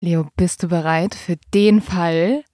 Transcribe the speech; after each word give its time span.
Leo, 0.00 0.28
bist 0.36 0.62
du 0.62 0.68
bereit 0.68 1.16
für 1.16 1.36
den 1.52 1.80
Fall? 1.80 2.44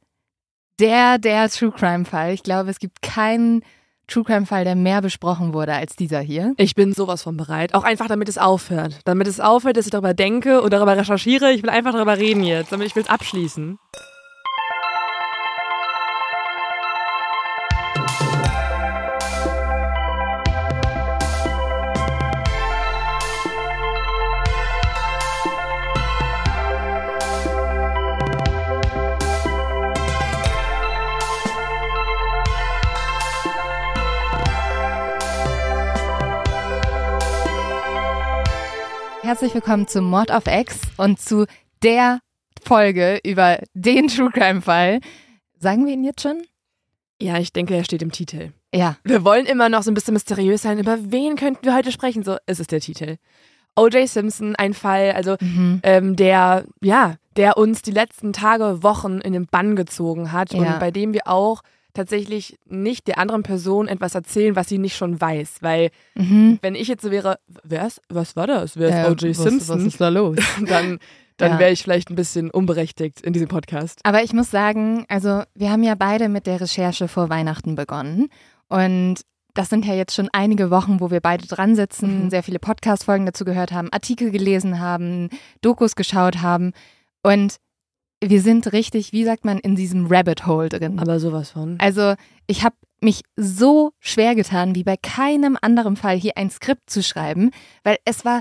Der, 0.80 1.18
der 1.18 1.50
True 1.50 1.72
Crime 1.72 2.06
Fall. 2.06 2.32
Ich 2.32 2.42
glaube, 2.42 2.70
es 2.70 2.78
gibt 2.78 3.02
keinen 3.02 3.62
True 4.06 4.24
Crime 4.24 4.46
Fall, 4.46 4.64
der 4.64 4.74
mehr 4.76 5.02
besprochen 5.02 5.52
wurde 5.52 5.74
als 5.74 5.94
dieser 5.94 6.20
hier. 6.20 6.54
Ich 6.56 6.74
bin 6.74 6.94
sowas 6.94 7.22
von 7.22 7.36
bereit. 7.36 7.74
Auch 7.74 7.84
einfach, 7.84 8.06
damit 8.06 8.30
es 8.30 8.38
aufhört. 8.38 9.00
Damit 9.04 9.28
es 9.28 9.40
aufhört, 9.40 9.76
dass 9.76 9.84
ich 9.84 9.92
darüber 9.92 10.14
denke 10.14 10.62
und 10.62 10.72
darüber 10.72 10.96
recherchiere. 10.96 11.52
Ich 11.52 11.62
will 11.62 11.70
einfach 11.70 11.92
darüber 11.92 12.16
reden 12.16 12.44
jetzt, 12.44 12.72
damit 12.72 12.86
ich 12.86 12.96
will 12.96 13.02
es 13.02 13.10
abschließen. 13.10 13.78
Herzlich 39.24 39.54
willkommen 39.54 39.86
zu 39.88 40.02
Mord 40.02 40.30
of 40.30 40.44
X 40.46 40.80
und 40.98 41.18
zu 41.18 41.46
der 41.82 42.20
Folge 42.62 43.20
über 43.24 43.58
den 43.72 44.08
True 44.08 44.30
Crime 44.30 44.60
Fall. 44.60 45.00
Sagen 45.58 45.86
wir 45.86 45.94
ihn 45.94 46.04
jetzt 46.04 46.20
schon? 46.22 46.42
Ja, 47.20 47.38
ich 47.38 47.50
denke, 47.52 47.74
er 47.74 47.84
steht 47.84 48.02
im 48.02 48.12
Titel. 48.12 48.50
Ja. 48.74 48.96
Wir 49.02 49.24
wollen 49.24 49.46
immer 49.46 49.68
noch 49.70 49.82
so 49.82 49.90
ein 49.90 49.94
bisschen 49.94 50.12
mysteriös 50.12 50.62
sein. 50.62 50.78
Über 50.78 50.98
wen 51.10 51.36
könnten 51.36 51.64
wir 51.64 51.74
heute 51.74 51.90
sprechen? 51.90 52.22
So, 52.22 52.36
es 52.44 52.60
ist 52.60 52.70
der 52.70 52.80
Titel. 52.80 53.16
O.J. 53.76 54.06
Simpson, 54.08 54.54
ein 54.56 54.74
Fall, 54.74 55.12
also 55.12 55.36
Mhm. 55.40 55.80
ähm, 55.84 56.16
der, 56.16 56.64
ja, 56.82 57.14
der 57.36 57.56
uns 57.56 57.80
die 57.82 57.90
letzten 57.92 58.32
Tage, 58.32 58.82
Wochen 58.82 59.18
in 59.20 59.32
den 59.32 59.46
Bann 59.46 59.74
gezogen 59.74 60.32
hat 60.32 60.52
Ja. 60.52 60.58
und 60.60 60.80
bei 60.80 60.90
dem 60.90 61.12
wir 61.14 61.22
auch 61.26 61.62
tatsächlich 61.94 62.58
nicht 62.66 63.06
der 63.06 63.18
anderen 63.18 63.42
Person 63.42 63.88
etwas 63.88 64.14
erzählen, 64.14 64.56
was 64.56 64.68
sie 64.68 64.78
nicht 64.78 64.96
schon 64.96 65.20
weiß. 65.20 65.58
Weil, 65.62 65.90
Mhm. 66.14 66.58
wenn 66.60 66.74
ich 66.74 66.88
jetzt 66.88 67.02
so 67.02 67.10
wäre, 67.10 67.38
wer 67.62 67.86
ist, 67.86 68.00
was 68.08 68.36
war 68.36 68.46
das? 68.46 68.76
Wer 68.76 68.88
ist 68.88 68.94
Äh, 68.94 69.10
O.J. 69.26 69.34
Simpson? 69.36 69.78
Was 69.78 69.84
ist 69.86 70.00
da 70.00 70.08
los? 70.08 70.36
dann 70.66 70.98
dann 71.36 71.52
Ja. 71.54 71.58
wäre 71.58 71.72
ich 71.72 71.82
vielleicht 71.82 72.10
ein 72.10 72.14
bisschen 72.14 72.48
unberechtigt 72.52 73.20
in 73.22 73.32
diesem 73.32 73.48
Podcast. 73.48 73.98
Aber 74.04 74.22
ich 74.22 74.32
muss 74.32 74.52
sagen, 74.52 75.04
also 75.08 75.42
wir 75.56 75.72
haben 75.72 75.82
ja 75.82 75.96
beide 75.96 76.28
mit 76.28 76.46
der 76.46 76.60
Recherche 76.60 77.08
vor 77.08 77.28
Weihnachten 77.28 77.74
begonnen. 77.74 78.28
Und 78.68 79.16
das 79.52 79.68
sind 79.68 79.84
ja 79.84 79.94
jetzt 79.94 80.14
schon 80.14 80.28
einige 80.32 80.70
Wochen, 80.70 81.00
wo 81.00 81.10
wir 81.10 81.20
beide 81.20 81.46
dran 81.48 81.74
sitzen, 81.74 82.26
Mhm. 82.26 82.30
sehr 82.30 82.44
viele 82.44 82.60
Podcast-Folgen 82.60 83.26
dazu 83.26 83.44
gehört 83.44 83.72
haben, 83.72 83.92
Artikel 83.92 84.30
gelesen 84.30 84.78
haben, 84.78 85.28
Dokus 85.60 85.96
geschaut 85.96 86.40
haben. 86.40 86.72
Und 87.24 87.56
wir 88.22 88.40
sind 88.40 88.72
richtig, 88.72 89.12
wie 89.12 89.24
sagt 89.24 89.44
man, 89.44 89.58
in 89.58 89.76
diesem 89.76 90.06
Rabbit 90.06 90.46
Hole 90.46 90.68
drin. 90.68 90.98
Aber 90.98 91.20
sowas 91.20 91.50
von. 91.50 91.76
Also 91.80 92.14
ich 92.46 92.64
habe 92.64 92.76
mich 93.00 93.22
so 93.36 93.92
schwer 94.00 94.34
getan, 94.34 94.74
wie 94.74 94.84
bei 94.84 94.96
keinem 94.96 95.58
anderen 95.60 95.96
Fall 95.96 96.16
hier 96.16 96.36
ein 96.36 96.48
Skript 96.50 96.88
zu 96.88 97.02
schreiben, 97.02 97.50
weil 97.82 97.98
es 98.04 98.24
war 98.24 98.40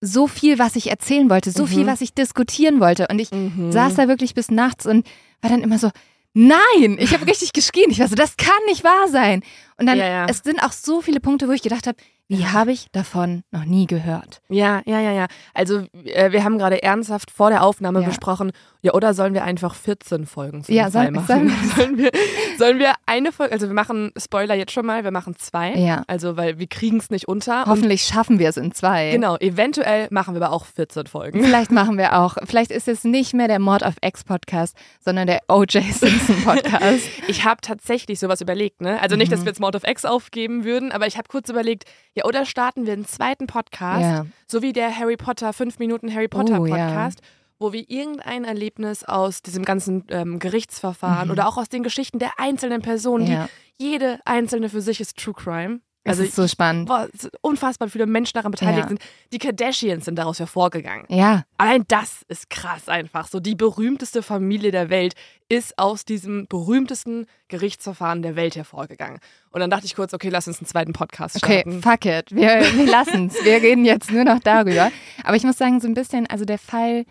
so 0.00 0.26
viel, 0.28 0.58
was 0.58 0.76
ich 0.76 0.90
erzählen 0.90 1.28
wollte, 1.30 1.50
so 1.50 1.62
Mhm. 1.64 1.68
viel, 1.68 1.86
was 1.86 2.00
ich 2.02 2.14
diskutieren 2.14 2.78
wollte. 2.80 3.08
Und 3.08 3.18
ich 3.18 3.32
Mhm. 3.32 3.72
saß 3.72 3.94
da 3.96 4.06
wirklich 4.08 4.34
bis 4.34 4.50
nachts 4.50 4.86
und 4.86 5.06
war 5.40 5.50
dann 5.50 5.62
immer 5.62 5.78
so, 5.78 5.90
nein, 6.34 6.96
ich 7.00 7.12
habe 7.14 7.26
richtig 7.26 7.52
geschrien. 7.52 7.90
Ich 7.90 7.98
war 7.98 8.08
so, 8.08 8.14
das 8.14 8.36
kann 8.36 8.52
nicht 8.66 8.84
wahr 8.84 9.08
sein. 9.08 9.42
Und 9.78 9.86
dann, 9.86 9.98
Ja, 9.98 10.06
ja. 10.06 10.26
es 10.28 10.38
sind 10.44 10.62
auch 10.62 10.72
so 10.72 11.00
viele 11.00 11.18
Punkte, 11.20 11.48
wo 11.48 11.52
ich 11.52 11.62
gedacht 11.62 11.86
habe, 11.86 11.96
wie 12.28 12.44
habe 12.44 12.72
ich 12.72 12.88
davon 12.90 13.42
noch 13.52 13.64
nie 13.64 13.86
gehört? 13.86 14.40
Ja, 14.48 14.82
ja, 14.84 15.00
ja, 15.00 15.12
ja. 15.12 15.26
Also 15.54 15.86
äh, 16.04 16.32
wir 16.32 16.42
haben 16.42 16.58
gerade 16.58 16.82
ernsthaft 16.82 17.30
vor 17.30 17.50
der 17.50 17.62
Aufnahme 17.62 18.00
Ja. 18.00 18.06
besprochen, 18.08 18.50
ja, 18.82 18.92
oder 18.94 19.14
sollen 19.14 19.34
wir 19.34 19.42
einfach 19.44 19.74
14 19.74 20.26
Folgen 20.26 20.62
zu 20.64 20.72
Ja, 20.72 20.84
Fall 20.90 20.92
soll- 21.06 21.10
machen? 21.12 21.52
sollen 21.76 21.98
wir, 21.98 22.10
sollen 22.58 22.78
wir 22.78 22.92
eine 23.06 23.32
Folge, 23.32 23.52
also 23.52 23.66
wir 23.66 23.74
machen 23.74 24.12
Spoiler 24.16 24.54
jetzt 24.54 24.72
schon 24.72 24.86
mal, 24.86 25.02
wir 25.04 25.10
machen 25.10 25.34
zwei. 25.36 25.74
Ja. 25.74 26.04
Also 26.06 26.36
weil 26.36 26.58
wir 26.58 26.66
kriegen 26.66 26.98
es 26.98 27.10
nicht 27.10 27.26
unter. 27.28 27.64
Hoffentlich 27.66 28.02
schaffen 28.02 28.38
wir 28.38 28.48
es 28.48 28.56
in 28.56 28.72
zwei. 28.72 29.10
genau, 29.10 29.36
eventuell 29.38 30.08
machen 30.10 30.34
wir 30.34 30.42
aber 30.42 30.54
auch 30.54 30.64
14 30.66 31.06
Folgen. 31.06 31.42
Vielleicht 31.42 31.70
machen 31.72 31.98
wir 31.98 32.18
auch, 32.18 32.36
vielleicht 32.44 32.70
ist 32.70 32.86
es 32.88 33.04
nicht 33.04 33.34
mehr 33.34 33.48
der 33.48 33.58
Mord 33.58 33.82
of 33.82 33.94
X 34.02 34.24
Podcast, 34.24 34.76
sondern 35.04 35.26
der 35.26 35.40
O.J. 35.48 35.82
Simpson 35.92 36.42
Podcast. 36.44 37.00
Ich 37.28 37.44
habe 37.44 37.60
tatsächlich 37.60 38.20
sowas 38.20 38.40
überlegt, 38.40 38.80
ne? 38.80 39.00
Also 39.00 39.16
nicht, 39.16 39.32
dass 39.32 39.40
Mhm. 39.40 39.44
wir 39.46 39.50
jetzt 39.50 39.60
Mord 39.60 39.74
of 39.76 39.82
X 39.86 40.04
aufgeben 40.04 40.64
würden, 40.64 40.92
aber 40.92 41.06
ich 41.06 41.16
habe 41.18 41.28
kurz 41.28 41.48
überlegt, 41.48 41.84
ja, 42.14 42.24
oder 42.24 42.44
starten 42.46 42.86
wir 42.86 42.92
einen 42.92 43.04
zweiten 43.06 43.46
Podcast, 43.46 44.02
Ja. 44.02 44.26
so 44.46 44.62
wie 44.62 44.72
der 44.72 44.96
Harry 44.96 45.16
Potter, 45.16 45.52
5 45.52 45.78
Minuten 45.78 46.12
Harry 46.14 46.28
Potter 46.28 46.60
Oh, 46.60 46.66
ja. 46.66 47.10
Wo 47.58 47.72
wir 47.72 47.88
irgendein 47.88 48.44
Erlebnis 48.44 49.02
aus 49.04 49.40
diesem 49.42 49.64
ganzen 49.64 50.04
ähm, 50.08 50.38
Gerichtsverfahren 50.38 51.28
Mhm. 51.28 51.32
oder 51.32 51.48
auch 51.48 51.56
aus 51.56 51.68
den 51.68 51.82
Geschichten 51.82 52.18
der 52.18 52.38
einzelnen 52.38 52.82
Personen, 52.82 53.26
Ja. 53.26 53.48
die 53.80 53.84
jede 53.90 54.20
einzelne 54.24 54.68
für 54.68 54.80
sich 54.80 55.00
ist 55.00 55.16
True 55.18 55.34
Crime. 55.34 55.80
Also 56.08 56.20
Also 56.22 56.28
ist 56.28 56.36
so 56.36 56.46
spannend. 56.46 56.86
boah, 56.88 57.08
unfassbar 57.40 57.88
viele 57.88 58.06
Menschen 58.06 58.34
daran 58.34 58.52
beteiligt 58.52 58.82
Ja. 58.84 58.88
sind. 58.88 59.00
Die 59.32 59.38
Kardashians 59.38 60.04
sind 60.04 60.14
daraus 60.16 60.38
hervorgegangen. 60.38 61.04
Ja, 61.08 61.42
Allein 61.58 61.84
das 61.88 62.22
ist 62.28 62.48
krass 62.48 62.88
einfach. 62.88 63.26
So 63.26 63.40
die 63.40 63.56
berühmteste 63.56 64.22
Familie 64.22 64.70
der 64.70 64.88
Welt 64.88 65.14
ist 65.48 65.76
aus 65.80 66.04
diesem 66.04 66.46
berühmtesten 66.46 67.26
Gerichtsverfahren 67.48 68.22
der 68.22 68.36
Welt 68.36 68.54
hervorgegangen. 68.54 69.18
Und 69.50 69.60
dann 69.60 69.70
dachte 69.70 69.86
ich 69.86 69.96
kurz, 69.96 70.14
okay, 70.14 70.28
lass 70.28 70.46
uns 70.46 70.60
einen 70.60 70.66
zweiten 70.68 70.92
Podcast 70.92 71.36
okay, 71.42 71.62
starten. 71.62 71.82
fuck 71.82 72.04
it. 72.04 72.30
Wir, 72.30 72.60
wir 72.76 72.86
lassen 72.86 73.26
es. 73.26 73.44
Wir 73.44 73.54
reden 73.60 73.84
jetzt 73.84 74.12
nur 74.12 74.22
noch 74.24 74.38
darüber. 74.38 74.92
Aber 75.24 75.34
ich 75.36 75.42
muss 75.42 75.58
sagen, 75.58 75.80
so 75.80 75.88
ein 75.88 75.94
bisschen, 75.94 76.28
also 76.28 76.44
der 76.44 76.58
Fall, 76.58 77.04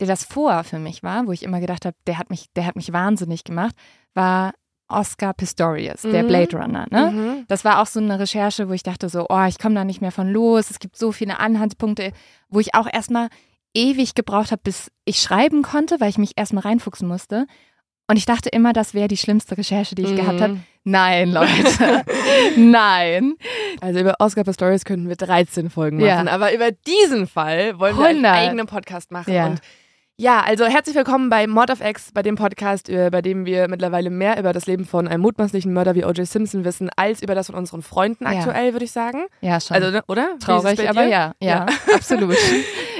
der 0.00 0.06
das 0.06 0.24
vor 0.24 0.64
für 0.64 0.78
mich 0.78 1.02
war, 1.02 1.26
wo 1.26 1.32
ich 1.32 1.42
immer 1.42 1.60
gedacht 1.60 1.84
habe, 1.84 1.96
der 2.06 2.18
hat 2.18 2.30
mich, 2.30 2.46
der 2.56 2.66
hat 2.66 2.76
mich 2.76 2.92
wahnsinnig 2.92 3.44
gemacht, 3.44 3.74
war 4.14 4.52
Oscar 4.90 5.34
Pistorius, 5.34 6.02
der 6.02 6.22
Mhm. 6.22 6.28
Blade 6.28 6.56
Runner. 6.56 6.86
Ne? 6.90 7.10
Mhm. 7.10 7.44
Das 7.48 7.64
war 7.64 7.82
auch 7.82 7.86
so 7.86 8.00
eine 8.00 8.18
Recherche, 8.18 8.68
wo 8.68 8.72
ich 8.72 8.82
dachte 8.82 9.08
so, 9.10 9.26
oh, 9.28 9.44
ich 9.46 9.58
komme 9.58 9.74
da 9.74 9.84
nicht 9.84 10.00
mehr 10.00 10.12
von 10.12 10.28
los. 10.30 10.70
Es 10.70 10.78
gibt 10.78 10.96
so 10.96 11.12
viele 11.12 11.38
Anhaltspunkte, 11.38 12.12
wo 12.48 12.58
ich 12.60 12.74
auch 12.74 12.86
erstmal 12.90 13.28
ewig 13.74 14.14
gebraucht 14.14 14.50
habe, 14.50 14.62
bis 14.64 14.90
ich 15.04 15.18
schreiben 15.20 15.62
konnte, 15.62 16.00
weil 16.00 16.08
ich 16.08 16.16
mich 16.16 16.32
erstmal 16.36 16.62
reinfuchsen 16.62 17.06
musste. 17.06 17.46
Und 18.10 18.16
ich 18.16 18.24
dachte 18.24 18.48
immer, 18.48 18.72
das 18.72 18.94
wäre 18.94 19.08
die 19.08 19.18
schlimmste 19.18 19.58
Recherche, 19.58 19.94
die 19.94 20.04
ich 20.04 20.16
gehabt 20.16 20.40
habe. 20.40 20.54
Mhm. 20.54 20.62
Nein, 20.84 21.30
Leute. 21.32 22.02
Nein. 22.56 23.34
Also 23.82 24.00
über 24.00 24.14
Oscar 24.20 24.44
Pistorius 24.44 24.84
könnten 24.86 25.08
wir 25.10 25.16
13 25.16 25.68
Folgen 25.70 26.00
Ja. 26.00 26.14
machen, 26.16 26.28
aber 26.28 26.54
über 26.54 26.70
diesen 26.72 27.26
Fall 27.26 27.78
wollen 27.78 27.96
wir 27.98 28.06
einen 28.06 28.24
100. 28.24 28.34
eigenen 28.34 28.66
Podcast 28.66 29.10
machen. 29.12 29.32
Ja. 29.32 29.46
Und 29.48 29.60
ja, 30.20 30.40
also 30.40 30.64
herzlich 30.66 30.96
willkommen 30.96 31.30
bei 31.30 31.46
Mod 31.46 31.70
of 31.70 31.80
X, 31.80 32.10
bei 32.12 32.22
dem 32.22 32.34
Podcast, 32.34 32.88
äh, 32.88 33.08
bei 33.08 33.22
dem 33.22 33.46
wir 33.46 33.68
mittlerweile 33.68 34.10
mehr 34.10 34.36
über 34.36 34.52
das 34.52 34.66
Leben 34.66 34.84
von 34.84 35.06
einem 35.06 35.22
mutmaßlichen 35.22 35.72
Mörder 35.72 35.94
wie 35.94 36.04
O.J. 36.04 36.26
Simpson 36.26 36.64
wissen, 36.64 36.90
als 36.96 37.22
über 37.22 37.36
das 37.36 37.46
von 37.46 37.54
unseren 37.54 37.82
Freunden 37.82 38.24
Ja. 38.24 38.30
aktuell, 38.40 38.72
würde 38.72 38.84
ich 38.84 38.90
sagen. 38.90 39.26
Ja, 39.42 39.60
schon. 39.60 39.76
Also, 39.76 39.92
ne, 39.92 40.02
oder? 40.08 40.30
Traurig, 40.40 40.88
aber 40.88 41.04
dir? 41.04 41.08
ja, 41.08 41.32
ja, 41.40 41.66
absolut. 41.94 42.36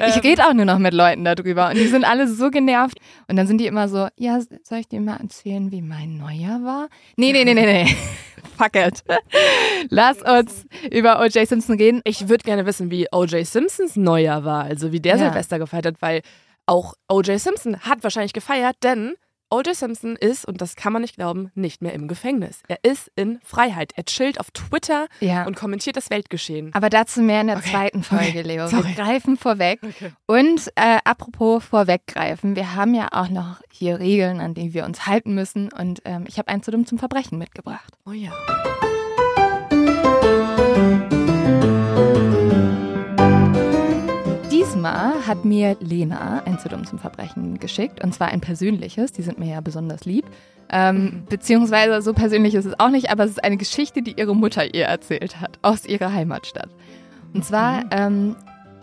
Ich 0.07 0.15
Ähm. 0.15 0.21
rede 0.23 0.47
auch 0.47 0.53
nur 0.55 0.65
noch 0.65 0.79
mit 0.79 0.95
Leuten 0.95 1.25
darüber 1.25 1.71
und 1.71 1.75
die 1.75 1.89
sind 1.89 2.05
alle 2.05 2.29
so 2.29 2.51
genervt. 2.53 2.99
Und 3.27 3.35
dann 3.35 3.49
sind 3.49 3.59
die 3.61 3.67
immer 3.67 3.89
so, 3.89 4.07
ja, 4.17 4.39
soll 4.63 4.79
ich 4.79 4.87
dir 4.87 5.01
mal 5.01 5.17
erzählen, 5.17 5.73
wie 5.73 5.83
mein 5.83 6.19
Neujahr 6.19 6.63
war? 6.63 6.89
Nee, 7.17 7.33
nee, 7.33 7.43
nee, 7.43 7.55
nee, 7.55 7.67
nee. 7.85 7.97
Fuck 8.57 8.77
it. 8.77 9.03
Lass 9.91 10.19
uns 10.23 10.67
über 10.93 11.19
O.J. 11.21 11.49
Simpson 11.49 11.77
reden. 11.79 12.01
Ich 12.05 12.29
würde 12.29 12.45
gerne 12.45 12.65
wissen, 12.65 12.93
wie 12.93 13.09
O.J. 13.11 13.45
Simpsons 13.45 13.97
Neujahr 13.97 14.45
war, 14.45 14.63
also 14.63 14.93
wie 14.93 15.01
der 15.01 15.17
Ja. 15.17 15.25
Silvester 15.31 15.59
gefeiert 15.59 15.87
hat, 15.87 15.97
weil 16.01 16.23
auch 16.69 16.95
O.J. 17.09 17.41
Simpson 17.41 17.81
hat 17.81 18.03
wahrscheinlich 18.05 18.33
gefeiert, 18.33 18.77
denn 18.83 19.15
O.J. 19.51 19.75
Simpson 19.75 20.15
ist, 20.15 20.45
und 20.45 20.61
das 20.61 20.77
kann 20.77 20.93
man 20.93 21.01
nicht 21.01 21.17
glauben, 21.17 21.51
nicht 21.55 21.81
mehr 21.81 21.95
im 21.95 22.07
Gefängnis. 22.07 22.61
Er 22.69 22.79
ist 22.83 23.11
in 23.17 23.41
Freiheit. 23.43 23.93
Er 23.97 24.05
chillt 24.05 24.39
auf 24.41 24.51
Twitter 24.51 25.07
Ja. 25.21 25.47
und 25.47 25.57
kommentiert 25.57 25.97
das 25.97 26.11
Weltgeschehen. 26.11 26.71
Aber 26.75 26.91
dazu 26.91 27.23
mehr 27.23 27.41
in 27.41 27.47
der 27.47 27.57
Okay. 27.57 27.71
zweiten 27.71 28.03
Folge, 28.03 28.43
Leo. 28.43 28.65
Wir 28.71 28.83
Sorry. 28.83 28.93
greifen 28.93 29.39
vorweg. 29.39 29.81
Okay. 29.83 30.13
Und 30.27 30.71
äh, 30.75 30.99
apropos 31.05 31.65
vorweggreifen, 31.65 32.57
wir 32.57 32.75
haben 32.75 32.93
ja 32.95 33.09
auch 33.13 33.31
noch 33.31 33.63
hier 33.73 33.99
Regeln, 33.99 34.41
an 34.41 34.53
die 34.53 34.75
wir 34.75 34.85
uns 34.85 35.07
halten 35.07 35.35
müssen. 35.35 35.73
Und 35.73 36.03
ähm, 36.05 36.25
ich 36.29 36.39
habe 36.39 36.49
ein 36.49 36.63
zu 36.63 36.71
dumm 36.71 36.85
zum 36.85 36.99
Verbrechen 36.99 37.39
mitgebracht. 37.39 37.95
Oh 38.05 38.13
ja. 38.13 38.31
Diesmal 44.79 45.27
hat 45.27 45.45
mir 45.45 45.77
Lena 45.81 46.45
ein 46.45 46.61
zu 46.61 46.69
dumm 46.69 46.87
zum 46.87 47.01
Verbrechen 47.01 47.59
geschickt. 47.59 48.01
Und 48.05 48.15
zwar 48.15 48.29
ein 48.29 48.41
persönliches. 48.41 49.11
Die 49.11 49.23
sind 49.23 49.37
mir 49.37 49.49
ja 49.49 49.61
besonders 49.61 50.05
lieb. 50.05 50.25
Ähm, 50.71 51.25
beziehungsweise 51.29 52.01
so 52.01 52.13
persönlich 52.13 52.55
ist 52.55 52.65
es 52.65 52.79
auch 52.79 52.91
nicht, 52.91 53.11
aber 53.11 53.25
es 53.25 53.33
ist 53.33 53.43
eine 53.43 53.57
Geschichte, 53.57 54.03
die 54.03 54.13
ihre 54.13 54.37
Mutter 54.37 54.73
ihr 54.73 54.85
erzählt 54.85 55.41
hat, 55.41 55.59
aus 55.63 55.85
ihrer 55.85 56.13
Heimatstadt. 56.13 56.69
Und 57.35 57.45
zwar 57.45 57.87
ähm, 57.91 58.37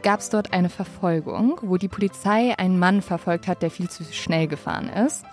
gab 0.04 0.20
es 0.20 0.30
dort 0.30 0.52
eine 0.52 0.68
Verfolgung, 0.68 1.60
wo 1.62 1.78
die 1.78 1.88
Polizei 1.88 2.54
einen 2.58 2.78
Mann 2.78 3.02
verfolgt 3.02 3.48
hat, 3.48 3.62
der 3.62 3.72
viel 3.72 3.90
zu 3.90 4.04
schnell 4.04 4.48
gefahren 4.48 4.90
ist. 4.90 5.24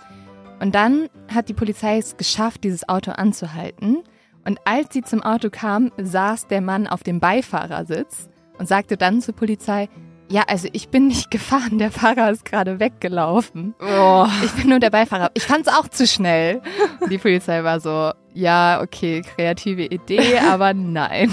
Und 0.61 0.75
dann 0.75 1.09
hat 1.27 1.49
die 1.49 1.53
Polizei 1.53 1.97
es 1.97 2.15
geschafft, 2.15 2.63
dieses 2.63 2.87
Auto 2.87 3.11
anzuhalten. 3.11 3.97
Und 4.45 4.59
als 4.63 4.93
sie 4.93 5.01
zum 5.01 5.23
Auto 5.23 5.49
kam, 5.49 5.91
saß 6.01 6.47
der 6.47 6.61
Mann 6.61 6.87
auf 6.87 7.03
dem 7.03 7.19
Beifahrersitz 7.19 8.29
und 8.59 8.67
sagte 8.67 8.95
dann 8.95 9.19
zur 9.19 9.35
Polizei, 9.35 9.89
Ja, 10.29 10.43
also 10.47 10.67
ich 10.71 10.89
bin 10.89 11.07
nicht 11.07 11.31
gefahren, 11.31 11.77
der 11.77 11.91
Fahrer 11.91 12.31
ist 12.31 12.45
gerade 12.45 12.79
weggelaufen. 12.79 13.75
Oh. 13.79 14.27
Ich 14.43 14.51
bin 14.53 14.69
nur 14.69 14.79
der 14.79 14.89
Beifahrer. 14.89 15.31
Ich 15.33 15.43
fand 15.43 15.67
es 15.67 15.73
auch 15.73 15.87
zu 15.87 16.07
schnell. 16.07 16.61
Die 17.09 17.17
Polizei 17.17 17.63
war 17.63 17.79
so, 17.79 18.11
ja, 18.33 18.81
okay, 18.81 19.21
kreative 19.21 19.85
Idee, 19.85 20.39
aber 20.39 20.73
nein. 20.73 21.31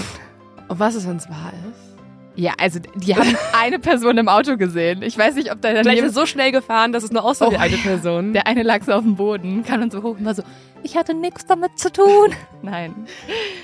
Und 0.67 0.79
was 0.79 0.95
ist, 0.95 1.07
wenn 1.07 1.17
es 1.17 1.29
wahr 1.29 1.51
ist? 1.69 1.90
Ja, 2.35 2.53
also 2.59 2.79
die 2.95 3.15
haben 3.15 3.35
eine 3.59 3.77
Person 3.79 4.17
im 4.17 4.27
Auto 4.29 4.55
gesehen. 4.57 5.01
Ich 5.03 5.17
weiß 5.17 5.35
nicht, 5.35 5.51
ob 5.51 5.61
da 5.61 5.69
Vielleicht 5.69 6.01
ist 6.03 6.15
so 6.15 6.25
schnell 6.25 6.51
gefahren, 6.51 6.91
dass 6.93 7.03
es 7.03 7.11
nur 7.11 7.23
aussah 7.25 7.51
wie 7.51 7.55
Oh. 7.55 7.59
eine 7.59 7.75
Person. 7.77 8.33
der 8.33 8.47
eine 8.47 8.63
lag 8.63 8.83
so 8.83 8.93
auf 8.93 9.03
dem 9.03 9.15
Boden, 9.17 9.63
kam 9.63 9.81
dann 9.81 9.91
so 9.91 10.01
hoch 10.01 10.17
und 10.17 10.25
war 10.25 10.33
so, 10.33 10.43
ich 10.83 10.95
hatte 10.97 11.13
nichts 11.13 11.45
damit 11.45 11.77
zu 11.77 11.91
tun. 11.91 12.29
Nein, 12.61 12.95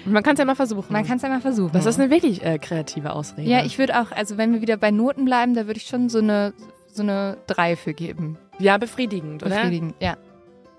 Man 0.05 0.21
kann 0.21 0.33
es 0.33 0.39
ja 0.39 0.45
mal 0.45 0.55
versuchen. 0.55 0.91
man 0.91 1.05
kann 1.07 1.15
es 1.17 1.23
ja 1.23 1.29
mal 1.29 1.41
versuchen. 1.41 1.71
das 1.73 1.85
ist 1.85 1.99
eine 1.99 2.09
wirklich 2.09 2.43
äh, 2.43 2.57
kreative 2.59 3.13
Ausrede. 3.13 3.49
ja, 3.49 3.63
ich 3.63 3.77
würde 3.79 3.99
auch, 4.01 4.11
also 4.11 4.37
wenn 4.37 4.53
wir 4.53 4.61
wieder 4.61 4.77
bei 4.77 4.91
Noten 4.91 5.25
bleiben, 5.25 5.53
da 5.53 5.65
würde 5.67 5.79
ich 5.79 5.87
schon 5.87 6.09
so 6.09 6.19
eine 6.19 6.53
so 6.91 7.03
eine 7.03 7.37
3 7.47 7.75
für 7.75 7.93
geben. 7.93 8.37
ja, 8.59 8.77
befriedigend, 8.77 9.43
oder? 9.43 9.55
Befriedigend, 9.55 9.93
ja. 10.01 10.17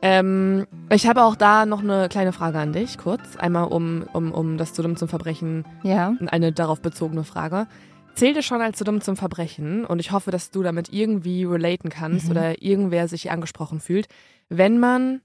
Ähm, 0.00 0.66
ich 0.90 1.06
habe 1.08 1.24
auch 1.24 1.34
da 1.34 1.66
noch 1.66 1.82
eine 1.82 2.08
kleine 2.08 2.32
Frage 2.32 2.58
an 2.58 2.72
dich, 2.72 2.98
kurz. 2.98 3.36
Einmal 3.36 3.64
um, 3.64 4.04
um, 4.12 4.32
um 4.32 4.56
das 4.56 4.72
zu 4.72 4.82
dumm 4.82 4.96
zum 4.96 5.08
Verbrechen, 5.08 5.64
Ja. 5.82 6.14
eine 6.28 6.52
darauf 6.52 6.80
bezogene 6.80 7.24
Frage. 7.24 7.66
Zählt 8.14 8.36
es 8.36 8.44
schon 8.46 8.60
als 8.62 8.78
zu 8.78 8.84
dumm 8.84 9.00
zum 9.00 9.16
Verbrechen? 9.16 9.84
Und 9.84 9.98
ich 9.98 10.12
hoffe, 10.12 10.30
dass 10.30 10.50
du 10.50 10.62
damit 10.62 10.92
irgendwie 10.92 11.44
relaten 11.44 11.88
kannst 11.88 12.26
Mhm. 12.26 12.30
oder 12.30 12.62
irgendwer 12.62 13.08
sich 13.08 13.30
angesprochen 13.30 13.80
fühlt, 13.80 14.06
wenn 14.48 14.78
man 14.78 15.20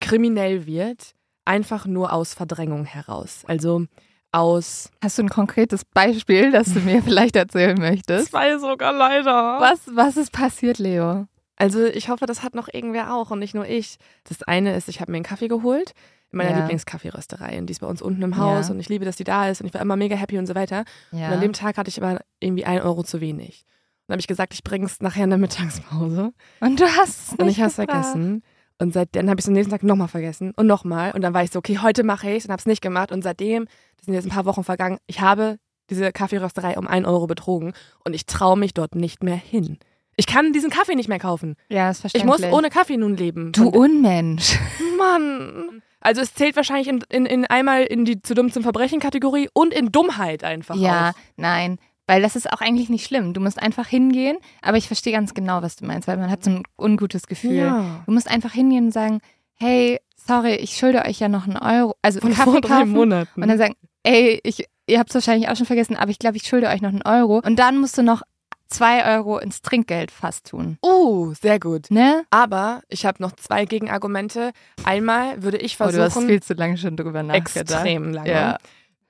kriminell 0.00 0.66
wird, 0.66 1.14
einfach 1.44 1.86
nur 1.86 2.12
aus 2.12 2.34
Verdrängung 2.34 2.84
heraus. 2.84 3.42
Also 3.46 3.86
aus 4.32 4.90
Hast 5.02 5.16
du 5.18 5.22
ein 5.22 5.28
konkretes 5.30 5.84
Beispiel, 5.86 6.52
das 6.52 6.72
du 6.74 6.80
mir 6.80 7.02
vielleicht 7.02 7.36
erzählen 7.36 7.78
möchtest? 7.78 8.30
zwei 8.30 8.58
sogar 8.58 8.92
leider. 8.92 9.58
Was, 9.60 9.80
was 9.94 10.16
ist 10.18 10.30
passiert, 10.32 10.78
Leo? 10.78 11.26
Also 11.58 11.84
ich 11.84 12.08
hoffe, 12.08 12.26
das 12.26 12.42
hat 12.42 12.54
noch 12.54 12.68
irgendwer 12.72 13.12
auch 13.14 13.30
und 13.30 13.40
nicht 13.40 13.54
nur 13.54 13.66
ich. 13.66 13.98
Das 14.24 14.42
eine 14.44 14.76
ist, 14.76 14.88
ich 14.88 15.00
habe 15.00 15.10
mir 15.10 15.16
einen 15.16 15.24
Kaffee 15.24 15.48
geholt 15.48 15.92
in 16.30 16.38
meiner 16.38 16.50
Ja. 16.50 16.58
Lieblingskaffeerösterei 16.60 17.58
und 17.58 17.66
die 17.66 17.72
ist 17.72 17.80
bei 17.80 17.86
uns 17.86 18.00
unten 18.02 18.22
im 18.22 18.36
Haus 18.36 18.68
Ja. 18.68 18.74
und 18.74 18.80
ich 18.80 18.88
liebe, 18.88 19.04
dass 19.04 19.16
die 19.16 19.24
da 19.24 19.48
ist 19.48 19.60
und 19.60 19.66
ich 19.66 19.74
war 19.74 19.80
immer 19.80 19.96
mega 19.96 20.14
happy 20.16 20.38
und 20.38 20.46
so 20.46 20.54
weiter. 20.54 20.84
Ja. 21.10 21.28
Und 21.28 21.34
an 21.34 21.40
dem 21.40 21.52
Tag 21.52 21.76
hatte 21.76 21.88
ich 21.88 22.02
aber 22.02 22.20
irgendwie 22.40 22.64
ein 22.64 22.80
Euro 22.80 23.02
zu 23.02 23.20
wenig. 23.20 23.64
Und 23.66 24.12
dann 24.12 24.14
habe 24.14 24.20
ich 24.20 24.26
gesagt, 24.28 24.54
ich 24.54 24.62
bringe 24.62 24.86
es 24.86 25.00
nachher 25.00 25.24
in 25.24 25.30
der 25.30 25.38
Mittagspause. 25.38 26.32
Und 26.60 26.80
du 26.80 26.84
hast 26.84 27.32
es 27.32 27.38
Und 27.38 27.48
ich 27.48 27.58
habe 27.58 27.68
es 27.68 27.74
vergessen. 27.74 28.42
Und 28.80 28.92
seitdem 28.94 29.28
habe 29.28 29.40
ich 29.40 29.44
es 29.44 29.48
am 29.48 29.54
nächsten 29.54 29.72
Tag 29.72 29.82
nochmal 29.82 30.06
vergessen 30.08 30.52
und 30.56 30.66
nochmal. 30.68 31.10
Und 31.12 31.22
dann 31.22 31.34
war 31.34 31.42
ich 31.42 31.50
so, 31.50 31.58
okay, 31.58 31.78
heute 31.82 32.04
mache 32.04 32.30
ich 32.30 32.38
es 32.38 32.44
und 32.44 32.52
habe 32.52 32.60
es 32.60 32.66
nicht 32.66 32.80
gemacht. 32.80 33.10
Und 33.10 33.22
seitdem, 33.22 33.66
das 33.96 34.04
sind 34.06 34.14
jetzt 34.14 34.24
ein 34.26 34.30
paar 34.30 34.44
Wochen 34.44 34.62
vergangen, 34.64 34.98
ich 35.08 35.20
habe 35.20 35.58
diese 35.90 36.12
Kaffeerösterei 36.12 36.78
um 36.78 36.86
ein 36.86 37.04
Euro 37.04 37.26
betrogen 37.26 37.72
und 38.04 38.14
ich 38.14 38.26
traue 38.26 38.56
mich 38.58 38.74
dort 38.74 38.94
nicht 38.94 39.22
mehr 39.24 39.34
hin. 39.36 39.78
Ich 40.20 40.26
kann 40.26 40.52
diesen 40.52 40.68
Kaffee 40.68 40.96
nicht 40.96 41.08
mehr 41.08 41.20
kaufen. 41.20 41.54
Ja, 41.68 41.90
ist 41.90 41.98
Ich 41.98 42.00
verständlich. 42.12 42.40
muss 42.42 42.52
ohne 42.52 42.70
Kaffee 42.70 42.96
nun 42.96 43.16
leben. 43.16 43.52
Du 43.52 43.68
Unmensch. 43.68 44.58
Mann. 44.98 45.80
Also 46.00 46.20
es 46.20 46.34
zählt 46.34 46.56
wahrscheinlich 46.56 46.88
in, 46.88 47.02
in, 47.08 47.24
in 47.24 47.46
einmal 47.46 47.84
in 47.84 48.04
die 48.04 48.20
zu 48.20 48.34
dumm 48.34 48.52
zum 48.52 48.62
Verbrechen 48.64 49.00
Kategorie 49.00 49.48
und 49.52 49.72
in 49.72 49.90
Dummheit 49.92 50.42
einfach 50.44 50.76
Ja, 50.76 51.10
auch. 51.10 51.12
nein. 51.36 51.78
Weil 52.08 52.22
das 52.22 52.36
ist 52.36 52.50
auch 52.52 52.60
eigentlich 52.60 52.88
nicht 52.88 53.06
schlimm. 53.06 53.32
Du 53.34 53.40
musst 53.40 53.60
einfach 53.62 53.86
hingehen, 53.86 54.38
aber 54.62 54.76
ich 54.76 54.86
verstehe 54.86 55.12
ganz 55.12 55.34
genau, 55.34 55.60
was 55.62 55.76
du 55.76 55.84
meinst, 55.86 56.08
weil 56.08 56.16
man 56.16 56.30
hat 56.30 56.42
so 56.42 56.50
ein 56.50 56.62
ungutes 56.78 57.26
Gefühl. 57.26 57.52
Ja. 57.52 58.02
Du 58.06 58.12
musst 58.12 58.30
einfach 58.30 58.52
hingehen 58.52 58.86
und 58.86 58.92
sagen, 58.92 59.20
hey, 59.54 60.00
sorry, 60.16 60.54
ich 60.54 60.76
schulde 60.76 61.04
euch 61.04 61.20
ja 61.20 61.28
noch 61.28 61.46
einen 61.46 61.58
Euro. 61.58 61.94
Also 62.02 62.20
Von 62.20 62.32
Kaffee 62.32 62.50
vor 62.52 62.60
drei 62.60 62.78
kaufen. 62.78 62.90
Monaten. 62.92 63.42
Und 63.42 63.48
dann 63.48 63.58
sagen, 63.58 63.74
ey, 64.04 64.40
ich, 64.42 64.64
ihr 64.86 64.98
habt 64.98 65.10
es 65.10 65.14
wahrscheinlich 65.14 65.48
auch 65.50 65.56
schon 65.56 65.66
vergessen, 65.66 65.96
aber 65.96 66.10
ich 66.10 66.18
glaube, 66.18 66.38
ich 66.38 66.44
schulde 66.44 66.68
euch 66.68 66.80
noch 66.80 66.88
einen 66.90 67.02
Euro. 67.02 67.40
Und 67.44 67.56
dann 67.58 67.76
musst 67.78 67.98
du 67.98 68.02
noch 68.02 68.22
zwei 68.68 69.04
Euro 69.16 69.38
ins 69.38 69.62
Trinkgeld 69.62 70.10
fast 70.10 70.48
tun. 70.50 70.78
uh, 70.84 71.32
sehr 71.34 71.58
gut. 71.58 71.90
Ne? 71.90 72.24
Aber 72.30 72.82
ich 72.88 73.04
habe 73.06 73.22
noch 73.22 73.32
zwei 73.32 73.64
Gegenargumente. 73.64 74.52
Einmal 74.84 75.42
würde 75.42 75.56
ich 75.58 75.74
Oh, 75.80 75.84
du 75.84 75.84
hast 75.86 75.94
versuchen, 75.96 76.28
viel 76.28 76.42
zu 76.42 76.54
lange 76.54 76.76
schon 76.78 76.96
drüber 76.96 77.22
nachgedacht. 77.22 77.56
extrem 77.56 78.12
lange. 78.12 78.30
Ja. 78.30 78.58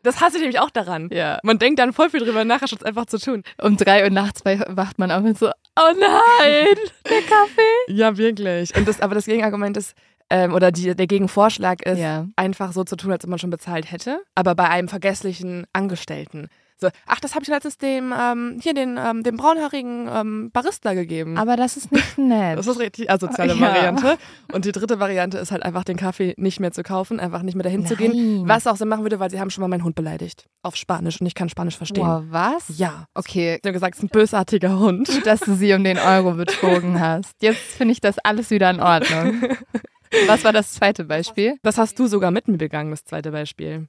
Das 0.05 0.20
hasse 0.20 0.37
ich 0.37 0.43
nämlich 0.43 0.60
auch 0.60 0.70
daran. 0.70 1.08
Ja. 1.12 1.38
Man 1.43 1.58
denkt 1.58 1.81
dann 1.81 1.93
voll 1.93 2.08
viel 2.08 2.20
drüber 2.20 2.44
nach, 2.44 2.58
statt 2.58 2.78
es 2.81 2.82
einfach 2.84 3.06
zu 3.06 3.19
tun. 3.19 3.43
Um 3.60 3.76
drei 3.76 4.05
Uhr 4.05 4.10
nachts 4.10 4.44
wacht 4.44 4.99
man 4.99 5.10
auf 5.10 5.25
und 5.25 5.37
so, 5.37 5.49
oh 5.49 5.93
nein, 5.99 6.76
der 7.05 7.22
Kaffee. 7.22 7.93
Ja, 7.93 8.16
wirklich. 8.16 8.75
Und 8.76 8.87
das, 8.87 9.00
aber 9.00 9.16
das 9.16 9.25
Gegenargument 9.26 9.76
ist, 9.76 9.94
ähm, 10.31 10.55
oder 10.55 10.70
die, 10.70 10.94
der 10.94 11.06
Gegenvorschlag 11.08 11.82
ist, 11.84 11.99
Ja. 11.99 12.26
einfach 12.37 12.72
so 12.72 12.84
zu 12.84 12.94
tun, 12.96 13.10
als 13.10 13.25
ob 13.25 13.31
man 13.31 13.38
schon 13.40 13.50
bezahlt 13.50 13.90
hätte, 13.90 14.20
aber 14.37 14.55
bei 14.55 14.69
einem 14.70 14.88
vergesslichen 14.88 15.66
Angestellten. 15.72 16.49
So, 16.80 16.88
ach, 17.06 17.19
das 17.20 17.34
habe 17.34 17.42
ich 17.42 17.48
letztens 17.48 17.76
dem, 17.78 18.14
ähm, 18.16 18.58
hier 18.62 18.72
den, 18.72 18.98
ähm, 19.04 19.22
dem 19.25 19.36
braunhaarigen 19.36 20.08
ähm, 20.12 20.50
Barista 20.52 20.94
gegeben. 20.94 21.36
Aber 21.36 21.56
das 21.56 21.76
ist 21.76 21.90
nicht 21.90 22.16
nett. 22.19 22.56
das 22.56 22.66
ist 22.69 22.78
richtig 22.78 23.10
asoziale 23.10 23.54
Ja. 23.54 23.60
Variante. 23.60 24.16
Und 24.52 24.64
die 24.64 24.70
dritte 24.72 25.00
Variante 25.00 25.38
ist 25.38 25.50
halt 25.50 25.64
einfach 25.64 25.82
den 25.84 25.96
Kaffee 25.96 26.34
nicht 26.36 26.60
mehr 26.60 26.70
zu 26.70 26.82
kaufen, 26.84 27.19
einfach 27.19 27.42
nicht 27.42 27.56
mehr 27.56 27.64
dahin 27.64 27.84
zu 27.86 27.96
gehen. 27.96 28.12
Nein. 28.42 28.48
Was 28.48 28.66
auch 28.66 28.76
Sinn 28.76 28.88
machen 28.88 29.02
würde, 29.02 29.19
weil 29.19 29.30
sie 29.30 29.40
haben 29.40 29.50
schon 29.50 29.62
mal 29.62 29.69
meinen 29.69 29.82
Hund 29.84 29.96
beleidigt. 29.96 30.46
Auf 30.62 30.76
Spanisch 30.76 31.20
und 31.20 31.26
ich 31.26 31.34
kann 31.34 31.48
Spanisch 31.48 31.76
verstehen. 31.76 32.04
Boah, 32.04 32.25
was? 32.30 32.78
Ja. 32.78 33.06
Okay, 33.14 33.58
Sie 33.62 33.69
haben 33.69 33.72
gesagt, 33.74 33.94
es 33.96 33.98
ist 34.02 34.04
ein 34.04 34.08
bösartiger 34.10 34.78
Hund. 34.78 35.08
gut, 35.08 35.26
dass 35.26 35.40
du 35.40 35.54
sie 35.54 35.72
um 35.74 35.82
den 35.82 35.98
Euro 35.98 36.32
betrogen 36.34 37.00
hast. 37.00 37.32
Jetzt 37.42 37.58
finde 37.76 37.92
ich 37.92 38.00
das 38.00 38.19
alles 38.20 38.50
wieder 38.50 38.70
in 38.70 38.81
Ordnung. 38.81 39.42
Was 40.26 40.44
war 40.44 40.52
das 40.52 40.72
zweite 40.72 41.04
Beispiel? 41.04 41.56
Das 41.62 41.76
hast 41.76 41.98
du 41.98 42.06
sogar 42.06 42.31
mit 42.31 42.48
mir 42.48 42.56
begangen, 42.56 42.90
das 42.92 43.04
zweite 43.04 43.31
Beispiel. 43.32 43.88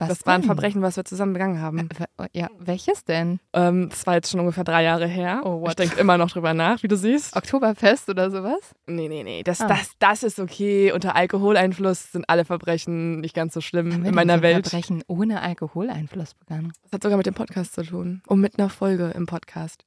Was 0.00 0.08
das 0.08 0.26
war 0.26 0.34
ein 0.34 0.42
denn? 0.42 0.46
Verbrechen, 0.46 0.80
was 0.80 0.96
wir 0.96 1.04
zusammen 1.04 1.32
begangen 1.32 1.60
haben. 1.60 1.88
Äh, 2.18 2.28
Ja, 2.32 2.48
welches 2.58 3.04
denn? 3.04 3.40
Ähm, 3.52 3.88
das 3.90 4.06
war 4.06 4.14
jetzt 4.14 4.30
schon 4.30 4.38
ungefähr 4.40 4.62
drei 4.64 4.84
Jahre 4.84 5.06
her. 5.08 5.40
Oh, 5.44 5.60
what? 5.60 5.70
ich 5.70 5.74
denke 5.76 5.98
immer 6.00 6.16
noch 6.18 6.30
drüber 6.30 6.54
nach, 6.54 6.82
wie 6.84 6.88
du 6.88 6.96
siehst. 6.96 7.34
Oktoberfest 7.36 8.08
oder 8.08 8.30
sowas? 8.30 8.60
Nee, 8.86 9.08
nee, 9.08 9.24
nee. 9.24 9.42
Das, 9.42 9.60
Ah. 9.60 9.66
das, 9.66 9.90
das 9.98 10.22
ist 10.22 10.38
okay. 10.38 10.92
Unter 10.92 11.16
Alkoholeinfluss 11.16 12.12
sind 12.12 12.28
alle 12.28 12.44
Verbrechen 12.44 13.20
nicht 13.20 13.34
ganz 13.34 13.54
so 13.54 13.60
schlimm 13.60 13.92
Haben 13.92 14.04
in 14.04 14.14
meiner 14.14 14.34
denn 14.34 14.42
Welt. 14.42 14.68
Verbrechen 14.68 15.02
ohne 15.08 15.40
Alkoholeinfluss 15.42 16.34
begangen. 16.34 16.72
Das 16.84 16.92
hat 16.92 17.02
sogar 17.02 17.16
mit 17.16 17.26
dem 17.26 17.34
Podcast 17.34 17.74
zu 17.74 17.82
tun. 17.82 18.22
Und 18.26 18.40
mit 18.40 18.58
einer 18.58 18.70
Folge 18.70 19.08
im 19.16 19.26
Podcast. 19.26 19.84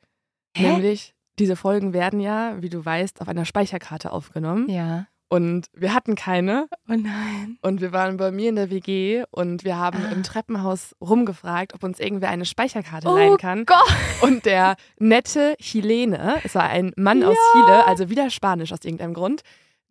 Hä? 0.57 0.71
Nämlich, 0.73 1.13
diese 1.39 1.55
Folgen 1.55 1.93
werden 1.93 2.19
ja, 2.19 2.61
wie 2.61 2.69
du 2.69 2.83
weißt, 2.83 3.21
auf 3.21 3.29
einer 3.29 3.45
Speicherkarte 3.45 4.11
aufgenommen. 4.11 4.69
Ja. 4.69 5.07
Und 5.33 5.67
wir 5.73 5.93
hatten 5.93 6.15
keine. 6.15 6.67
Oh 6.89 6.93
nein. 6.93 7.57
Und 7.61 7.79
wir 7.79 7.93
waren 7.93 8.17
bei 8.17 8.31
mir 8.31 8.49
in 8.49 8.57
der 8.57 8.69
WG 8.69 9.23
und 9.31 9.63
wir 9.63 9.77
haben 9.77 9.99
Ah. 10.05 10.11
im 10.11 10.23
Treppenhaus 10.23 10.93
rumgefragt, 10.99 11.73
ob 11.73 11.83
uns 11.83 12.01
irgendwer 12.01 12.27
eine 12.29 12.43
Speicherkarte 12.43 13.07
Oh 13.07 13.15
leihen 13.15 13.37
kann. 13.37 13.63
Gott. 13.65 13.79
Und 14.19 14.45
der 14.45 14.75
nette 14.99 15.55
Chilene, 15.61 16.39
es 16.43 16.53
war 16.53 16.63
ein 16.63 16.91
Mann 16.97 17.23
aus 17.23 17.37
Chile, 17.53 17.87
also 17.87 18.09
wieder 18.09 18.29
Spanisch 18.29 18.73
aus 18.73 18.79
irgendeinem 18.83 19.13
Grund, 19.13 19.41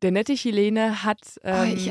der 0.03 0.11
nette 0.11 0.35
Chilene 0.35 1.05
hat 1.05 1.19
Oh, 1.45 1.49
ähm, 1.49 1.73
mich. 1.75 1.91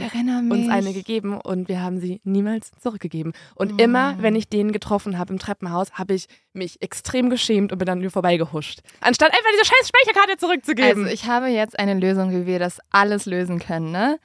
uns 0.51 0.69
eine 0.69 0.93
gegeben 0.93 1.39
und 1.39 1.69
wir 1.69 1.81
haben 1.81 1.99
sie 1.99 2.21
niemals 2.23 2.71
zurückgegeben. 2.79 3.33
Und 3.55 3.73
Oh. 3.73 3.83
immer, 3.83 4.15
wenn 4.21 4.35
ich 4.35 4.49
den 4.49 4.71
getroffen 4.71 5.17
habe 5.19 5.33
im 5.33 5.39
Treppenhaus, 5.39 5.93
habe 5.93 6.13
ich 6.15 6.27
mich 6.53 6.81
extrem 6.81 7.29
geschämt 7.29 7.71
und 7.71 7.77
bin 7.77 7.85
dann 7.85 7.99
an 7.99 8.03
mir 8.03 8.09
vorbeigehuscht. 8.11 8.79
Anstatt 9.01 9.29
einfach 9.31 9.49
diese 9.53 9.65
scheiß 9.65 9.87
Speicherkarte 9.89 10.37
zurückzugeben. 10.37 11.03
Also 11.03 11.13
ich 11.13 11.25
habe 11.25 11.47
jetzt 11.47 11.77
eine 11.77 11.93
Lösung, 11.99 12.31
wie 12.31 12.45
wir 12.47 12.59
das 12.59 12.79
alles 12.89 13.25
lösen 13.25 13.59
können, 13.59 13.91
ne? 13.91 14.19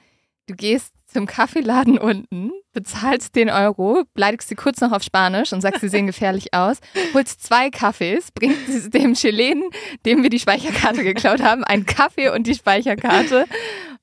Du 0.47 0.55
gehst 0.55 0.93
zum 1.15 1.25
Kaffeeladen 1.27 1.97
unten, 1.97 2.51
bezahlst 2.73 3.35
den 3.37 3.49
Euro, 3.49 4.03
beleidigst 4.13 4.49
sie 4.49 4.55
kurz 4.55 4.81
noch 4.81 4.91
auf 4.91 5.01
Spanisch 5.01 5.53
und 5.53 5.61
sagst, 5.61 5.79
sie 5.79 5.87
sehen 5.87 6.07
gefährlich 6.11 6.53
aus, 6.53 6.77
holst 7.13 7.41
zwei 7.41 7.69
Kaffees, 7.69 8.31
bringst 8.33 8.67
sie 8.67 8.89
dem 8.89 9.13
Chilenen, 9.13 9.63
dem 10.05 10.23
wir 10.23 10.29
die 10.29 10.39
Speicherkarte 10.39 11.03
geklaut 11.03 11.41
haben, 11.41 11.63
einen 11.63 11.85
Kaffee 11.85 12.29
und 12.29 12.47
die 12.47 12.53
Speicherkarte 12.55 13.45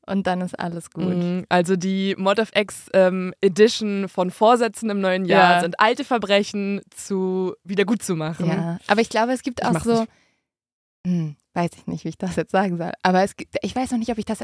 und 0.07 0.27
dann 0.27 0.41
ist 0.41 0.59
alles 0.59 0.91
gut. 0.91 1.17
Mm, 1.17 1.41
Also 1.51 1.77
die 1.77 2.15
Mod 2.17 2.41
of 2.41 2.51
X 2.57 2.87
ähm, 2.95 3.35
Edition 3.43 4.09
von 4.09 4.31
Vorsätzen 4.31 4.89
im 4.91 5.01
neuen 5.03 5.27
Jahr 5.27 5.55
Ja. 5.57 5.61
sind 5.61 5.79
alte 5.79 6.05
Verbrechen 6.05 6.81
zu 6.97 7.55
wieder 7.63 7.85
gut 7.85 8.03
zu 8.03 8.17
machen. 8.17 8.47
Ja, 8.47 8.79
aber 8.89 9.01
ich 9.03 9.11
glaube, 9.11 9.33
es 9.33 9.43
gibt 9.43 9.61
Ich 9.61 9.67
auch 9.67 9.81
so, 9.85 10.07
hm, 11.07 11.37
weiß 11.55 11.71
ich 11.77 11.87
nicht, 11.87 12.05
wie 12.05 12.09
ich 12.09 12.19
das 12.19 12.37
jetzt 12.37 12.53
sagen 12.53 12.79
soll, 12.79 12.93
aber 13.03 13.23
es 13.23 13.37
gibt, 13.37 13.55
ich 13.63 13.77
weiß 13.77 13.91
noch 13.91 13.99
nicht, 13.99 14.11
ob 14.11 14.19
ich 14.19 14.25
das, 14.25 14.41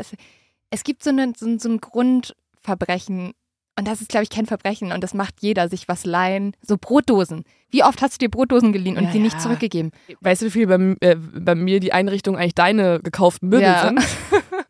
es 0.70 0.84
gibt 0.84 1.02
so, 1.02 1.10
eine, 1.10 1.32
so, 1.36 1.58
so 1.58 1.68
ein 1.70 1.80
Grundverbrechen 2.62 3.32
und 3.78 3.86
das 3.86 4.00
ist, 4.00 4.08
glaube 4.08 4.24
ich, 4.24 4.30
kein 4.30 4.46
Verbrechen 4.46 4.90
und 4.90 5.04
das 5.04 5.14
macht 5.14 5.36
jeder, 5.40 5.68
sich 5.68 5.86
was 5.86 6.04
leihen, 6.04 6.56
so 6.60 6.76
Brotdosen. 6.80 7.44
Wie 7.70 7.84
oft 7.84 8.02
hast 8.02 8.14
du 8.14 8.18
dir 8.26 8.28
Brotdosen 8.30 8.72
geliehen 8.72 8.96
und 8.96 9.04
Ja, 9.04 9.10
die 9.12 9.20
nicht 9.20 9.34
ja. 9.34 9.38
zurückgegeben? 9.38 9.92
Weißt 10.20 10.42
du, 10.42 10.46
wie 10.46 10.50
viel 10.50 10.66
bei, 10.66 10.96
äh, 11.00 11.14
bei 11.16 11.54
mir 11.54 11.78
die 11.78 11.92
Einrichtung 11.92 12.36
eigentlich 12.36 12.56
deine 12.56 12.98
gekauften 13.00 13.48
Möbel 13.50 13.62
Ja. 13.68 13.84
sind? 13.86 14.00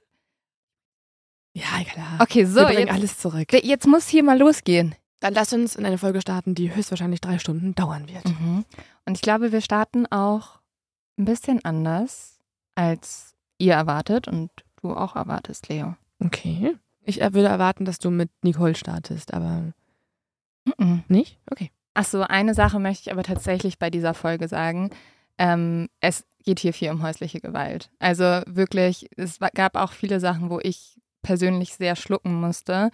ja, 1.54 1.85
klar. 1.90 2.18
Okay, 2.21 2.45
so, 2.45 2.57
Wir 2.61 2.66
bringen 2.66 2.80
jetzt, 2.80 2.92
alles 2.92 3.18
zurück. 3.18 3.52
jetzt 3.52 3.87
muss 3.87 4.09
hier 4.09 4.23
mal 4.23 4.38
losgehen. 4.38 4.95
Dann 5.21 5.33
lass 5.35 5.52
uns 5.52 5.75
in 5.75 5.85
eine 5.87 5.99
Folge 5.99 6.21
starten, 6.21 6.54
die 6.54 6.75
höchstwahrscheinlich 6.75 7.21
drei 7.21 7.38
Stunden 7.38 7.75
dauern 7.75 8.09
wird. 8.09 8.25
Mhm. 8.26 8.64
Und 9.07 9.14
ich 9.16 9.23
glaube, 9.23 9.52
wir 9.52 9.61
starten 9.62 10.07
auch 10.07 10.61
ein 11.18 11.25
bisschen 11.25 11.64
anders, 11.64 12.38
als 12.76 13.35
ihr 13.57 13.73
erwartet 13.73 14.28
und 14.28 14.50
du 14.83 14.92
auch 14.95 15.16
erwartest, 15.16 15.68
Leo. 15.68 15.97
Okay. 16.23 16.76
Ich 17.09 17.23
äh, 17.23 17.33
würde 17.33 17.49
erwarten, 17.49 17.87
dass 17.87 17.99
du 17.99 18.11
mit 18.11 18.31
Nicole 18.43 18.75
startest, 18.75 19.33
aber 19.33 19.73
Mhm. 20.77 21.05
nicht? 21.09 21.38
Okay. 21.50 21.71
Ach 21.95 22.05
so, 22.05 22.21
eine 22.23 22.53
Sache 22.55 22.79
möchte 22.79 23.09
ich 23.09 23.12
aber 23.12 23.23
tatsächlich 23.23 23.79
bei 23.79 23.88
dieser 23.88 24.12
Folge 24.12 24.47
sagen. 24.49 24.91
Ähm, 25.38 25.88
es 26.00 26.25
geht 26.45 26.61
hier 26.61 26.75
viel 26.75 26.91
um 26.91 27.03
häusliche 27.03 27.41
Gewalt. 27.41 27.91
Also 27.99 28.25
wirklich, 28.47 29.09
es 29.17 29.38
gab 29.55 29.77
auch 29.77 29.93
viele 29.93 30.21
Sachen, 30.21 30.50
wo 30.50 30.61
ich 30.61 31.00
persönlich 31.23 31.75
sehr 31.75 31.97
schlucken 31.97 32.35
musste. 32.41 32.91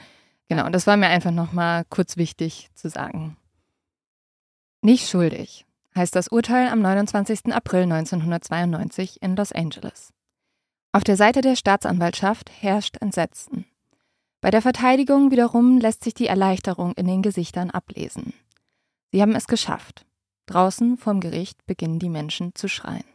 Genau, 0.49 0.65
und 0.67 0.73
das 0.73 0.87
war 0.87 0.97
mir 0.97 1.09
einfach 1.09 1.33
nochmal 1.33 1.85
kurz 1.91 2.17
wichtig 2.17 2.71
zu 2.75 2.89
sagen. 2.89 3.37
Nicht 4.83 5.09
schuldig 5.09 5.67
heißt 5.97 6.15
das 6.15 6.29
Urteil 6.29 6.69
am 6.69 6.81
29. 6.81 7.53
April 7.53 7.83
1992 7.83 9.23
in 9.23 9.35
Los 9.37 9.53
Angeles. 9.53 10.13
Auf 10.93 11.03
der 11.03 11.17
Seite 11.17 11.41
der 11.41 11.57
Staatsanwaltschaft 11.57 12.51
herrscht 12.61 12.99
Entsetzen. 13.01 13.65
Bei 14.45 14.51
der 14.51 14.61
Verteidigung 14.61 15.31
wiederum 15.31 15.79
lässt 15.79 16.05
sich 16.05 16.13
die 16.13 16.27
Erleichterung 16.27 16.93
in 16.97 17.07
den 17.07 17.23
Gesichtern 17.23 17.71
ablesen. 17.71 18.35
Sie 19.11 19.23
haben 19.23 19.35
es 19.35 19.47
geschafft. 19.47 20.05
Draußen 20.45 20.99
vorm 20.99 21.21
Gericht 21.21 21.65
beginnen 21.65 21.99
die 21.99 22.11
Menschen 22.11 22.55
zu 22.55 22.69
schreien. 22.69 23.07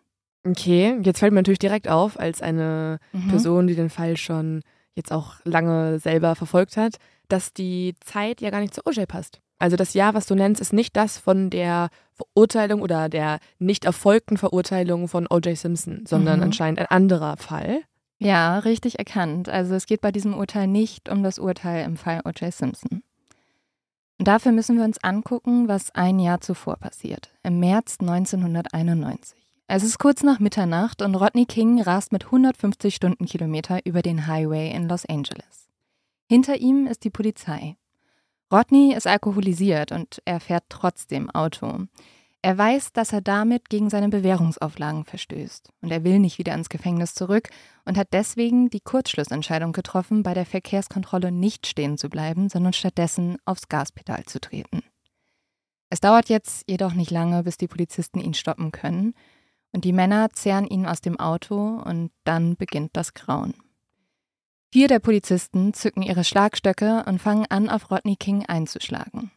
Okay, 0.43 0.97
jetzt 1.03 1.19
fällt 1.19 1.31
mir 1.31 1.41
natürlich 1.41 1.59
direkt 1.59 1.87
auf, 1.87 2.19
als 2.19 2.41
eine 2.41 2.97
mhm. 3.13 3.27
Person, 3.27 3.67
die 3.67 3.75
den 3.75 3.91
Fall 3.91 4.17
schon 4.17 4.63
jetzt 4.95 5.11
auch 5.11 5.35
lange 5.43 5.99
selber 5.99 6.33
verfolgt 6.33 6.77
hat, 6.77 6.95
dass 7.27 7.53
die 7.53 7.93
Zeit 7.99 8.41
ja 8.41 8.49
gar 8.49 8.61
nicht 8.61 8.73
zu 8.73 8.81
OJ 8.87 9.05
passt. 9.05 9.39
Also 9.59 9.75
das 9.75 9.93
Jahr, 9.93 10.15
was 10.15 10.25
du 10.25 10.33
nennst, 10.33 10.59
ist 10.59 10.73
nicht 10.73 10.97
das 10.97 11.19
von 11.19 11.51
der 11.51 11.89
Verurteilung 12.13 12.81
oder 12.81 13.07
der 13.07 13.37
nicht 13.59 13.85
erfolgten 13.85 14.37
Verurteilung 14.37 15.07
von 15.07 15.27
O.J. 15.29 15.55
Simpson, 15.55 16.07
sondern 16.07 16.39
mhm. 16.39 16.45
anscheinend 16.45 16.79
ein 16.79 16.87
anderer 16.87 17.37
Fall. 17.37 17.83
Ja, 18.19 18.59
richtig 18.59 18.99
erkannt. 18.99 19.47
Also 19.49 19.75
es 19.75 19.85
geht 19.85 20.01
bei 20.01 20.11
diesem 20.11 20.33
Urteil 20.33 20.67
nicht 20.67 21.09
um 21.09 21.23
das 21.23 21.39
Urteil 21.39 21.85
im 21.85 21.95
Fall 21.95 22.21
O.J. 22.25 22.53
Simpson. 22.53 23.01
Und 24.19 24.27
dafür 24.27 24.51
müssen 24.51 24.77
wir 24.77 24.83
uns 24.83 25.01
angucken, 25.01 25.69
was 25.69 25.95
ein 25.95 26.19
Jahr 26.19 26.41
zuvor 26.41 26.75
passiert, 26.75 27.33
im 27.41 27.61
März 27.61 27.97
1991. 28.01 29.39
Es 29.67 29.83
ist 29.83 29.97
kurz 29.97 30.23
nach 30.23 30.39
Mitternacht 30.39 31.01
und 31.01 31.15
Rodney 31.15 31.45
King 31.45 31.81
rast 31.81 32.11
mit 32.11 32.25
150 32.25 32.93
Stundenkilometer 32.93 33.85
über 33.85 34.01
den 34.01 34.27
Highway 34.27 34.71
in 34.71 34.89
Los 34.89 35.05
Angeles. 35.05 35.69
Hinter 36.27 36.57
ihm 36.57 36.87
ist 36.87 37.05
die 37.05 37.09
Polizei. 37.09 37.77
Rodney 38.51 38.93
ist 38.93 39.07
alkoholisiert 39.07 39.91
und 39.93 40.21
er 40.25 40.39
fährt 40.39 40.65
trotzdem 40.69 41.29
Auto. 41.29 41.85
Er 42.41 42.57
weiß, 42.57 42.93
dass 42.93 43.11
er 43.11 43.19
damit 43.19 43.69
gegen 43.69 43.89
seine 43.89 44.07
Bewährungsauflagen 44.07 45.03
verstößt 45.03 45.73
und 45.81 45.91
er 45.91 46.05
will 46.05 46.19
nicht 46.19 46.37
wieder 46.37 46.53
ins 46.53 46.69
Gefängnis 46.69 47.13
zurück 47.13 47.49
und 47.83 47.97
hat 47.97 48.07
deswegen 48.13 48.69
die 48.69 48.79
Kurzschlussentscheidung 48.79 49.73
getroffen, 49.73 50.23
bei 50.23 50.33
der 50.33 50.45
Verkehrskontrolle 50.45 51.33
nicht 51.33 51.67
stehen 51.67 51.97
zu 51.97 52.09
bleiben, 52.09 52.47
sondern 52.47 52.71
stattdessen 52.71 53.37
aufs 53.43 53.67
Gaspedal 53.67 54.23
zu 54.23 54.39
treten. 54.39 54.83
Es 55.89 55.99
dauert 55.99 56.29
jetzt 56.29 56.63
jedoch 56.69 56.93
nicht 56.93 57.11
lange, 57.11 57.43
bis 57.43 57.57
die 57.57 57.67
Polizisten 57.67 58.21
ihn 58.21 58.33
stoppen 58.33 58.71
können 58.71 59.15
und 59.73 59.83
die 59.83 59.93
Männer 59.93 60.29
zehren 60.31 60.65
ihn 60.65 60.85
aus 60.85 61.01
dem 61.01 61.19
Auto 61.19 61.81
und 61.83 62.11
dann 62.23 62.55
beginnt 62.55 62.91
das 62.93 63.13
Grauen. 63.13 63.53
Vier 64.71 64.87
der 64.87 64.99
Polizisten 64.99 65.73
zücken 65.73 66.03
ihre 66.03 66.23
Schlagstöcke 66.23 67.03
und 67.05 67.19
fangen 67.19 67.47
an, 67.49 67.69
auf 67.69 67.91
Rodney 67.91 68.15
King 68.15 68.45
einzuschlagen. 68.45 69.31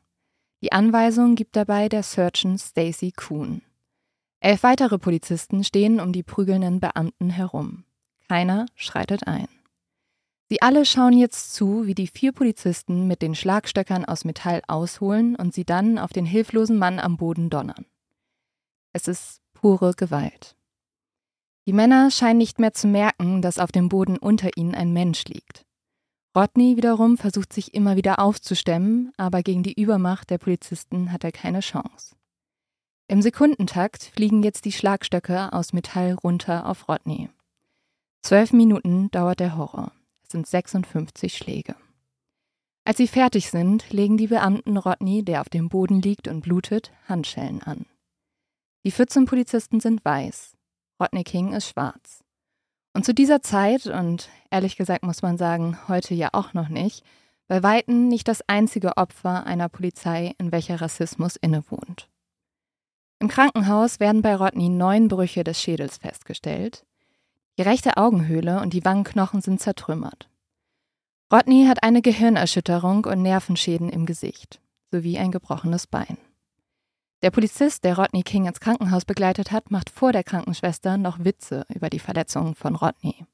Die 0.62 0.71
Anweisung 0.71 1.35
gibt 1.35 1.57
dabei 1.57 1.88
der 1.88 2.04
Surgeon 2.04 2.57
Stacy 2.57 3.11
Kuhn. 3.11 3.62
Elf 4.38 4.62
weitere 4.62 4.97
Polizisten 4.97 5.64
stehen 5.64 6.00
um 6.00 6.12
die 6.12 6.23
prügelnden 6.23 6.78
Beamten 6.78 7.31
herum. 7.31 7.85
Keiner 8.28 8.66
schreitet 8.76 9.26
ein. 9.26 9.49
Sie 10.49 10.62
alle 10.62 10.85
schauen 10.85 11.14
jetzt 11.14 11.54
zu, 11.54 11.87
wie 11.87 11.95
die 11.95 12.07
vier 12.07 12.31
Polizisten 12.31 13.09
mit 13.09 13.23
den 13.23 13.35
Schlagstöckern 13.35 14.04
aus 14.04 14.25
Metall 14.25 14.62
ausholen 14.69 15.35
und 15.35 15.52
sie 15.52 15.64
dann 15.64 15.99
auf 15.99 16.12
den 16.12 16.26
hilflosen 16.26 16.78
Mann 16.78 17.00
am 17.00 17.16
Boden 17.16 17.50
donnern. 17.50 17.87
Es 18.92 19.09
ist 19.09 19.40
pure 19.54 19.95
Gewalt. 19.95 20.54
Die 21.66 21.73
Männer 21.73 22.11
scheinen 22.12 22.38
nicht 22.38 22.61
mehr 22.61 22.73
zu 22.73 22.87
merken, 22.87 23.42
dass 23.42 23.59
auf 23.59 23.73
dem 23.73 23.88
Boden 23.88 24.16
unter 24.16 24.50
ihnen 24.57 24.75
ein 24.75 24.92
Mensch 24.92 25.25
liegt. 25.25 25.64
Rodney 26.34 26.76
wiederum 26.76 27.18
versucht 27.18 27.52
sich 27.52 27.74
immer 27.74 27.96
wieder 27.96 28.18
aufzustemmen, 28.18 29.12
aber 29.18 29.42
gegen 29.42 29.62
die 29.62 29.78
Übermacht 29.78 30.30
der 30.30 30.38
Polizisten 30.38 31.12
hat 31.12 31.24
er 31.24 31.32
keine 31.32 31.60
Chance. 31.60 32.16
Im 33.06 33.20
Sekundentakt 33.20 34.04
fliegen 34.14 34.42
jetzt 34.42 34.64
die 34.64 34.72
Schlagstöcke 34.72 35.52
aus 35.52 35.74
Metall 35.74 36.14
runter 36.14 36.66
auf 36.66 36.88
Rodney. 36.88 37.28
Zwölf 38.22 38.52
Minuten 38.52 39.10
dauert 39.10 39.40
der 39.40 39.56
Horror. 39.56 39.92
Es 40.22 40.30
sind 40.30 40.46
56 40.46 41.36
Schläge. 41.36 41.74
Als 42.84 42.96
sie 42.96 43.08
fertig 43.08 43.50
sind, 43.50 43.90
legen 43.90 44.16
die 44.16 44.28
Beamten 44.28 44.78
Rodney, 44.78 45.22
der 45.22 45.42
auf 45.42 45.50
dem 45.50 45.68
Boden 45.68 46.00
liegt 46.00 46.28
und 46.28 46.40
blutet, 46.40 46.92
Handschellen 47.06 47.62
an. 47.62 47.84
Die 48.84 48.90
14 48.90 49.26
Polizisten 49.26 49.80
sind 49.80 50.04
weiß, 50.04 50.56
Rodney 51.00 51.22
King 51.24 51.52
ist 51.52 51.68
schwarz. 51.68 52.22
Und 52.94 53.04
zu 53.04 53.14
dieser 53.14 53.42
Zeit, 53.42 53.87
und 53.87 54.28
ehrlich 54.50 54.76
gesagt 54.76 55.02
muss 55.02 55.22
man 55.22 55.38
sagen, 55.38 55.78
heute 55.88 56.14
ja 56.14 56.28
auch 56.32 56.52
noch 56.52 56.68
nicht, 56.68 57.04
bei 57.49 57.62
Weitem 57.62 58.08
nicht 58.08 58.28
das 58.28 58.42
einzige 58.49 58.96
Opfer 58.96 59.46
einer 59.46 59.68
Polizei, 59.68 60.34
in 60.38 60.52
welcher 60.52 60.80
Rassismus 60.80 61.37
innewohnt. 61.37 62.08
Im 63.18 63.28
Krankenhaus 63.28 64.00
werden 64.00 64.22
bei 64.22 64.34
Rodney 64.34 64.68
neun 64.68 65.08
Brüche 65.08 65.44
des 65.44 65.61
Schädels 65.61 65.99
festgestellt. 65.99 66.84
Die 67.58 67.62
rechte 67.62 67.96
Augenhöhle 67.96 68.61
und 68.61 68.72
die 68.72 68.84
Wangenknochen 68.84 69.42
sind 69.42 69.61
zertrümmert. 69.61 70.28
Rodney 71.32 71.66
hat 71.66 71.82
eine 71.82 72.02
Gehirnerschütterung 72.02 73.04
und 73.04 73.22
Nervenschäden 73.22 73.88
im 73.88 74.06
Gesicht 74.06 74.61
sowie 74.90 75.18
ein 75.18 75.30
gebrochenes 75.30 75.87
Bein. 75.87 76.18
Der 77.23 77.31
Polizist, 77.31 77.85
der 77.85 77.97
Rodney 77.97 78.23
King 78.23 78.47
ins 78.47 78.59
Krankenhaus 78.59 79.05
begleitet 79.05 79.52
hat, 79.52 79.71
macht 79.71 79.91
vor 79.91 80.12
der 80.12 80.25
Krankenschwester 80.25 80.99
noch 80.99 81.25
Witze 81.25 81.64
über 81.69 81.88
die 81.88 82.00
Verletzungen 82.00 82.57
von 82.57 82.75
Rodney. 82.75 83.25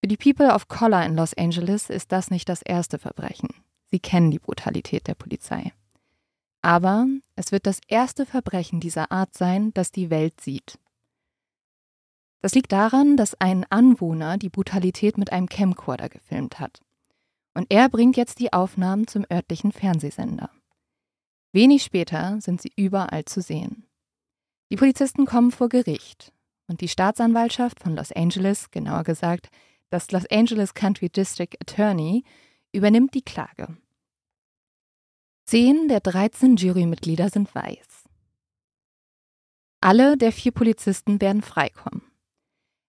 Für 0.00 0.06
die 0.06 0.16
People 0.16 0.54
of 0.54 0.68
Color 0.68 1.04
in 1.04 1.16
Los 1.16 1.34
Angeles 1.34 1.90
ist 1.90 2.12
das 2.12 2.30
nicht 2.30 2.48
das 2.48 2.62
erste 2.62 2.98
Verbrechen. 2.98 3.48
Sie 3.90 3.98
kennen 3.98 4.30
die 4.30 4.38
Brutalität 4.38 5.08
der 5.08 5.16
Polizei. 5.16 5.72
Aber 6.62 7.06
es 7.34 7.50
wird 7.50 7.66
das 7.66 7.80
erste 7.88 8.26
Verbrechen 8.26 8.78
dieser 8.78 9.10
Art 9.10 9.34
sein, 9.34 9.72
das 9.74 9.90
die 9.90 10.10
Welt 10.10 10.40
sieht. 10.40 10.78
Das 12.40 12.54
liegt 12.54 12.70
daran, 12.70 13.16
dass 13.16 13.40
ein 13.40 13.66
Anwohner 13.70 14.38
die 14.38 14.50
Brutalität 14.50 15.18
mit 15.18 15.32
einem 15.32 15.48
Camcorder 15.48 16.08
gefilmt 16.08 16.60
hat. 16.60 16.80
Und 17.54 17.66
er 17.70 17.88
bringt 17.88 18.16
jetzt 18.16 18.38
die 18.38 18.52
Aufnahmen 18.52 19.08
zum 19.08 19.26
örtlichen 19.32 19.72
Fernsehsender. 19.72 20.50
Wenig 21.52 21.82
später 21.82 22.40
sind 22.40 22.60
sie 22.60 22.72
überall 22.76 23.24
zu 23.24 23.40
sehen. 23.40 23.86
Die 24.70 24.76
Polizisten 24.76 25.24
kommen 25.24 25.50
vor 25.50 25.68
Gericht 25.68 26.32
und 26.66 26.80
die 26.80 26.88
Staatsanwaltschaft 26.88 27.80
von 27.80 27.96
Los 27.96 28.12
Angeles, 28.12 28.70
genauer 28.70 29.04
gesagt 29.04 29.48
das 29.90 30.10
Los 30.12 30.26
Angeles 30.30 30.74
Country 30.74 31.08
District 31.08 31.54
Attorney, 31.60 32.22
übernimmt 32.72 33.14
die 33.14 33.22
Klage. 33.22 33.76
Zehn 35.46 35.88
der 35.88 36.00
13 36.00 36.56
Jurymitglieder 36.56 37.30
sind 37.30 37.54
weiß. 37.54 38.04
Alle 39.80 40.18
der 40.18 40.30
vier 40.30 40.52
Polizisten 40.52 41.22
werden 41.22 41.40
freikommen. 41.40 42.02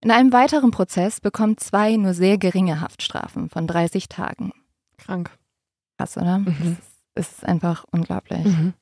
In 0.02 0.12
einem 0.12 0.34
weiteren 0.34 0.72
Prozess 0.72 1.22
bekommen 1.22 1.58
zwei 1.58 1.96
nur 1.96 2.14
sehr 2.14 2.38
geringe 2.38 2.82
Haftstrafen 2.82 3.50
von 3.50 3.68
30 3.68 4.10
Tagen. 4.10 4.52
Krank. 4.98 5.38
Krass, 5.98 6.18
oder? 6.18 6.40
Mhm 6.40 6.78
es 6.80 6.80
ist 6.80 6.99
einfach 7.44 7.86
unglaublich. 7.92 8.46
Mhm. 8.46 8.74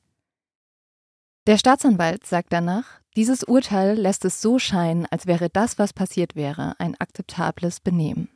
Der 1.46 1.58
Staatsanwalt 1.58 2.26
sagt 2.26 2.52
danach, 2.52 3.00
dieses 3.16 3.42
Urteil 3.42 3.98
lässt 3.98 4.24
es 4.24 4.42
so 4.42 4.58
scheinen, 4.58 5.06
als 5.06 5.26
wäre 5.26 5.48
das, 5.50 5.78
was 5.78 5.92
passiert 5.92 6.36
wäre, 6.36 6.78
ein 6.78 6.94
akzeptables 7.00 7.80
Benehmen. 7.80 8.28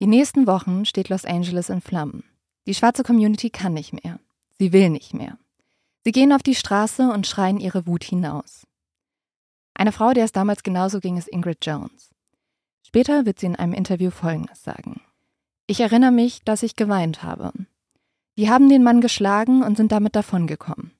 Die 0.00 0.06
nächsten 0.06 0.46
Wochen 0.46 0.84
steht 0.84 1.08
Los 1.08 1.24
Angeles 1.24 1.68
in 1.68 1.80
Flammen. 1.80 2.24
Die 2.66 2.74
schwarze 2.74 3.02
Community 3.02 3.50
kann 3.50 3.74
nicht 3.74 3.92
mehr. 3.92 4.20
Sie 4.58 4.72
will 4.72 4.90
nicht 4.90 5.14
mehr. 5.14 5.38
Sie 6.04 6.12
gehen 6.12 6.32
auf 6.32 6.42
die 6.42 6.54
Straße 6.54 7.10
und 7.10 7.26
schreien 7.26 7.58
ihre 7.58 7.86
Wut 7.86 8.04
hinaus. 8.04 8.66
Eine 9.74 9.92
Frau, 9.92 10.12
der 10.12 10.24
es 10.24 10.32
damals 10.32 10.62
genauso 10.62 11.00
ging, 11.00 11.16
ist 11.16 11.28
Ingrid 11.28 11.58
Jones. 11.66 12.10
Später 12.86 13.26
wird 13.26 13.40
sie 13.40 13.46
in 13.46 13.56
einem 13.56 13.72
Interview 13.72 14.10
Folgendes 14.10 14.62
sagen. 14.62 15.00
Ich 15.66 15.80
erinnere 15.80 16.12
mich, 16.12 16.42
dass 16.44 16.62
ich 16.62 16.76
geweint 16.76 17.22
habe. 17.22 17.52
Die 18.36 18.50
haben 18.50 18.68
den 18.68 18.82
Mann 18.82 19.00
geschlagen 19.00 19.62
und 19.62 19.76
sind 19.76 19.92
damit 19.92 20.14
davongekommen. 20.14 20.92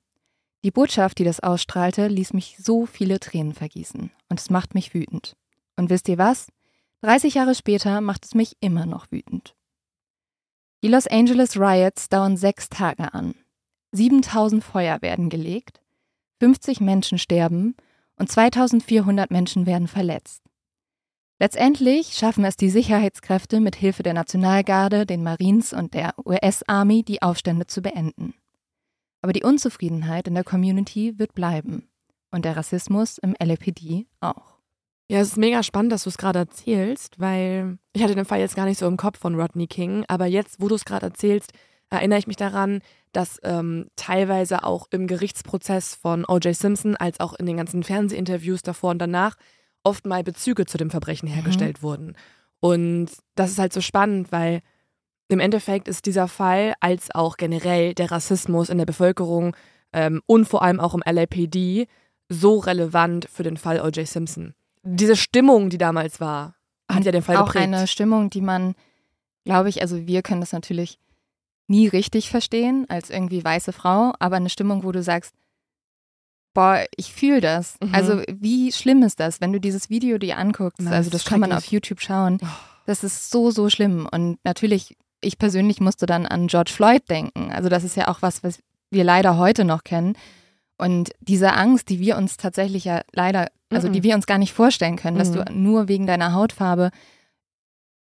Die 0.63 0.71
Botschaft, 0.71 1.19
die 1.19 1.23
das 1.23 1.39
ausstrahlte, 1.39 2.07
ließ 2.07 2.33
mich 2.33 2.57
so 2.59 2.85
viele 2.85 3.19
Tränen 3.19 3.53
vergießen. 3.53 4.11
Und 4.29 4.39
es 4.39 4.49
macht 4.49 4.73
mich 4.73 4.93
wütend. 4.93 5.35
Und 5.75 5.89
wisst 5.89 6.09
ihr 6.09 6.17
was? 6.17 6.47
30 7.01 7.35
Jahre 7.35 7.53
später 7.53 8.01
macht 8.01 8.25
es 8.25 8.33
mich 8.33 8.57
immer 8.59 8.85
noch 8.85 9.11
wütend. 9.11 9.55
Die 10.83 10.87
Los 10.87 11.07
Angeles 11.07 11.57
Riots 11.57 12.09
dauern 12.09 12.37
sechs 12.37 12.69
Tage 12.69 13.13
an. 13.13 13.35
7000 13.91 14.63
Feuer 14.63 15.01
werden 15.01 15.29
gelegt, 15.29 15.81
50 16.39 16.81
Menschen 16.81 17.17
sterben 17.17 17.75
und 18.17 18.31
2400 18.31 19.31
Menschen 19.31 19.65
werden 19.65 19.87
verletzt. 19.87 20.46
Letztendlich 21.39 22.13
schaffen 22.13 22.43
es 22.45 22.57
die 22.57 22.69
Sicherheitskräfte 22.69 23.59
mit 23.59 23.75
Hilfe 23.75 24.01
der 24.01 24.13
Nationalgarde, 24.13 25.05
den 25.05 25.21
Marines 25.21 25.71
und 25.71 25.93
der 25.93 26.15
US-Army, 26.25 27.03
die 27.03 27.21
Aufstände 27.21 27.67
zu 27.67 27.81
beenden. 27.81 28.33
Aber 29.21 29.33
die 29.33 29.43
Unzufriedenheit 29.43 30.27
in 30.27 30.33
der 30.33 30.43
Community 30.43 31.19
wird 31.19 31.35
bleiben. 31.35 31.89
Und 32.31 32.43
der 32.43 32.57
Rassismus 32.57 33.19
im 33.19 33.35
LAPD 33.39 34.07
auch. 34.19 34.57
Ja, 35.09 35.19
es 35.19 35.29
ist 35.29 35.37
mega 35.37 35.63
spannend, 35.63 35.91
dass 35.91 36.03
du 36.03 36.09
es 36.09 36.17
gerade 36.17 36.39
erzählst, 36.39 37.19
weil 37.19 37.77
ich 37.93 38.03
hatte 38.03 38.15
den 38.15 38.25
Fall 38.25 38.39
jetzt 38.39 38.55
gar 38.55 38.65
nicht 38.65 38.79
so 38.79 38.87
im 38.87 38.97
Kopf 38.97 39.19
von 39.19 39.39
Rodney 39.39 39.67
King, 39.67 40.03
aber 40.07 40.25
jetzt, 40.25 40.59
wo 40.59 40.67
du 40.67 40.75
es 40.75 40.85
gerade 40.85 41.05
erzählst, 41.05 41.53
erinnere 41.89 42.19
ich 42.19 42.27
mich 42.27 42.35
daran, 42.35 42.81
dass 43.13 43.39
ähm, 43.43 43.89
teilweise 43.95 44.63
auch 44.63 44.87
im 44.91 45.07
Gerichtsprozess 45.07 45.95
von 45.95 46.25
O.J. 46.27 46.53
Simpson 46.53 46.97
als 46.97 47.19
auch 47.19 47.33
in 47.35 47.45
den 47.45 47.57
ganzen 47.57 47.83
Fernsehinterviews 47.83 48.63
davor 48.63 48.91
und 48.91 48.99
danach 48.99 49.37
oft 49.87 50.05
mal 50.05 50.23
Bezüge 50.23 50.65
zu 50.65 50.77
dem 50.77 50.89
Verbrechen 50.89 51.27
hergestellt 51.27 51.79
mhm. 51.79 51.83
wurden. 51.83 52.15
Und 52.59 53.09
das 53.35 53.51
ist 53.51 53.59
halt 53.59 53.73
so 53.73 53.81
spannend, 53.81 54.31
weil 54.31 54.61
im 55.29 55.39
Endeffekt 55.39 55.87
ist 55.87 56.05
dieser 56.05 56.27
Fall 56.27 56.73
als 56.79 57.13
auch 57.13 57.37
generell 57.37 57.93
der 57.93 58.11
Rassismus 58.11 58.69
in 58.69 58.77
der 58.77 58.85
Bevölkerung 58.85 59.55
ähm, 59.93 60.21
und 60.25 60.45
vor 60.45 60.61
allem 60.61 60.79
auch 60.79 60.93
im 60.93 61.03
LAPD 61.05 61.87
so 62.29 62.57
relevant 62.57 63.27
für 63.31 63.43
den 63.43 63.57
Fall 63.57 63.79
O.J. 63.81 64.07
Simpson. 64.07 64.53
Diese 64.83 65.15
Stimmung, 65.15 65.69
die 65.69 65.77
damals 65.77 66.19
war, 66.19 66.55
hat 66.91 67.05
ja 67.05 67.11
den 67.11 67.21
Fall 67.21 67.37
auch 67.37 67.47
geprägt. 67.47 67.63
eine 67.63 67.87
Stimmung, 67.87 68.29
die 68.29 68.41
man, 68.41 68.75
glaube 69.45 69.69
ich, 69.69 69.81
also 69.81 70.07
wir 70.07 70.21
können 70.21 70.41
das 70.41 70.51
natürlich 70.51 70.99
nie 71.67 71.87
richtig 71.87 72.29
verstehen 72.29 72.85
als 72.89 73.09
irgendwie 73.09 73.43
weiße 73.43 73.73
Frau, 73.73 74.13
aber 74.19 74.37
eine 74.37 74.49
Stimmung, 74.49 74.83
wo 74.83 74.91
du 74.91 75.03
sagst, 75.03 75.33
boah, 76.57 76.83
ich 76.95 77.13
fühle 77.13 77.39
das. 77.39 77.75
Mhm. 77.83 77.93
Also 77.93 78.23
wie 78.33 78.71
schlimm 78.71 79.03
ist 79.03 79.19
das, 79.19 79.41
wenn 79.41 79.53
du 79.53 79.59
dieses 79.59 79.91
Video 79.91 80.17
dir 80.17 80.39
anguckst? 80.39 80.81
Na, 80.81 80.89
also 80.89 81.11
das 81.11 81.23
kann 81.23 81.39
man 81.39 81.51
auf 81.51 81.65
YouTube 81.65 82.01
schauen. 82.01 82.39
Oh. 82.41 82.47
Das 82.87 83.03
ist 83.03 83.29
so, 83.29 83.51
so 83.51 83.69
schlimm. 83.69 84.09
Und 84.11 84.39
natürlich, 84.43 84.97
ich 85.21 85.37
persönlich 85.37 85.81
musste 85.81 86.07
dann 86.07 86.25
an 86.25 86.47
George 86.47 86.71
Floyd 86.73 87.07
denken. 87.11 87.51
Also 87.51 87.69
das 87.69 87.83
ist 87.83 87.95
ja 87.95 88.07
auch 88.07 88.23
was, 88.23 88.43
was 88.43 88.57
wir 88.89 89.03
leider 89.03 89.37
heute 89.37 89.65
noch 89.65 89.83
kennen. 89.83 90.17
Und 90.79 91.11
diese 91.19 91.53
Angst, 91.53 91.89
die 91.89 91.99
wir 91.99 92.17
uns 92.17 92.37
tatsächlich 92.37 92.85
ja 92.85 93.01
leider, 93.11 93.49
also 93.69 93.87
die 93.87 93.99
mhm. 93.99 94.05
wir 94.05 94.15
uns 94.15 94.25
gar 94.25 94.39
nicht 94.39 94.53
vorstellen 94.53 94.95
können, 94.95 95.19
dass 95.19 95.31
du 95.31 95.45
mhm. 95.47 95.61
nur 95.61 95.87
wegen 95.87 96.07
deiner 96.07 96.33
Hautfarbe 96.33 96.89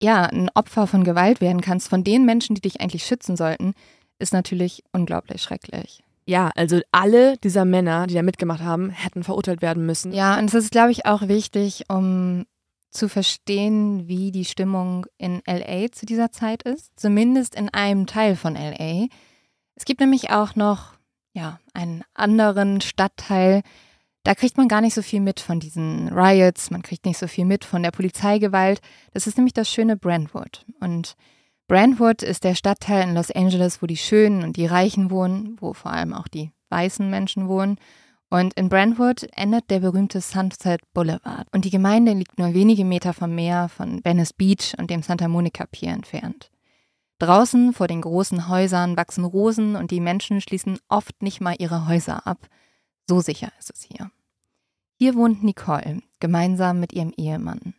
ja 0.01 0.27
ein 0.27 0.49
Opfer 0.55 0.87
von 0.87 1.03
Gewalt 1.03 1.41
werden 1.41 1.61
kannst, 1.61 1.89
von 1.89 2.05
den 2.05 2.25
Menschen, 2.25 2.55
die 2.55 2.61
dich 2.61 2.81
eigentlich 2.81 3.05
schützen 3.05 3.37
sollten, 3.37 3.75
ist 4.21 4.33
natürlich 4.33 4.85
unglaublich 4.93 5.43
schrecklich. 5.43 6.04
Ja, 6.27 6.51
also 6.55 6.81
alle 6.91 7.37
dieser 7.39 7.65
Männer, 7.65 8.07
die 8.07 8.15
da 8.15 8.23
mitgemacht 8.23 8.63
haben, 8.63 8.91
hätten 8.91 9.25
verurteilt 9.25 9.63
werden 9.63 9.85
müssen. 9.85 10.13
Ja, 10.13 10.39
und 10.39 10.47
es 10.47 10.55
ist, 10.55 10.71
glaube 10.71 10.91
ich, 10.91 11.07
auch 11.07 11.29
wichtig, 11.29 11.85
um 11.89 12.47
zu 12.91 13.09
verstehen, 13.09 14.09
wie 14.09 14.31
die 14.31 14.45
Stimmung 14.45 15.07
in 15.19 15.43
LA 15.47 15.91
zu 15.93 16.07
dieser 16.07 16.31
Zeit 16.31 16.63
ist. 16.63 16.93
Zumindest 16.97 17.55
in 17.55 17.69
einem 17.69 18.07
Teil 18.07 18.37
von 18.37 18.55
LA. 18.55 19.07
Es 19.75 19.85
gibt 19.85 20.01
nämlich 20.01 20.31
auch 20.31 20.55
noch 20.55 20.95
ja, 21.35 21.59
einen 21.75 22.05
anderen 22.15 22.81
Stadtteil, 22.81 23.63
da 24.25 24.35
kriegt 24.35 24.57
man 24.57 24.69
gar 24.69 24.81
nicht 24.81 24.95
so 24.95 25.03
viel 25.03 25.21
mit 25.21 25.39
von 25.39 25.61
diesen 25.61 26.09
Riots, 26.09 26.71
man 26.71 26.83
kriegt 26.83 27.05
nicht 27.05 27.19
so 27.19 27.29
viel 27.29 27.45
mit 27.45 27.65
von 27.65 27.83
der 27.83 27.91
Polizeigewalt. 27.91 28.81
Das 29.13 29.27
ist 29.27 29.37
nämlich 29.37 29.53
das 29.53 29.71
schöne 29.71 29.99
Brentwood. 29.99 30.65
Und 30.81 31.15
Brentwood 31.67 32.23
ist 32.23 32.45
der 32.45 32.55
Stadtteil 32.55 33.09
in 33.09 33.15
Los 33.15 33.31
Angeles, 33.31 33.81
wo 33.81 33.87
die 33.87 33.97
Schönen 33.97 34.43
und 34.43 34.57
die 34.57 34.67
Reichen 34.67 35.11
wohnen, 35.11 35.57
wo 35.61 35.73
vor 35.73 35.93
allem 35.93 36.13
auch 36.13 36.29
die 36.29 36.51
weißen 36.69 37.09
Menschen 37.09 37.49
wohnen. 37.49 37.79
Und 38.29 38.53
in 38.55 38.69
Brentwood 38.69 39.27
endet 39.35 39.71
der 39.71 39.81
berühmte 39.81 40.21
Sunset 40.21 40.81
Boulevard. 40.93 41.47
Und 41.53 41.65
die 41.65 41.71
Gemeinde 41.71 42.13
liegt 42.13 42.39
nur 42.39 42.53
wenige 42.53 42.85
Meter 42.85 43.15
vom 43.15 43.35
Meer 43.35 43.71
von 43.71 44.05
Venice 44.05 44.35
Beach 44.35 44.75
und 44.77 44.91
dem 44.91 45.03
Santa 45.03 45.27
Monica 45.29 45.65
Pier 45.67 45.91
entfernt. 45.91 46.51
Draußen 47.19 47.73
vor 47.73 47.87
den 47.87 48.03
großen 48.03 48.49
Häusern 48.49 48.97
wachsen 48.97 49.25
Rosen 49.25 49.77
und 49.77 49.91
die 49.91 50.01
Menschen 50.01 50.41
schließen 50.41 50.79
oft 50.89 51.23
nicht 51.23 51.41
mal 51.41 51.55
ihre 51.59 51.87
Häuser 51.87 52.27
ab. 52.27 52.49
So 53.09 53.21
sicher 53.21 53.53
ist 53.59 53.71
es 53.71 53.83
hier. 53.83 54.11
Hier 54.97 55.15
wohnt 55.15 55.43
Nicole, 55.43 56.01
gemeinsam 56.21 56.81
mit 56.81 56.93
ihrem 56.93 57.13
Ehemann. 57.17 57.75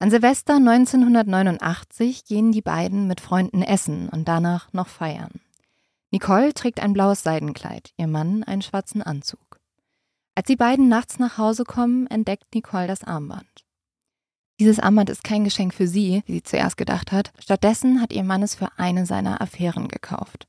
An 0.00 0.10
Silvester 0.10 0.54
1989 0.56 2.24
gehen 2.24 2.52
die 2.52 2.62
beiden 2.62 3.08
mit 3.08 3.20
Freunden 3.20 3.62
essen 3.62 4.08
und 4.08 4.28
danach 4.28 4.72
noch 4.72 4.86
feiern. 4.86 5.40
Nicole 6.12 6.54
trägt 6.54 6.80
ein 6.80 6.92
blaues 6.92 7.24
Seidenkleid, 7.24 7.92
ihr 7.96 8.06
Mann 8.06 8.44
einen 8.44 8.62
schwarzen 8.62 9.02
Anzug. 9.02 9.58
Als 10.36 10.46
die 10.46 10.54
beiden 10.54 10.88
nachts 10.88 11.18
nach 11.18 11.36
Hause 11.36 11.64
kommen, 11.64 12.06
entdeckt 12.06 12.54
Nicole 12.54 12.86
das 12.86 13.02
Armband. 13.02 13.64
Dieses 14.60 14.78
Armband 14.78 15.10
ist 15.10 15.24
kein 15.24 15.42
Geschenk 15.42 15.74
für 15.74 15.88
sie, 15.88 16.22
wie 16.26 16.34
sie 16.34 16.42
zuerst 16.44 16.76
gedacht 16.76 17.10
hat. 17.10 17.32
Stattdessen 17.40 18.00
hat 18.00 18.12
ihr 18.12 18.22
Mann 18.22 18.44
es 18.44 18.54
für 18.54 18.68
eine 18.76 19.04
seiner 19.04 19.40
Affären 19.40 19.88
gekauft. 19.88 20.46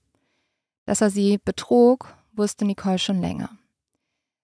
Dass 0.86 1.02
er 1.02 1.10
sie 1.10 1.40
betrog, 1.44 2.16
wusste 2.34 2.66
Nicole 2.66 3.00
schon 3.00 3.20
länger. 3.20 3.50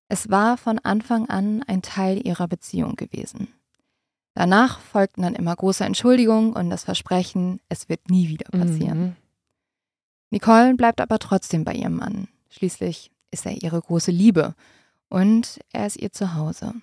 Es 0.07 0.31
war 0.31 0.57
von 0.57 0.79
Anfang 0.79 1.29
an 1.29 1.61
ein 1.63 1.83
Teil 1.83 2.25
ihrer 2.25 2.47
Beziehung 2.47 2.95
gewesen. 2.95 3.47
Danach 4.35 4.79
folgten 4.81 5.21
dann 5.21 5.33
immer 5.33 5.55
große 5.55 5.85
Entschuldigungen 5.85 6.53
und 6.53 6.69
das 6.69 6.83
Versprechen, 6.83 7.61
es 7.69 7.87
wird 7.87 8.09
nie 8.09 8.27
wieder 8.27 8.49
passieren. 8.51 8.99
Mhm. 8.99 9.15
Nicole 10.29 10.75
bleibt 10.75 10.99
aber 10.99 11.19
trotzdem 11.19 11.63
bei 11.63 11.73
ihrem 11.73 11.95
Mann. 11.95 12.27
Schließlich 12.49 13.11
ist 13.31 13.45
er 13.45 13.53
ihre 13.53 13.79
große 13.79 14.11
Liebe 14.11 14.53
und 15.07 15.59
er 15.71 15.87
ist 15.87 15.95
ihr 15.95 16.11
Zuhause. 16.11 16.73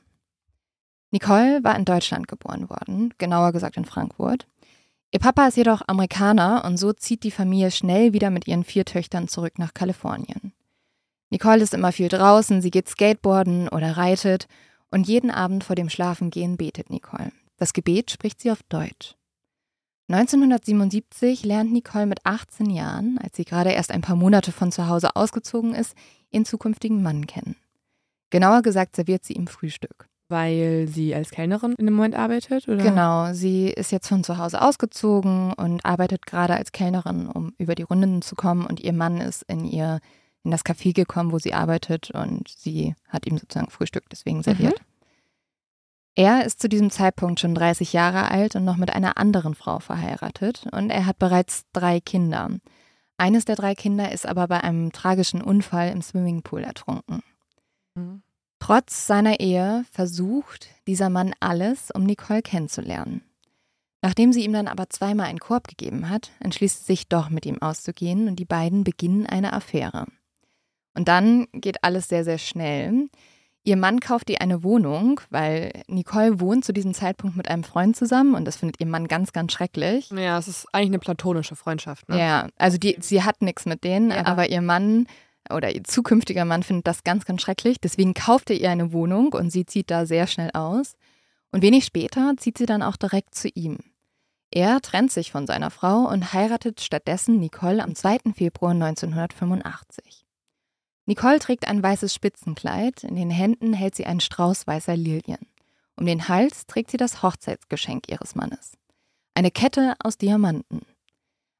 Nicole 1.10 1.62
war 1.62 1.76
in 1.76 1.84
Deutschland 1.84 2.26
geboren 2.26 2.70
worden, 2.70 3.12
genauer 3.18 3.52
gesagt 3.52 3.76
in 3.76 3.84
Frankfurt. 3.84 4.46
Ihr 5.10 5.20
Papa 5.20 5.46
ist 5.48 5.58
jedoch 5.58 5.82
Amerikaner 5.86 6.64
und 6.64 6.78
so 6.78 6.94
zieht 6.94 7.22
die 7.22 7.30
Familie 7.30 7.70
schnell 7.70 8.14
wieder 8.14 8.30
mit 8.30 8.48
ihren 8.48 8.64
vier 8.64 8.86
Töchtern 8.86 9.28
zurück 9.28 9.58
nach 9.58 9.74
Kalifornien. 9.74 10.54
Nicole 11.28 11.62
ist 11.62 11.74
immer 11.74 11.92
viel 11.92 12.08
draußen, 12.08 12.62
sie 12.62 12.70
geht 12.70 12.88
skateboarden 12.88 13.68
oder 13.68 13.98
reitet 13.98 14.48
und 14.90 15.06
jeden 15.06 15.30
Abend 15.30 15.64
vor 15.64 15.76
dem 15.76 15.90
Schlafengehen 15.90 16.56
betet 16.56 16.88
Nicole. 16.88 17.32
Das 17.62 17.74
Gebet 17.74 18.10
spricht 18.10 18.40
sie 18.40 18.50
auf 18.50 18.60
Deutsch. 18.64 19.14
1977 20.08 21.44
lernt 21.44 21.70
Nicole 21.70 22.06
mit 22.06 22.18
18 22.26 22.68
Jahren, 22.68 23.18
als 23.22 23.36
sie 23.36 23.44
gerade 23.44 23.70
erst 23.70 23.92
ein 23.92 24.00
paar 24.00 24.16
Monate 24.16 24.50
von 24.50 24.72
zu 24.72 24.88
Hause 24.88 25.14
ausgezogen 25.14 25.72
ist, 25.72 25.94
ihren 26.32 26.44
zukünftigen 26.44 27.04
Mann 27.04 27.28
kennen. 27.28 27.54
Genauer 28.30 28.62
gesagt 28.62 28.96
serviert 28.96 29.24
sie 29.24 29.34
ihm 29.34 29.46
Frühstück. 29.46 30.08
Weil 30.28 30.88
sie 30.88 31.14
als 31.14 31.30
Kellnerin 31.30 31.76
in 31.78 31.86
dem 31.86 31.94
Moment 31.94 32.16
arbeitet? 32.16 32.66
Oder? 32.66 32.82
Genau, 32.82 33.32
sie 33.32 33.68
ist 33.68 33.92
jetzt 33.92 34.08
von 34.08 34.24
zu 34.24 34.38
Hause 34.38 34.60
ausgezogen 34.60 35.52
und 35.52 35.84
arbeitet 35.84 36.26
gerade 36.26 36.56
als 36.56 36.72
Kellnerin, 36.72 37.28
um 37.28 37.54
über 37.58 37.76
die 37.76 37.84
Runden 37.84 38.22
zu 38.22 38.34
kommen. 38.34 38.66
Und 38.66 38.80
ihr 38.80 38.92
Mann 38.92 39.20
ist 39.20 39.44
in 39.44 39.64
ihr 39.64 40.00
in 40.42 40.50
das 40.50 40.64
Café 40.64 40.92
gekommen, 40.92 41.30
wo 41.30 41.38
sie 41.38 41.54
arbeitet 41.54 42.10
und 42.10 42.48
sie 42.48 42.96
hat 43.06 43.24
ihm 43.24 43.38
sozusagen 43.38 43.70
Frühstück 43.70 44.10
deswegen 44.10 44.42
serviert. 44.42 44.80
Mhm. 44.80 44.91
Er 46.14 46.44
ist 46.44 46.60
zu 46.60 46.68
diesem 46.68 46.90
Zeitpunkt 46.90 47.40
schon 47.40 47.54
30 47.54 47.92
Jahre 47.92 48.30
alt 48.30 48.54
und 48.54 48.64
noch 48.64 48.76
mit 48.76 48.90
einer 48.92 49.16
anderen 49.16 49.54
Frau 49.54 49.78
verheiratet 49.78 50.66
und 50.72 50.90
er 50.90 51.06
hat 51.06 51.18
bereits 51.18 51.64
drei 51.72 52.00
Kinder. 52.00 52.50
Eines 53.16 53.44
der 53.44 53.56
drei 53.56 53.74
Kinder 53.74 54.12
ist 54.12 54.26
aber 54.26 54.48
bei 54.48 54.62
einem 54.62 54.92
tragischen 54.92 55.40
Unfall 55.40 55.90
im 55.90 56.02
Swimmingpool 56.02 56.62
ertrunken. 56.62 57.22
Mhm. 57.94 58.22
Trotz 58.58 59.06
seiner 59.06 59.40
Ehe 59.40 59.84
versucht 59.90 60.68
dieser 60.86 61.10
Mann 61.10 61.34
alles, 61.40 61.90
um 61.90 62.04
Nicole 62.04 62.42
kennenzulernen. 62.42 63.22
Nachdem 64.02 64.32
sie 64.32 64.44
ihm 64.44 64.52
dann 64.52 64.68
aber 64.68 64.90
zweimal 64.90 65.26
einen 65.26 65.40
Korb 65.40 65.66
gegeben 65.66 66.08
hat, 66.08 66.30
entschließt 66.40 66.80
sie 66.80 66.92
sich 66.92 67.08
doch 67.08 67.30
mit 67.30 67.46
ihm 67.46 67.62
auszugehen 67.62 68.28
und 68.28 68.36
die 68.36 68.44
beiden 68.44 68.84
beginnen 68.84 69.26
eine 69.26 69.52
Affäre. 69.52 70.06
Und 70.94 71.08
dann 71.08 71.46
geht 71.52 71.82
alles 71.84 72.08
sehr, 72.08 72.24
sehr 72.24 72.38
schnell. 72.38 73.08
Ihr 73.64 73.76
Mann 73.76 74.00
kauft 74.00 74.28
ihr 74.28 74.40
eine 74.40 74.64
Wohnung, 74.64 75.20
weil 75.30 75.84
Nicole 75.86 76.40
wohnt 76.40 76.64
zu 76.64 76.72
diesem 76.72 76.94
Zeitpunkt 76.94 77.36
mit 77.36 77.48
einem 77.48 77.62
Freund 77.62 77.94
zusammen 77.94 78.34
und 78.34 78.44
das 78.44 78.56
findet 78.56 78.80
ihr 78.80 78.86
Mann 78.86 79.06
ganz, 79.06 79.32
ganz 79.32 79.52
schrecklich. 79.52 80.10
Ja, 80.10 80.36
es 80.36 80.48
ist 80.48 80.66
eigentlich 80.72 80.90
eine 80.90 80.98
platonische 80.98 81.54
Freundschaft. 81.54 82.08
Ne? 82.08 82.18
Ja, 82.18 82.48
also 82.58 82.76
die, 82.76 82.96
sie 83.00 83.22
hat 83.22 83.40
nichts 83.40 83.64
mit 83.64 83.84
denen, 83.84 84.10
ja. 84.10 84.26
aber 84.26 84.50
ihr 84.50 84.62
Mann 84.62 85.06
oder 85.48 85.72
ihr 85.74 85.84
zukünftiger 85.84 86.44
Mann 86.44 86.64
findet 86.64 86.88
das 86.88 87.04
ganz, 87.04 87.24
ganz 87.24 87.42
schrecklich. 87.42 87.80
Deswegen 87.80 88.14
kauft 88.14 88.50
er 88.50 88.56
ihr 88.56 88.70
eine 88.70 88.92
Wohnung 88.92 89.32
und 89.32 89.50
sie 89.50 89.64
zieht 89.64 89.90
da 89.90 90.06
sehr 90.06 90.26
schnell 90.26 90.50
aus. 90.54 90.94
Und 91.52 91.62
wenig 91.62 91.84
später 91.84 92.34
zieht 92.38 92.58
sie 92.58 92.66
dann 92.66 92.82
auch 92.82 92.96
direkt 92.96 93.34
zu 93.34 93.48
ihm. 93.48 93.78
Er 94.50 94.80
trennt 94.80 95.12
sich 95.12 95.30
von 95.30 95.46
seiner 95.46 95.70
Frau 95.70 96.08
und 96.08 96.32
heiratet 96.32 96.80
stattdessen 96.80 97.38
Nicole 97.38 97.82
am 97.82 97.94
2. 97.94 98.32
Februar 98.34 98.72
1985. 98.72 100.21
Nicole 101.06 101.40
trägt 101.40 101.66
ein 101.66 101.82
weißes 101.82 102.14
Spitzenkleid, 102.14 103.02
in 103.02 103.16
den 103.16 103.30
Händen 103.30 103.72
hält 103.72 103.96
sie 103.96 104.06
einen 104.06 104.20
Strauß 104.20 104.66
weißer 104.66 104.96
Lilien. 104.96 105.46
Um 105.96 106.06
den 106.06 106.28
Hals 106.28 106.66
trägt 106.66 106.90
sie 106.90 106.96
das 106.96 107.22
Hochzeitsgeschenk 107.22 108.08
ihres 108.08 108.34
Mannes. 108.34 108.78
Eine 109.34 109.50
Kette 109.50 109.94
aus 110.02 110.16
Diamanten. 110.16 110.82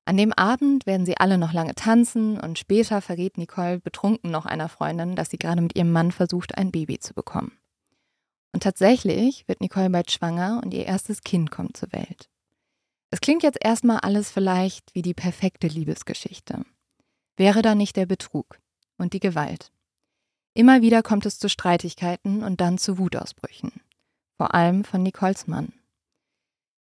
An 0.05 0.17
dem 0.17 0.33
Abend 0.33 0.87
werden 0.87 1.07
sie 1.07 1.17
alle 1.17 1.39
noch 1.39 1.53
lange 1.53 1.75
tanzen 1.75 2.39
und 2.39 2.59
später 2.59 3.01
verrät 3.01 3.37
Nicole 3.37 3.81
betrunken 3.81 4.31
noch 4.31 4.47
einer 4.47 4.69
Freundin, 4.69 5.17
dass 5.17 5.31
sie 5.31 5.39
gerade 5.39 5.61
mit 5.61 5.77
ihrem 5.77 5.93
Mann 5.93 6.13
versucht, 6.13 6.57
ein 6.57 6.71
Baby 6.71 6.99
zu 6.99 7.15
bekommen. 7.15 7.53
Und 8.53 8.63
tatsächlich 8.63 9.47
wird 9.49 9.61
Nicole 9.61 9.91
bald 9.91 10.11
schwanger 10.11 10.61
und 10.63 10.75
ihr 10.75 10.87
erstes 10.87 11.23
Kind 11.23 11.51
kommt 11.51 11.77
zur 11.77 11.93
Welt. 11.93 12.29
Es 13.11 13.21
klingt 13.21 13.43
jetzt 13.43 13.59
erstmal 13.61 13.99
alles 13.99 14.31
vielleicht 14.31 14.95
wie 14.95 15.03
die 15.03 15.15
perfekte 15.15 15.67
Liebesgeschichte. 15.67 16.65
Wäre 17.37 17.63
da 17.63 17.75
nicht 17.75 17.97
der 17.97 18.07
Betrug 18.07 18.59
und 18.99 19.13
die 19.13 19.21
Gewalt? 19.21 19.73
Immer 20.55 20.83
wieder 20.83 21.03
kommt 21.03 21.27
es 21.27 21.39
zu 21.39 21.49
Streitigkeiten 21.49 22.43
und 22.43 22.61
dann 22.61 22.79
zu 22.79 22.99
Wutausbrüchen. 22.99 23.73
Vor 24.37 24.55
allem 24.55 24.85
von 24.85 25.03
Nicoles 25.03 25.47
Mann. 25.47 25.73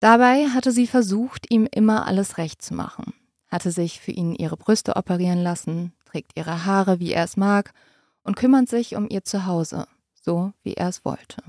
Dabei 0.00 0.48
hatte 0.48 0.70
sie 0.70 0.86
versucht, 0.86 1.50
ihm 1.50 1.66
immer 1.70 2.06
alles 2.06 2.36
recht 2.36 2.60
zu 2.60 2.74
machen, 2.74 3.14
hatte 3.48 3.70
sich 3.70 4.00
für 4.00 4.10
ihn 4.10 4.34
ihre 4.34 4.56
Brüste 4.56 4.96
operieren 4.96 5.42
lassen, 5.42 5.94
trägt 6.04 6.32
ihre 6.36 6.66
Haare, 6.66 7.00
wie 7.00 7.12
er 7.12 7.24
es 7.24 7.36
mag, 7.38 7.72
und 8.22 8.36
kümmert 8.36 8.68
sich 8.68 8.96
um 8.96 9.08
ihr 9.08 9.24
Zuhause, 9.24 9.86
so 10.12 10.52
wie 10.62 10.74
er 10.74 10.88
es 10.88 11.04
wollte. 11.04 11.42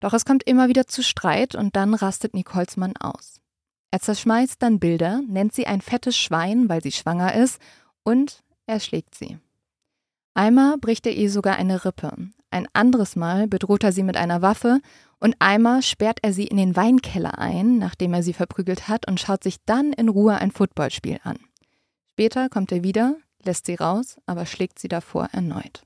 Doch 0.00 0.14
es 0.14 0.24
kommt 0.24 0.44
immer 0.44 0.68
wieder 0.68 0.86
zu 0.86 1.02
Streit 1.02 1.54
und 1.54 1.76
dann 1.76 1.94
rastet 1.94 2.34
Nicoles 2.34 2.76
Mann 2.76 2.96
aus. 2.96 3.40
Er 3.90 4.00
zerschmeißt 4.00 4.62
dann 4.62 4.78
Bilder, 4.78 5.20
nennt 5.28 5.54
sie 5.54 5.66
ein 5.66 5.82
fettes 5.82 6.16
Schwein, 6.16 6.68
weil 6.70 6.82
sie 6.82 6.92
schwanger 6.92 7.34
ist, 7.34 7.60
und 8.02 8.42
er 8.72 8.80
schlägt 8.80 9.14
sie. 9.14 9.38
Einmal 10.34 10.78
bricht 10.78 11.06
er 11.06 11.14
ihr 11.14 11.30
sogar 11.30 11.56
eine 11.56 11.84
Rippe, 11.84 12.16
ein 12.52 12.68
anderes 12.74 13.16
Mal 13.16 13.48
bedroht 13.48 13.82
er 13.82 13.92
sie 13.92 14.02
mit 14.02 14.18
einer 14.18 14.42
Waffe 14.42 14.80
und 15.18 15.34
einmal 15.38 15.80
sperrt 15.82 16.18
er 16.20 16.34
sie 16.34 16.46
in 16.46 16.58
den 16.58 16.76
Weinkeller 16.76 17.38
ein, 17.38 17.78
nachdem 17.78 18.12
er 18.12 18.22
sie 18.22 18.34
verprügelt 18.34 18.88
hat, 18.88 19.08
und 19.08 19.18
schaut 19.18 19.42
sich 19.42 19.56
dann 19.64 19.94
in 19.94 20.10
Ruhe 20.10 20.34
ein 20.34 20.50
Footballspiel 20.50 21.18
an. 21.24 21.38
Später 22.10 22.50
kommt 22.50 22.70
er 22.70 22.84
wieder, 22.84 23.16
lässt 23.42 23.64
sie 23.64 23.74
raus, 23.74 24.18
aber 24.26 24.44
schlägt 24.44 24.78
sie 24.78 24.88
davor 24.88 25.30
erneut. 25.32 25.84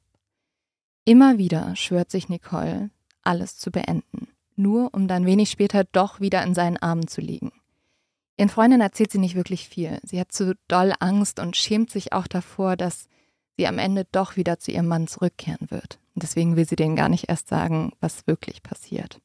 Immer 1.05 1.38
wieder 1.38 1.77
schwört 1.77 2.11
sich 2.11 2.29
Nicole, 2.29 2.90
alles 3.22 3.57
zu 3.59 3.70
beenden, 3.70 4.27
nur 4.57 4.92
um 4.92 5.07
dann 5.07 5.25
wenig 5.25 5.51
später 5.51 5.85
doch 5.85 6.20
wieder 6.20 6.42
in 6.42 6.55
seinen 6.55 6.79
Armen 6.79 7.07
zu 7.07 7.20
liegen. 7.20 7.53
Ihren 8.37 8.49
Freundin 8.49 8.81
erzählt 8.81 9.11
sie 9.11 9.18
nicht 9.18 9.35
wirklich 9.35 9.68
viel. 9.68 9.99
Sie 10.03 10.20
hat 10.20 10.33
zu 10.33 10.57
doll 10.68 10.92
Angst 11.01 11.40
und 11.40 11.57
schämt 11.57 11.90
sich 11.90 12.12
auch 12.12 12.27
davor, 12.27 12.77
dass 12.77 13.09
sie 13.57 13.66
am 13.66 13.79
Ende 13.79 14.07
doch 14.12 14.37
wieder 14.37 14.59
zu 14.59 14.70
ihrem 14.70 14.88
Mann 14.88 15.07
zurückkehren 15.07 15.70
wird. 15.70 15.99
Deswegen 16.14 16.57
will 16.57 16.66
sie 16.66 16.77
denen 16.77 16.96
gar 16.96 17.09
nicht 17.09 17.29
erst 17.29 17.49
sagen, 17.49 17.92
was 18.01 18.27
wirklich 18.27 18.62
passiert. 18.62 19.20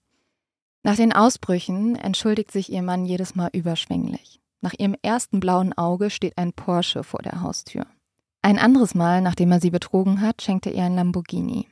Nach 0.84 0.96
den 0.96 1.14
Ausbrüchen 1.14 1.96
entschuldigt 1.96 2.52
sich 2.52 2.72
ihr 2.72 2.82
Mann 2.82 3.06
jedes 3.06 3.36
Mal 3.36 3.50
überschwänglich. 3.54 4.40
Nach 4.62 4.74
ihrem 4.78 4.96
ersten 5.02 5.40
blauen 5.40 5.74
Auge 5.74 6.10
steht 6.10 6.38
ein 6.38 6.54
Porsche 6.54 7.04
vor 7.04 7.22
der 7.22 7.42
Haustür. 7.42 7.86
Ein 8.42 8.58
anderes 8.58 8.96
Mal, 8.96 9.22
nachdem 9.22 9.52
er 9.52 9.62
sie 9.62 9.70
betrogen 9.70 10.22
hat, 10.22 10.42
schenkt 10.42 10.66
er 10.66 10.74
ihr 10.74 10.84
ein 10.84 10.96
Lamborghini. 10.96 11.68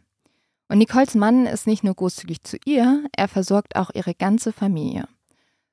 Und 0.68 0.78
Nicoles 0.78 1.16
Mann 1.16 1.48
ist 1.48 1.66
nicht 1.66 1.84
nur 1.84 1.96
großzügig 1.96 2.44
zu 2.44 2.58
ihr, 2.66 3.04
er 3.16 3.28
versorgt 3.28 3.76
auch 3.76 3.90
ihre 3.94 4.14
ganze 4.14 4.52
Familie. 4.54 5.08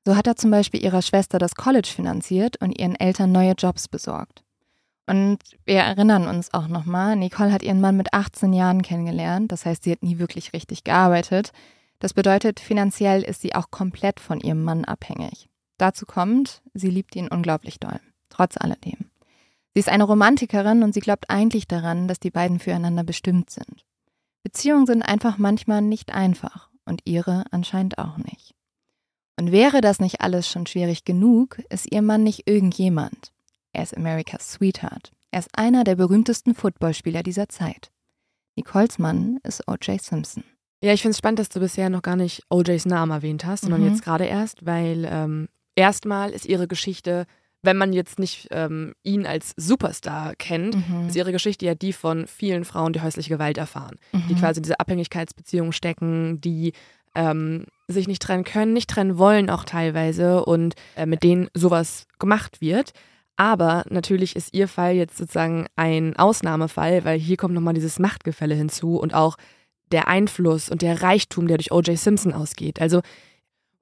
So 0.06 0.14
hat 0.14 0.28
er 0.28 0.36
zum 0.36 0.52
Beispiel 0.52 0.84
ihrer 0.84 1.02
Schwester 1.02 1.40
das 1.40 1.56
College 1.56 1.88
finanziert 1.92 2.58
und 2.62 2.78
ihren 2.78 2.94
Eltern 2.94 3.32
neue 3.32 3.54
Jobs 3.58 3.88
besorgt. 3.88 4.44
Und 5.08 5.38
wir 5.64 5.80
erinnern 5.80 6.28
uns 6.28 6.54
auch 6.54 6.68
nochmal, 6.68 7.16
Nicole 7.16 7.52
hat 7.52 7.64
ihren 7.64 7.80
Mann 7.80 7.96
mit 7.96 8.14
18 8.14 8.52
Jahren 8.52 8.82
kennengelernt, 8.82 9.50
das 9.50 9.66
heißt, 9.66 9.82
sie 9.82 9.90
hat 9.90 10.04
nie 10.04 10.20
wirklich 10.20 10.52
richtig 10.52 10.84
gearbeitet. 10.84 11.50
Das 11.98 12.14
bedeutet, 12.14 12.60
finanziell 12.60 13.24
ist 13.24 13.40
sie 13.40 13.56
auch 13.56 13.72
komplett 13.72 14.20
von 14.20 14.38
ihrem 14.38 14.62
Mann 14.62 14.84
abhängig. 14.84 15.48
Dazu 15.76 16.06
kommt, 16.06 16.62
sie 16.72 16.90
liebt 16.90 17.16
ihn 17.16 17.26
unglaublich 17.26 17.80
doll, 17.80 17.98
trotz 18.28 18.56
alledem. 18.56 19.10
Sie 19.74 19.80
ist 19.80 19.88
eine 19.88 20.04
Romantikerin 20.04 20.84
und 20.84 20.94
sie 20.94 21.00
glaubt 21.00 21.30
eigentlich 21.30 21.66
daran, 21.66 22.06
dass 22.06 22.20
die 22.20 22.30
beiden 22.30 22.60
füreinander 22.60 23.02
bestimmt 23.02 23.50
sind. 23.50 23.84
Beziehungen 24.44 24.86
sind 24.86 25.02
einfach 25.02 25.36
manchmal 25.36 25.82
nicht 25.82 26.14
einfach 26.14 26.70
und 26.84 27.00
ihre 27.06 27.42
anscheinend 27.50 27.98
auch 27.98 28.18
nicht. 28.18 28.55
Und 29.38 29.52
wäre 29.52 29.80
das 29.80 30.00
nicht 30.00 30.20
alles 30.22 30.48
schon 30.48 30.66
schwierig 30.66 31.04
genug, 31.04 31.58
ist 31.68 31.92
ihr 31.92 32.02
Mann 32.02 32.22
nicht 32.22 32.48
irgendjemand. 32.48 33.32
Er 33.72 33.82
ist 33.82 33.96
America's 33.96 34.52
Sweetheart. 34.52 35.12
Er 35.30 35.40
ist 35.40 35.50
einer 35.52 35.84
der 35.84 35.96
berühmtesten 35.96 36.54
Footballspieler 36.54 37.22
dieser 37.22 37.48
Zeit. 37.48 37.90
Nicoles 38.56 38.98
Mann 38.98 39.38
ist 39.42 39.68
O.J. 39.68 40.00
Simpson. 40.00 40.44
Ja, 40.82 40.92
ich 40.92 41.02
finde 41.02 41.12
es 41.12 41.18
spannend, 41.18 41.38
dass 41.38 41.50
du 41.50 41.60
bisher 41.60 41.90
noch 41.90 42.02
gar 42.02 42.16
nicht 42.16 42.42
O.J.s 42.48 42.86
Namen 42.86 43.12
erwähnt 43.12 43.44
hast, 43.44 43.62
sondern 43.62 43.82
mhm. 43.82 43.88
jetzt 43.88 44.02
gerade 44.02 44.24
erst, 44.24 44.64
weil 44.64 45.06
ähm, 45.10 45.48
erstmal 45.74 46.30
ist 46.30 46.46
ihre 46.46 46.66
Geschichte, 46.66 47.26
wenn 47.62 47.76
man 47.76 47.92
jetzt 47.92 48.18
nicht 48.18 48.48
ähm, 48.50 48.94
ihn 49.02 49.26
als 49.26 49.52
Superstar 49.56 50.34
kennt, 50.36 50.76
mhm. 50.76 51.08
ist 51.08 51.16
ihre 51.16 51.32
Geschichte 51.32 51.66
ja 51.66 51.74
die 51.74 51.92
von 51.92 52.26
vielen 52.26 52.64
Frauen, 52.64 52.94
die 52.94 53.02
häusliche 53.02 53.28
Gewalt 53.30 53.58
erfahren, 53.58 53.98
mhm. 54.12 54.28
die 54.28 54.34
quasi 54.34 54.62
diese 54.62 54.80
Abhängigkeitsbeziehungen 54.80 55.72
stecken, 55.72 56.40
die 56.40 56.72
ähm, 57.16 57.64
sich 57.88 58.08
nicht 58.08 58.22
trennen 58.22 58.44
können, 58.44 58.72
nicht 58.72 58.90
trennen 58.90 59.18
wollen 59.18 59.50
auch 59.50 59.64
teilweise 59.64 60.44
und 60.44 60.74
äh, 60.96 61.06
mit 61.06 61.22
denen 61.22 61.48
sowas 61.54 62.06
gemacht 62.18 62.60
wird. 62.60 62.92
Aber 63.36 63.84
natürlich 63.90 64.34
ist 64.34 64.54
ihr 64.54 64.66
Fall 64.66 64.94
jetzt 64.94 65.18
sozusagen 65.18 65.66
ein 65.76 66.16
Ausnahmefall, 66.16 67.04
weil 67.04 67.18
hier 67.18 67.36
kommt 67.36 67.54
nochmal 67.54 67.74
dieses 67.74 67.98
Machtgefälle 67.98 68.54
hinzu 68.54 68.96
und 68.96 69.14
auch 69.14 69.36
der 69.92 70.08
Einfluss 70.08 70.68
und 70.68 70.82
der 70.82 71.02
Reichtum, 71.02 71.46
der 71.46 71.58
durch 71.58 71.70
O.J. 71.70 71.98
Simpson 71.98 72.32
ausgeht. 72.32 72.80
Also, 72.80 73.02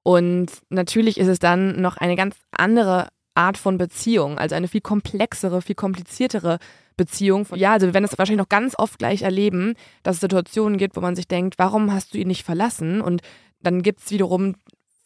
und 0.02 0.50
natürlich 0.68 1.18
ist 1.18 1.28
es 1.28 1.38
dann 1.38 1.80
noch 1.80 1.96
eine 1.96 2.16
ganz 2.16 2.36
andere 2.50 3.08
Art 3.34 3.56
von 3.56 3.78
Beziehung, 3.78 4.38
also 4.38 4.54
eine 4.54 4.68
viel 4.68 4.80
komplexere, 4.80 5.62
viel 5.62 5.74
kompliziertere 5.74 6.58
Beziehung. 6.96 7.46
Ja, 7.54 7.72
also 7.72 7.86
wir 7.86 7.94
werden 7.94 8.04
das 8.04 8.18
wahrscheinlich 8.18 8.42
noch 8.42 8.48
ganz 8.48 8.74
oft 8.78 8.98
gleich 8.98 9.22
erleben, 9.22 9.74
dass 10.02 10.16
es 10.16 10.20
Situationen 10.20 10.78
gibt, 10.78 10.96
wo 10.96 11.00
man 11.00 11.16
sich 11.16 11.28
denkt, 11.28 11.54
warum 11.58 11.92
hast 11.92 12.14
du 12.14 12.18
ihn 12.18 12.28
nicht 12.28 12.44
verlassen? 12.44 13.00
Und 13.00 13.22
dann 13.60 13.82
gibt 13.82 14.00
es 14.00 14.10
wiederum 14.10 14.54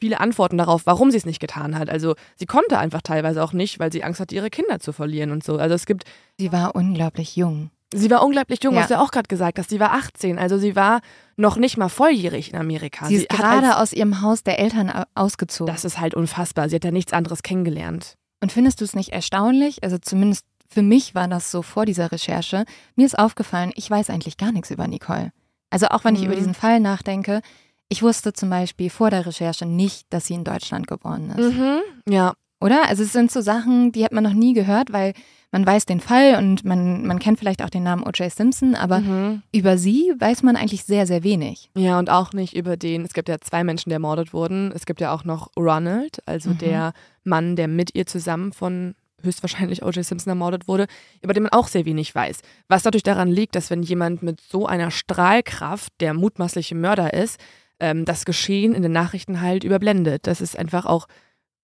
viele 0.00 0.20
Antworten 0.20 0.58
darauf, 0.58 0.86
warum 0.86 1.10
sie 1.10 1.16
es 1.16 1.26
nicht 1.26 1.40
getan 1.40 1.78
hat. 1.78 1.90
Also 1.90 2.14
sie 2.36 2.46
konnte 2.46 2.78
einfach 2.78 3.02
teilweise 3.02 3.42
auch 3.42 3.52
nicht, 3.52 3.78
weil 3.78 3.92
sie 3.92 4.04
Angst 4.04 4.20
hatte, 4.20 4.34
ihre 4.34 4.50
Kinder 4.50 4.78
zu 4.80 4.92
verlieren 4.92 5.30
und 5.30 5.44
so. 5.44 5.56
Also 5.56 5.74
es 5.74 5.86
gibt. 5.86 6.04
Sie 6.38 6.52
war 6.52 6.74
unglaublich 6.74 7.36
jung. 7.36 7.70
Sie 7.94 8.10
war 8.10 8.22
unglaeblich 8.22 8.62
jung, 8.62 8.74
ja. 8.74 8.82
hast 8.82 8.90
du 8.90 8.94
ja 8.94 9.00
auch 9.00 9.10
gerade 9.10 9.28
gesagt 9.28 9.58
hast. 9.58 9.70
Sie 9.70 9.80
war 9.80 9.94
18, 9.94 10.38
also 10.38 10.58
sie 10.58 10.76
war 10.76 11.00
noch 11.36 11.56
nicht 11.56 11.78
mal 11.78 11.88
volljährig 11.88 12.52
in 12.52 12.58
Amerika. 12.58 13.06
Sie, 13.06 13.16
sie 13.16 13.22
ist 13.22 13.30
gerade 13.30 13.78
aus 13.78 13.94
ihrem 13.94 14.20
Haus 14.20 14.42
der 14.42 14.58
Eltern 14.58 14.92
ausgezogen. 15.14 15.72
Das 15.72 15.86
ist 15.86 15.98
halt 15.98 16.14
unfassbar. 16.14 16.68
Sie 16.68 16.76
hat 16.76 16.84
ja 16.84 16.90
nichts 16.90 17.14
anderes 17.14 17.42
kennengelernt. 17.42 18.16
Und 18.40 18.52
findest 18.52 18.80
du 18.80 18.84
es 18.84 18.94
nicht 18.94 19.12
erstaunlich? 19.14 19.82
Also 19.82 19.96
zumindest 19.96 20.44
für 20.68 20.82
mich 20.82 21.14
war 21.14 21.28
das 21.28 21.50
so 21.50 21.62
vor 21.62 21.86
dieser 21.86 22.12
Recherche. 22.12 22.64
Mir 22.94 23.06
ist 23.06 23.18
aufgefallen, 23.18 23.72
ich 23.74 23.90
weiß 23.90 24.10
eigentlich 24.10 24.36
gar 24.36 24.52
nichts 24.52 24.70
über 24.70 24.86
Nicole. 24.86 25.32
Also 25.70 25.86
auch 25.88 26.04
wenn 26.04 26.14
ich 26.14 26.22
über 26.22 26.34
mhm. 26.34 26.38
diesen 26.38 26.54
Fall 26.54 26.80
nachdenke, 26.80 27.40
ich 27.88 28.02
wusste 28.02 28.32
zum 28.32 28.50
Beispiel 28.50 28.90
vor 28.90 29.10
der 29.10 29.26
Recherche 29.26 29.66
nicht, 29.66 30.12
dass 30.12 30.26
sie 30.26 30.34
in 30.34 30.44
Deutschland 30.44 30.86
geboren 30.86 31.30
ist. 31.30 31.54
Mhm. 31.54 31.80
Ja. 32.08 32.34
Oder? 32.60 32.88
Also 32.88 33.04
es 33.04 33.12
sind 33.12 33.30
so 33.30 33.40
Sachen, 33.40 33.92
die 33.92 34.04
hat 34.04 34.12
man 34.12 34.24
noch 34.24 34.32
nie 34.32 34.52
gehört, 34.52 34.92
weil 34.92 35.14
man 35.52 35.64
weiß 35.64 35.86
den 35.86 36.00
Fall 36.00 36.34
und 36.36 36.64
man, 36.64 37.06
man 37.06 37.18
kennt 37.18 37.38
vielleicht 37.38 37.62
auch 37.62 37.70
den 37.70 37.84
Namen 37.84 38.02
O.J. 38.02 38.30
Simpson, 38.30 38.74
aber 38.74 38.98
mhm. 38.98 39.42
über 39.52 39.78
sie 39.78 40.12
weiß 40.18 40.42
man 40.42 40.56
eigentlich 40.56 40.84
sehr, 40.84 41.06
sehr 41.06 41.22
wenig. 41.22 41.70
Ja, 41.76 41.98
und 41.98 42.10
auch 42.10 42.32
nicht 42.32 42.54
über 42.54 42.76
den, 42.76 43.04
es 43.04 43.14
gibt 43.14 43.28
ja 43.28 43.38
zwei 43.40 43.64
Menschen, 43.64 43.88
die 43.88 43.94
ermordet 43.94 44.34
wurden. 44.34 44.72
Es 44.74 44.84
gibt 44.84 45.00
ja 45.00 45.14
auch 45.14 45.24
noch 45.24 45.50
Ronald, 45.56 46.18
also 46.26 46.50
mhm. 46.50 46.58
der 46.58 46.92
Mann, 47.24 47.56
der 47.56 47.68
mit 47.68 47.94
ihr 47.94 48.06
zusammen 48.06 48.52
von 48.52 48.94
höchstwahrscheinlich 49.22 49.82
O.J. 49.82 50.04
Simpson 50.04 50.30
ermordet 50.30 50.68
wurde, 50.68 50.86
über 51.22 51.32
den 51.32 51.44
man 51.44 51.52
auch 51.52 51.68
sehr 51.68 51.84
wenig 51.84 52.14
weiß. 52.14 52.40
Was 52.68 52.84
natürlich 52.84 53.02
daran 53.02 53.28
liegt, 53.28 53.54
dass 53.54 53.70
wenn 53.70 53.82
jemand 53.82 54.22
mit 54.22 54.40
so 54.40 54.66
einer 54.66 54.90
Strahlkraft 54.90 55.92
der 56.00 56.14
mutmaßliche 56.14 56.74
Mörder 56.74 57.12
ist, 57.14 57.40
ähm, 57.80 58.04
das 58.04 58.24
Geschehen 58.24 58.74
in 58.74 58.82
den 58.82 58.92
Nachrichten 58.92 59.40
halt 59.40 59.64
überblendet. 59.64 60.26
Das 60.26 60.40
ist 60.40 60.58
einfach 60.58 60.86
auch 60.86 61.06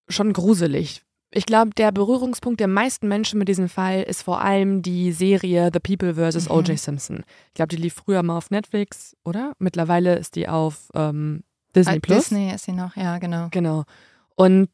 schon 0.09 0.33
gruselig. 0.33 1.03
Ich 1.37 1.47
glaube, 1.47 1.71
der 1.77 1.91
Berührungspunkt 1.91 2.61
der 2.61 2.69
meisten 2.69 3.09
Menschen 3.09 3.41
mit 3.41 3.49
diesem 3.49 3.69
Fall 3.69 4.05
ist 4.05 4.23
vor 4.23 4.41
allem 4.41 4.83
die 4.83 5.11
Serie 5.11 5.71
The 5.73 5.81
People 5.81 6.15
vs. 6.15 6.49
Mhm. 6.49 6.55
O.J. 6.55 6.79
Simpson. 6.79 7.25
Ich 7.49 7.55
glaube, 7.55 7.75
die 7.75 7.83
lief 7.83 7.95
früher 7.95 8.23
mal 8.23 8.37
auf 8.37 8.51
Netflix, 8.51 9.17
oder? 9.25 9.53
Mittlerweile 9.59 10.17
ist 10.17 10.37
die 10.37 10.49
auf 10.49 10.91
ähm, 10.95 11.43
Disney 11.75 11.99
Plus. 11.99 12.19
Disney 12.29 12.53
ist 12.55 12.65
sie 12.65 12.73
noch, 12.73 12.95
ja, 12.95 13.19
genau. 13.19 13.49
Genau. 13.51 13.83
Und 14.37 14.69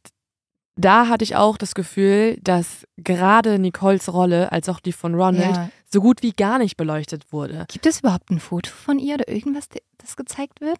da 0.80 1.08
hatte 1.08 1.24
ich 1.24 1.36
auch 1.36 1.56
das 1.56 1.74
Gefühl, 1.74 2.38
dass 2.42 2.86
gerade 2.96 3.58
Nicoles 3.58 4.12
Rolle, 4.12 4.52
als 4.52 4.68
auch 4.68 4.80
die 4.80 4.92
von 4.92 5.14
Ronald, 5.14 5.56
ja. 5.56 5.70
so 5.86 6.00
gut 6.00 6.22
wie 6.22 6.32
gar 6.32 6.58
nicht 6.58 6.76
beleuchtet 6.76 7.32
wurde. 7.32 7.66
Gibt 7.68 7.86
es 7.86 8.00
überhaupt 8.00 8.30
ein 8.30 8.40
Foto 8.40 8.70
von 8.70 8.98
ihr 8.98 9.14
oder 9.14 9.28
irgendwas, 9.28 9.68
das 9.98 10.16
gezeigt 10.16 10.60
wird? 10.60 10.78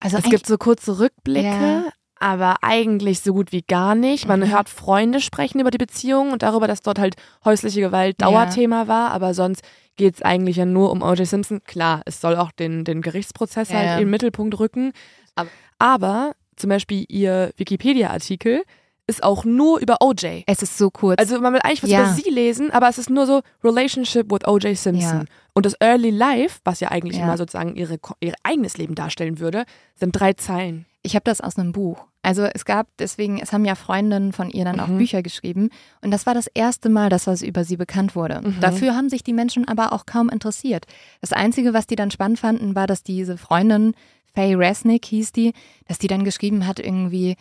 Also 0.00 0.16
es 0.16 0.24
gibt 0.24 0.46
so 0.46 0.56
kurze 0.56 0.98
Rückblicke, 0.98 1.46
ja. 1.46 1.88
aber 2.18 2.56
eigentlich 2.62 3.20
so 3.20 3.34
gut 3.34 3.52
wie 3.52 3.62
gar 3.62 3.94
nicht. 3.94 4.26
Man 4.26 4.40
mhm. 4.40 4.50
hört 4.50 4.68
Freunde 4.68 5.20
sprechen 5.20 5.60
über 5.60 5.70
die 5.70 5.78
Beziehung 5.78 6.32
und 6.32 6.42
darüber, 6.42 6.66
dass 6.66 6.80
dort 6.80 6.98
halt 6.98 7.16
häusliche 7.44 7.80
Gewalt 7.80 8.20
Dauerthema 8.22 8.82
ja. 8.82 8.88
war, 8.88 9.10
aber 9.10 9.34
sonst 9.34 9.62
geht 9.96 10.14
es 10.14 10.22
eigentlich 10.22 10.56
ja 10.56 10.64
nur 10.64 10.90
um 10.90 11.02
O.J. 11.02 11.26
Simpson. 11.26 11.62
Klar, 11.64 12.00
es 12.06 12.22
soll 12.22 12.36
auch 12.36 12.52
den, 12.52 12.84
den 12.84 13.02
Gerichtsprozess 13.02 13.72
halt 13.72 13.92
in 13.92 13.98
den 13.98 14.10
Mittelpunkt 14.10 14.58
rücken. 14.58 14.92
Aber, 15.34 15.50
aber 15.78 16.32
zum 16.56 16.70
Beispiel 16.70 17.04
ihr 17.08 17.52
Wikipedia-Artikel 17.56 18.62
ist 19.06 19.22
auch 19.22 19.44
nur 19.44 19.80
über 19.80 19.98
OJ. 20.00 20.44
Es 20.46 20.62
ist 20.62 20.78
so 20.78 20.90
kurz. 20.90 21.18
Also 21.18 21.40
man 21.40 21.52
will 21.52 21.60
eigentlich 21.62 21.82
was 21.82 21.90
ja. 21.90 22.04
über 22.04 22.12
sie 22.12 22.30
lesen, 22.30 22.70
aber 22.70 22.88
es 22.88 22.98
ist 22.98 23.10
nur 23.10 23.26
so 23.26 23.42
Relationship 23.64 24.30
with 24.30 24.46
OJ 24.46 24.74
Simpson. 24.74 25.20
Ja. 25.20 25.24
Und 25.52 25.66
das 25.66 25.74
Early 25.80 26.10
Life, 26.10 26.60
was 26.64 26.80
ja 26.80 26.90
eigentlich 26.90 27.16
ja. 27.16 27.24
immer 27.24 27.36
sozusagen 27.36 27.74
ihre, 27.74 27.98
ihr 28.20 28.34
eigenes 28.42 28.78
Leben 28.78 28.94
darstellen 28.94 29.38
würde, 29.38 29.64
sind 29.96 30.12
drei 30.12 30.32
Zeilen. 30.34 30.86
Ich 31.02 31.14
habe 31.14 31.24
das 31.24 31.40
aus 31.40 31.58
einem 31.58 31.72
Buch. 31.72 32.06
Also 32.22 32.42
es 32.42 32.66
gab 32.66 32.86
deswegen, 32.98 33.38
es 33.38 33.52
haben 33.52 33.64
ja 33.64 33.74
Freundinnen 33.74 34.32
von 34.32 34.50
ihr 34.50 34.64
dann 34.64 34.78
auch 34.78 34.88
Mhm. 34.88 34.98
Bücher 34.98 35.22
geschrieben 35.22 35.70
und 36.02 36.10
das 36.10 36.26
war 36.26 36.34
das 36.34 36.48
erste 36.48 36.90
Mal, 36.90 37.08
dass 37.08 37.26
was 37.26 37.40
über 37.40 37.64
sie 37.64 37.78
bekannt 37.78 38.14
wurde. 38.14 38.42
Mhm. 38.42 38.60
Dafür 38.60 38.94
haben 38.94 39.08
sich 39.08 39.22
die 39.22 39.32
Menschen 39.32 39.66
aber 39.66 39.94
auch 39.94 40.04
kaum 40.04 40.28
interessiert. 40.28 40.84
Das 41.22 41.32
Einzige, 41.32 41.72
was 41.72 41.86
die 41.86 41.96
dann 41.96 42.10
spannend 42.10 42.38
fanden, 42.38 42.74
war, 42.74 42.86
dass 42.86 43.02
diese 43.02 43.38
Freundin, 43.38 43.94
Faye 44.34 44.54
Resnick 44.54 45.06
hieß 45.06 45.32
die, 45.32 45.54
dass 45.88 45.98
die 45.98 46.08
dann 46.08 46.24
geschrieben 46.24 46.66
hat 46.66 46.78
irgendwie, 46.78 47.36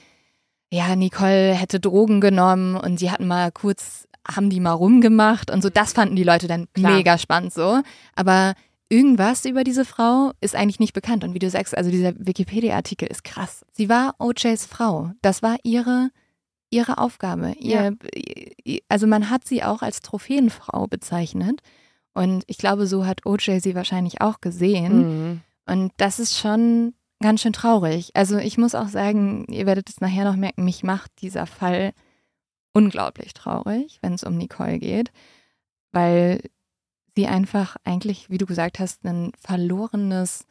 ja, 0.71 0.95
Nicole 0.95 1.53
hätte 1.53 1.79
Drogen 1.79 2.21
genommen 2.21 2.75
und 2.75 2.99
sie 2.99 3.09
hatten 3.11 3.27
mal 3.27 3.51
kurz, 3.51 4.07
haben 4.27 4.49
die 4.49 4.59
mal 4.59 4.73
rumgemacht 4.73 5.49
und 5.51 5.61
so. 5.63 5.69
Das 5.69 5.93
fanden 5.93 6.15
die 6.15 6.23
Leute 6.23 6.47
dann 6.47 6.67
Klar. 6.73 6.93
mega 6.95 7.17
spannend 7.17 7.53
so. 7.53 7.81
Aber 8.15 8.53
irgendwas 8.89 9.45
über 9.45 9.63
diese 9.63 9.85
Frau 9.85 10.31
ist 10.41 10.55
eigentlich 10.55 10.79
nicht 10.79 10.93
bekannt. 10.93 11.23
Und 11.23 11.33
wie 11.33 11.39
du 11.39 11.49
sagst, 11.49 11.77
also 11.77 11.89
dieser 11.91 12.13
Wikipedia-Artikel 12.17 13.07
ist 13.07 13.23
krass. 13.23 13.65
Sie 13.73 13.89
war 13.89 14.15
OJs 14.19 14.65
Frau. 14.67 15.11
Das 15.21 15.41
war 15.41 15.57
ihre, 15.63 16.09
ihre 16.69 16.97
Aufgabe. 16.99 17.53
Ihr, 17.59 17.95
ihr- 18.63 18.81
Also 18.89 19.07
man 19.07 19.29
hat 19.29 19.45
sie 19.47 19.63
auch 19.63 19.81
als 19.81 20.01
Trophäenfrau 20.01 20.87
bezeichnet. 20.87 21.61
Und 22.13 22.43
ich 22.47 22.57
glaube, 22.57 22.85
so 22.87 23.05
hat 23.05 23.25
OJ 23.25 23.59
sie 23.59 23.75
wahrscheinlich 23.75 24.21
auch 24.21 24.41
gesehen. 24.41 24.97
Mhm. 25.31 25.41
Und 25.67 25.91
das 25.97 26.19
ist 26.19 26.37
schon 26.37 26.93
ganz 27.21 27.41
schön 27.41 27.53
traurig. 27.53 28.11
Also 28.15 28.37
ich 28.37 28.57
muss 28.57 28.75
auch 28.75 28.87
sagen, 28.87 29.45
ihr 29.49 29.65
werdet 29.65 29.89
es 29.89 30.01
nachher 30.01 30.25
noch 30.25 30.35
merken, 30.35 30.63
mich 30.65 30.83
macht 30.83 31.11
dieser 31.21 31.45
Fall 31.45 31.93
unglaublich 32.73 33.33
traurig, 33.33 33.99
wenn 34.01 34.13
es 34.13 34.23
um 34.23 34.37
Nicole 34.37 34.79
geht, 34.79 35.11
weil 35.91 36.41
sie 37.15 37.27
einfach 37.27 37.75
eigentlich, 37.83 38.29
wie 38.29 38.37
du 38.37 38.45
gesagt 38.45 38.79
hast, 38.79 39.03
ein 39.03 39.31
verlorenes, 39.39 40.45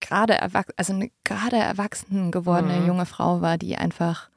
gerade 0.00 0.34
erwachsen, 0.34 0.74
also 0.76 0.92
eine 0.94 1.10
gerade 1.24 1.56
erwachsen 1.56 2.30
gewordene 2.30 2.80
Mhm. 2.80 2.86
junge 2.86 3.06
Frau 3.06 3.40
war, 3.40 3.58
die 3.58 3.76
einfach, 3.76 4.30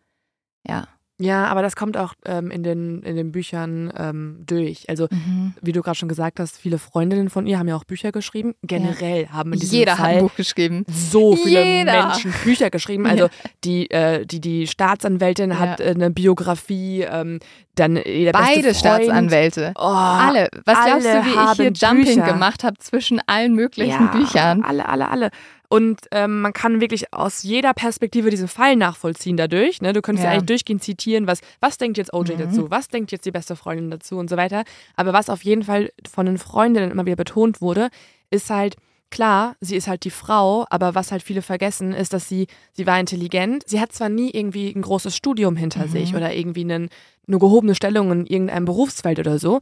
ja, 0.68 0.88
Ja, 1.22 1.48
aber 1.48 1.62
das 1.62 1.76
kommt 1.76 1.98
auch 1.98 2.14
ähm, 2.26 2.50
in, 2.50 2.64
den, 2.64 3.04
in 3.04 3.18
den 3.18 3.32
Büchern 3.34 3.92
ähm, 3.98 4.44
durch. 4.48 4.88
Also, 4.90 5.08
mhm. 5.12 5.54
wie 5.62 5.74
du 5.74 5.82
gerade 5.82 5.98
schon 5.98 6.08
gesagt 6.08 6.40
hast, 6.40 6.58
viele 6.58 6.78
Freundinnen 6.78 7.30
von 7.30 7.46
ihr 7.46 7.60
haben 7.60 7.68
ja 7.68 7.76
auch 7.76 7.84
Bücher 7.84 8.14
geschrieben. 8.14 8.56
Generell 8.64 9.28
haben 9.28 9.52
in 9.52 9.60
diesem 9.60 9.80
jeder 9.80 9.92
hat 9.94 10.00
Fall 10.00 10.16
ein 10.16 10.22
Buch 10.22 10.36
geschrieben. 10.36 10.86
so 10.88 11.36
viele 11.36 11.64
Jeder. 11.64 12.08
Menschen 12.08 12.34
Bücher 12.46 12.70
geschrieben. 12.70 13.06
Also 13.06 13.28
die, 13.66 13.92
äh, 13.92 14.26
die, 14.26 14.40
die 14.40 14.66
Staatsanwältin 14.68 15.60
hat 15.60 15.80
Ja. 15.80 15.86
äh, 15.88 15.90
eine 15.90 16.10
Biografie, 16.10 17.02
ähm, 17.02 17.40
dann 17.76 17.98
äh, 17.98 18.24
der 18.24 18.32
Beide. 18.32 18.74
Staatsanwälte. 18.74 19.74
Oh, 19.76 19.82
Alle. 19.82 20.48
Was 20.66 20.86
glaubst 20.86 21.08
alle 21.08 21.22
du, 21.22 21.26
wie 21.26 21.30
ich 21.30 21.52
hier 21.58 21.72
Jumping 21.90 22.16
Bücher. 22.16 22.34
gemacht 22.34 22.64
habe 22.64 22.78
zwischen 22.80 23.22
allen 23.28 23.56
möglichen 23.56 24.06
ja, 24.06 24.12
Büchern? 24.12 24.64
Alle, 24.64 24.88
alle, 24.88 25.10
alle. 25.10 25.30
Und 25.72 26.02
ähm, 26.12 26.42
man 26.42 26.52
kann 26.52 26.82
wirklich 26.82 27.14
aus 27.14 27.44
jeder 27.44 27.74
Perspektive 27.76 28.32
diesen 28.32 28.48
Fall 28.48 28.76
nachvollziehen 28.76 29.38
dadurch. 29.38 29.82
Ne? 29.82 29.94
Du 29.94 30.02
könntest 30.02 30.24
ja. 30.24 30.32
Ja. 30.32 30.34
eigentlich 30.38 30.48
durchgehend 30.48 30.84
zitieren, 30.84 31.28
was, 31.28 31.42
was 31.60 31.78
denkt 31.78 31.98
jetzt 32.00 32.12
OJ 32.12 32.34
Mhm. 32.34 32.38
dazu, 32.40 32.72
was 32.72 32.88
denkt 32.88 33.12
jetzt 33.12 33.26
die 33.26 33.32
beste 33.32 33.56
Freundin 33.56 33.92
dazu 33.92 34.18
und 34.18 34.30
so 34.32 34.36
weiter. 34.36 34.64
Aber 34.96 35.14
was 35.14 35.30
auf 35.30 35.44
jeden 35.44 35.64
Fall 35.64 35.92
von 36.12 36.26
den 36.26 36.40
Freundinnen 36.40 36.90
immer 36.90 37.06
wieder 37.06 37.16
betont 37.16 37.62
wurde, 37.62 37.90
ist 38.32 38.50
halt, 38.50 38.78
klar, 39.12 39.56
sie 39.62 39.76
ist 39.76 39.88
halt 39.88 40.04
die 40.06 40.10
Frau, 40.10 40.66
aber 40.72 40.96
was 40.96 41.12
halt 41.12 41.22
viele 41.22 41.44
vergessen, 41.44 41.94
ist, 41.94 42.14
dass 42.14 42.28
sie, 42.28 42.48
sie 42.74 42.88
war 42.88 43.00
intelligent. 43.00 43.64
Sie 43.68 43.80
hat 43.80 43.92
zwar 43.92 44.10
nie 44.10 44.32
irgendwie 44.32 44.70
ein 44.76 44.82
großes 44.82 45.16
Studium 45.16 45.56
hinter 45.56 45.86
Mhm. 45.86 45.90
sich 45.92 46.16
oder 46.16 46.34
irgendwie 46.34 46.62
einen, 46.62 46.90
eine 47.28 47.38
gehobene 47.38 47.76
Stellung 47.76 48.12
in 48.12 48.26
irgendeinem 48.26 48.66
Berufsfeld 48.66 49.20
oder 49.20 49.38
so, 49.38 49.60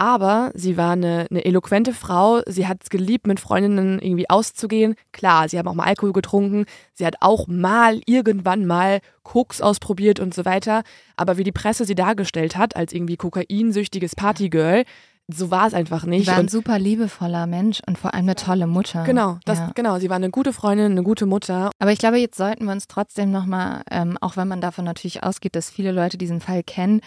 aber 0.00 0.50
sie 0.54 0.76
war 0.78 0.92
eine, 0.92 1.26
eine 1.30 1.44
eloquente 1.44 1.92
Frau. 1.92 2.40
Sie 2.46 2.66
hat 2.66 2.78
es 2.82 2.88
geliebt, 2.88 3.26
mit 3.26 3.38
Freundinnen 3.38 3.98
irgendwie 4.00 4.30
auszugehen. 4.30 4.94
Klar, 5.12 5.48
sie 5.48 5.58
haben 5.58 5.68
auch 5.68 5.74
mal 5.74 5.84
Alkohol 5.84 6.14
getrunken. 6.14 6.64
Sie 6.94 7.04
hat 7.04 7.16
auch 7.20 7.46
mal 7.48 8.00
irgendwann 8.06 8.64
mal 8.64 9.00
Koks 9.24 9.60
ausprobiert 9.60 10.18
und 10.18 10.32
so 10.32 10.46
weiter. 10.46 10.82
Aber 11.16 11.36
wie 11.36 11.44
die 11.44 11.52
Presse 11.52 11.84
sie 11.84 11.94
dargestellt 11.94 12.56
hat, 12.56 12.76
als 12.76 12.94
irgendwie 12.94 13.16
kokainsüchtiges 13.16 14.16
Partygirl, 14.16 14.84
so 15.32 15.50
war 15.50 15.66
es 15.68 15.74
einfach 15.74 16.02
Sie 16.04 16.08
nicht. 16.10 16.26
war 16.26 16.34
ein 16.34 16.40
Und 16.40 16.50
super 16.50 16.78
liebevoller 16.78 17.46
Mensch 17.46 17.80
und 17.86 17.98
vor 17.98 18.14
allem 18.14 18.24
eine 18.24 18.34
tolle 18.34 18.66
Mutter. 18.66 19.04
genau, 19.04 19.38
das, 19.44 19.58
Ja. 19.58 19.70
genau, 19.74 19.98
sie 19.98 20.08
war 20.08 20.16
eine 20.16 20.30
gute 20.30 20.52
Freundin, 20.52 20.90
eine 20.92 21.02
gute 21.04 21.26
Mutter. 21.26 21.70
Aber 21.78 21.92
ich 21.92 21.98
glaube, 22.00 22.16
jetzt 22.16 22.36
sollten 22.36 22.64
wir 22.64 22.72
uns 22.72 22.88
trotzdem 22.88 23.30
nochmal, 23.30 23.82
ähm, 23.90 24.16
auch 24.20 24.36
wenn 24.36 24.48
man 24.48 24.60
davon 24.60 24.84
natürlich 24.86 25.22
ausgeht, 25.22 25.54
dass 25.54 25.70
viele 25.70 25.92
Leute 25.92 26.18
diesen 26.18 26.40
Fall 26.40 26.62
kennen, 26.64 27.00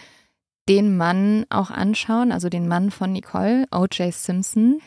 den 0.68 0.96
Mann 0.96 1.44
auch 1.50 1.70
anschauen, 1.70 2.32
also 2.32 2.48
den 2.48 2.68
Mann 2.68 2.90
von 2.90 3.12
Nicole, 3.12 3.66
O.J. 3.70 4.12
Simpson. 4.12 4.80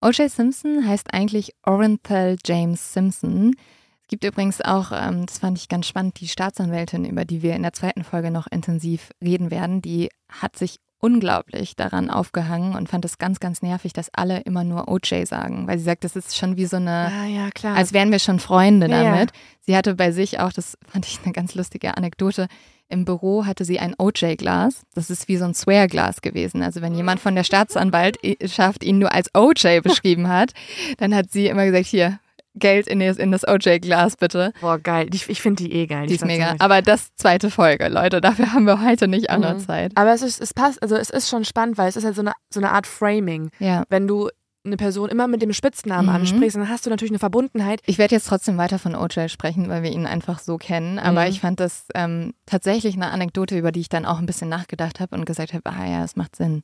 O.J. 0.00 0.30
Simpson 0.30 0.86
heißt 0.86 1.14
eigentlich 1.14 1.54
Orenthal 1.64 2.36
James 2.44 2.92
Simpson. 2.92 3.54
Es 4.02 4.08
gibt 4.08 4.24
übrigens 4.24 4.60
auch, 4.60 4.92
ähm, 4.92 5.24
das 5.26 5.38
fand 5.38 5.56
ich 5.58 5.68
ganz 5.68 5.86
spannend, 5.86 6.20
die 6.20 6.28
Staatsanwältin, 6.28 7.04
über 7.04 7.24
die 7.24 7.42
wir 7.42 7.54
in 7.54 7.62
der 7.62 7.72
zweiten 7.72 8.04
Folge 8.04 8.30
noch 8.30 8.46
intensiv 8.50 9.10
reden 9.22 9.50
werden, 9.50 9.80
die 9.80 10.10
hat 10.28 10.56
sich 10.56 10.78
unglaublich 10.98 11.76
daran 11.76 12.08
aufgehangen 12.10 12.74
und 12.74 12.88
fand 12.88 13.04
es 13.04 13.18
ganz, 13.18 13.38
ganz 13.38 13.60
nervig, 13.62 13.92
dass 13.92 14.08
alle 14.14 14.40
immer 14.40 14.64
nur 14.64 14.88
O.J. 14.88 15.26
sagen, 15.28 15.66
weil 15.66 15.78
sie 15.78 15.84
sagt, 15.84 16.02
das 16.04 16.16
ist 16.16 16.36
schon 16.36 16.56
wie 16.56 16.64
so 16.66 16.76
eine 16.76 17.10
Ja, 17.14 17.24
ja, 17.24 17.50
klar. 17.50 17.76
als 17.76 17.92
wären 17.92 18.10
wir 18.10 18.18
schon 18.18 18.40
Freunde 18.40 18.88
Ja, 18.88 19.02
ja. 19.02 19.10
damit. 19.12 19.32
Sie 19.60 19.76
hatte 19.76 19.94
bei 19.94 20.12
sich 20.12 20.40
auch, 20.40 20.52
das 20.52 20.76
fand 20.86 21.06
ich 21.06 21.20
eine 21.22 21.32
ganz 21.32 21.54
lustige 21.54 21.96
Anekdote, 21.96 22.48
im 22.88 23.04
Büro 23.04 23.46
hatte 23.46 23.64
sie 23.64 23.80
ein 23.80 23.94
OJ-Glas. 23.98 24.82
Das 24.94 25.10
ist 25.10 25.26
wie 25.28 25.36
so 25.36 25.44
ein 25.44 25.54
Swear-Glas 25.54 26.20
gewesen. 26.22 26.62
Also 26.62 26.80
wenn 26.82 26.94
jemand 26.94 27.20
von 27.20 27.34
der 27.34 27.44
Staatsanwaltschaft 27.44 28.84
ihn 28.84 28.98
nur 28.98 29.12
als 29.12 29.30
OJ 29.34 29.80
beschrieben 29.80 30.28
hat, 30.28 30.52
dann 30.98 31.14
hat 31.14 31.30
sie 31.30 31.46
immer 31.46 31.64
gesagt, 31.66 31.86
hier, 31.86 32.18
Geld 32.56 32.86
in 32.86 33.00
das, 33.00 33.16
in 33.16 33.32
das 33.32 33.46
OJ-Glas 33.48 34.16
bitte. 34.16 34.52
Boah, 34.60 34.78
geil. 34.78 35.08
Ich, 35.12 35.28
ich 35.28 35.42
finde 35.42 35.64
die 35.64 35.72
eh 35.72 35.86
geil. 35.86 36.06
Die 36.06 36.14
ist 36.14 36.24
mega. 36.24 36.44
Staatsanwältin. 36.44 36.60
Aber 36.64 36.82
das 36.82 37.08
zweite 37.16 37.50
Folge, 37.50 37.88
Leute. 37.88 38.20
Dafür 38.20 38.52
haben 38.52 38.64
wir 38.64 38.80
heute 38.84 39.08
nicht 39.08 39.30
auch 39.30 39.38
noch 39.38 39.54
Mhm. 39.54 39.58
Zeit. 39.58 39.92
Aber 39.96 40.12
es 40.14 40.22
ist, 40.22 40.40
es 40.40 40.54
passt, 40.54 40.80
also 40.80 40.94
es 40.94 41.10
ist 41.10 41.28
schon 41.28 41.44
spannend, 41.44 41.78
weil 41.78 41.88
es 41.88 41.96
ist 41.96 42.04
halt 42.04 42.14
so 42.14 42.22
eine, 42.22 42.32
so 42.52 42.60
eine 42.60 42.70
Art 42.70 42.86
Framing. 42.86 43.50
Ja. 43.58 43.82
Wenn 43.88 44.06
du 44.06 44.28
eine 44.64 44.76
Person 44.76 45.08
immer 45.10 45.26
mit 45.28 45.42
dem 45.42 45.52
Spitznamen 45.52 46.06
Mhm. 46.08 46.14
ansprichst, 46.14 46.56
dann 46.56 46.68
hast 46.68 46.86
du 46.86 46.90
natürlich 46.90 47.10
eine 47.12 47.18
Verbundenheit. 47.18 47.80
Ich 47.86 47.98
werde 47.98 48.14
jetzt 48.14 48.26
trotzdem 48.28 48.56
weiter 48.56 48.78
von 48.78 48.94
OJ 48.94 49.28
sprechen, 49.28 49.68
weil 49.68 49.82
wir 49.82 49.90
ihn 49.92 50.06
einfach 50.06 50.38
so 50.38 50.56
kennen. 50.56 50.98
Aber 50.98 51.22
Mhm. 51.22 51.28
ich 51.28 51.40
fand 51.40 51.60
das 51.60 51.86
ähm, 51.94 52.34
tatsächlich 52.46 52.94
eine 52.94 53.10
Anekdote, 53.10 53.58
über 53.58 53.72
die 53.72 53.80
ich 53.80 53.88
dann 53.88 54.06
auch 54.06 54.18
ein 54.18 54.26
bisschen 54.26 54.48
nachgedacht 54.48 55.00
habe 55.00 55.14
und 55.16 55.26
gesagt 55.26 55.52
habe, 55.52 55.68
ah 55.70 55.86
ja, 55.86 56.00
das 56.02 56.16
macht 56.16 56.36
Sinn. 56.36 56.62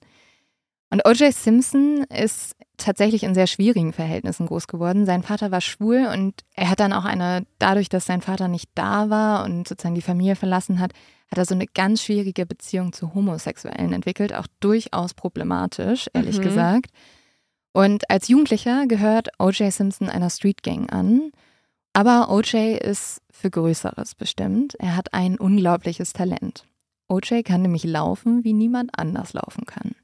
Und 0.93 1.07
O.J. 1.07 1.33
Simpson 1.33 2.05
ist 2.13 2.57
tatsächlich 2.77 3.23
in 3.23 3.33
sehr 3.35 3.47
schwierigen 3.47 3.93
Verhältnissen 3.93 4.47
groß 4.47 4.67
geworden. 4.67 5.07
Sein 5.07 5.23
Vater 5.23 5.53
war 5.53 5.61
schwul 5.61 6.09
und 6.13 6.41
er 6.57 6.69
hat 6.69 6.81
dann 6.81 6.93
auch 6.93 7.05
eine, 7.05 7.47
dadurch, 7.61 7.89
dass 7.89 8.07
sein 8.07 8.23
Vater 8.23 8.49
nicht 8.49 8.71
da 8.75 9.09
war 9.09 9.45
und 9.45 9.69
sozusagen 9.69 9.95
die 9.95 10.03
Familie 10.03 10.35
verlassen 10.35 10.81
hat, 10.81 10.93
hat 11.31 11.39
er 11.39 11.45
so 11.45 11.55
eine 11.55 11.67
ganz 11.67 12.03
schwierige 12.03 12.45
Beziehung 12.45 12.93
zu 12.93 13.15
Homosexuellen 13.15 13.93
entwickelt, 13.93 14.35
auch 14.35 14.49
durchaus 14.59 15.15
problematisch, 15.15 16.09
ehrlich 16.13 16.39
Mhm. 16.39 16.43
gesagt. 16.43 16.87
Und 17.73 18.11
als 18.11 18.29
Jugendlicher 18.29 18.87
gehört 18.87 19.29
O.J. 19.39 19.73
Simpson 19.73 20.09
einer 20.09 20.31
Street 20.31 20.63
Gang 20.63 20.93
an. 20.93 21.31
Aber 21.93 22.31
O.J. 22.31 22.81
ist 22.83 23.21
für 23.31 23.51
Größeres 23.51 24.15
bestimmt. 24.15 24.75
Er 24.79 24.97
hat 24.97 25.13
ein 25.15 25.39
unglaubliches 25.39 26.13
Talent. 26.13 26.67
O.J. 27.09 27.45
kann 27.45 27.63
nämlich 27.63 27.85
laufen, 27.85 28.45
wie 28.45 28.53
niemand 28.53 28.91
anders 28.97 29.33
laufen 29.33 29.65
kann. 29.67 29.95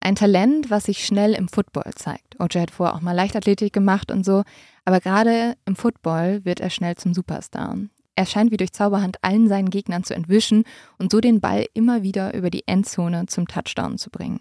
Ein 0.00 0.14
Talent, 0.14 0.70
was 0.70 0.84
sich 0.84 1.04
schnell 1.04 1.34
im 1.34 1.48
Football 1.48 1.92
zeigt. 1.94 2.38
O.J. 2.40 2.62
hat 2.62 2.70
vorher 2.70 2.94
auch 2.94 3.00
mal 3.00 3.12
Leichtathletik 3.12 3.72
gemacht 3.72 4.10
und 4.10 4.24
so, 4.24 4.44
aber 4.84 5.00
gerade 5.00 5.56
im 5.64 5.76
Football 5.76 6.44
wird 6.44 6.60
er 6.60 6.70
schnell 6.70 6.96
zum 6.96 7.14
Superstar. 7.14 7.76
Er 8.14 8.26
scheint 8.26 8.50
wie 8.50 8.56
durch 8.56 8.72
Zauberhand 8.72 9.22
allen 9.22 9.48
seinen 9.48 9.70
Gegnern 9.70 10.04
zu 10.04 10.14
entwischen 10.14 10.64
und 10.98 11.12
so 11.12 11.20
den 11.20 11.40
Ball 11.40 11.66
immer 11.74 12.02
wieder 12.02 12.34
über 12.34 12.50
die 12.50 12.66
Endzone 12.66 13.26
zum 13.26 13.46
Touchdown 13.46 13.98
zu 13.98 14.10
bringen. 14.10 14.40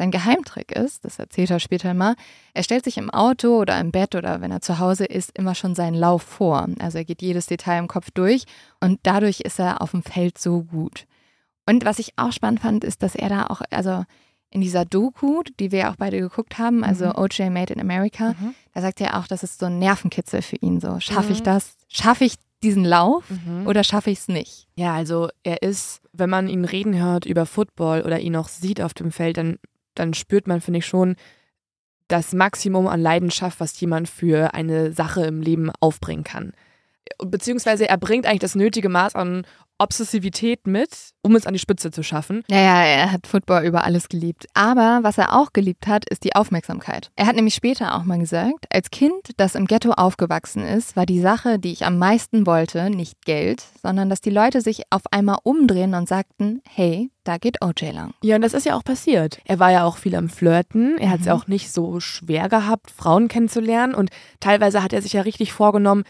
Sein 0.00 0.10
Geheimtrick 0.12 0.72
ist, 0.72 1.04
das 1.04 1.18
erzählt 1.18 1.50
er 1.50 1.60
später 1.60 1.92
mal, 1.92 2.14
er 2.54 2.62
stellt 2.62 2.84
sich 2.84 2.96
im 2.96 3.10
Auto 3.10 3.58
oder 3.60 3.78
im 3.78 3.90
Bett 3.92 4.14
oder 4.14 4.40
wenn 4.40 4.50
er 4.50 4.62
zu 4.62 4.78
Hause 4.78 5.04
ist, 5.04 5.36
immer 5.36 5.54
schon 5.54 5.74
seinen 5.74 5.92
Lauf 5.94 6.22
vor. 6.22 6.66
Also 6.78 6.96
er 6.96 7.04
geht 7.04 7.20
jedes 7.20 7.44
Detail 7.44 7.80
im 7.80 7.86
Kopf 7.86 8.10
durch 8.10 8.44
und 8.80 8.98
dadurch 9.02 9.40
ist 9.42 9.58
er 9.60 9.82
auf 9.82 9.90
dem 9.90 10.02
Feld 10.02 10.38
so 10.38 10.62
gut. 10.62 11.04
Und 11.66 11.84
was 11.84 11.98
ich 11.98 12.14
auch 12.16 12.32
spannend 12.32 12.60
fand, 12.60 12.82
ist, 12.82 13.02
dass 13.02 13.14
er 13.14 13.28
da 13.28 13.46
auch, 13.48 13.60
also 13.70 14.04
in 14.48 14.62
dieser 14.62 14.86
Doku, 14.86 15.42
die 15.60 15.70
wir 15.70 15.90
auch 15.90 15.96
beide 15.96 16.18
geguckt 16.18 16.56
haben, 16.58 16.82
also 16.82 17.04
Mhm. 17.04 17.12
OJ 17.16 17.50
Made 17.50 17.74
in 17.74 17.80
America, 17.82 18.30
Mhm. 18.40 18.54
da 18.72 18.80
sagt 18.80 19.02
er 19.02 19.18
auch, 19.18 19.26
das 19.26 19.42
ist 19.42 19.58
so 19.60 19.66
ein 19.66 19.78
Nervenkitzel 19.78 20.40
für 20.40 20.56
ihn. 20.56 20.80
So, 20.80 20.98
schaffe 20.98 21.32
ich 21.32 21.40
Mhm. 21.40 21.44
das? 21.44 21.74
Schaffe 21.88 22.24
ich 22.24 22.36
diesen 22.62 22.86
Lauf 22.86 23.24
Mhm. 23.28 23.66
oder 23.66 23.84
schaffe 23.84 24.10
ich 24.10 24.20
es 24.20 24.28
nicht? 24.28 24.66
Ja, 24.76 24.94
also 24.94 25.28
er 25.44 25.62
ist, 25.62 26.00
wenn 26.14 26.30
man 26.30 26.48
ihn 26.48 26.64
reden 26.64 26.98
hört 26.98 27.26
über 27.26 27.44
Football 27.44 28.00
oder 28.02 28.18
ihn 28.20 28.34
auch 28.36 28.48
sieht 28.48 28.80
auf 28.80 28.94
dem 28.94 29.12
Feld, 29.12 29.36
dann, 29.36 29.58
dann 29.94 30.14
spürt 30.14 30.46
man, 30.46 30.60
finde 30.60 30.78
ich, 30.78 30.86
schon 30.86 31.16
das 32.08 32.32
Maximum 32.32 32.88
an 32.88 33.00
Leidenschaft, 33.00 33.60
was 33.60 33.78
jemand 33.80 34.08
für 34.08 34.54
eine 34.54 34.92
Sache 34.92 35.24
im 35.26 35.40
Leben 35.40 35.70
aufbringen 35.80 36.24
kann. 36.24 36.52
Beziehungsweise 37.18 37.88
er 37.88 37.98
bringt 37.98 38.26
eigentlich 38.26 38.40
das 38.40 38.54
nötige 38.54 38.88
Maß 38.88 39.14
an 39.14 39.46
Obsessivität 39.80 40.66
mit, 40.66 40.90
um 41.22 41.34
es 41.34 41.46
an 41.46 41.54
die 41.54 41.58
Spitze 41.58 41.90
zu 41.90 42.02
schaffen. 42.02 42.44
Naja, 42.48 42.84
er 42.84 43.12
hat 43.12 43.26
Football 43.26 43.64
über 43.64 43.82
alles 43.82 44.10
geliebt. 44.10 44.46
Aber 44.52 45.00
was 45.02 45.16
er 45.16 45.34
auch 45.34 45.54
geliebt 45.54 45.86
hat, 45.86 46.08
ist 46.08 46.22
die 46.22 46.36
Aufmerksamkeit. 46.36 47.10
Er 47.16 47.26
hat 47.26 47.34
nämlich 47.34 47.54
später 47.54 47.94
auch 47.94 48.04
mal 48.04 48.18
gesagt, 48.18 48.66
als 48.70 48.90
Kind, 48.90 49.30
das 49.38 49.54
im 49.54 49.66
Ghetto 49.66 49.92
aufgewachsen 49.92 50.64
ist, 50.64 50.96
war 50.96 51.06
die 51.06 51.20
Sache, 51.20 51.58
die 51.58 51.72
ich 51.72 51.86
am 51.86 51.96
meisten 51.96 52.44
wollte, 52.46 52.90
nicht 52.90 53.24
Geld, 53.24 53.64
sondern 53.82 54.10
dass 54.10 54.20
die 54.20 54.30
Leute 54.30 54.60
sich 54.60 54.82
auf 54.90 55.02
einmal 55.10 55.38
umdrehen 55.44 55.94
und 55.94 56.08
sagten, 56.08 56.60
hey, 56.68 57.10
da 57.24 57.38
geht 57.38 57.62
OJ 57.62 57.90
lang. 57.92 58.12
Ja, 58.22 58.36
und 58.36 58.42
das 58.42 58.54
ist 58.54 58.66
ja 58.66 58.76
auch 58.76 58.84
passiert. 58.84 59.40
Er 59.46 59.58
war 59.58 59.72
ja 59.72 59.84
auch 59.84 59.96
viel 59.96 60.14
am 60.14 60.28
Flirten. 60.28 60.98
Er 60.98 61.10
hat 61.10 61.20
es 61.20 61.26
ja 61.26 61.34
auch 61.34 61.46
nicht 61.46 61.72
so 61.72 62.00
schwer 62.00 62.50
gehabt, 62.50 62.90
Frauen 62.90 63.28
kennenzulernen. 63.28 63.94
Und 63.94 64.10
teilweise 64.40 64.82
hat 64.82 64.92
er 64.92 65.00
sich 65.00 65.14
ja 65.14 65.22
richtig 65.22 65.54
vorgenommen, 65.54 66.04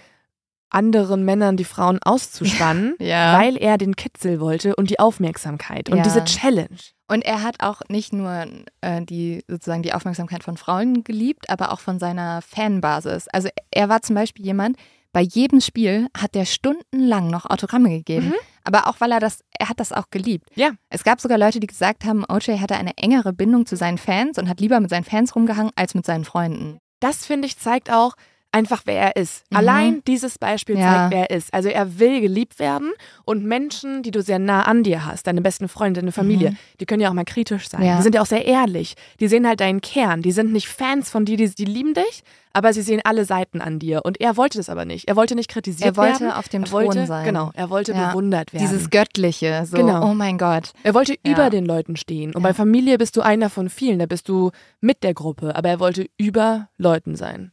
anderen 0.71 1.25
Männern 1.25 1.57
die 1.57 1.65
Frauen 1.65 1.99
auszuspannen, 2.03 2.95
Ja. 3.01 3.39
weil 3.39 3.57
er 3.57 3.79
den 3.79 3.97
Kitzel 3.97 4.41
wollte 4.41 4.77
und 4.77 4.91
die 4.91 4.99
Aufmerksamkeit 4.99 5.91
und 5.91 5.99
Ja. 5.99 6.03
diese 6.03 6.25
Challenge. 6.25 6.79
Und 7.09 7.23
er 7.25 7.43
hat 7.43 7.57
auch 7.63 7.81
nicht 7.89 8.13
nur 8.13 8.47
äh, 8.81 9.03
die 9.03 9.43
sozusagen 9.49 9.83
die 9.83 9.93
Aufmerksamkeit 9.93 10.45
von 10.45 10.57
Frauen 10.57 11.03
geliebt, 11.05 11.51
aber 11.51 11.73
auch 11.73 11.81
von 11.81 11.99
seiner 11.99 12.41
Fanbasis. 12.43 13.27
Also 13.29 13.49
er 13.71 13.89
war 13.89 14.03
zum 14.03 14.15
Beispiel 14.15 14.45
jemand, 14.45 14.77
bei 15.13 15.23
jedem 15.23 15.61
Spiel 15.61 16.07
hat 16.17 16.37
er 16.37 16.47
stundenlang 16.47 17.31
noch 17.31 17.47
Autogramme 17.51 17.89
gegeben. 17.91 18.33
Aber 18.63 18.87
auch 18.87 19.01
weil 19.01 19.11
er 19.11 19.19
das, 19.19 19.41
er 19.59 19.69
hat 19.69 19.81
das 19.81 19.91
auch 19.93 20.11
geliebt. 20.11 20.49
Ja. 20.55 20.71
Es 20.89 21.03
gab 21.03 21.21
sogar 21.21 21.37
Leute, 21.39 21.59
die 21.59 21.67
gesagt 21.67 22.05
haben, 22.05 22.25
OJ 22.29 22.59
hatte 22.61 22.77
eine 22.77 22.97
engere 22.97 23.33
Bindung 23.33 23.67
zu 23.67 23.75
seinen 23.75 23.99
Fans 23.99 24.39
und 24.39 24.49
hat 24.49 24.61
lieber 24.61 24.79
mit 24.79 24.91
seinen 24.91 25.03
Fans 25.03 25.35
rumgehangen 25.35 25.73
als 25.75 25.95
mit 25.95 26.07
seinen 26.07 26.25
Freunden. 26.25 26.79
Das 27.01 27.27
finde 27.27 27.47
ich 27.47 27.59
zeigt 27.59 27.91
auch 27.91 28.15
einfach, 28.53 28.83
wer 28.85 29.01
er 29.01 29.17
ist. 29.17 29.45
Mhm. 29.51 29.57
Allein 29.57 30.03
dieses 30.07 30.39
Beispiel 30.39 30.79
Ja. 30.79 30.93
zeigt, 31.09 31.13
wer 31.13 31.31
er 31.31 31.37
ist. 31.37 31.53
Also 31.55 31.69
er 31.69 31.99
will 31.99 32.21
geliebt 32.21 32.59
werden 32.59 32.91
und 33.25 33.45
Menschen, 33.45 34.03
die 34.03 34.11
du 34.11 34.23
sehr 34.23 34.39
nah 34.39 34.63
an 34.63 34.83
dir 34.83 35.05
hast, 35.07 35.27
deine 35.27 35.41
besten 35.41 35.69
Freunde, 35.69 36.01
deine 36.01 36.13
Familie, 36.13 36.57
die 36.81 36.87
können 36.87 37.01
ja 37.01 37.09
auch 37.09 37.15
mal 37.15 37.25
kritisch 37.25 37.69
sein. 37.69 37.81
Mhm. 37.81 37.87
Ja. 37.87 37.97
Die 37.99 38.03
sind 38.03 38.15
ja 38.15 38.23
auch 38.23 38.27
sehr 38.27 38.45
ehrlich. 38.45 38.95
Die 39.21 39.29
sehen 39.29 39.47
halt 39.47 39.61
deinen 39.61 39.81
Kern. 39.81 40.23
Die 40.23 40.33
sind 40.33 40.53
nicht 40.53 40.69
Fans 40.69 41.11
von 41.11 41.25
dir, 41.25 41.37
die, 41.37 41.49
die 41.55 41.65
lieben 41.65 41.95
dich, 41.95 42.23
aber 42.53 42.73
sie 42.73 42.83
sehen 42.83 43.01
alle 43.05 43.25
Seiten 43.25 43.61
an 43.61 43.79
dir. 43.79 44.01
Und 44.05 44.21
er 44.21 44.37
wollte 44.37 44.59
das 44.59 44.69
aber 44.69 44.85
nicht. 44.85 45.07
Er 45.09 45.15
wollte 45.17 45.37
nicht 45.37 45.49
kritisiert 45.49 45.87
Er 45.91 45.97
wollte 45.97 46.21
werden. 46.21 46.33
auf 46.33 46.49
dem 46.49 46.65
er 46.65 46.73
wollte, 46.73 46.95
Thron 46.97 47.07
sein. 47.07 47.25
Genau, 47.25 47.51
er 47.55 47.71
wollte 47.71 47.93
Ja. 47.93 48.09
bewundert 48.09 48.53
werden. 48.53 48.67
Dieses 48.67 48.91
Göttliche, 48.91 49.65
so, 49.67 49.77
Genau. 49.77 50.11
oh 50.11 50.15
mein 50.15 50.39
Gott. 50.39 50.73
Er 50.83 50.95
wollte 50.95 51.13
Ja. 51.25 51.33
über 51.33 51.51
den 51.51 51.65
Leuten 51.65 51.97
stehen. 51.97 52.35
Und 52.35 52.43
Ja. 52.43 52.49
bei 52.49 52.55
Familie 52.55 52.99
bist 52.99 53.17
du 53.17 53.21
einer 53.21 53.49
von 53.51 53.69
vielen, 53.69 54.01
da 54.01 54.07
bist 54.07 54.29
du 54.29 54.51
mit 54.81 55.05
der 55.05 55.15
Gruppe. 55.15 55.55
Aber 55.55 55.69
er 55.69 55.79
wollte 55.79 56.07
über 56.19 56.69
Leuten 56.77 57.15
sein. 57.15 57.53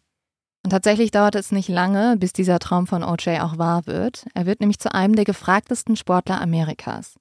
Und 0.67 0.71
tatsächlich 0.71 1.11
dauert 1.11 1.35
es 1.35 1.53
nicht 1.53 1.69
lange, 1.69 2.17
bis 2.17 2.33
dieser 2.33 2.59
Traum 2.59 2.87
von 2.87 3.01
OJ 3.01 3.39
auch 3.39 3.57
wahr 3.57 3.87
wird. 3.87 4.25
Er 4.33 4.45
wird 4.45 4.59
nämlich 4.59 4.79
zu 4.79 4.93
einem 4.93 5.15
der 5.15 5.23
gefragtesten 5.23 5.95
Sportler 5.95 6.41
Amerikas. 6.41 7.15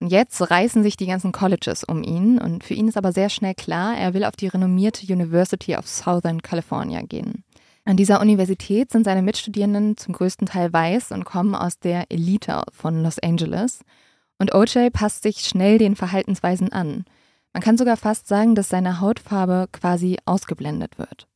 Und 0.00 0.10
jetzt 0.10 0.50
reißen 0.50 0.82
sich 0.82 0.96
die 0.96 1.04
ganzen 1.04 1.30
Colleges 1.30 1.84
um 1.84 2.02
ihn 2.02 2.38
und 2.38 2.64
für 2.64 2.72
ihn 2.72 2.88
ist 2.88 2.96
aber 2.96 3.12
sehr 3.12 3.28
schnell 3.28 3.52
klar, 3.52 3.94
er 3.94 4.14
will 4.14 4.24
auf 4.24 4.36
die 4.36 4.46
renommierte 4.46 5.04
University 5.12 5.76
of 5.76 5.86
Southern 5.86 6.40
California 6.40 7.02
gehen. 7.02 7.44
An 7.84 7.98
dieser 7.98 8.22
Universität 8.22 8.90
sind 8.90 9.04
seine 9.04 9.20
Mitstudierenden 9.20 9.98
zum 9.98 10.14
größten 10.14 10.46
Teil 10.46 10.72
weiß 10.72 11.12
und 11.12 11.26
kommen 11.26 11.54
aus 11.54 11.78
der 11.78 12.10
Elite 12.10 12.62
von 12.72 13.02
Los 13.02 13.18
Angeles. 13.18 13.80
Und 14.38 14.54
OJ 14.54 14.88
passt 14.94 15.24
sich 15.24 15.40
schnell 15.40 15.76
den 15.76 15.94
Verhaltensweisen 15.94 16.72
an. 16.72 17.04
Man 17.52 17.62
kann 17.62 17.76
sogar 17.76 17.98
fast 17.98 18.28
sagen, 18.28 18.54
dass 18.54 18.70
seine 18.70 19.02
Hautfarbe 19.02 19.68
quasi 19.72 20.16
ausgeblendet 20.24 20.98
wird. 20.98 21.28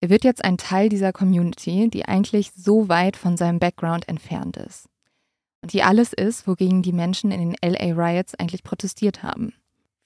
Er 0.00 0.10
wird 0.10 0.24
jetzt 0.24 0.44
ein 0.44 0.58
Teil 0.58 0.88
dieser 0.88 1.12
Community, 1.12 1.88
die 1.88 2.04
eigentlich 2.04 2.52
so 2.54 2.88
weit 2.88 3.16
von 3.16 3.36
seinem 3.36 3.58
Background 3.58 4.08
entfernt 4.08 4.56
ist. 4.56 4.86
Und 5.60 5.72
die 5.72 5.82
alles 5.82 6.12
ist, 6.12 6.46
wogegen 6.46 6.82
die 6.82 6.92
Menschen 6.92 7.32
in 7.32 7.40
den 7.40 7.56
LA 7.60 7.94
Riots 7.94 8.34
eigentlich 8.36 8.62
protestiert 8.62 9.24
haben. 9.24 9.52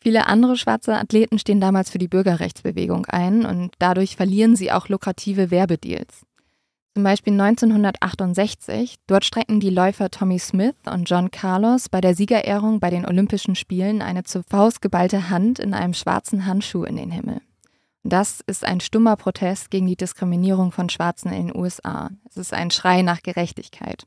Viele 0.00 0.26
andere 0.26 0.56
schwarze 0.56 0.96
Athleten 0.96 1.38
stehen 1.38 1.60
damals 1.60 1.90
für 1.90 1.98
die 1.98 2.08
Bürgerrechtsbewegung 2.08 3.06
ein 3.06 3.44
und 3.44 3.72
dadurch 3.78 4.16
verlieren 4.16 4.56
sie 4.56 4.72
auch 4.72 4.88
lukrative 4.88 5.50
Werbedeals. 5.50 6.26
Zum 6.94 7.04
Beispiel 7.04 7.40
1968, 7.40 8.96
dort 9.06 9.24
strecken 9.24 9.60
die 9.60 9.70
Läufer 9.70 10.10
Tommy 10.10 10.38
Smith 10.38 10.74
und 10.90 11.08
John 11.08 11.30
Carlos 11.30 11.88
bei 11.88 12.00
der 12.00 12.14
Siegerehrung 12.14 12.80
bei 12.80 12.90
den 12.90 13.06
Olympischen 13.06 13.54
Spielen 13.54 14.02
eine 14.02 14.24
zur 14.24 14.42
Faust 14.42 14.82
geballte 14.82 15.30
Hand 15.30 15.58
in 15.58 15.72
einem 15.72 15.94
schwarzen 15.94 16.46
Handschuh 16.46 16.84
in 16.84 16.96
den 16.96 17.10
Himmel. 17.10 17.40
Das 18.04 18.42
ist 18.46 18.64
ein 18.64 18.80
stummer 18.80 19.16
Protest 19.16 19.70
gegen 19.70 19.86
die 19.86 19.96
Diskriminierung 19.96 20.72
von 20.72 20.88
Schwarzen 20.88 21.32
in 21.32 21.48
den 21.48 21.56
USA. 21.56 22.10
Es 22.28 22.36
ist 22.36 22.52
ein 22.52 22.70
Schrei 22.70 23.02
nach 23.02 23.22
Gerechtigkeit. 23.22 24.04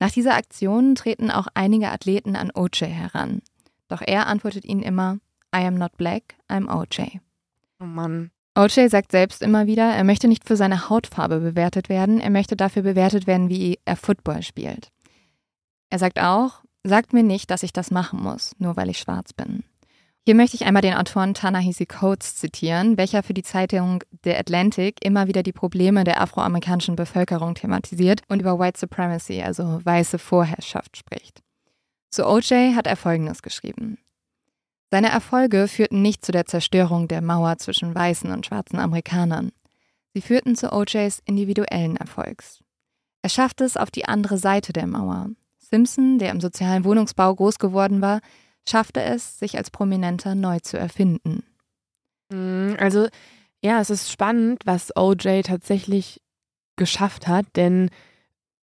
Nach 0.00 0.10
dieser 0.10 0.34
Aktion 0.34 0.96
treten 0.96 1.30
auch 1.30 1.46
einige 1.54 1.90
Athleten 1.90 2.34
an 2.34 2.50
OJ 2.52 2.86
heran. 2.86 3.42
Doch 3.86 4.02
er 4.04 4.26
antwortet 4.26 4.64
ihnen 4.64 4.82
immer, 4.82 5.18
I 5.54 5.64
am 5.64 5.76
not 5.76 5.96
black, 5.96 6.34
I'm 6.48 6.68
OJ. 6.68 7.20
Oh 7.78 7.84
Mann. 7.84 8.30
OJ 8.54 8.88
sagt 8.88 9.12
selbst 9.12 9.42
immer 9.42 9.66
wieder, 9.66 9.84
er 9.84 10.04
möchte 10.04 10.28
nicht 10.28 10.46
für 10.46 10.56
seine 10.56 10.90
Hautfarbe 10.90 11.38
bewertet 11.38 11.88
werden, 11.88 12.20
er 12.20 12.30
möchte 12.30 12.56
dafür 12.56 12.82
bewertet 12.82 13.26
werden, 13.26 13.48
wie 13.48 13.78
er 13.84 13.96
Football 13.96 14.42
spielt. 14.42 14.88
Er 15.88 15.98
sagt 15.98 16.20
auch, 16.20 16.62
sagt 16.84 17.12
mir 17.12 17.22
nicht, 17.22 17.50
dass 17.50 17.62
ich 17.62 17.72
das 17.72 17.90
machen 17.90 18.20
muss, 18.20 18.54
nur 18.58 18.76
weil 18.76 18.90
ich 18.90 18.98
schwarz 18.98 19.32
bin. 19.32 19.62
Hier 20.24 20.36
möchte 20.36 20.54
ich 20.54 20.64
einmal 20.64 20.82
den 20.82 20.94
Autoren 20.94 21.34
Ta-Nehisi 21.34 21.84
Coates 21.84 22.36
zitieren, 22.36 22.96
welcher 22.96 23.24
für 23.24 23.34
die 23.34 23.42
Zeitung 23.42 24.04
The 24.22 24.36
Atlantic 24.36 25.04
immer 25.04 25.26
wieder 25.26 25.42
die 25.42 25.52
Probleme 25.52 26.04
der 26.04 26.20
afroamerikanischen 26.20 26.94
Bevölkerung 26.94 27.56
thematisiert 27.56 28.22
und 28.28 28.40
über 28.40 28.56
White 28.56 28.78
Supremacy, 28.78 29.42
also 29.42 29.80
weiße 29.84 30.20
Vorherrschaft, 30.20 30.96
spricht. 30.96 31.42
Zu 32.10 32.28
OJ 32.28 32.74
hat 32.76 32.86
er 32.86 32.94
Folgendes 32.94 33.42
geschrieben. 33.42 33.98
Seine 34.92 35.08
Erfolge 35.08 35.66
führten 35.66 36.02
nicht 36.02 36.24
zu 36.24 36.30
der 36.30 36.46
Zerstörung 36.46 37.08
der 37.08 37.22
Mauer 37.22 37.58
zwischen 37.58 37.92
weißen 37.92 38.30
und 38.30 38.46
schwarzen 38.46 38.78
Amerikanern. 38.78 39.50
Sie 40.14 40.20
führten 40.20 40.54
zu 40.54 40.72
OJs 40.72 41.22
individuellen 41.24 41.96
Erfolgs. 41.96 42.60
Er 43.22 43.30
schaffte 43.30 43.64
es 43.64 43.76
auf 43.76 43.90
die 43.90 44.04
andere 44.04 44.38
Seite 44.38 44.72
der 44.72 44.86
Mauer. 44.86 45.30
Simpson, 45.58 46.18
der 46.18 46.30
im 46.30 46.40
sozialen 46.40 46.84
Wohnungsbau 46.84 47.34
groß 47.34 47.58
geworden 47.58 48.02
war, 48.02 48.20
schaffte 48.68 49.02
es, 49.02 49.38
sich 49.38 49.56
als 49.58 49.70
Prominenter 49.70 50.34
neu 50.34 50.58
zu 50.60 50.78
erfinden. 50.78 51.42
Mm, 52.30 52.74
Also, 52.78 53.08
ja, 53.62 53.80
es 53.80 53.90
ist 53.90 54.10
spannend, 54.10 54.62
was 54.64 54.94
OJ 54.96 55.42
tatsächlich 55.42 56.20
geschafft 56.76 57.28
hat, 57.28 57.46
denn 57.56 57.90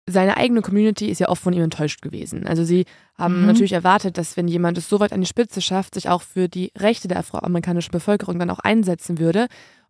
seine 0.08 0.38
eigene 0.38 0.62
Community 0.62 1.08
ist 1.10 1.20
ja 1.20 1.30
oft 1.30 1.42
von 1.42 1.54
ihm 1.54 1.64
enttäuscht 1.64 2.02
gewesen. 2.04 2.46
Also 2.46 2.64
sie 2.64 2.86
haben 3.18 3.40
Mhm. 3.42 3.48
natürlich 3.48 3.72
erwartet, 3.74 4.20
dass 4.20 4.38
wenn 4.38 4.48
jemand 4.48 4.78
es 4.78 4.88
so 4.88 5.00
weit 5.00 5.12
an 5.14 5.22
die 5.22 5.26
Spitze 5.28 5.62
schafft, 5.62 5.96
sich 5.96 6.10
auch 6.10 6.22
für 6.22 6.48
die 6.48 6.72
Rechte 6.78 7.08
der 7.08 7.18
afroamerikanischen 7.20 7.92
Bevölkerung 7.92 8.38
dann 8.38 8.52
auch 8.52 8.60
einsetzen 8.60 9.18
würde. 9.18 9.48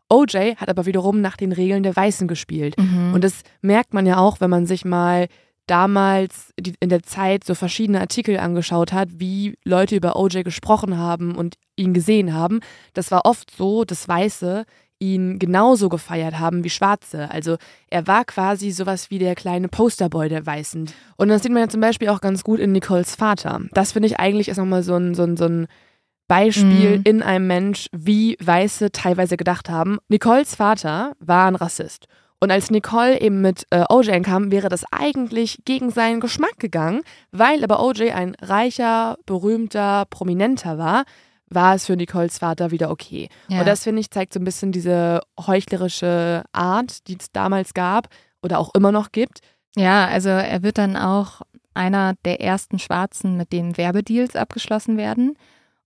OJ 0.07 0.55
hat 0.55 0.69
aber 0.69 0.85
wiederum 0.85 1.19
nach 1.19 1.35
den 1.35 1.51
Regeln 1.51 1.83
der 1.83 1.95
Weißen 1.95 2.29
gespielt. 2.29 2.77
Mhm. 2.79 3.13
Und 3.13 3.23
das 3.25 3.41
merkt 3.61 3.93
man 3.93 4.05
ja 4.05 4.17
auch, 4.17 4.39
wenn 4.39 4.49
man 4.51 4.65
sich 4.65 4.85
mal 4.85 5.27
damals 5.67 6.53
in 6.79 6.89
der 6.89 7.03
Zeit 7.03 7.43
so 7.43 7.55
verschiedene 7.55 7.99
Artikel 7.99 8.37
angeschaut 8.37 8.93
hat, 8.93 9.09
wie 9.13 9.57
Leute 9.63 9.95
über 9.95 10.15
OJ 10.15 10.43
gesprochen 10.43 10.97
haben 10.97 11.35
und 11.35 11.55
ihn 11.75 11.93
gesehen 11.93 12.33
haben. 12.33 12.59
Das 12.93 13.11
war 13.11 13.25
oft 13.25 13.51
so, 13.55 13.83
dass 13.85 14.07
Weiße 14.07 14.65
ihn 14.99 15.39
genauso 15.39 15.89
gefeiert 15.89 16.39
haben 16.39 16.63
wie 16.63 16.69
Schwarze. 16.69 17.29
Also 17.29 17.57
er 17.89 18.07
war 18.07 18.23
quasi 18.23 18.71
sowas 18.71 19.09
wie 19.11 19.19
der 19.19 19.35
kleine 19.35 19.67
Posterboy 19.67 20.29
der 20.29 20.45
Weißen. 20.45 20.89
Und 21.17 21.27
das 21.27 21.43
sieht 21.43 21.51
man 21.51 21.63
ja 21.63 21.67
zum 21.67 21.81
Beispiel 21.81 22.07
auch 22.09 22.21
ganz 22.21 22.43
gut 22.43 22.59
in 22.59 22.71
Nicoles 22.71 23.15
Vater. 23.15 23.59
Das 23.73 23.91
finde 23.91 24.07
ich 24.07 24.19
eigentlich 24.19 24.47
ist 24.47 24.57
nochmal 24.57 24.83
so 24.83 24.95
ein, 24.95 25.13
so 25.13 25.23
ein, 25.23 25.35
so 25.35 25.45
ein 25.45 25.67
Beispiel 26.27 26.97
Mhm. 26.99 27.01
in 27.03 27.21
einem 27.21 27.45
Mensch, 27.47 27.87
wie 27.91 28.37
Weiße 28.41 28.91
teilweise 28.91 29.37
gedacht 29.37 29.69
haben. 29.69 29.97
Nicoles 30.07 30.55
Vater 30.55 31.11
war 31.19 31.47
ein 31.47 31.55
Rassist. 31.55 32.07
Und 32.39 32.51
als 32.51 32.69
Nicole 32.69 33.19
eben 33.21 33.41
mit 33.41 33.65
äh, 33.69 33.85
OJ 33.89 34.21
kam, 34.21 34.51
wäre 34.51 34.69
das 34.69 34.83
eigentlich 34.91 35.59
gegen 35.65 35.89
seinen 35.89 36.19
Geschmack 36.19 36.59
gegangen, 36.59 37.01
weil 37.31 37.63
aber 37.63 37.81
OJ 37.81 38.11
ein 38.11 38.35
reicher, 38.41 39.17
berühmter, 39.25 40.05
prominenter 40.09 40.77
war, 40.77 41.05
war 41.47 41.75
es 41.75 41.85
für 41.85 41.95
Nicoles 41.95 42.39
Vater 42.39 42.71
wieder 42.71 42.89
okay. 42.91 43.29
Ja. 43.47 43.59
Und 43.59 43.67
das, 43.67 43.83
finde 43.83 44.01
ich, 44.01 44.11
zeigt 44.11 44.33
so 44.33 44.39
ein 44.39 44.43
bisschen 44.43 44.71
diese 44.71 45.21
heuchlerische 45.39 46.43
Art, 46.51 47.07
die 47.07 47.17
es 47.19 47.31
damals 47.31 47.73
gab 47.73 48.09
oder 48.41 48.59
auch 48.59 48.73
immer 48.75 48.91
noch 48.91 49.11
gibt. 49.11 49.39
Ja, 49.75 50.07
also 50.07 50.29
er 50.29 50.63
wird 50.63 50.77
dann 50.77 50.97
auch 50.97 51.41
einer 51.73 52.13
der 52.25 52.41
ersten 52.41 52.79
Schwarzen, 52.79 53.37
mit 53.37 53.51
denen 53.51 53.77
Werbedeals 53.77 54.35
abgeschlossen 54.35 54.97
werden. 54.97 55.37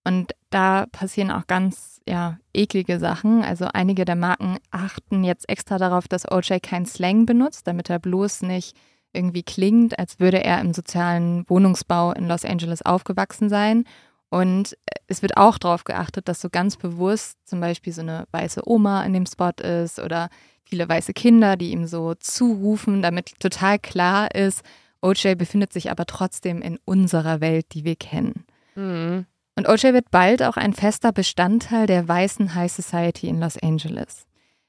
Und 0.03 0.33
da 0.49 0.85
passieren 0.91 1.31
auch 1.31 1.47
ganz 1.47 1.88
ja, 2.09 2.39
eklige 2.53 2.99
Sachen. 2.99 3.43
Also 3.43 3.65
einige 3.71 4.03
der 4.03 4.15
Marken 4.15 4.57
achten 4.71 5.23
jetzt 5.23 5.47
extra 5.47 5.77
darauf, 5.77 6.07
dass 6.07 6.29
OJ 6.29 6.59
kein 6.61 6.85
Slang 6.85 7.25
benutzt, 7.25 7.67
damit 7.67 7.89
er 7.89 7.99
bloß 7.99 8.41
nicht 8.41 8.75
irgendwie 9.13 9.43
klingt, 9.43 9.97
als 9.97 10.19
würde 10.19 10.43
er 10.43 10.59
im 10.59 10.73
sozialen 10.73 11.47
Wohnungsbau 11.47 12.11
in 12.13 12.27
Los 12.27 12.45
Angeles 12.45 12.81
aufgewachsen 12.81 13.49
sein. 13.49 13.85
Und 14.29 14.75
es 15.07 15.21
wird 15.21 15.37
auch 15.37 15.57
darauf 15.57 15.83
geachtet, 15.83 16.27
dass 16.27 16.41
so 16.41 16.49
ganz 16.49 16.77
bewusst 16.77 17.37
zum 17.47 17.59
Beispiel 17.59 17.93
so 17.93 18.01
eine 18.01 18.25
weiße 18.31 18.61
Oma 18.65 19.03
in 19.03 19.13
dem 19.13 19.25
Spot 19.25 19.51
ist 19.63 19.99
oder 19.99 20.29
viele 20.63 20.87
weiße 20.87 21.13
Kinder, 21.13 21.57
die 21.57 21.71
ihm 21.71 21.87
so 21.87 22.13
zurufen, 22.15 23.01
damit 23.01 23.39
total 23.39 23.79
klar 23.79 24.33
ist, 24.33 24.63
OJ 25.01 25.35
befindet 25.35 25.73
sich 25.73 25.89
aber 25.89 26.05
trotzdem 26.05 26.61
in 26.61 26.77
unserer 26.85 27.41
Welt, 27.41 27.67
die 27.73 27.85
wir 27.85 27.95
kennen. 27.95 28.45
Mhm. 28.75 29.25
Und 29.59 29.67
OJ 29.67 29.91
wird 29.91 30.09
bald 30.09 30.41
auch 30.41 30.55
ein 30.55 30.71
fester 30.71 31.11
Bestandteil 31.11 31.85
der 31.85 32.07
weißen 32.07 32.55
High 32.55 32.71
Society 32.71 33.27
in 33.27 33.41
Los 33.41 33.57
Angeles. 33.61 34.25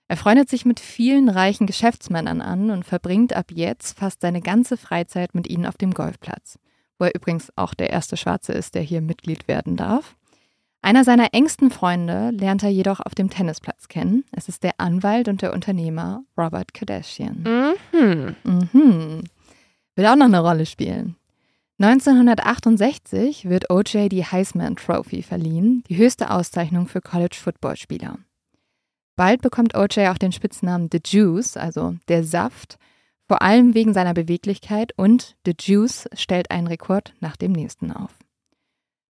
Er 0.09 0.17
freundet 0.17 0.51
sich 0.51 0.65
mit 0.65 0.81
vielen 0.81 1.29
reichen 1.29 1.69
Geschäftsmännern 1.69 2.41
an 2.41 2.73
und 2.73 2.85
verbringt 2.85 3.33
ab 3.33 3.53
jetzt 3.53 3.97
fast 3.97 4.21
seine 4.21 4.41
ganze 4.41 4.77
Freizeit 4.77 5.33
mit 5.33 5.49
ihnen 5.49 5.65
auf 5.65 5.77
dem 5.77 5.95
Golfplatz, 5.95 6.59
wo 6.99 7.05
er 7.05 7.15
übrigens 7.15 7.53
auch 7.55 7.73
der 7.73 7.91
erste 7.91 8.17
Schwarze 8.17 8.53
ist, 8.53 8.75
der 8.75 8.83
hier 8.83 9.01
Mitglied 9.01 9.47
werden 9.47 9.77
darf. 9.77 10.17
Einer 10.83 11.05
seiner 11.05 11.35
engsten 11.35 11.71
Freunde 11.71 12.31
lernt 12.31 12.65
er 12.65 12.71
jedoch 12.71 12.99
auf 12.99 13.15
dem 13.15 13.31
Tennisplatz 13.31 13.87
kennen. 13.87 14.25
Es 14.33 14.49
ist 14.49 14.65
der 14.65 14.73
Anwalt 14.79 15.29
und 15.29 15.41
der 15.41 15.53
Unternehmer 15.53 16.25
Robert 16.37 16.75
Kardashian. 16.75 17.45
Mhm. 17.93 18.35
Mhm. 18.43 19.23
Wird 19.95 20.09
auch 20.09 20.17
noch 20.17 20.27
eine 20.27 20.41
Rolle 20.41 20.67
spielen. 20.67 21.15
1968 21.83 23.49
wird 23.49 23.71
OJ 23.71 24.11
die 24.11 24.23
Heisman 24.23 24.77
Trophy 24.77 25.23
verliehen, 25.23 25.83
die 25.89 25.97
höchste 25.97 26.31
Auszeichnung 26.31 26.87
für 26.87 27.01
College-Football-Spieler. 27.01 28.19
Bald 29.17 29.41
bekommt 29.41 29.75
OJ 29.75 30.09
auch 30.09 30.19
den 30.19 30.33
Spitznamen 30.33 30.91
The 30.93 31.01
Juice, 31.03 31.57
also 31.57 31.95
der 32.09 32.23
Saft, 32.23 32.77
vor 33.27 33.41
allem 33.41 33.73
wegen 33.73 33.95
seiner 33.95 34.13
Beweglichkeit 34.13 34.93
und 34.99 35.37
The 35.47 35.55
Juice 35.59 36.07
stellt 36.13 36.51
einen 36.51 36.67
Rekord 36.67 37.15
nach 37.21 37.37
dem 37.37 37.53
nächsten 37.53 37.93
auf. 37.93 38.11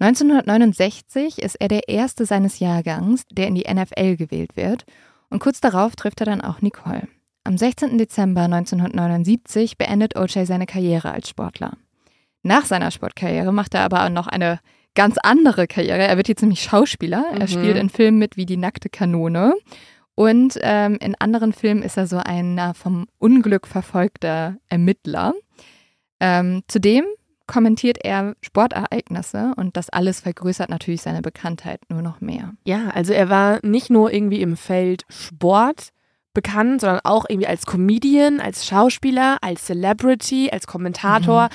1969 0.00 1.38
ist 1.38 1.54
er 1.60 1.68
der 1.68 1.88
erste 1.88 2.26
seines 2.26 2.58
Jahrgangs, 2.58 3.26
der 3.30 3.46
in 3.46 3.54
die 3.54 3.72
NFL 3.72 4.16
gewählt 4.16 4.56
wird 4.56 4.86
und 5.30 5.38
kurz 5.38 5.60
darauf 5.60 5.94
trifft 5.94 6.18
er 6.18 6.26
dann 6.26 6.40
auch 6.40 6.60
Nicole. 6.62 7.06
Am 7.44 7.56
16. 7.56 7.96
Dezember 7.96 8.42
1979 8.42 9.78
beendet 9.78 10.16
OJ 10.16 10.46
seine 10.46 10.66
Karriere 10.66 11.12
als 11.12 11.28
Sportler. 11.28 11.76
Nach 12.46 12.64
seiner 12.64 12.90
Sportkarriere 12.90 13.52
macht 13.52 13.74
er 13.74 13.80
aber 13.82 14.08
noch 14.08 14.26
eine 14.28 14.60
ganz 14.94 15.16
andere 15.22 15.66
Karriere. 15.66 15.98
Er 16.06 16.16
wird 16.16 16.28
jetzt 16.28 16.42
nämlich 16.42 16.62
Schauspieler. 16.62 17.24
Er 17.32 17.40
Mhm. 17.42 17.48
spielt 17.48 17.76
in 17.76 17.90
Filmen 17.90 18.18
mit 18.18 18.36
wie 18.36 18.46
Die 18.46 18.56
nackte 18.56 18.88
Kanone. 18.88 19.54
Und 20.14 20.56
ähm, 20.62 20.96
in 21.00 21.14
anderen 21.18 21.52
Filmen 21.52 21.82
ist 21.82 21.96
er 21.98 22.06
so 22.06 22.16
ein 22.18 22.56
äh, 22.56 22.72
vom 22.72 23.06
Unglück 23.18 23.66
verfolgter 23.66 24.56
Ermittler. 24.68 25.34
Ähm, 26.20 26.62
zudem 26.68 27.04
kommentiert 27.46 27.98
er 28.02 28.34
Sportereignisse 28.40 29.52
und 29.56 29.76
das 29.76 29.90
alles 29.90 30.20
vergrößert 30.20 30.70
natürlich 30.70 31.02
seine 31.02 31.20
Bekanntheit 31.22 31.80
nur 31.88 32.02
noch 32.02 32.20
mehr. 32.20 32.54
Ja, 32.64 32.88
also 32.94 33.12
er 33.12 33.28
war 33.28 33.58
nicht 33.62 33.90
nur 33.90 34.12
irgendwie 34.12 34.40
im 34.40 34.56
Feld 34.56 35.04
Sport 35.08 35.90
bekannt, 36.32 36.80
sondern 36.80 37.00
auch 37.04 37.26
irgendwie 37.28 37.46
als 37.46 37.66
Comedian, 37.66 38.40
als 38.40 38.66
Schauspieler, 38.66 39.36
als 39.42 39.66
Celebrity, 39.66 40.50
als 40.50 40.66
Kommentator. 40.66 41.48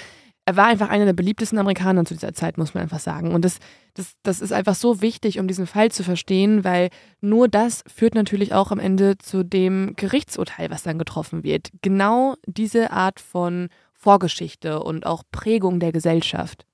Er 0.46 0.58
war 0.58 0.66
einfach 0.66 0.90
einer 0.90 1.06
der 1.06 1.14
beliebtesten 1.14 1.60
Amerikaner 1.60 2.04
zu 2.04 2.16
dieser 2.16 2.34
Zeit, 2.34 2.58
muss 2.58 2.74
man 2.74 2.84
einfach 2.84 3.00
sagen. 3.00 3.34
Und 3.34 3.46
das, 3.46 3.60
das, 3.94 4.14
das 4.24 4.42
ist 4.42 4.52
einfach 4.52 4.76
so 4.76 5.02
wichtig, 5.02 5.40
um 5.40 5.48
diesen 5.48 5.68
Fall 5.68 5.92
zu 5.92 6.04
verstehen, 6.04 6.64
weil 6.64 6.90
nur 7.22 7.48
das 7.48 7.84
führt 7.88 8.16
natürlich 8.16 8.54
auch 8.54 8.72
am 8.72 8.80
Ende 8.80 9.18
zu 9.18 9.44
dem 9.44 9.94
Gerichtsurteil, 9.96 10.72
was 10.72 10.84
dann 10.84 10.98
getroffen 10.98 11.44
wird. 11.44 11.70
Genau 11.82 12.36
diese 12.48 12.92
Art 12.92 13.20
von 13.20 13.70
Vorgeschichte 13.94 14.82
und 14.82 15.06
auch 15.06 15.24
Prägung 15.32 15.80
der 15.80 15.92
Gesellschaft. 15.92 16.66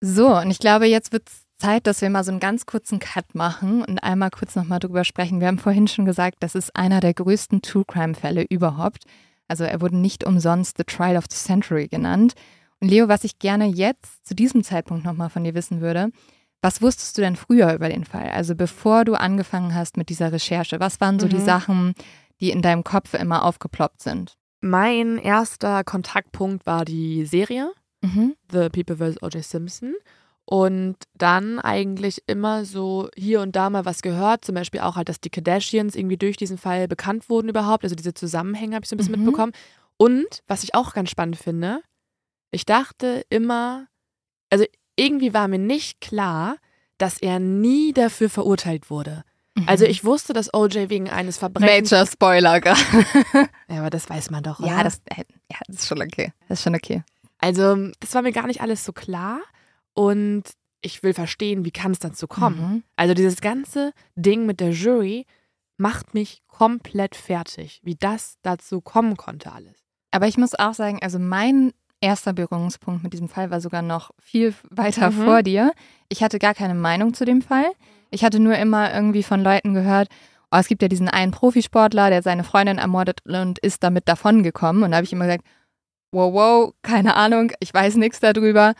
So, 0.00 0.36
und 0.36 0.50
ich 0.50 0.58
glaube, 0.58 0.86
jetzt 0.86 1.12
wird 1.12 1.28
es 1.28 1.44
Zeit, 1.56 1.86
dass 1.86 2.02
wir 2.02 2.10
mal 2.10 2.24
so 2.24 2.32
einen 2.32 2.40
ganz 2.40 2.66
kurzen 2.66 2.98
Cut 2.98 3.34
machen 3.34 3.82
und 3.84 4.00
einmal 4.00 4.30
kurz 4.30 4.56
nochmal 4.56 4.80
drüber 4.80 5.04
sprechen. 5.04 5.40
Wir 5.40 5.46
haben 5.46 5.58
vorhin 5.58 5.88
schon 5.88 6.04
gesagt, 6.04 6.38
das 6.40 6.54
ist 6.54 6.74
einer 6.74 7.00
der 7.00 7.14
größten 7.14 7.62
True 7.62 7.84
Crime-Fälle 7.86 8.44
überhaupt. 8.50 9.04
Also 9.46 9.64
er 9.64 9.80
wurde 9.80 9.96
nicht 9.96 10.24
umsonst 10.24 10.78
The 10.78 10.84
Trial 10.84 11.16
of 11.16 11.24
the 11.30 11.36
Century 11.36 11.86
genannt. 11.86 12.34
Leo, 12.88 13.08
was 13.08 13.24
ich 13.24 13.38
gerne 13.38 13.66
jetzt 13.66 14.26
zu 14.26 14.34
diesem 14.34 14.62
Zeitpunkt 14.62 15.04
nochmal 15.04 15.30
von 15.30 15.44
dir 15.44 15.54
wissen 15.54 15.80
würde, 15.80 16.10
was 16.62 16.80
wusstest 16.80 17.16
du 17.18 17.22
denn 17.22 17.36
früher 17.36 17.74
über 17.74 17.88
den 17.88 18.04
Fall? 18.04 18.30
Also 18.30 18.54
bevor 18.54 19.04
du 19.04 19.14
angefangen 19.14 19.74
hast 19.74 19.96
mit 19.96 20.08
dieser 20.08 20.32
Recherche, 20.32 20.80
was 20.80 21.00
waren 21.00 21.18
so 21.20 21.28
die 21.28 21.36
Mhm. 21.36 21.44
Sachen, 21.44 21.94
die 22.40 22.50
in 22.50 22.62
deinem 22.62 22.84
Kopf 22.84 23.14
immer 23.14 23.44
aufgeploppt 23.44 24.00
sind? 24.02 24.34
Mein 24.60 25.18
erster 25.18 25.84
Kontaktpunkt 25.84 26.64
war 26.64 26.84
die 26.86 27.26
Serie. 27.26 27.70
Mhm. 28.02 28.34
The 28.50 28.70
People 28.70 28.96
vs. 28.96 29.22
O.J. 29.22 29.44
Simpson. 29.44 29.94
Und 30.46 30.96
dann 31.16 31.58
eigentlich 31.58 32.22
immer 32.26 32.64
so 32.64 33.08
hier 33.16 33.40
und 33.40 33.56
da 33.56 33.68
mal 33.70 33.84
was 33.84 34.02
gehört. 34.02 34.44
Zum 34.44 34.54
Beispiel 34.54 34.80
auch 34.80 34.96
halt, 34.96 35.08
dass 35.08 35.20
die 35.20 35.30
Kardashians 35.30 35.94
irgendwie 35.96 36.16
durch 36.18 36.36
diesen 36.36 36.58
Fall 36.58 36.86
bekannt 36.88 37.28
wurden 37.30 37.48
überhaupt. 37.48 37.84
Also 37.84 37.94
diese 37.94 38.14
Zusammenhänge 38.14 38.74
habe 38.74 38.84
ich 38.84 38.88
so 38.90 38.94
ein 38.94 38.98
bisschen 38.98 39.14
Mhm. 39.18 39.24
mitbekommen. 39.24 39.52
Und 39.96 40.42
was 40.46 40.64
ich 40.64 40.74
auch 40.74 40.92
ganz 40.94 41.10
spannend 41.10 41.36
finde, 41.36 41.80
ich 42.54 42.64
dachte 42.66 43.24
immer, 43.30 43.86
also 44.50 44.64
irgendwie 44.96 45.34
war 45.34 45.48
mir 45.48 45.58
nicht 45.58 46.00
klar, 46.00 46.56
dass 46.98 47.18
er 47.18 47.38
nie 47.40 47.92
dafür 47.92 48.30
verurteilt 48.30 48.90
wurde. 48.90 49.24
Also 49.66 49.84
Mhm. 49.84 49.90
ich 49.90 50.04
wusste, 50.04 50.32
dass 50.32 50.52
O.J. 50.52 50.90
wegen 50.90 51.08
eines 51.08 51.38
Verbrechens... 51.38 51.90
Major 51.90 52.06
Spoiler 52.06 52.60
gerade. 52.60 52.80
Ja, 53.68 53.78
aber 53.80 53.90
das 53.90 54.08
weiß 54.10 54.30
man 54.30 54.42
doch, 54.42 54.58
oder? 54.58 54.68
Ja, 54.68 54.82
das, 54.82 55.00
äh, 55.06 55.24
ja, 55.50 55.58
das 55.68 55.76
ist 55.76 55.86
schon 55.86 56.02
okay. 56.02 56.32
Das 56.48 56.58
ist 56.58 56.64
schon 56.64 56.74
okay. 56.74 57.02
Also, 57.38 57.90
das 58.00 58.14
war 58.14 58.22
mir 58.22 58.32
gar 58.32 58.46
nicht 58.46 58.60
alles 58.62 58.84
so 58.84 58.92
klar. 58.92 59.40
Und 59.92 60.42
ich 60.80 61.02
will 61.02 61.14
verstehen, 61.14 61.64
wie 61.64 61.70
kann 61.70 61.92
es 61.92 61.98
dazu 62.00 62.26
kommen. 62.26 62.56
Mhm. 62.60 62.82
Also, 62.96 63.14
dieses 63.14 63.40
ganze 63.40 63.92
Ding 64.16 64.44
mit 64.46 64.58
der 64.60 64.70
Jury 64.70 65.24
macht 65.76 66.14
mich 66.14 66.42
komplett 66.48 67.14
fertig, 67.16 67.80
wie 67.84 67.94
das 67.96 68.36
dazu 68.42 68.80
kommen 68.80 69.16
konnte 69.16 69.52
alles. 69.52 69.84
Aber 70.10 70.26
ich 70.28 70.36
muss 70.36 70.54
auch 70.56 70.74
sagen, 70.74 70.98
also 71.02 71.18
mein 71.18 71.72
erster 72.04 72.32
Berührungspunkt 72.32 73.02
mit 73.02 73.12
diesem 73.12 73.28
Fall 73.28 73.50
war 73.50 73.60
sogar 73.60 73.82
noch 73.82 74.10
viel 74.20 74.54
weiter 74.70 75.10
Mhm. 75.10 75.24
vor 75.24 75.42
dir. 75.42 75.72
Ich 76.08 76.22
hatte 76.22 76.38
gar 76.38 76.54
keine 76.54 76.74
Meinung 76.74 77.14
zu 77.14 77.24
dem 77.24 77.42
Fall. 77.42 77.66
Ich 78.10 78.24
hatte 78.24 78.38
nur 78.38 78.56
immer 78.56 78.94
irgendwie 78.94 79.22
von 79.22 79.42
Leuten 79.42 79.74
gehört, 79.74 80.08
oh, 80.52 80.56
es 80.58 80.68
gibt 80.68 80.82
ja 80.82 80.88
diesen 80.88 81.08
einen 81.08 81.32
Profisportler, 81.32 82.10
der 82.10 82.22
seine 82.22 82.44
Freundin 82.44 82.78
ermordet 82.78 83.20
und 83.26 83.58
ist 83.58 83.82
damit 83.82 84.06
davongekommen. 84.08 84.82
Und 84.84 84.90
da 84.92 84.98
habe 84.98 85.04
ich 85.04 85.12
immer 85.12 85.24
gesagt, 85.26 85.44
wow, 86.12 86.32
wow, 86.32 86.74
keine 86.82 87.16
Ahnung, 87.16 87.50
ich 87.58 87.74
weiß 87.74 87.96
nichts 87.96 88.20
darüber. 88.20 88.74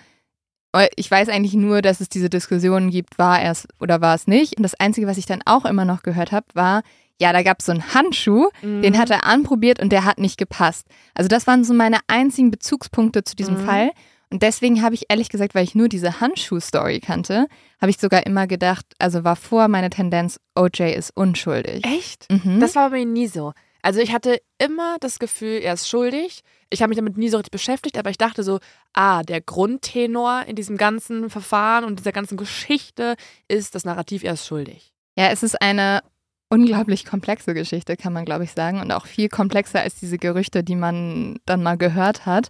Weil 0.73 0.89
Ich 0.97 1.11
weiß 1.11 1.29
eigentlich 1.29 1.55
nur, 1.55 1.83
dass 1.83 2.01
es 2.01 2.09
diese 2.09 2.29
Diskussionen 2.31 2.91
gibt, 2.91 3.19
war 3.19 3.41
er 3.41 3.53
es 3.53 3.67
oder 3.81 4.01
war 4.01 4.15
es 4.15 4.27
nicht. 4.27 4.57
Und 4.57 4.63
das 4.63 4.75
Einzige, 4.79 5.07
was 5.07 5.19
ich 5.19 5.27
dann 5.27 5.43
auch 5.47 5.65
immer 5.65 5.85
noch 5.85 6.03
gehört 6.03 6.31
habe, 6.33 6.47
war, 6.55 6.83
ja, 7.21 7.33
da 7.33 7.43
gab 7.43 7.61
es 7.61 7.67
so 7.67 7.73
einen 7.73 7.95
Handschuh, 7.95 8.49
den 8.63 8.99
hat 8.99 9.11
er 9.11 9.25
anprobiert 9.25 9.81
und 9.81 9.91
der 9.93 10.05
hat 10.05 10.19
nicht 10.19 10.37
gepasst. 10.37 10.87
Also 11.15 11.29
das 11.29 11.47
waren 11.47 11.63
so 11.65 11.73
meine 11.75 11.99
einzigen 12.09 12.51
Bezugspunkte 12.51 13.23
zu 13.25 13.37
diesem 13.37 13.55
Mhm. 13.63 13.67
Fall. 13.67 13.91
Und 14.31 14.43
deswegen 14.43 14.83
habe 14.83 14.97
ich 14.97 15.05
ehrlich 15.11 15.29
gesagt, 15.29 15.55
weil 15.55 15.63
ich 15.63 15.77
nur 15.77 15.89
diese 15.89 16.21
Handschuh-Story 16.21 16.99
kannte, 17.01 17.47
habe 17.81 17.91
ich 17.91 17.99
sogar 17.99 18.27
immer 18.27 18.49
gedacht, 18.49 18.85
also 18.99 19.23
war 19.23 19.37
vor 19.37 19.69
meine 19.69 19.91
Tendenz, 19.91 20.41
OJ 20.57 20.93
ist 20.95 21.13
unschuldig. 21.15 21.85
Echt? 21.85 22.27
Mhm. 22.33 22.59
Das 22.59 22.75
war 22.75 22.91
bei 22.91 22.97
mir 23.05 23.07
nie 23.07 23.29
so. 23.29 23.53
Also 23.83 24.01
ich 24.01 24.13
hatte 24.13 24.41
immer 24.59 24.97
das 24.99 25.19
Gefühl, 25.21 25.61
er 25.63 25.75
ist 25.75 25.89
schuldig. 25.89 26.41
Ich 26.71 26.81
habe 26.83 26.89
mich 26.89 26.97
damit 26.97 27.17
nie 27.19 27.29
so 27.29 27.37
richtig 27.37 27.53
beschäftigt, 27.53 27.97
aber 27.99 28.11
ich 28.11 28.17
dachte 28.19 28.43
so, 28.43 28.59
ah, 28.95 29.23
der 29.23 29.41
Grundtenor 29.41 30.45
in 30.49 30.57
diesem 30.57 30.79
ganzen 30.79 31.29
Verfahren 31.31 31.85
und 31.85 31.99
dieser 32.01 32.11
ganzen 32.13 32.37
Geschichte 32.39 33.15
ist 33.47 33.75
das 33.75 33.85
Narrativ, 33.85 34.25
er 34.25 34.33
ist 34.33 34.47
schuldig. 34.47 34.93
ja, 35.17 35.29
es 35.29 35.43
ist 35.45 35.61
eine 35.63 36.01
unglaublich 36.49 37.05
komplexe 37.05 37.55
Geschichte, 37.55 37.97
kann 37.97 38.13
man 38.13 38.25
glaube 38.25 38.45
ich 38.45 38.53
sagen. 38.53 38.81
Und 38.81 38.93
auch 38.93 39.07
viel 39.07 39.29
komplexer 39.29 39.81
als 39.81 39.97
diese 39.97 40.19
Gerüchte, 40.19 40.63
die 40.65 40.77
man 40.77 41.39
dann 41.47 41.63
mal 41.63 41.77
gehört 41.77 42.27
hat. 42.27 42.49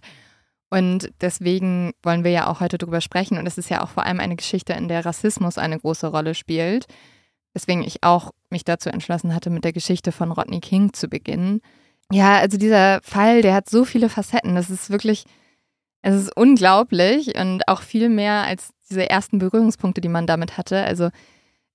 Und 0.69 1.11
deswegen 1.21 1.93
wollen 2.03 2.23
wir 2.23 2.31
ja 2.31 2.47
auch 2.47 2.59
heute 2.59 2.77
drüber 2.77 3.01
sprechen. 3.01 3.37
Und 3.37 3.45
es 3.45 3.57
ist 3.57 3.69
ja 3.69 3.83
auch 3.83 3.89
vor 3.89 4.05
allem 4.05 4.19
eine 4.19 4.35
Geschichte, 4.35 4.73
in 4.73 4.87
der 4.87 5.05
Rassismus 5.05 5.57
eine 5.57 5.79
große 5.79 6.07
Rolle 6.07 6.35
spielt. 6.35 6.85
Weswegen 7.53 7.83
ich 7.83 8.03
auch 8.03 8.31
mich 8.49 8.65
dazu 8.65 8.89
entschlossen 8.89 9.33
hatte, 9.33 9.49
mit 9.49 9.63
der 9.63 9.73
Geschichte 9.73 10.11
von 10.11 10.31
Rodney 10.31 10.59
King 10.59 10.93
zu 10.93 11.07
beginnen. 11.07 11.61
Ja, 12.11 12.39
also 12.39 12.57
dieser 12.57 12.99
Fall, 13.03 13.41
der 13.41 13.53
hat 13.53 13.69
so 13.69 13.85
viele 13.85 14.09
Facetten. 14.09 14.55
Das 14.55 14.69
ist 14.69 14.89
wirklich, 14.89 15.25
es 16.01 16.15
ist 16.15 16.35
unglaublich 16.35 17.39
und 17.39 17.67
auch 17.67 17.81
viel 17.81 18.09
mehr 18.09 18.43
als 18.43 18.71
diese 18.89 19.09
ersten 19.09 19.39
Berührungspunkte, 19.39 20.01
die 20.01 20.09
man 20.09 20.27
damit 20.27 20.57
hatte. 20.57 20.83
Also 20.83 21.09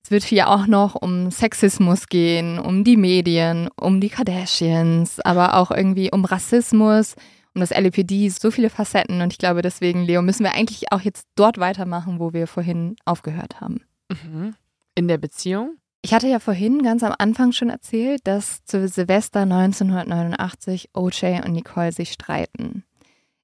es 0.03 0.11
wird 0.11 0.25
hier 0.25 0.49
auch 0.49 0.67
noch 0.67 0.95
um 0.95 1.31
Sexismus 1.31 2.07
gehen, 2.07 2.59
um 2.59 2.85
die 2.85 2.97
Medien, 2.97 3.69
um 3.79 4.01
die 4.01 4.09
Kardashians, 4.09 5.21
aber 5.21 5.57
auch 5.57 5.71
irgendwie 5.71 6.11
um 6.11 6.25
Rassismus, 6.25 7.15
um 7.55 7.61
das 7.61 7.71
LAPD, 7.71 8.29
so 8.31 8.51
viele 8.51 8.71
Facetten. 8.71 9.21
Und 9.21 9.33
ich 9.33 9.39
glaube, 9.39 9.63
deswegen, 9.63 10.03
Leo, 10.05 10.23
müssen 10.23 10.45
wir 10.45 10.55
eigentlich 10.55 10.93
auch 10.93 11.01
jetzt 11.01 11.27
dort 11.35 11.59
weitermachen, 11.59 12.19
wo 12.19 12.33
wir 12.33 12.47
vorhin 12.47 12.97
aufgehört 13.05 13.61
haben. 13.61 13.83
Mhm. 14.09 14.55
In 14.95 15.09
der 15.09 15.19
Beziehung? 15.19 15.77
Ich 16.03 16.15
hatte 16.15 16.29
ja 16.29 16.39
vorhin 16.39 16.83
ganz 16.83 17.03
am 17.03 17.15
Anfang 17.19 17.53
schon 17.53 17.69
erzählt, 17.69 18.27
dass 18.27 18.65
zu 18.65 18.89
Silvester 18.89 19.41
1989 19.41 20.91
OJ 20.95 21.43
und 21.45 21.53
Nicole 21.53 21.93
sich 21.93 22.13
streiten. 22.13 22.85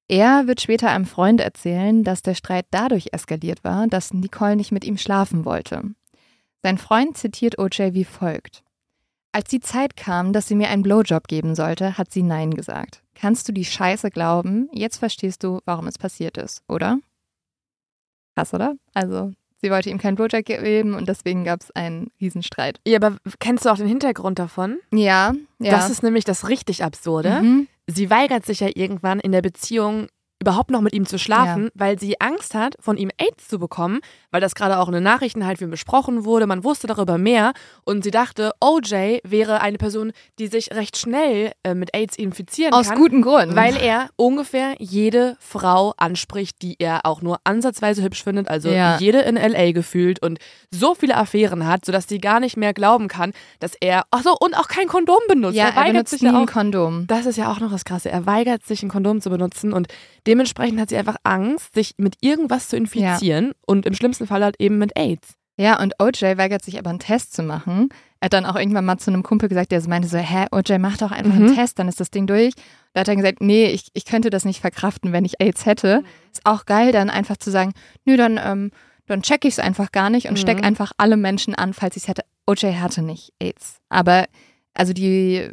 Er 0.09 0.47
wird 0.47 0.61
später 0.61 0.91
einem 0.91 1.05
Freund 1.05 1.41
erzählen, 1.41 2.03
dass 2.03 2.23
der 2.23 2.35
Streit 2.35 2.67
dadurch 2.71 3.09
eskaliert 3.13 3.63
war, 3.65 3.89
dass 3.89 4.15
Nicole 4.15 4.57
nicht 4.57 4.73
mit 4.73 4.85
ihm 4.85 4.97
schlafen 4.97 5.45
wollte. 5.45 5.83
Sein 6.63 6.79
Freund 6.79 7.17
zitiert 7.17 7.59
OJ 7.59 7.93
wie 7.93 8.05
folgt. 8.05 8.63
Als 9.33 9.51
die 9.51 9.61
Zeit 9.61 9.97
kam, 9.97 10.33
dass 10.33 10.49
sie 10.49 10.55
mir 10.55 10.71
einen 10.71 10.83
Blowjob 10.83 11.29
geben 11.29 11.55
sollte, 11.55 11.99
hat 11.99 12.11
sie 12.11 12.23
Nein 12.23 12.55
gesagt. 12.55 13.03
Kannst 13.15 13.47
du 13.49 13.53
die 13.53 13.67
Scheiße 13.67 14.11
glauben? 14.11 14.71
Jetzt 14.73 14.97
verstehst 14.97 15.45
du, 15.45 15.61
warum 15.67 15.87
es 15.87 15.99
passiert 15.99 16.39
ist, 16.39 16.63
oder? 16.69 16.99
Krass, 18.35 18.55
oder? 18.55 18.77
Also, 18.95 19.33
sie 19.61 19.71
wollte 19.71 19.91
ihm 19.91 19.99
keinen 19.99 20.15
Blowjob 20.15 20.45
geben 20.45 20.95
und 20.95 21.09
deswegen 21.09 21.45
gab 21.45 21.61
es 21.61 21.71
einen 21.73 22.11
Riesenstreit. 22.19 22.81
Ja, 22.87 22.97
aber 22.97 23.19
kennst 23.39 23.67
du 23.67 23.71
auch 23.71 23.77
den 23.77 23.89
Hintergrund 23.89 24.39
davon? 24.39 24.79
Ja, 24.91 25.35
ja. 25.59 25.71
Das 25.71 25.91
ist 25.91 26.03
nämlich 26.03 26.25
das 26.25 26.49
richtig 26.49 26.83
Absurde. 26.83 27.43
Mhm. 27.43 27.69
Sie 27.87 28.09
weigert 28.11 28.47
sich 28.47 28.61
ja 28.61 28.69
irgendwann 28.75 29.21
in 29.21 29.33
der 29.33 29.43
Beziehung 29.43 30.09
überhaupt 30.47 30.71
noch 30.71 30.81
mit 30.81 30.93
ihm 30.95 31.07
zu 31.07 31.19
schlafen, 31.19 31.65
Ja. 31.65 31.71
weil 31.75 31.99
sie 31.99 32.21
Angst 32.21 32.55
hat, 32.55 32.77
von 32.79 32.97
ihm 32.97 33.11
AIDS 33.19 33.49
zu 33.49 33.59
bekommen, 33.59 33.99
weil 34.31 34.41
das 34.41 34.55
gerade 34.55 34.79
auch 34.79 34.87
in 34.87 34.95
den 34.95 35.03
Nachrichten 35.03 35.45
halt 35.45 35.61
wie 35.61 35.67
besprochen 35.67 36.25
wurde. 36.25 36.47
Man 36.47 36.63
wusste 36.63 36.87
darüber 36.87 37.19
mehr 37.19 37.53
und 37.85 38.05
sie 38.05 38.13
dachte, 38.13 38.53
OJ 38.61 39.19
wäre 39.25 39.61
eine 39.61 39.77
Person, 39.79 40.13
die 40.39 40.47
sich 40.47 40.71
recht 40.73 40.97
schnell 40.97 41.51
äh, 41.65 41.75
mit 41.75 41.95
AIDS 41.97 42.17
infizieren 42.17 42.73
Aus 42.75 42.89
kann. 42.91 42.99
gutem 42.99 43.23
Grund. 43.23 43.57
Weil 43.57 43.77
er 43.77 44.09
ungefähr 44.15 44.75
jede 44.79 45.37
Frau 45.41 45.95
anspricht, 45.97 46.63
die 46.63 46.77
er 46.79 47.01
auch 47.07 47.23
nur 47.23 47.39
ansatzweise 47.45 48.03
hübsch 48.05 48.23
findet, 48.23 48.49
also 48.49 48.69
Ja. 48.69 48.99
jede 48.99 49.21
in 49.23 49.35
LA 49.37 49.73
gefühlt 49.73 50.23
und 50.23 50.39
so 50.71 50.95
viele 50.95 51.17
Affären 51.17 51.67
hat, 51.67 51.85
sodass 51.85 52.07
sie 52.09 52.19
gar 52.19 52.39
nicht 52.39 52.57
mehr 52.57 52.73
glauben 52.73 53.09
kann, 53.09 53.33
dass 53.59 53.73
er, 53.81 54.05
ach 54.13 54.23
so, 54.23 54.37
und 54.39 54.55
auch 54.57 54.69
kein 54.69 54.87
Kondom 54.87 55.19
benutzt. 55.29 55.57
ja, 55.57 55.71
er 55.71 55.77
er 55.77 55.93
benutzt 55.93 56.11
sich 56.11 56.23
nie 56.23 56.29
ja 56.29 56.39
ein. 56.39 56.47
Kondom. 56.47 57.07
Das 57.09 57.27
ist 57.27 57.37
ja 57.37 57.51
auch 57.51 57.59
noch 57.59 57.73
das 57.73 57.85
Krasse. 57.85 58.11
Er 58.11 58.27
weigert 58.27 58.65
sich, 58.65 58.83
ein 58.83 58.89
Kondom 58.89 59.21
zu 59.21 59.31
benutzen 59.31 59.73
und 59.73 59.89
dementsprechend 60.37 60.79
hat 60.81 60.91
sie 60.91 60.97
einfach 60.97 61.17
Angst, 61.25 61.75
sich 61.75 61.95
mit 61.99 62.17
irgendwas 62.21 62.69
zu 62.69 62.77
infizieren 62.77 63.53
und 63.67 63.87
im 63.87 63.95
schlimmsten 63.95 64.27
Fall 64.27 64.45
halt 64.45 64.57
eben 64.61 64.79
mit 64.79 64.97
AIDS. 64.97 65.35
Ja, 65.59 65.81
und 65.81 65.95
OJ 65.99 66.37
weigert 66.37 66.63
sich 66.63 66.79
aber 66.79 66.91
einen 66.91 66.99
Test 66.99 67.33
zu 67.33 67.43
machen. 67.43 67.89
Er 68.21 68.27
hat 68.27 68.35
dann 68.35 68.45
auch 68.45 68.57
irgendwann 68.57 68.85
mal 68.85 68.99
zu 68.99 69.11
einem 69.11 69.23
Kumpel 69.23 69.49
gesagt, 69.49 69.73
der 69.73 69.81
so 69.81 69.89
meinte 69.89 70.07
so, 70.07 70.19
hä, 70.19 70.47
OJ, 70.53 70.79
mach 70.79 70.99
doch 70.99 71.11
einfach 71.13 71.33
Mhm. 71.35 71.47
einen 71.47 71.55
Test, 71.55 71.79
dann 71.79 71.89
ist 71.89 71.99
das 71.99 72.11
Ding 72.11 72.27
durch. 72.27 72.53
Da 72.93 73.01
hat 73.01 73.09
er 73.09 73.17
gesagt, 73.17 73.41
nee, 73.41 73.67
ich, 73.71 73.89
ich 73.95 74.05
könnte 74.05 74.29
das 74.29 74.45
nicht 74.45 74.61
verkraften, 74.61 75.13
wenn 75.13 75.25
ich 75.25 75.41
AIDS 75.41 75.65
hätte. 75.65 76.03
Ist 76.31 76.45
auch 76.45 76.67
geil, 76.67 76.93
dann 76.93 77.09
einfach 77.09 77.39
zu 77.39 77.51
sagen, 77.51 77.73
nö, 78.05 78.19
dann, 78.19 78.39
ähm, 78.43 78.71
dann 79.07 79.23
check 79.23 79.47
ich 79.47 79.55
es 79.55 79.59
einfach 79.59 79.93
gar 79.93 80.11
nicht 80.11 80.27
und 80.27 80.35
Mhm. 80.35 80.37
steck 80.43 80.63
einfach 80.65 80.93
alle 80.99 81.17
Menschen 81.17 81.55
an, 81.55 81.73
falls 81.73 81.97
ich 81.97 82.03
es 82.03 82.09
hätte. 82.09 82.23
OJ 82.47 82.75
hatte 82.75 83.01
nicht 83.01 83.33
AIDS. 83.41 83.79
Aber 83.89 84.27
also 84.75 84.93
die 84.93 85.51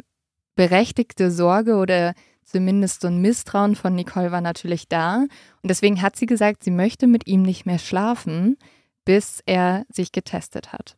berechtigte 0.54 1.30
Sorge 1.30 1.76
oder 1.76 2.14
zumindest 2.44 3.00
so 3.00 3.08
ein 3.08 3.20
Misstrauen 3.20 3.74
von 3.76 3.94
Nicole 3.94 4.32
war 4.32 4.40
natürlich 4.40 4.88
da. 4.88 5.26
Und 5.62 5.68
deswegen 5.68 6.02
hat 6.02 6.16
sie 6.16 6.26
gesagt, 6.26 6.64
sie 6.64 6.70
möchte 6.70 7.06
mit 7.06 7.26
ihm 7.26 7.42
nicht 7.42 7.66
mehr 7.66 7.78
schlafen, 7.78 8.56
bis 9.04 9.42
er 9.46 9.84
sich 9.88 10.12
getestet 10.12 10.72
hat. 10.72 10.96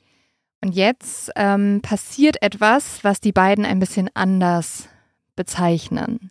Und 0.62 0.74
jetzt 0.74 1.30
ähm, 1.36 1.80
passiert 1.82 2.42
etwas, 2.42 3.04
was 3.04 3.20
die 3.20 3.32
beiden 3.32 3.64
ein 3.64 3.78
bisschen 3.78 4.10
anders 4.14 4.88
bezeichnen. 5.36 6.30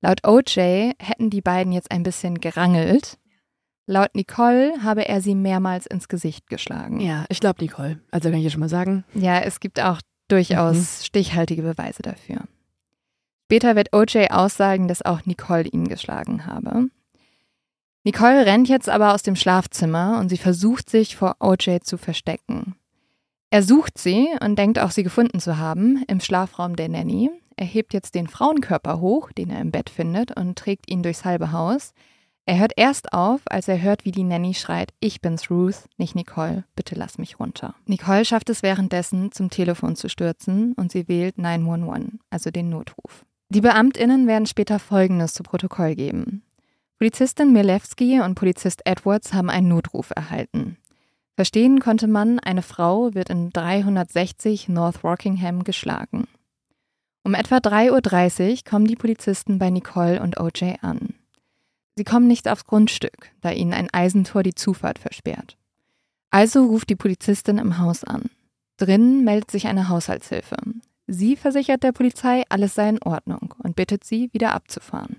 Laut 0.00 0.26
OJ 0.26 0.92
hätten 0.98 1.30
die 1.30 1.40
beiden 1.40 1.72
jetzt 1.72 1.90
ein 1.90 2.02
bisschen 2.02 2.40
gerangelt. 2.40 3.18
Laut 3.86 4.14
Nicole 4.14 4.82
habe 4.82 5.08
er 5.08 5.20
sie 5.20 5.34
mehrmals 5.34 5.86
ins 5.86 6.08
Gesicht 6.08 6.48
geschlagen. 6.48 7.00
Ja, 7.00 7.24
ich 7.28 7.40
glaube 7.40 7.62
Nicole. 7.62 8.00
Also 8.10 8.28
kann 8.28 8.38
ich 8.38 8.44
dir 8.44 8.50
schon 8.50 8.60
mal 8.60 8.68
sagen. 8.68 9.04
Ja, 9.14 9.40
es 9.40 9.60
gibt 9.60 9.80
auch 9.80 10.00
durchaus 10.28 11.04
stichhaltige 11.06 11.62
Beweise 11.62 12.02
dafür. 12.02 12.42
Später 13.50 13.76
wird 13.76 13.94
OJ 13.94 14.26
aussagen, 14.28 14.88
dass 14.88 15.00
auch 15.00 15.24
Nicole 15.24 15.66
ihn 15.66 15.88
geschlagen 15.88 16.44
habe. 16.44 16.90
Nicole 18.04 18.44
rennt 18.44 18.68
jetzt 18.68 18.90
aber 18.90 19.14
aus 19.14 19.22
dem 19.22 19.36
Schlafzimmer 19.36 20.18
und 20.20 20.28
sie 20.28 20.36
versucht 20.36 20.90
sich 20.90 21.16
vor 21.16 21.36
OJ 21.40 21.78
zu 21.80 21.96
verstecken. 21.96 22.74
Er 23.48 23.62
sucht 23.62 23.96
sie 23.96 24.28
und 24.44 24.58
denkt 24.58 24.78
auch, 24.78 24.90
sie 24.90 25.02
gefunden 25.02 25.40
zu 25.40 25.56
haben 25.56 26.04
im 26.08 26.20
Schlafraum 26.20 26.76
der 26.76 26.90
Nanny. 26.90 27.30
Er 27.56 27.64
hebt 27.64 27.94
jetzt 27.94 28.14
den 28.14 28.28
Frauenkörper 28.28 29.00
hoch, 29.00 29.32
den 29.32 29.48
er 29.48 29.62
im 29.62 29.70
Bett 29.70 29.88
findet, 29.88 30.36
und 30.36 30.58
trägt 30.58 30.90
ihn 30.90 31.02
durchs 31.02 31.24
halbe 31.24 31.50
Haus. 31.50 31.94
Er 32.44 32.58
hört 32.58 32.72
erst 32.76 33.14
auf, 33.14 33.40
als 33.46 33.66
er 33.66 33.80
hört, 33.80 34.04
wie 34.04 34.12
die 34.12 34.24
Nanny 34.24 34.52
schreit, 34.52 34.92
ich 35.00 35.22
bin's 35.22 35.50
Ruth, 35.50 35.88
nicht 35.96 36.14
Nicole, 36.14 36.64
bitte 36.76 36.96
lass 36.96 37.16
mich 37.16 37.40
runter. 37.40 37.74
Nicole 37.86 38.26
schafft 38.26 38.50
es 38.50 38.62
währenddessen, 38.62 39.32
zum 39.32 39.48
Telefon 39.48 39.96
zu 39.96 40.10
stürzen 40.10 40.74
und 40.74 40.92
sie 40.92 41.08
wählt 41.08 41.38
911, 41.38 42.20
also 42.28 42.50
den 42.50 42.68
Notruf. 42.68 43.24
Die 43.50 43.62
Beamtinnen 43.62 44.26
werden 44.26 44.46
später 44.46 44.78
Folgendes 44.78 45.32
zu 45.32 45.42
Protokoll 45.42 45.94
geben. 45.94 46.42
Polizistin 46.98 47.52
Milewski 47.52 48.20
und 48.20 48.34
Polizist 48.34 48.82
Edwards 48.84 49.32
haben 49.32 49.48
einen 49.48 49.68
Notruf 49.68 50.10
erhalten. 50.14 50.76
Verstehen 51.34 51.80
konnte 51.80 52.08
man, 52.08 52.40
eine 52.40 52.62
Frau 52.62 53.14
wird 53.14 53.30
in 53.30 53.50
360 53.50 54.68
North 54.68 55.04
Rockingham 55.04 55.64
geschlagen. 55.64 56.26
Um 57.22 57.34
etwa 57.34 57.58
3.30 57.58 58.50
Uhr 58.50 58.58
kommen 58.68 58.86
die 58.86 58.96
Polizisten 58.96 59.58
bei 59.58 59.70
Nicole 59.70 60.20
und 60.20 60.40
OJ 60.40 60.74
an. 60.82 61.14
Sie 61.96 62.04
kommen 62.04 62.26
nicht 62.26 62.48
aufs 62.48 62.64
Grundstück, 62.64 63.30
da 63.40 63.50
ihnen 63.50 63.72
ein 63.72 63.88
Eisentor 63.92 64.42
die 64.42 64.54
Zufahrt 64.54 64.98
versperrt. 64.98 65.56
Also 66.30 66.66
ruft 66.66 66.90
die 66.90 66.96
Polizistin 66.96 67.58
im 67.58 67.78
Haus 67.78 68.04
an. 68.04 68.30
Drinnen 68.76 69.24
meldet 69.24 69.50
sich 69.50 69.68
eine 69.68 69.88
Haushaltshilfe. 69.88 70.56
Sie 71.08 71.36
versichert 71.36 71.82
der 71.82 71.92
Polizei, 71.92 72.44
alles 72.50 72.74
sei 72.74 72.90
in 72.90 73.02
Ordnung 73.02 73.54
und 73.62 73.74
bittet 73.74 74.04
sie, 74.04 74.28
wieder 74.32 74.54
abzufahren. 74.54 75.16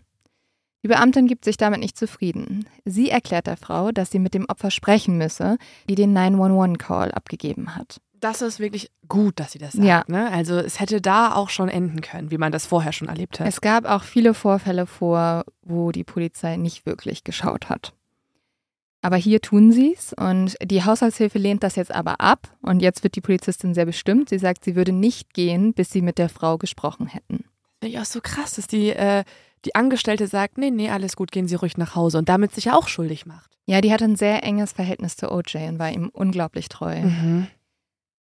Die 0.83 0.87
Beamtin 0.87 1.27
gibt 1.27 1.43
sich 1.43 1.57
damit 1.57 1.79
nicht 1.79 1.97
zufrieden. 1.97 2.65
Sie 2.85 3.09
erklärt 3.09 3.47
der 3.47 3.57
Frau, 3.57 3.91
dass 3.91 4.11
sie 4.11 4.19
mit 4.19 4.33
dem 4.33 4.45
Opfer 4.45 4.71
sprechen 4.71 5.17
müsse, 5.17 5.57
die 5.89 5.95
den 5.95 6.15
911-Call 6.15 7.11
abgegeben 7.11 7.75
hat. 7.75 7.99
Das 8.19 8.41
ist 8.41 8.59
wirklich 8.59 8.91
gut, 9.07 9.39
dass 9.39 9.53
sie 9.53 9.59
das 9.59 9.73
sagt. 9.73 9.85
Ja. 9.85 10.03
Ne? 10.07 10.31
Also 10.31 10.57
es 10.57 10.79
hätte 10.79 11.01
da 11.01 11.33
auch 11.33 11.49
schon 11.49 11.69
enden 11.69 12.01
können, 12.01 12.31
wie 12.31 12.37
man 12.37 12.51
das 12.51 12.67
vorher 12.67 12.93
schon 12.93 13.07
erlebt 13.07 13.39
hat. 13.39 13.47
Es 13.47 13.59
gab 13.59 13.85
auch 13.85 14.03
viele 14.03 14.33
Vorfälle 14.33 14.85
vor, 14.85 15.43
wo 15.63 15.91
die 15.91 16.03
Polizei 16.03 16.55
nicht 16.55 16.85
wirklich 16.85 17.23
geschaut 17.23 17.69
hat. 17.69 17.93
Aber 19.01 19.15
hier 19.15 19.41
tun 19.41 19.71
sie 19.71 19.93
es 19.97 20.13
und 20.13 20.57
die 20.61 20.83
Haushaltshilfe 20.83 21.39
lehnt 21.39 21.63
das 21.63 21.77
jetzt 21.77 21.93
aber 21.93 22.19
ab 22.19 22.49
und 22.61 22.81
jetzt 22.81 23.03
wird 23.03 23.15
die 23.15 23.21
Polizistin 23.21 23.73
sehr 23.73 23.85
bestimmt. 23.85 24.29
Sie 24.29 24.39
sagt, 24.39 24.65
sie 24.65 24.75
würde 24.75 24.91
nicht 24.91 25.33
gehen, 25.33 25.73
bis 25.73 25.89
sie 25.89 26.01
mit 26.01 26.17
der 26.17 26.27
Frau 26.27 26.57
gesprochen 26.57 27.07
hätten. 27.07 27.45
Finde 27.79 27.95
ich 27.95 27.99
auch 27.99 28.05
so 28.05 28.19
krass, 28.21 28.55
dass 28.55 28.67
die, 28.67 28.89
äh, 28.89 29.23
die 29.63 29.75
Angestellte 29.75 30.27
sagt, 30.27 30.57
nee, 30.57 30.69
nee, 30.69 30.89
alles 30.89 31.15
gut, 31.15 31.31
gehen 31.31 31.47
Sie 31.47 31.55
ruhig 31.55 31.77
nach 31.77 31.95
Hause 31.95 32.17
und 32.17 32.27
damit 32.27 32.53
sich 32.53 32.65
ja 32.65 32.75
auch 32.75 32.89
schuldig 32.89 33.25
macht. 33.25 33.49
Ja, 33.65 33.81
die 33.81 33.93
hatte 33.93 34.05
ein 34.05 34.15
sehr 34.15 34.43
enges 34.43 34.73
Verhältnis 34.73 35.15
zu 35.15 35.31
OJ 35.31 35.69
und 35.69 35.79
war 35.79 35.91
ihm 35.91 36.09
unglaublich 36.09 36.67
treu. 36.67 37.01
Mhm. 37.01 37.47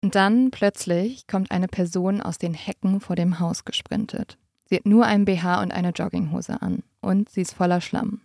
Und 0.02 0.14
dann 0.14 0.50
plötzlich 0.50 1.26
kommt 1.26 1.50
eine 1.50 1.68
Person 1.68 2.20
aus 2.20 2.38
den 2.38 2.54
Hecken 2.54 3.00
vor 3.00 3.16
dem 3.16 3.38
Haus 3.38 3.64
gesprintet. 3.64 4.38
Sie 4.64 4.76
hat 4.76 4.86
nur 4.86 5.04
einen 5.04 5.24
BH 5.24 5.62
und 5.62 5.72
eine 5.72 5.90
Jogginghose 5.90 6.60
an 6.60 6.82
und 7.00 7.28
sie 7.28 7.42
ist 7.42 7.54
voller 7.54 7.80
Schlamm. 7.80 8.20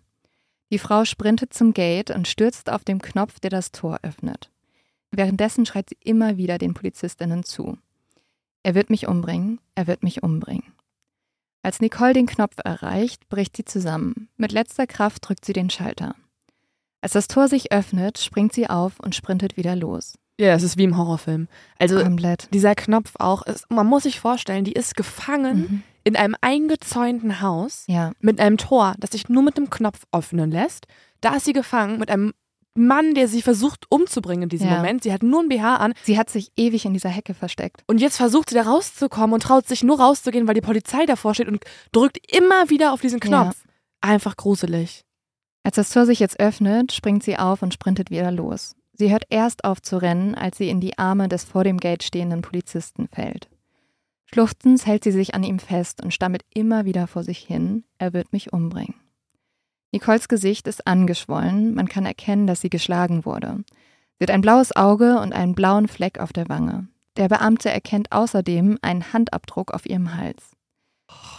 Die 0.72 0.80
Frau 0.80 1.06
sprintet 1.06 1.54
zum 1.54 1.74
Gate 1.74 2.10
und 2.12 2.28
stürzt 2.28 2.70
auf 2.70 2.84
den 2.84 3.00
Knopf, 3.00 3.40
der 3.40 3.50
das 3.50 3.72
Tor 3.72 4.00
öffnet. 4.02 4.50
Währenddessen 5.12 5.66
schreit 5.66 5.90
sie 5.90 5.98
immer 6.04 6.38
wieder 6.38 6.58
den 6.58 6.74
Polizistinnen 6.74 7.44
zu. 7.44 7.78
Er 8.64 8.76
wird 8.76 8.90
mich 8.90 9.08
umbringen, 9.08 9.60
er 9.76 9.88
wird 9.88 10.04
mich 10.04 10.24
umbringen. 10.24 10.74
Als 11.62 11.80
Nicole 11.82 12.14
den 12.14 12.26
Knopf 12.28 12.56
erreicht, 12.64 13.28
bricht 13.30 13.56
sie 13.56 13.66
zusammen. 13.66 14.28
Mit 14.38 14.52
letzter 14.52 14.88
Kraft 14.88 15.28
drückt 15.28 15.46
sie 15.46 15.54
den 15.54 15.70
Schalter. 15.70 16.16
Als 17.02 17.14
das 17.14 17.28
Tor 17.28 17.48
sich 17.48 17.72
öffnet, 17.72 18.18
springt 18.18 18.54
sie 18.54 18.70
auf 18.70 19.00
und 19.00 19.16
sprintet 19.16 19.58
wieder 19.58 19.76
los. 19.76 20.18
Ja, 20.40 20.54
es 20.54 20.64
ist 20.64 20.78
wie 20.78 20.84
im 20.84 20.98
Horrorfilm. 20.98 21.48
Also 21.80 22.02
Komplett. 22.02 22.50
dieser 22.54 22.76
Knopf 22.76 23.14
auch, 23.20 23.44
ist, 23.44 23.70
man 23.72 23.88
muss 23.88 24.04
sich 24.04 24.20
vorstellen, 24.20 24.66
die 24.66 24.74
ist 24.74 24.96
gefangen 24.96 25.58
Mhm. 25.58 25.84
In 26.06 26.16
einem 26.16 26.36
eingezäunten 26.40 27.42
Haus 27.42 27.84
Ja. 27.88 28.12
mit 28.22 28.40
einem 28.40 28.58
Tor, 28.58 28.96
das 29.00 29.12
sich 29.12 29.28
nur 29.28 29.44
mit 29.44 29.58
dem 29.58 29.70
Knopf 29.70 30.04
öffnen 30.14 30.52
lässt. 30.52 30.86
Da 31.20 31.36
ist 31.36 31.46
sie 31.46 31.54
gefangen 31.54 32.00
mit 32.00 32.10
einem 32.10 32.34
Mann, 32.78 33.14
der 33.16 33.28
sie 33.28 33.42
versucht 33.42 33.86
umzubringen 33.90 34.44
in 34.44 34.50
diesem 34.50 34.68
Ja. 34.70 34.76
Moment. 34.78 35.04
Sie 35.04 35.12
hat 35.14 35.24
nur 35.24 35.42
ein 35.42 35.50
BH 35.50 35.78
an 35.78 35.94
Sie 36.04 36.18
hat 36.18 36.30
sich 36.30 36.52
ewig 36.58 36.86
in 36.86 36.94
dieser 36.94 37.10
Hecke 37.10 37.34
versteckt. 37.34 37.84
und 37.88 38.00
jetzt 38.00 38.18
versucht 38.18 38.50
sie 38.50 38.56
da 38.56 38.64
rauszukommen 38.64 39.34
und 39.34 39.44
traut 39.44 39.68
sich 39.68 39.84
nur 39.84 40.00
rauszugehen, 40.00 40.48
weil 40.48 40.56
die 40.56 40.62
Polizei 40.62 41.06
davor 41.06 41.34
steht 41.34 41.48
und 41.48 41.64
drückt 41.92 42.18
immer 42.36 42.70
wieder 42.70 42.94
auf 42.94 43.02
diesen 43.02 43.20
Knopf. 43.20 43.56
Einfach 44.02 44.36
gruselig. 44.38 45.02
Als 45.64 45.78
das 45.78 45.90
Tor 45.90 46.06
sich 46.06 46.20
jetzt 46.20 46.40
öffnet, 46.40 46.92
springt 46.92 47.24
sie 47.24 47.38
auf 47.38 47.64
und 47.64 47.74
sprintet 47.74 48.12
wieder 48.12 48.30
los. 48.32 48.76
Sie 48.94 49.12
hört 49.12 49.24
erst 49.30 49.64
auf 49.64 49.82
zu 49.82 49.98
rennen, 49.98 50.36
als 50.36 50.58
sie 50.58 50.70
in 50.70 50.80
die 50.80 50.98
Arme 51.00 51.28
des 51.28 51.44
vor 51.46 51.64
dem 51.64 51.80
Gate 51.80 52.04
stehenden 52.04 52.42
Polizisten 52.44 53.08
fällt. 53.12 53.50
Schluchzend 54.26 54.86
hält 54.86 55.04
sie 55.04 55.12
sich 55.12 55.36
an 55.36 55.44
ihm 55.44 55.60
fest 55.60 56.04
und 56.04 56.14
stammelt 56.14 56.44
immer 56.54 56.86
wieder 56.86 57.08
vor 57.08 57.24
sich 57.24 57.40
hin, 57.40 57.84
er 57.98 58.14
wird 58.14 58.34
mich 58.34 58.52
umbringen. 58.54 58.96
Nicoles 59.92 60.28
Gesicht 60.28 60.68
ist 60.68 60.88
angeschwollen, 60.88 61.74
man 61.74 61.88
kann 61.88 62.06
erkennen, 62.06 62.48
dass 62.48 62.62
sie 62.62 62.70
geschlagen 62.70 63.24
wurde. 63.26 63.64
Sie 64.18 64.24
hat 64.24 64.32
ein 64.32 64.42
blaues 64.42 64.76
Auge 64.76 65.20
und 65.20 65.34
einen 65.34 65.56
blauen 65.56 65.88
Fleck 65.88 66.20
auf 66.20 66.34
der 66.34 66.50
Wange. 66.50 66.88
Der 67.18 67.30
Beamte 67.30 67.70
erkennt 67.70 68.12
außerdem 68.12 68.78
einen 68.82 69.14
Handabdruck 69.14 69.74
auf 69.74 69.86
ihrem 69.86 70.16
Hals. 70.16 70.52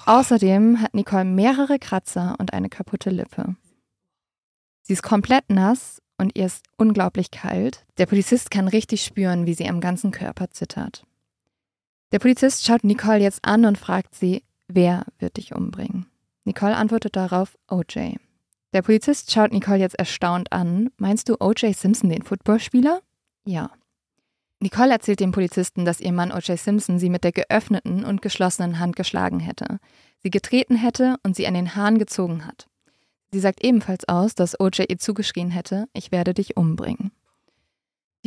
Außerdem 0.07 0.81
hat 0.81 0.95
Nicole 0.95 1.25
mehrere 1.25 1.79
Kratzer 1.79 2.37
und 2.39 2.53
eine 2.53 2.69
kaputte 2.69 3.11
Lippe. 3.11 3.57
Sie 4.83 4.93
ist 4.93 5.03
komplett 5.03 5.51
nass 5.51 6.01
und 6.17 6.37
ihr 6.37 6.47
ist 6.47 6.65
unglaublich 6.77 7.31
kalt. 7.31 7.85
Der 7.99 8.07
Polizist 8.07 8.51
kann 8.51 8.69
richtig 8.69 9.05
spüren, 9.05 9.47
wie 9.47 9.55
sie 9.55 9.69
am 9.69 9.81
ganzen 9.81 10.13
Körper 10.13 10.51
zittert. 10.51 11.05
Der 12.17 12.21
Polizist 12.21 12.65
schaut 12.65 12.83
Nicole 12.83 13.19
jetzt 13.19 13.45
an 13.45 13.67
und 13.67 13.77
fragt 13.77 14.15
sie, 14.15 14.43
wer 14.69 15.05
wird 15.19 15.37
dich 15.37 15.55
umbringen? 15.55 16.07
Nicole 16.47 16.75
antwortet 16.75 17.15
darauf, 17.15 17.59
OJ. 17.69 18.15
Der 18.73 18.81
Polizist 18.81 19.31
schaut 19.31 19.53
Nicole 19.53 19.81
jetzt 19.81 19.99
erstaunt 19.99 20.51
an. 20.51 20.89
Meinst 20.97 21.29
du 21.29 21.37
OJ 21.39 21.75
Simpson, 21.75 22.09
den 22.09 22.23
Footballspieler? 22.23 23.03
Ja. 23.45 23.71
Nicole 24.61 24.93
erzählt 24.93 25.21
dem 25.21 25.31
Polizisten, 25.31 25.85
dass 25.85 26.01
ihr 26.01 26.11
Mann 26.11 26.33
O.J. 26.33 26.59
Simpson 26.59 26.99
sie 26.99 27.11
mit 27.11 27.23
der 27.23 27.33
geöffneten 27.33 28.03
und 28.03 28.23
geschlossenen 28.23 28.79
Hand 28.79 28.97
geschlagen 28.97 29.41
hätte, 29.41 29.79
sie 30.23 30.31
getreten 30.31 30.77
hätte 30.77 31.17
und 31.23 31.37
sie 31.37 31.47
an 31.47 31.53
den 31.53 31.77
Haaren 31.77 31.99
gezogen 31.99 32.47
hat. 32.47 32.67
Sie 33.31 33.41
sagt 33.41 33.63
ebenfalls 33.63 34.09
aus, 34.09 34.35
dass 34.35 34.59
O.J. 34.59 34.89
ihr 34.89 34.99
zugeschrien 34.99 35.51
hätte, 35.51 35.87
ich 35.93 36.13
werde 36.13 36.33
dich 36.33 36.57
umbringen. 36.57 37.11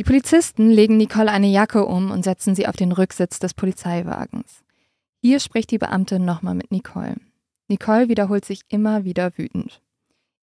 Die 0.00 0.04
Polizisten 0.04 0.70
legen 0.70 0.96
Nicole 0.96 1.30
eine 1.30 1.48
Jacke 1.48 1.84
um 1.84 2.10
und 2.10 2.24
setzen 2.24 2.54
sie 2.54 2.66
auf 2.66 2.74
den 2.74 2.90
Rücksitz 2.90 3.38
des 3.38 3.52
Polizeiwagens. 3.52 4.64
Hier 5.20 5.40
spricht 5.40 5.70
die 5.70 5.76
Beamte 5.76 6.18
nochmal 6.18 6.54
mit 6.54 6.70
Nicole. 6.70 7.16
Nicole 7.68 8.08
wiederholt 8.08 8.46
sich 8.46 8.62
immer 8.70 9.04
wieder 9.04 9.36
wütend. 9.36 9.82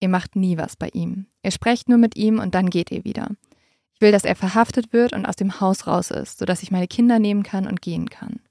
Ihr 0.02 0.10
macht 0.10 0.36
nie 0.36 0.58
was 0.58 0.76
bei 0.76 0.90
ihm. 0.90 1.28
Ihr 1.42 1.52
sprecht 1.52 1.88
nur 1.88 1.98
mit 1.98 2.18
ihm 2.18 2.40
und 2.40 2.54
dann 2.54 2.70
geht 2.70 2.92
ihr 2.92 3.06
wieder. 3.06 3.30
Ich 3.94 4.02
will, 4.02 4.12
dass 4.12 4.26
er 4.26 4.36
verhaftet 4.36 4.92
wird 4.92 5.14
und 5.14 5.26
aus 5.26 5.38
dem 5.38 5.62
Haus 5.62 5.88
raus 5.88 6.12
ist, 6.12 6.40
sodass 6.40 6.62
ich 6.62 6.72
meine 6.72 6.90
Kinder 6.90 7.20
nehmen 7.20 7.44
kann 7.44 7.66
und 7.66 7.82
gehen 7.82 8.10
kann. 8.10 8.42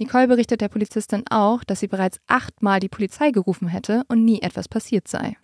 Nicole 0.00 0.26
berichtet 0.26 0.60
der 0.60 0.70
Polizistin 0.70 1.22
auch, 1.30 1.62
dass 1.62 1.78
sie 1.78 1.86
bereits 1.86 2.18
achtmal 2.26 2.80
die 2.80 2.88
Polizei 2.88 3.30
gerufen 3.30 3.68
hätte 3.68 4.02
und 4.08 4.24
nie 4.24 4.42
etwas 4.42 4.66
passiert 4.66 5.06
sei. 5.06 5.36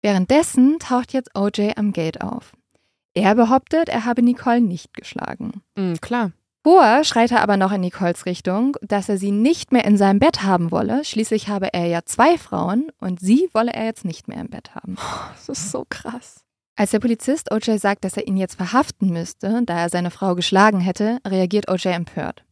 Währenddessen 0.00 0.78
taucht 0.78 1.12
jetzt 1.12 1.34
OJ 1.34 1.72
am 1.74 1.92
Gate 1.92 2.20
auf. 2.20 2.52
Er 3.14 3.34
behauptet, 3.34 3.88
er 3.88 4.04
habe 4.04 4.22
Nicole 4.22 4.60
nicht 4.60 4.92
geschlagen. 4.92 5.62
Mhm, 5.76 6.00
klar. 6.00 6.32
Vorher 6.66 7.04
schreit 7.04 7.30
er 7.30 7.42
aber 7.42 7.58
noch 7.58 7.72
in 7.72 7.82
Nicoles 7.82 8.24
Richtung, 8.24 8.76
dass 8.80 9.10
er 9.10 9.18
sie 9.18 9.30
nicht 9.30 9.70
mehr 9.70 9.84
in 9.84 9.98
seinem 9.98 10.18
Bett 10.18 10.42
haben 10.44 10.70
wolle. 10.70 11.04
Schließlich 11.04 11.48
habe 11.48 11.74
er 11.74 11.86
ja 11.86 12.00
zwei 12.06 12.38
Frauen 12.38 12.90
und 13.00 13.20
sie 13.20 13.50
wolle 13.52 13.72
er 13.72 13.84
jetzt 13.84 14.06
nicht 14.06 14.28
mehr 14.28 14.40
im 14.40 14.48
Bett 14.48 14.74
haben. 14.74 14.96
Das 15.34 15.50
ist 15.50 15.70
so 15.70 15.84
krass. 15.88 16.42
Als 16.74 16.90
der 16.90 17.00
Polizist 17.00 17.52
OJ 17.52 17.76
sagt, 17.76 18.04
dass 18.04 18.16
er 18.16 18.26
ihn 18.26 18.38
jetzt 18.38 18.56
verhaften 18.56 19.10
müsste, 19.10 19.60
da 19.64 19.78
er 19.78 19.90
seine 19.90 20.10
Frau 20.10 20.34
geschlagen 20.34 20.80
hätte, 20.80 21.18
reagiert 21.26 21.70
OJ 21.70 21.88
empört. 21.88 22.44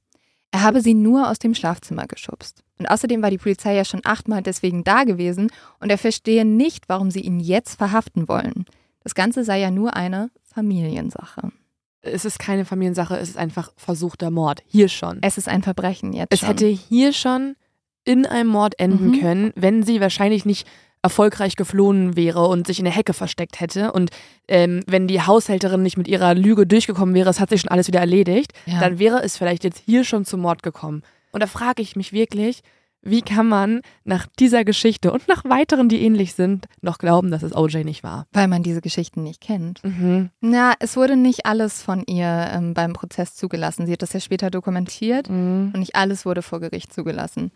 Er 0.53 0.63
habe 0.63 0.83
sie 0.83 0.95
nur 0.95 1.31
aus 1.31 1.39
dem 1.39 1.55
Schlafzimmer 1.55 2.07
geschubst. 2.07 2.63
Und 2.79 2.87
außerdem 2.87 3.23
war 3.23 3.31
die 3.31 3.39
Polizei 3.39 3.75
ja 3.75 3.87
schon 3.87 4.03
achtmal 4.05 4.43
deswegen 4.43 4.85
da 4.85 5.05
gewesen 5.05 5.51
und 5.81 5.91
er 5.91 5.99
verstehe 5.99 6.45
nicht, 6.45 6.89
warum 6.89 7.11
sie 7.11 7.21
ihn 7.21 7.41
jetzt 7.41 7.79
verhaften 7.79 8.29
wollen. 8.29 8.67
Das 9.03 9.15
Ganze 9.15 9.43
sei 9.43 9.59
ja 9.59 9.71
nur 9.71 9.97
eine 9.97 10.31
Familiensache. 10.53 11.51
Es 12.03 12.25
ist 12.25 12.39
keine 12.39 12.65
Familiensache, 12.65 13.17
es 13.17 13.29
ist 13.31 13.39
einfach 13.39 13.73
versuchter 13.77 14.31
Mord. 14.31 14.63
Hier 14.67 14.89
schon. 14.89 15.19
Es 15.23 15.39
ist 15.39 15.49
ein 15.49 15.63
Verbrechen 15.63 16.13
jetzt. 16.13 16.33
Es 16.33 16.41
schon. 16.41 16.49
hätte 16.49 16.67
hier 16.67 17.13
schon 17.13 17.55
in 18.05 18.27
einem 18.27 18.49
Mord 18.51 18.79
enden 18.81 19.11
Mhm. 19.13 19.21
können, 19.21 19.53
wenn 19.55 19.83
sie 19.85 20.01
wahrscheinlich 20.01 20.45
nicht 20.45 20.67
erfolgreich 21.05 21.57
geflohen 21.57 22.17
wäre 22.17 22.47
und 22.47 22.67
sich 22.67 22.79
in 22.79 22.85
der 22.85 22.95
Hecke 22.95 23.13
versteckt 23.13 23.61
hätte. 23.61 23.93
Und 23.93 24.11
ähm, 24.49 24.83
wenn 24.87 25.09
die 25.09 25.21
Haushälterin 25.21 25.83
nicht 25.83 25.97
mit 25.97 26.07
ihrer 26.09 26.35
Lüge 26.35 26.67
durchgekommen 26.67 27.15
wäre, 27.15 27.31
es 27.31 27.41
hat 27.41 27.51
sich 27.51 27.61
schon 27.61 27.71
alles 27.71 27.89
wieder 27.89 28.01
erledigt, 28.01 28.53
Ja. 28.67 28.81
dann 28.81 28.99
wäre 28.99 29.23
es 29.23 29.37
vielleicht 29.37 29.65
jetzt 29.65 29.83
hier 29.85 30.05
schon 30.05 30.25
zum 30.25 30.41
Mord 30.41 30.63
gekommen. 30.63 31.03
Und 31.33 31.41
da 31.43 31.47
frage 31.47 31.83
ich 31.83 31.97
mich 31.97 32.13
wirklich, 32.13 32.63
wie 33.05 33.23
kann 33.23 33.49
man 33.49 33.81
nach 34.05 34.27
dieser 34.39 34.65
Geschichte 34.65 35.11
und 35.13 35.27
nach 35.29 35.45
weiteren, 35.45 35.89
die 35.89 36.03
ähnlich 36.03 36.35
sind, 36.35 36.67
noch 36.81 36.99
glauben, 36.99 37.31
dass 37.31 37.43
es 37.43 37.55
OJ 37.55 37.85
nicht 37.85 38.03
war? 38.05 38.27
weil 38.33 38.47
man 38.49 38.63
diese 38.63 38.81
Geschichten 38.81 39.23
nicht 39.25 39.41
kennt. 39.41 39.83
Mhm. 39.85 40.31
Na, 40.41 40.75
es 40.79 40.97
wurde 40.97 41.17
nicht 41.17 41.45
alles 41.47 41.83
von 41.83 42.05
ihr 42.07 42.49
ähm, 42.53 42.75
beim 42.75 42.93
Prozess 42.93 43.35
zugelassen. 43.35 43.87
Sie 43.87 43.93
hat 43.93 44.03
das 44.03 44.13
ja 44.13 44.21
später 44.21 44.51
dokumentiert 44.51 45.29
Mhm. 45.29 45.71
und 45.75 45.81
nicht 45.81 45.97
alles 45.97 46.25
wurde 46.25 46.43
vor 46.43 46.61
Gericht 46.61 46.93
zugelassen, 46.93 47.51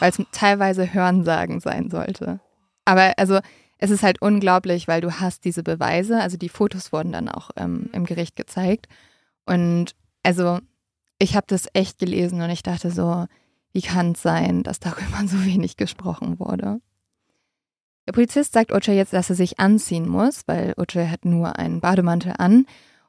weil 0.00 0.10
es 0.10 0.18
teilweise 0.32 0.92
Hörensagen 0.92 1.60
sein 1.60 1.88
sollte. 1.90 2.40
Aber 2.84 3.14
also 3.16 3.38
es 3.78 3.90
ist 3.90 4.02
halt 4.02 4.20
unglaublich, 4.20 4.86
weil 4.88 5.00
du 5.00 5.20
hast 5.20 5.44
diese 5.46 5.62
Beweise, 5.62 6.20
also 6.20 6.36
die 6.36 6.50
Fotos 6.50 6.92
wurden 6.92 7.12
dann 7.12 7.28
auch 7.30 7.50
ähm, 7.56 7.88
im 7.94 8.04
Gericht 8.04 8.36
gezeigt 8.36 8.86
und 9.46 9.92
also 10.22 10.58
ich 11.18 11.34
habe 11.36 11.46
das 11.48 11.66
echt 11.72 11.98
gelesen 11.98 12.40
und 12.42 12.50
ich 12.50 12.62
dachte 12.62 12.90
so, 12.90 13.26
wie 13.72 13.82
kann 13.82 14.12
es 14.12 14.22
sein, 14.22 14.62
dass 14.62 14.80
darüber 14.80 15.18
so 15.26 15.44
wenig 15.44 15.76
gesprochen 15.76 16.38
wurde? 16.38 16.80
Der 18.06 18.12
Polizist 18.12 18.52
sagt 18.52 18.72
OJ 18.72 18.92
jetzt, 18.92 19.12
dass 19.12 19.30
er 19.30 19.36
sich 19.36 19.60
anziehen 19.60 20.08
muss, 20.08 20.42
weil 20.46 20.74
OJ 20.76 21.06
hat 21.08 21.24
nur 21.24 21.58
einen 21.58 21.80
Bademantel 21.80 22.34
an 22.38 22.66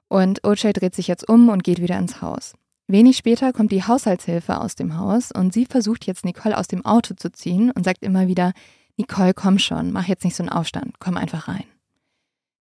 und 0.10 0.44
OJ 0.44 0.74
dreht 0.74 0.94
sich 0.94 1.08
jetzt 1.08 1.28
um 1.28 1.50
und 1.50 1.64
geht 1.64 1.82
wieder 1.82 1.98
ins 1.98 2.22
Haus. 2.22 2.54
Wenig 2.88 3.18
später 3.18 3.54
kommt 3.54 3.72
die 3.72 3.84
Haushaltshilfe 3.84 4.60
aus 4.60 4.76
dem 4.76 4.98
Haus 4.98 5.32
und 5.32 5.54
sie 5.54 5.66
versucht 5.66 6.06
jetzt 6.06 6.26
Nicole 6.26 6.58
aus 6.58 6.68
dem 6.68 6.86
Auto 6.86 7.14
zu 7.14 7.32
ziehen 7.32 7.72
und 7.72 7.86
sagt 7.86 8.04
immer 8.04 8.28
wieder, 8.28 8.52
Nicole, 8.98 9.34
komm 9.34 9.60
schon, 9.60 9.92
mach 9.92 10.08
jetzt 10.08 10.26
nicht 10.26 10.36
so 10.36 10.44
einen 10.44 10.50
Aufstand, 10.50 11.00
komm 11.00 11.16
einfach 11.16 11.48
rein. 11.48 11.64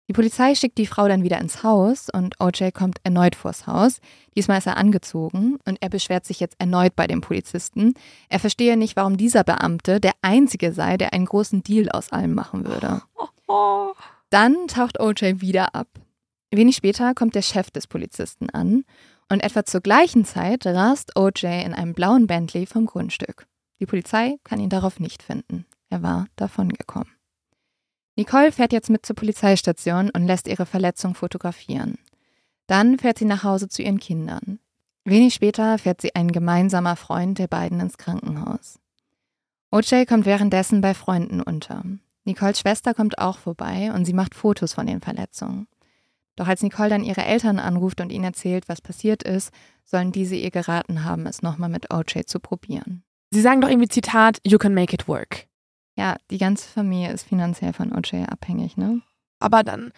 Die 0.09 0.13
Polizei 0.13 0.55
schickt 0.55 0.79
die 0.79 0.87
Frau 0.87 1.07
dann 1.07 1.21
wieder 1.21 1.39
ins 1.39 1.61
Haus 1.61 2.07
und 2.11 2.41
OJ 2.41 2.71
kommt 2.71 2.99
erneut 3.03 3.35
vors 3.35 3.67
Haus. 3.67 3.99
Diesmal 4.35 4.57
ist 4.57 4.65
er 4.65 4.75
angezogen 4.75 5.59
und 5.65 5.77
er 5.81 5.89
beschwert 5.89 6.25
sich 6.25 6.39
jetzt 6.39 6.55
erneut 6.59 6.95
bei 6.95 7.05
dem 7.05 7.21
Polizisten. 7.21 7.93
Er 8.27 8.39
verstehe 8.39 8.75
nicht, 8.75 8.95
warum 8.95 9.17
dieser 9.17 9.43
Beamte 9.43 9.99
der 9.99 10.13
Einzige 10.23 10.73
sei, 10.73 10.97
der 10.97 11.13
einen 11.13 11.25
großen 11.27 11.61
Deal 11.61 11.89
aus 11.89 12.11
allem 12.11 12.33
machen 12.33 12.65
würde. 12.65 13.03
Oh. 13.47 13.93
Dann 14.31 14.67
taucht 14.67 14.99
OJ 14.99 15.41
wieder 15.41 15.75
ab. 15.75 15.87
Wenig 16.49 16.75
später 16.75 17.13
kommt 17.13 17.35
der 17.35 17.43
Chef 17.43 17.69
des 17.69 17.85
Polizisten 17.85 18.49
an 18.49 18.85
und 19.31 19.41
etwa 19.41 19.63
zur 19.63 19.81
gleichen 19.81 20.25
Zeit 20.25 20.65
rast 20.65 21.15
OJ 21.17 21.45
in 21.45 21.75
einem 21.75 21.93
blauen 21.93 22.25
Bentley 22.25 22.65
vom 22.65 22.87
Grundstück. 22.87 23.45
Die 23.79 23.85
Polizei 23.85 24.37
kann 24.43 24.59
ihn 24.59 24.69
darauf 24.69 24.99
nicht 24.99 25.21
finden. 25.21 25.67
Er 25.91 26.01
war 26.01 26.25
davongekommen. 26.35 27.18
Nicole 28.19 28.51
fährt 28.51 28.73
jetzt 28.73 28.89
mit 28.89 29.05
zur 29.05 29.15
Polizeistation 29.15 30.09
und 30.09 30.27
lässt 30.27 30.49
ihre 30.49 30.65
Verletzung 30.65 31.15
fotografieren. 31.15 31.97
Dann 32.67 32.99
fährt 32.99 33.17
sie 33.17 33.23
nach 33.23 33.45
Hause 33.45 33.69
zu 33.69 33.81
ihren 33.81 33.97
Kindern. 33.97 34.59
Wenig 35.05 35.33
später 35.33 35.77
fährt 35.77 36.01
sie 36.01 36.15
ein 36.15 36.33
gemeinsamer 36.33 36.97
Freund 36.97 37.39
der 37.39 37.47
beiden 37.47 37.79
ins 37.79 37.97
Krankenhaus. 37.97 38.77
OJ 39.71 40.03
kommt 40.05 40.25
währenddessen 40.25 40.81
bei 40.81 40.93
Freunden 40.93 41.41
unter. 41.41 41.81
Nicoles 42.25 42.59
Schwester 42.59 42.93
kommt 42.93 43.19
auch 43.19 43.37
vorbei 43.37 43.89
und 43.95 44.03
sie 44.03 44.11
macht 44.11 44.35
Fotos 44.35 44.73
von 44.73 44.85
den 44.85 44.99
Verletzungen. 44.99 45.69
Doch 46.35 46.49
als 46.49 46.61
Nicole 46.61 46.89
dann 46.89 47.05
ihre 47.05 47.23
Eltern 47.23 47.57
anruft 47.57 48.01
und 48.01 48.11
ihnen 48.11 48.25
erzählt, 48.25 48.67
was 48.67 48.81
passiert 48.81 49.23
ist, 49.23 49.53
sollen 49.85 50.11
diese 50.11 50.35
ihr 50.35 50.51
geraten 50.51 51.05
haben, 51.05 51.25
es 51.25 51.41
nochmal 51.41 51.69
mit 51.69 51.93
OJ 51.93 52.25
zu 52.25 52.41
probieren. 52.41 53.01
Sie 53.31 53.39
sagen 53.39 53.61
doch 53.61 53.69
irgendwie 53.69 53.87
Zitat, 53.87 54.41
you 54.45 54.57
can 54.57 54.73
make 54.73 54.93
it 54.93 55.07
work. 55.07 55.48
Ja, 55.99 56.15
die 56.31 56.37
ganze 56.37 56.65
Familie 56.69 57.11
ist 57.11 57.27
finanziell 57.27 57.73
von 57.73 57.91
OJ 57.93 58.23
abhängig, 58.29 58.77
ne? 58.77 59.01
Aber 59.39 59.63
dann, 59.63 59.91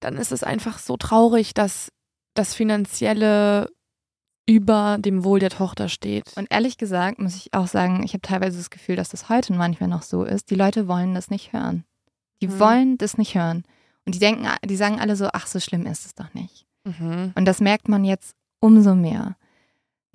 dann 0.00 0.16
ist 0.16 0.32
es 0.32 0.42
einfach 0.42 0.80
so 0.80 0.96
traurig, 0.96 1.54
dass 1.54 1.92
das 2.34 2.52
Finanzielle 2.54 3.70
über 4.48 4.96
dem 4.98 5.22
Wohl 5.22 5.38
der 5.38 5.50
Tochter 5.50 5.88
steht. 5.88 6.32
Und 6.36 6.48
ehrlich 6.50 6.78
gesagt 6.78 7.20
muss 7.20 7.36
ich 7.36 7.54
auch 7.54 7.68
sagen, 7.68 8.02
ich 8.04 8.12
habe 8.12 8.22
teilweise 8.22 8.58
das 8.58 8.70
Gefühl, 8.70 8.96
dass 8.96 9.08
das 9.08 9.28
heute 9.28 9.52
manchmal 9.52 9.88
noch 9.88 10.02
so 10.02 10.24
ist. 10.24 10.50
Die 10.50 10.56
Leute 10.56 10.88
wollen 10.88 11.14
das 11.14 11.30
nicht 11.30 11.52
hören. 11.52 11.84
Die 12.42 12.48
Mhm. 12.48 12.58
wollen 12.58 12.98
das 12.98 13.16
nicht 13.16 13.34
hören. 13.36 13.64
Und 14.04 14.14
die 14.14 14.20
denken, 14.20 14.46
die 14.64 14.76
sagen 14.76 15.00
alle 15.00 15.14
so, 15.16 15.28
ach, 15.32 15.46
so 15.46 15.58
schlimm 15.60 15.86
ist 15.86 16.06
es 16.06 16.14
doch 16.14 16.32
nicht. 16.34 16.66
Mhm. 16.84 17.32
Und 17.36 17.44
das 17.44 17.60
merkt 17.60 17.88
man 17.88 18.04
jetzt 18.04 18.34
umso 18.60 18.94
mehr. 18.96 19.36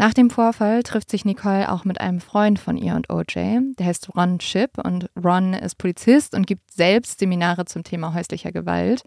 Nach 0.02 0.16
dem 0.16 0.32
Vorfall 0.32 0.82
trifft 0.82 1.12
sich 1.12 1.26
Nicole 1.26 1.72
auch 1.72 1.86
mit 1.86 2.02
einem 2.02 2.22
Freund 2.22 2.58
von 2.58 2.76
ihr 2.76 2.96
und 2.96 3.12
OJ. 3.12 3.60
Der 3.78 3.86
heißt 3.86 4.16
Ron 4.16 4.40
Chip 4.40 4.80
und 4.84 5.08
Ron 5.24 5.54
ist 5.54 5.78
Polizist 5.78 6.34
und 6.34 6.48
gibt 6.48 6.72
selbst 6.72 7.20
Seminare 7.20 7.66
zum 7.66 7.84
Thema 7.84 8.16
häuslicher 8.16 8.52
Gewalt. 8.52 9.04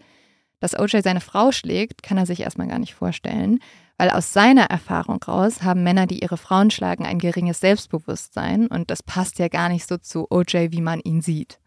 Dass 0.61 0.79
OJ 0.79 1.01
seine 1.01 1.19
Frau 1.19 1.51
schlägt, 1.51 2.01
kann 2.01 2.17
er 2.17 2.25
sich 2.25 2.39
erstmal 2.39 2.69
gar 2.69 2.79
nicht 2.79 2.93
vorstellen, 2.93 3.59
weil 3.97 4.09
aus 4.09 4.31
seiner 4.31 4.67
Erfahrung 4.67 5.21
raus 5.21 5.63
haben 5.63 5.83
Männer, 5.83 6.07
die 6.07 6.21
ihre 6.21 6.37
Frauen 6.37 6.71
schlagen, 6.71 7.05
ein 7.05 7.19
geringes 7.19 7.59
Selbstbewusstsein 7.59 8.67
und 8.67 8.89
das 8.89 9.03
passt 9.03 9.37
ja 9.37 9.49
gar 9.49 9.67
nicht 9.67 9.85
so 9.89 9.97
zu 9.97 10.27
OJ, 10.29 10.67
wie 10.71 10.81
man 10.81 11.01
ihn 11.01 11.21
sieht. 11.21 11.59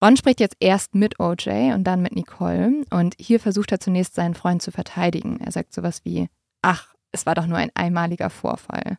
Ron 0.00 0.16
spricht 0.16 0.38
jetzt 0.38 0.58
erst 0.60 0.94
mit 0.94 1.18
OJ 1.18 1.72
und 1.74 1.82
dann 1.82 2.02
mit 2.02 2.14
Nicole 2.14 2.84
und 2.90 3.16
hier 3.18 3.40
versucht 3.40 3.72
er 3.72 3.80
zunächst 3.80 4.14
seinen 4.14 4.34
Freund 4.34 4.62
zu 4.62 4.70
verteidigen. 4.70 5.40
Er 5.40 5.50
sagt 5.50 5.74
sowas 5.74 6.02
wie, 6.04 6.28
ach, 6.62 6.94
es 7.12 7.26
war 7.26 7.34
doch 7.34 7.46
nur 7.46 7.58
ein 7.58 7.70
einmaliger 7.74 8.30
Vorfall. 8.30 8.98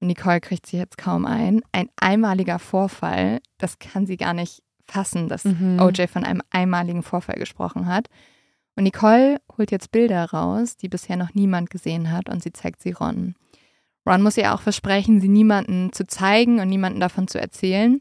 Und 0.00 0.06
Nicole 0.08 0.40
kriegt 0.40 0.66
sich 0.66 0.78
jetzt 0.78 0.98
kaum 0.98 1.26
ein. 1.26 1.62
Ein 1.72 1.88
einmaliger 1.96 2.58
Vorfall, 2.58 3.40
das 3.58 3.78
kann 3.78 4.06
sie 4.06 4.16
gar 4.16 4.34
nicht 4.34 4.62
fassen, 4.86 5.28
dass 5.28 5.44
Mhm. 5.44 5.80
OJ 5.80 6.06
von 6.06 6.24
einem 6.24 6.42
einmaligen 6.50 7.02
Vorfall 7.02 7.36
gesprochen 7.36 7.86
hat. 7.86 8.08
Und 8.76 8.84
Nicole 8.84 9.38
holt 9.56 9.72
jetzt 9.72 9.90
Bilder 9.90 10.30
raus, 10.30 10.76
die 10.76 10.88
bisher 10.88 11.16
noch 11.16 11.34
niemand 11.34 11.68
gesehen 11.68 12.12
hat 12.12 12.28
und 12.28 12.42
sie 12.42 12.52
zeigt 12.52 12.80
sie 12.80 12.92
Ron. 12.92 13.34
Ron 14.06 14.22
muss 14.22 14.36
ihr 14.36 14.54
auch 14.54 14.60
versprechen, 14.62 15.20
sie 15.20 15.28
niemandem 15.28 15.92
zu 15.92 16.06
zeigen 16.06 16.60
und 16.60 16.68
niemandem 16.68 17.00
davon 17.00 17.26
zu 17.28 17.40
erzählen, 17.40 18.00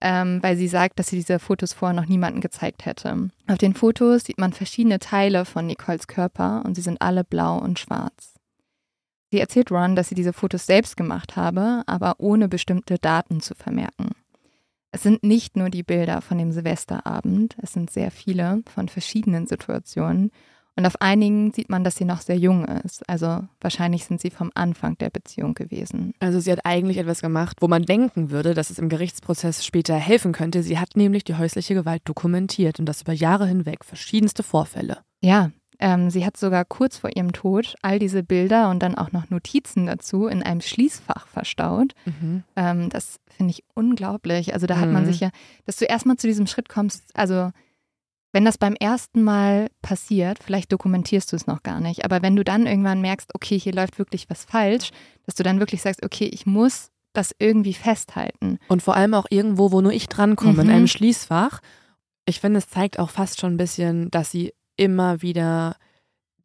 ähm, 0.00 0.40
weil 0.42 0.56
sie 0.56 0.68
sagt, 0.68 0.98
dass 0.98 1.08
sie 1.08 1.16
diese 1.16 1.38
Fotos 1.38 1.72
vorher 1.72 1.98
noch 1.98 2.08
niemandem 2.08 2.40
gezeigt 2.42 2.84
hätte. 2.84 3.30
Auf 3.48 3.58
den 3.58 3.74
Fotos 3.74 4.24
sieht 4.24 4.38
man 4.38 4.52
verschiedene 4.52 4.98
Teile 4.98 5.44
von 5.44 5.66
Nicoles 5.66 6.06
Körper 6.06 6.62
und 6.64 6.74
sie 6.74 6.82
sind 6.82 7.00
alle 7.00 7.24
blau 7.24 7.58
und 7.58 7.78
schwarz. 7.78 8.31
Sie 9.32 9.40
erzählt 9.40 9.70
Ron, 9.70 9.96
dass 9.96 10.10
sie 10.10 10.14
diese 10.14 10.34
Fotos 10.34 10.66
selbst 10.66 10.94
gemacht 10.94 11.36
habe, 11.36 11.84
aber 11.86 12.16
ohne 12.18 12.50
bestimmte 12.50 12.98
Daten 12.98 13.40
zu 13.40 13.54
vermerken. 13.54 14.10
Es 14.90 15.02
sind 15.02 15.22
nicht 15.22 15.56
nur 15.56 15.70
die 15.70 15.82
Bilder 15.82 16.20
von 16.20 16.36
dem 16.36 16.52
Silvesterabend, 16.52 17.56
es 17.62 17.72
sind 17.72 17.90
sehr 17.90 18.10
viele 18.10 18.62
von 18.74 18.90
verschiedenen 18.90 19.46
Situationen. 19.46 20.32
Und 20.76 20.84
auf 20.84 21.00
einigen 21.00 21.50
sieht 21.54 21.70
man, 21.70 21.82
dass 21.82 21.96
sie 21.96 22.04
noch 22.04 22.20
sehr 22.20 22.36
jung 22.36 22.66
ist. 22.66 23.08
Also 23.08 23.40
wahrscheinlich 23.58 24.04
sind 24.04 24.20
sie 24.20 24.28
vom 24.28 24.50
Anfang 24.54 24.98
der 24.98 25.08
Beziehung 25.08 25.54
gewesen. 25.54 26.12
Also 26.20 26.38
sie 26.38 26.52
hat 26.52 26.66
eigentlich 26.66 26.98
etwas 26.98 27.22
gemacht, 27.22 27.56
wo 27.60 27.68
man 27.68 27.84
denken 27.84 28.30
würde, 28.30 28.52
dass 28.52 28.68
es 28.68 28.78
im 28.78 28.90
Gerichtsprozess 28.90 29.64
später 29.64 29.94
helfen 29.94 30.32
könnte. 30.32 30.62
Sie 30.62 30.78
hat 30.78 30.94
nämlich 30.94 31.24
die 31.24 31.36
häusliche 31.36 31.72
Gewalt 31.72 32.02
dokumentiert 32.04 32.80
und 32.80 32.84
das 32.84 33.00
über 33.00 33.14
Jahre 33.14 33.46
hinweg, 33.46 33.86
verschiedenste 33.86 34.42
Vorfälle. 34.42 34.98
Ja, 35.22 35.52
ähm, 35.82 36.10
sie 36.10 36.24
hat 36.24 36.36
sogar 36.36 36.64
kurz 36.64 36.96
vor 36.96 37.10
ihrem 37.14 37.32
Tod 37.32 37.74
all 37.82 37.98
diese 37.98 38.22
Bilder 38.22 38.70
und 38.70 38.80
dann 38.84 38.94
auch 38.94 39.10
noch 39.10 39.30
Notizen 39.30 39.86
dazu 39.86 40.28
in 40.28 40.40
einem 40.40 40.60
Schließfach 40.60 41.26
verstaut. 41.26 41.94
Mhm. 42.04 42.44
Ähm, 42.54 42.88
das 42.88 43.18
finde 43.26 43.50
ich 43.50 43.64
unglaublich. 43.74 44.54
Also 44.54 44.68
da 44.68 44.78
hat 44.78 44.88
man 44.90 45.02
mhm. 45.02 45.06
sich 45.08 45.18
ja, 45.18 45.30
dass 45.66 45.76
du 45.76 45.84
erstmal 45.84 46.16
zu 46.16 46.28
diesem 46.28 46.46
Schritt 46.46 46.68
kommst, 46.68 47.10
also 47.14 47.50
wenn 48.32 48.44
das 48.44 48.58
beim 48.58 48.74
ersten 48.74 49.24
Mal 49.24 49.68
passiert, 49.82 50.38
vielleicht 50.42 50.72
dokumentierst 50.72 51.32
du 51.32 51.36
es 51.36 51.48
noch 51.48 51.64
gar 51.64 51.80
nicht, 51.80 52.04
aber 52.04 52.22
wenn 52.22 52.36
du 52.36 52.44
dann 52.44 52.66
irgendwann 52.66 53.00
merkst, 53.00 53.34
okay, 53.34 53.58
hier 53.58 53.74
läuft 53.74 53.98
wirklich 53.98 54.30
was 54.30 54.44
falsch, 54.44 54.90
dass 55.26 55.34
du 55.34 55.42
dann 55.42 55.58
wirklich 55.58 55.82
sagst, 55.82 56.04
okay, 56.04 56.30
ich 56.32 56.46
muss 56.46 56.90
das 57.12 57.34
irgendwie 57.38 57.74
festhalten. 57.74 58.58
Und 58.68 58.82
vor 58.82 58.96
allem 58.96 59.14
auch 59.14 59.26
irgendwo, 59.30 59.72
wo 59.72 59.80
nur 59.80 59.92
ich 59.92 60.08
drankomme, 60.08 60.54
mhm. 60.54 60.60
in 60.60 60.70
einem 60.70 60.86
Schließfach. 60.86 61.60
Ich 62.24 62.40
finde, 62.40 62.58
es 62.58 62.68
zeigt 62.68 62.98
auch 63.00 63.10
fast 63.10 63.40
schon 63.40 63.54
ein 63.54 63.58
bisschen, 63.58 64.10
dass 64.10 64.30
sie 64.30 64.52
immer 64.76 65.22
wieder 65.22 65.76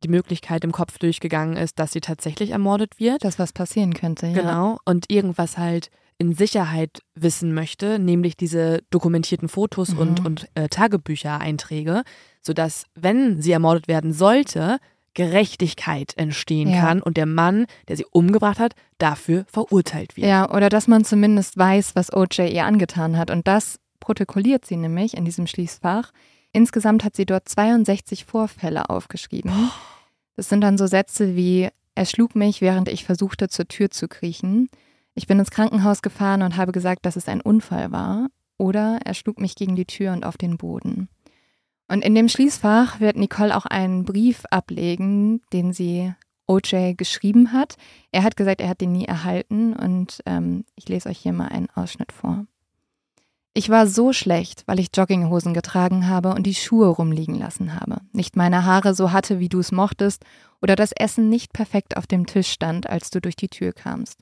die 0.03 0.09
Möglichkeit 0.09 0.63
im 0.63 0.71
Kopf 0.71 0.99
durchgegangen 0.99 1.57
ist, 1.57 1.79
dass 1.79 1.91
sie 1.91 2.01
tatsächlich 2.01 2.51
ermordet 2.51 2.99
wird. 2.99 3.23
Dass 3.23 3.39
was 3.39 3.53
passieren 3.53 3.93
könnte, 3.93 4.27
ja. 4.27 4.33
Genau. 4.33 4.77
Und 4.85 5.09
irgendwas 5.09 5.57
halt 5.57 5.89
in 6.19 6.33
Sicherheit 6.33 6.99
wissen 7.15 7.53
möchte, 7.53 7.99
nämlich 7.99 8.35
diese 8.37 8.81
dokumentierten 8.89 9.49
Fotos 9.49 9.89
mhm. 9.89 9.99
und, 9.99 10.25
und 10.25 10.47
äh, 10.55 10.67
Tagebüchereinträge, 10.67 12.03
sodass, 12.41 12.85
wenn 12.95 13.41
sie 13.41 13.51
ermordet 13.51 13.87
werden 13.87 14.13
sollte, 14.13 14.79
Gerechtigkeit 15.13 16.13
entstehen 16.15 16.69
ja. 16.69 16.81
kann 16.81 17.01
und 17.01 17.17
der 17.17 17.25
Mann, 17.25 17.65
der 17.87 17.97
sie 17.97 18.05
umgebracht 18.11 18.59
hat, 18.59 18.73
dafür 18.99 19.45
verurteilt 19.47 20.15
wird. 20.15 20.27
Ja, 20.27 20.51
oder 20.51 20.69
dass 20.69 20.87
man 20.87 21.05
zumindest 21.05 21.57
weiß, 21.57 21.95
was 21.95 22.13
OJ 22.13 22.49
ihr 22.51 22.65
angetan 22.65 23.17
hat. 23.17 23.31
Und 23.31 23.47
das 23.47 23.79
protokolliert 23.99 24.65
sie 24.65 24.75
nämlich 24.75 25.17
in 25.17 25.25
diesem 25.25 25.47
Schließfach. 25.47 26.11
Insgesamt 26.57 27.03
hat 27.03 27.15
sie 27.15 27.27
dort 27.27 27.47
62 27.47 28.25
Vorfälle 28.25 28.89
aufgeschrieben. 28.89 29.51
Das 30.35 30.49
sind 30.49 30.61
dann 30.61 30.79
so 30.79 30.87
Sätze 30.87 31.35
wie, 31.35 31.69
er 31.93 32.05
schlug 32.05 32.35
mich, 32.35 32.61
während 32.61 32.89
ich 32.89 33.05
versuchte, 33.05 33.47
zur 33.47 33.67
Tür 33.67 33.91
zu 33.91 34.07
kriechen. 34.07 34.67
Ich 35.13 35.27
bin 35.27 35.37
ins 35.37 35.51
Krankenhaus 35.51 36.01
gefahren 36.01 36.41
und 36.41 36.57
habe 36.57 36.71
gesagt, 36.71 37.05
dass 37.05 37.15
es 37.15 37.27
ein 37.27 37.41
Unfall 37.41 37.91
war. 37.91 38.29
Oder 38.57 38.97
er 39.05 39.13
schlug 39.13 39.39
mich 39.39 39.53
gegen 39.53 39.75
die 39.75 39.85
Tür 39.85 40.13
und 40.13 40.25
auf 40.25 40.35
den 40.35 40.57
Boden. 40.57 41.09
Und 41.87 42.03
in 42.03 42.15
dem 42.15 42.27
Schließfach 42.27 42.99
wird 42.99 43.17
Nicole 43.17 43.55
auch 43.55 43.67
einen 43.67 44.03
Brief 44.03 44.43
ablegen, 44.49 45.43
den 45.53 45.73
sie 45.73 46.11
OJ 46.47 46.95
geschrieben 46.97 47.53
hat. 47.53 47.75
Er 48.11 48.23
hat 48.23 48.35
gesagt, 48.35 48.61
er 48.61 48.69
hat 48.69 48.81
den 48.81 48.93
nie 48.93 49.05
erhalten 49.05 49.73
und 49.73 50.23
ähm, 50.25 50.65
ich 50.75 50.89
lese 50.89 51.09
euch 51.09 51.19
hier 51.19 51.33
mal 51.33 51.49
einen 51.49 51.69
Ausschnitt 51.75 52.11
vor. 52.11 52.47
Ich 53.57 53.71
war 53.71 53.87
so 53.87 54.13
schlecht, 54.13 54.61
weil 54.67 54.79
ich 54.79 54.89
Jogginghosen 54.95 55.55
getragen 55.55 56.07
habe 56.07 56.35
und 56.35 56.43
die 56.43 56.53
Schuhe 56.53 56.89
rumliegen 56.89 57.33
lassen 57.33 57.73
habe, 57.73 58.01
nicht 58.11 58.35
meine 58.35 58.65
Haare 58.65 58.93
so 58.93 59.11
hatte, 59.11 59.39
wie 59.39 59.49
du 59.49 59.57
es 59.57 59.71
mochtest, 59.71 60.23
oder 60.61 60.75
das 60.75 60.91
Essen 60.91 61.27
nicht 61.27 61.53
perfekt 61.53 61.97
auf 61.97 62.05
dem 62.05 62.27
Tisch 62.27 62.51
stand, 62.51 62.87
als 62.87 63.09
du 63.09 63.19
durch 63.19 63.35
die 63.35 63.47
Tür 63.47 63.73
kamst. 63.73 64.19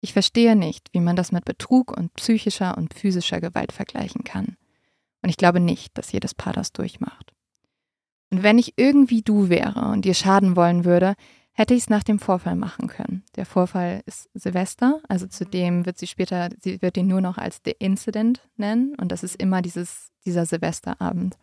Ich 0.00 0.12
verstehe 0.12 0.54
nicht, 0.54 0.88
wie 0.92 1.00
man 1.00 1.16
das 1.16 1.32
mit 1.32 1.44
Betrug 1.44 1.90
und 1.98 2.14
psychischer 2.14 2.78
und 2.78 2.94
physischer 2.94 3.40
Gewalt 3.40 3.72
vergleichen 3.72 4.22
kann. 4.22 4.56
Und 5.20 5.30
ich 5.30 5.36
glaube 5.36 5.58
nicht, 5.58 5.98
dass 5.98 6.12
jedes 6.12 6.32
Paar 6.32 6.52
das 6.52 6.72
durchmacht. 6.72 7.32
Und 8.30 8.44
wenn 8.44 8.56
ich 8.56 8.74
irgendwie 8.76 9.22
du 9.22 9.48
wäre 9.48 9.86
und 9.86 10.04
dir 10.04 10.14
schaden 10.14 10.54
wollen 10.54 10.84
würde, 10.84 11.16
hätte 11.52 11.74
ich 11.74 11.82
es 11.82 11.90
nach 11.90 12.02
dem 12.02 12.18
Vorfall 12.18 12.56
machen 12.56 12.88
können. 12.88 13.24
Der 13.36 13.46
Vorfall 13.46 14.02
ist 14.06 14.28
Silvester, 14.34 15.00
also 15.08 15.26
zudem 15.26 15.86
wird 15.86 15.98
sie 15.98 16.06
später, 16.06 16.48
sie 16.60 16.80
wird 16.82 16.96
ihn 16.96 17.08
nur 17.08 17.20
noch 17.20 17.38
als 17.38 17.60
The 17.64 17.74
Incident 17.78 18.48
nennen 18.56 18.94
und 18.96 19.12
das 19.12 19.22
ist 19.22 19.36
immer 19.36 19.62
dieses, 19.62 20.10
dieser 20.24 20.46
Silvesterabend. 20.46 21.36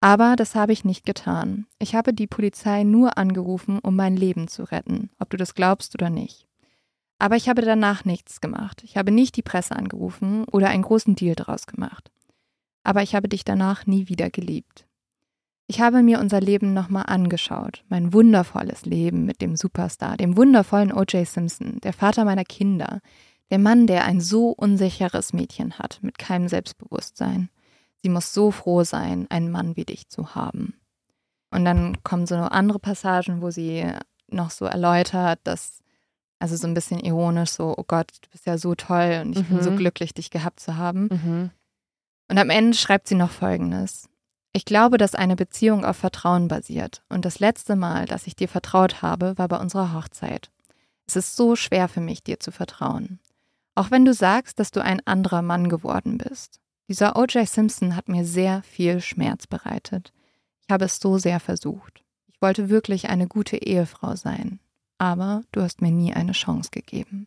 Aber 0.00 0.34
das 0.34 0.54
habe 0.54 0.72
ich 0.72 0.84
nicht 0.84 1.04
getan. 1.04 1.66
Ich 1.78 1.94
habe 1.94 2.14
die 2.14 2.26
Polizei 2.26 2.84
nur 2.84 3.18
angerufen, 3.18 3.78
um 3.80 3.94
mein 3.94 4.16
Leben 4.16 4.48
zu 4.48 4.64
retten, 4.64 5.10
ob 5.18 5.28
du 5.28 5.36
das 5.36 5.54
glaubst 5.54 5.94
oder 5.94 6.08
nicht. 6.08 6.46
Aber 7.18 7.36
ich 7.36 7.50
habe 7.50 7.60
danach 7.60 8.06
nichts 8.06 8.40
gemacht. 8.40 8.82
Ich 8.82 8.96
habe 8.96 9.10
nicht 9.10 9.36
die 9.36 9.42
Presse 9.42 9.76
angerufen 9.76 10.44
oder 10.44 10.68
einen 10.70 10.82
großen 10.82 11.16
Deal 11.16 11.34
daraus 11.34 11.66
gemacht. 11.66 12.10
Aber 12.82 13.02
ich 13.02 13.14
habe 13.14 13.28
dich 13.28 13.44
danach 13.44 13.86
nie 13.86 14.08
wieder 14.08 14.30
geliebt. 14.30 14.86
Ich 15.70 15.80
habe 15.80 16.02
mir 16.02 16.18
unser 16.18 16.40
Leben 16.40 16.74
nochmal 16.74 17.04
angeschaut, 17.06 17.84
mein 17.88 18.12
wundervolles 18.12 18.86
Leben 18.86 19.24
mit 19.24 19.40
dem 19.40 19.54
Superstar, 19.54 20.16
dem 20.16 20.36
wundervollen 20.36 20.92
O.J. 20.92 21.24
Simpson, 21.24 21.78
der 21.84 21.92
Vater 21.92 22.24
meiner 22.24 22.42
Kinder, 22.42 23.00
der 23.52 23.60
Mann, 23.60 23.86
der 23.86 24.04
ein 24.04 24.20
so 24.20 24.48
unsicheres 24.48 25.32
Mädchen 25.32 25.78
hat, 25.78 26.00
mit 26.02 26.18
keinem 26.18 26.48
Selbstbewusstsein. 26.48 27.50
Sie 28.02 28.08
muss 28.08 28.34
so 28.34 28.50
froh 28.50 28.82
sein, 28.82 29.28
einen 29.30 29.52
Mann 29.52 29.76
wie 29.76 29.84
dich 29.84 30.08
zu 30.08 30.34
haben. 30.34 30.74
Und 31.52 31.64
dann 31.64 32.02
kommen 32.02 32.26
so 32.26 32.34
andere 32.34 32.80
Passagen, 32.80 33.40
wo 33.40 33.52
sie 33.52 33.86
noch 34.26 34.50
so 34.50 34.64
erläutert, 34.64 35.38
dass, 35.44 35.84
also 36.40 36.56
so 36.56 36.66
ein 36.66 36.74
bisschen 36.74 36.98
ironisch, 36.98 37.50
so, 37.50 37.76
oh 37.78 37.84
Gott, 37.86 38.10
du 38.22 38.28
bist 38.30 38.44
ja 38.44 38.58
so 38.58 38.74
toll 38.74 39.22
und 39.24 39.38
ich 39.38 39.48
mhm. 39.48 39.54
bin 39.54 39.62
so 39.62 39.70
mhm. 39.70 39.76
glücklich, 39.76 40.14
dich 40.14 40.30
gehabt 40.30 40.58
zu 40.58 40.76
haben. 40.76 41.10
Mhm. 41.12 41.50
Und 42.26 42.38
am 42.38 42.50
Ende 42.50 42.76
schreibt 42.76 43.06
sie 43.06 43.14
noch 43.14 43.30
Folgendes. 43.30 44.09
Ich 44.52 44.64
glaube, 44.64 44.98
dass 44.98 45.14
eine 45.14 45.36
Beziehung 45.36 45.84
auf 45.84 45.96
Vertrauen 45.96 46.48
basiert. 46.48 47.02
Und 47.08 47.24
das 47.24 47.38
letzte 47.38 47.76
Mal, 47.76 48.06
dass 48.06 48.26
ich 48.26 48.34
dir 48.34 48.48
vertraut 48.48 49.02
habe, 49.02 49.38
war 49.38 49.48
bei 49.48 49.58
unserer 49.58 49.94
Hochzeit. 49.94 50.50
Es 51.06 51.16
ist 51.16 51.36
so 51.36 51.56
schwer 51.56 51.88
für 51.88 52.00
mich, 52.00 52.22
dir 52.22 52.40
zu 52.40 52.50
vertrauen. 52.50 53.20
Auch 53.74 53.90
wenn 53.90 54.04
du 54.04 54.12
sagst, 54.12 54.58
dass 54.58 54.70
du 54.70 54.82
ein 54.82 55.00
anderer 55.06 55.42
Mann 55.42 55.68
geworden 55.68 56.18
bist. 56.18 56.60
Dieser 56.88 57.16
O.J. 57.16 57.48
Simpson 57.48 57.94
hat 57.94 58.08
mir 58.08 58.24
sehr 58.24 58.62
viel 58.64 59.00
Schmerz 59.00 59.46
bereitet. 59.46 60.12
Ich 60.66 60.72
habe 60.72 60.86
es 60.86 60.98
so 60.98 61.18
sehr 61.18 61.38
versucht. 61.38 62.02
Ich 62.26 62.42
wollte 62.42 62.68
wirklich 62.68 63.08
eine 63.08 63.28
gute 63.28 63.56
Ehefrau 63.56 64.16
sein. 64.16 64.58
Aber 64.98 65.42
du 65.52 65.62
hast 65.62 65.82
mir 65.82 65.92
nie 65.92 66.12
eine 66.12 66.32
Chance 66.32 66.70
gegeben. 66.72 67.26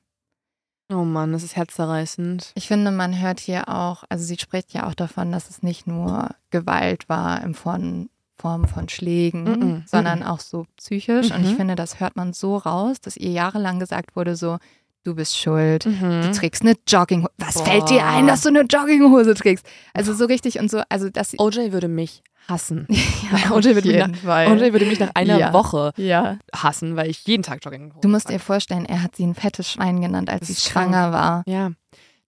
Oh 0.94 1.06
Mann, 1.06 1.32
das 1.32 1.44
ist 1.44 1.56
herzzerreißend. 1.56 2.52
Ich 2.56 2.68
finde, 2.68 2.92
man 2.92 3.20
hört 3.20 3.40
hier 3.40 3.70
auch, 3.70 4.04
also 4.10 4.24
sie 4.24 4.38
spricht 4.38 4.74
ja 4.74 4.88
auch 4.88 4.94
davon, 4.94 5.32
dass 5.32 5.50
es 5.50 5.64
nicht 5.64 5.88
nur 5.88 6.30
Gewalt 6.52 7.10
war 7.10 7.44
in 7.44 7.54
Form, 7.54 8.10
von 8.38 8.90
Schlägen, 8.90 9.44
mm 9.44 9.48
-mm, 9.48 9.82
sondern 9.86 10.20
mm 10.20 10.24
auch 10.24 10.42
so 10.42 10.66
psychisch. 10.76 11.28
-hmm. 11.28 11.36
Und 11.36 11.46
ich 11.46 11.52
mhm. 11.54 11.58
finde, 11.58 11.76
das 11.76 12.02
hört 12.02 12.18
man 12.18 12.34
so 12.34 12.58
raus, 12.58 13.00
dass 13.00 13.16
ihr 13.16 13.32
jahrelang 13.32 13.80
gesagt 13.80 14.18
wurde, 14.18 14.36
so, 14.36 14.58
du 15.04 15.16
bist 15.16 15.38
schuld, 15.38 15.86
mhm. 15.86 16.22
du 16.24 16.32
trägst 16.32 16.62
eine 16.64 16.76
Jogginghose. 16.88 17.32
Was 17.38 17.56
Boah. 17.56 17.66
fällt 17.66 17.90
dir 17.90 18.06
ein, 18.06 18.28
dass 18.28 18.42
du 18.42 18.50
eine 18.50 18.62
Jogginghose 18.62 19.34
trägst? 19.36 19.66
Also 19.94 20.14
so 20.14 20.26
richtig 20.26 20.60
und 20.60 20.70
so, 20.70 20.82
also 20.90 21.10
das. 21.10 21.38
OJ 21.38 21.72
würde 21.72 21.88
mich 21.88 22.24
hassen. 22.48 22.88
ja, 22.90 23.52
OJ, 23.52 23.76
würde 23.76 23.88
mich 23.88 23.98
nach, 23.98 24.52
OJ 24.52 24.74
würde 24.74 24.86
mich 24.86 25.00
nach 25.00 25.12
einer 25.16 25.40
ja. 25.40 25.54
Woche 25.54 25.94
ja. 25.98 26.38
hassen, 26.56 26.96
weil 26.96 27.10
ich 27.10 27.26
jeden 27.26 27.44
Tag 27.44 27.64
Jogginghose 27.64 28.02
Du 28.02 28.10
musst 28.10 28.30
dir 28.30 28.40
vorstellen, 28.40 28.86
er 28.86 29.04
hat 29.04 29.16
sie 29.16 29.26
ein 29.26 29.36
fettes 29.36 29.72
Schwein 29.72 30.02
genannt, 30.02 30.30
als 30.30 30.48
sie 30.48 30.56
schwanger 30.56 31.12
war. 31.12 31.44
Ja. 31.48 31.72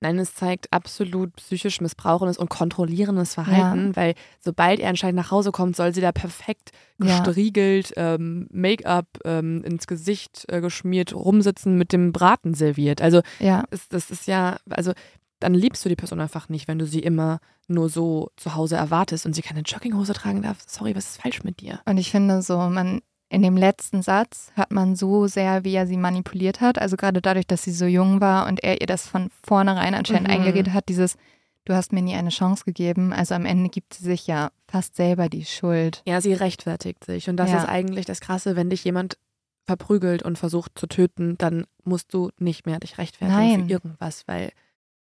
Nein, 0.02 0.20
es 0.20 0.36
zeigt 0.36 0.72
absolut 0.72 1.36
psychisch 1.38 1.80
missbrauchendes 1.82 2.38
und 2.38 2.50
kontrollierendes 2.50 3.34
Verhalten, 3.34 3.88
ja. 3.88 3.96
weil 3.96 4.14
sobald 4.40 4.80
er 4.80 4.90
anscheinend 4.90 5.16
nach 5.16 5.32
Hause 5.32 5.52
kommt, 5.52 5.76
soll 5.76 5.94
sie 5.94 6.02
da 6.02 6.12
perfekt 6.12 6.72
gestriegelt, 7.00 7.94
ähm, 7.96 8.48
Make-up 8.52 9.08
ähm, 9.24 9.64
ins 9.64 9.88
Gesicht 9.88 10.46
äh, 10.50 10.62
geschmiert 10.62 11.16
rumsitzen, 11.16 11.78
mit 11.78 11.92
dem 11.92 12.12
Braten 12.12 12.54
serviert. 12.54 13.02
Also 13.02 13.22
ja. 13.40 13.64
es, 13.72 13.88
das 13.88 14.12
ist 14.12 14.28
ja, 14.28 14.58
also 14.70 14.92
dann 15.40 15.54
liebst 15.54 15.84
du 15.84 15.90
die 15.90 15.96
Person 15.96 16.22
einfach 16.22 16.50
nicht, 16.50 16.68
wenn 16.68 16.80
du 16.80 16.86
sie 16.86 17.00
immer 17.00 17.40
nur 17.68 17.90
so 17.90 18.32
zu 18.38 18.56
Hause 18.56 18.76
erwartest 18.76 19.26
und 19.26 19.34
sie 19.34 19.42
keine 19.42 19.62
Jogginghose 19.62 20.14
tragen 20.14 20.42
darf. 20.42 20.60
Sorry, 20.68 20.96
was 20.96 21.12
ist 21.12 21.22
falsch 21.22 21.44
mit 21.44 21.60
dir? 21.60 21.82
Und 21.86 21.98
ich 21.98 22.12
finde 22.12 22.42
so, 22.42 22.58
man 22.58 23.02
in 23.28 23.42
dem 23.42 23.58
letzten 23.58 24.02
Satz 24.02 24.52
hört 24.56 24.72
man 24.72 24.96
so 24.96 25.28
sehr, 25.28 25.64
wie 25.64 25.74
er 25.74 25.88
sie 25.88 25.98
manipuliert 25.98 26.62
hat. 26.62 26.80
Also 26.80 26.96
gerade 26.96 27.22
dadurch, 27.22 27.48
dass 27.48 27.64
sie 27.64 27.72
so 27.72 27.86
jung 27.86 28.22
war 28.22 28.48
und 28.48 28.64
er 28.64 28.82
ihr 28.82 28.88
das 28.88 29.08
von 29.08 29.30
vornherein 29.44 29.96
anscheinend 29.96 30.28
mhm. 30.28 30.34
eingeredet 30.34 30.74
hat, 30.74 30.90
dieses 30.90 31.18
Du 31.66 31.74
hast 31.74 31.92
mir 31.92 32.04
nie 32.04 32.14
eine 32.14 32.30
Chance 32.30 32.64
gegeben. 32.64 33.12
Also 33.12 33.34
am 33.34 33.46
Ende 33.46 33.70
gibt 33.70 33.96
sie 33.96 34.04
sich 34.04 34.28
ja 34.28 34.52
fast 34.68 34.96
selber 34.96 35.30
die 35.30 35.46
Schuld. 35.46 36.04
Ja, 36.06 36.22
sie 36.22 36.34
rechtfertigt 36.34 37.04
sich. 37.04 37.28
Und 37.28 37.38
das 37.38 37.50
ja. 37.50 37.58
ist 37.58 37.68
eigentlich 37.68 38.06
das 38.06 38.22
Krasse, 38.22 38.56
wenn 38.56 38.70
dich 38.70 38.84
jemand 38.84 39.18
verprügelt 39.66 40.22
und 40.22 40.38
versucht 40.38 40.78
zu 40.78 40.86
töten, 40.86 41.40
dann 41.40 41.66
musst 41.84 42.14
du 42.14 42.30
nicht 42.38 42.68
mehr 42.68 42.80
dich 42.80 43.00
rechtfertigen 43.00 43.36
Nein. 43.36 43.66
für 43.66 43.72
irgendwas, 43.72 44.28
weil 44.28 44.52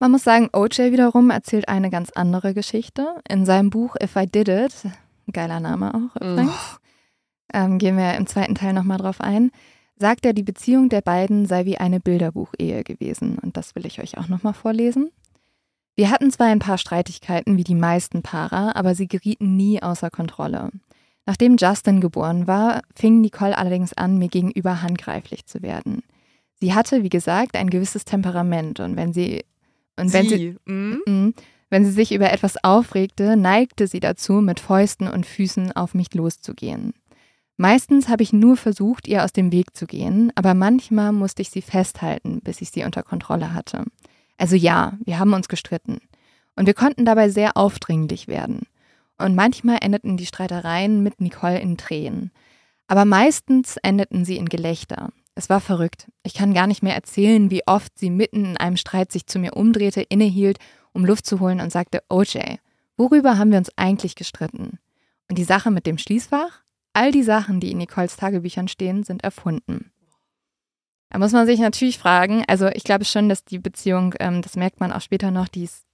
man 0.03 0.11
muss 0.11 0.24
sagen, 0.24 0.50
OJ 0.53 0.90
wiederum 0.90 1.30
erzählt 1.30 1.68
eine 1.68 1.88
ganz 1.88 2.11
andere 2.11 2.55
Geschichte. 2.55 3.22
In 3.28 3.46
seinem 3.46 3.70
Buch 3.70 3.94
If 4.03 4.16
I 4.16 4.26
Did 4.26 4.48
It, 4.48 4.74
geiler 5.32 5.61
Name 5.61 5.94
auch 5.94 6.16
übrigens, 6.20 6.80
ähm, 7.55 7.78
gehen 7.78 7.96
wir 7.96 8.14
im 8.14 8.26
zweiten 8.26 8.57
Teil 8.57 8.72
nochmal 8.72 8.98
drauf 8.98 9.20
ein, 9.20 9.53
sagt 9.94 10.26
er, 10.26 10.32
die 10.32 10.42
Beziehung 10.42 10.88
der 10.88 11.03
beiden 11.03 11.46
sei 11.46 11.66
wie 11.66 11.78
eine 11.78 12.00
Bilderbuchehe 12.00 12.82
gewesen. 12.82 13.38
Und 13.38 13.57
das 13.57 13.76
will 13.76 13.86
ich 13.86 14.03
euch 14.03 14.18
auch 14.18 14.26
nochmal 14.26 14.55
vorlesen. 14.55 15.12
Wir 15.94 16.11
hatten 16.11 16.32
zwar 16.32 16.48
ein 16.48 16.59
paar 16.59 16.78
Streitigkeiten 16.78 17.57
wie 17.57 17.64
die 17.64 17.76
meisten 17.76 18.22
Paare, 18.22 18.74
aber 18.74 18.96
sie 18.96 19.07
gerieten 19.07 19.55
nie 19.55 19.84
außer 19.84 20.11
Kontrolle. 20.11 20.70
Nachdem 21.26 21.59
Justin 21.59 22.00
geboren 22.00 22.48
war, 22.48 22.82
fing 22.96 23.20
Nicole 23.20 23.57
allerdings 23.57 23.92
an, 23.92 24.18
mir 24.18 24.28
gegenüber 24.28 24.82
handgreiflich 24.82 25.46
zu 25.46 25.62
werden. 25.62 26.03
Sie 26.59 26.74
hatte, 26.74 27.05
wie 27.05 27.09
gesagt, 27.09 27.57
ein 27.57 27.70
gewisses 27.70 28.05
Temperament 28.05 28.80
und 28.80 28.96
wenn 28.96 29.12
sie 29.12 29.44
und 29.99 30.12
wenn 30.12 30.28
sie, 30.28 30.57
Mhm. 30.66 31.34
wenn 31.70 31.84
sie 31.84 31.90
sich 31.90 32.12
über 32.12 32.32
etwas 32.32 32.62
aufregte, 32.62 33.36
neigte 33.36 33.86
sie 33.86 34.01
dazu, 34.01 34.34
mit 34.34 34.61
Fäusten 34.61 35.09
und 35.09 35.26
Füßen 35.26 35.72
auf 35.72 35.95
mich 35.95 36.12
loszugehen. 36.14 36.95
Meistens 37.57 38.09
habe 38.09 38.22
ich 38.22 38.32
nur 38.32 38.57
versucht, 38.57 39.07
ihr 39.07 39.24
aus 39.24 39.32
dem 39.32 39.53
Weg 39.53 39.76
zu 39.76 39.86
gehen, 39.86 40.32
aber 40.34 40.55
manchmal 40.55 41.12
musste 41.12 41.43
ich 41.43 41.51
sie 41.51 41.62
festhalten, 41.62 42.40
bis 42.43 42.61
ich 42.61 42.70
sie 42.70 42.84
unter 42.84 43.03
Kontrolle 43.03 43.55
hatte. 43.55 43.84
Also 44.38 44.57
ja, 44.57 44.95
wir 45.05 45.18
haben 45.18 45.34
uns 45.34 45.49
gestritten. 45.49 45.99
Und 46.57 46.66
wir 46.66 46.74
konnten 46.74 47.05
dabei 47.05 47.28
sehr 47.28 47.57
aufdringlich 47.57 48.28
werden. 48.28 48.66
Und 49.18 49.34
manchmal 49.34 49.78
endeten 49.80 50.16
die 50.16 50.26
Streitereien 50.26 51.03
mit 51.03 51.20
Nicole 51.20 51.61
in 51.61 51.76
Tränen. 51.76 52.30
Aber 52.88 53.05
meistens 53.05 53.76
endeten 53.82 54.24
sie 54.24 54.36
in 54.36 54.49
Gelächter. 54.49 55.11
Es 55.35 55.49
war 55.49 55.61
verrückt. 55.61 56.11
Ich 56.22 56.35
kann 56.35 56.53
gar 56.53 56.66
nicht 56.66 56.83
mehr 56.83 56.95
erzählen, 56.95 57.51
wie 57.51 57.66
oft 57.66 57.99
sie 57.99 58.11
mitten 58.11 58.45
in 58.45 58.57
einem 58.57 58.76
Streit 58.76 59.12
sich 59.12 59.26
zu 59.26 59.39
mir 59.39 59.55
umdrehte, 59.55 60.03
innehielt, 60.03 60.59
um 60.93 61.07
Luft 61.07 61.26
zu 61.26 61.41
holen 61.41 61.61
und 61.61 61.72
sagte, 61.72 62.03
OJ, 62.11 62.59
worüber 62.97 63.39
haben 63.39 63.51
wir 63.51 63.59
uns 63.59 63.70
eigentlich 63.76 64.14
gestritten? 64.14 64.78
Und 65.30 65.39
die 65.39 65.45
Sache 65.45 65.70
mit 65.70 65.87
dem 65.87 65.97
Schließfach? 65.97 66.61
All 66.93 67.11
die 67.11 67.22
Sachen, 67.22 67.61
die 67.61 67.70
in 67.70 67.78
Nicoles 67.78 68.16
Tagebüchern 68.16 68.68
stehen, 68.68 69.03
sind 69.03 69.24
erfunden. 69.24 69.91
Da 71.09 71.18
muss 71.18 71.33
man 71.33 71.47
sich 71.47 71.61
natürlich 71.61 71.99
fragen, 71.99 72.45
also 72.49 72.68
ich 72.68 72.85
glaube 72.85 73.05
schon, 73.05 73.28
dass 73.28 73.45
die 73.45 73.59
Beziehung, 73.59 74.14
ähm, 74.20 74.43
das 74.43 74.57
merkt 74.57 74.80
man 74.80 74.93
auch 74.93 75.01
später 75.01 75.30
noch, 75.30 75.49
die 75.49 75.64
ist 75.64 75.85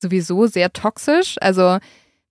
sowieso 0.00 0.46
sehr 0.46 0.72
toxisch. 0.72 1.36
Also 1.40 1.78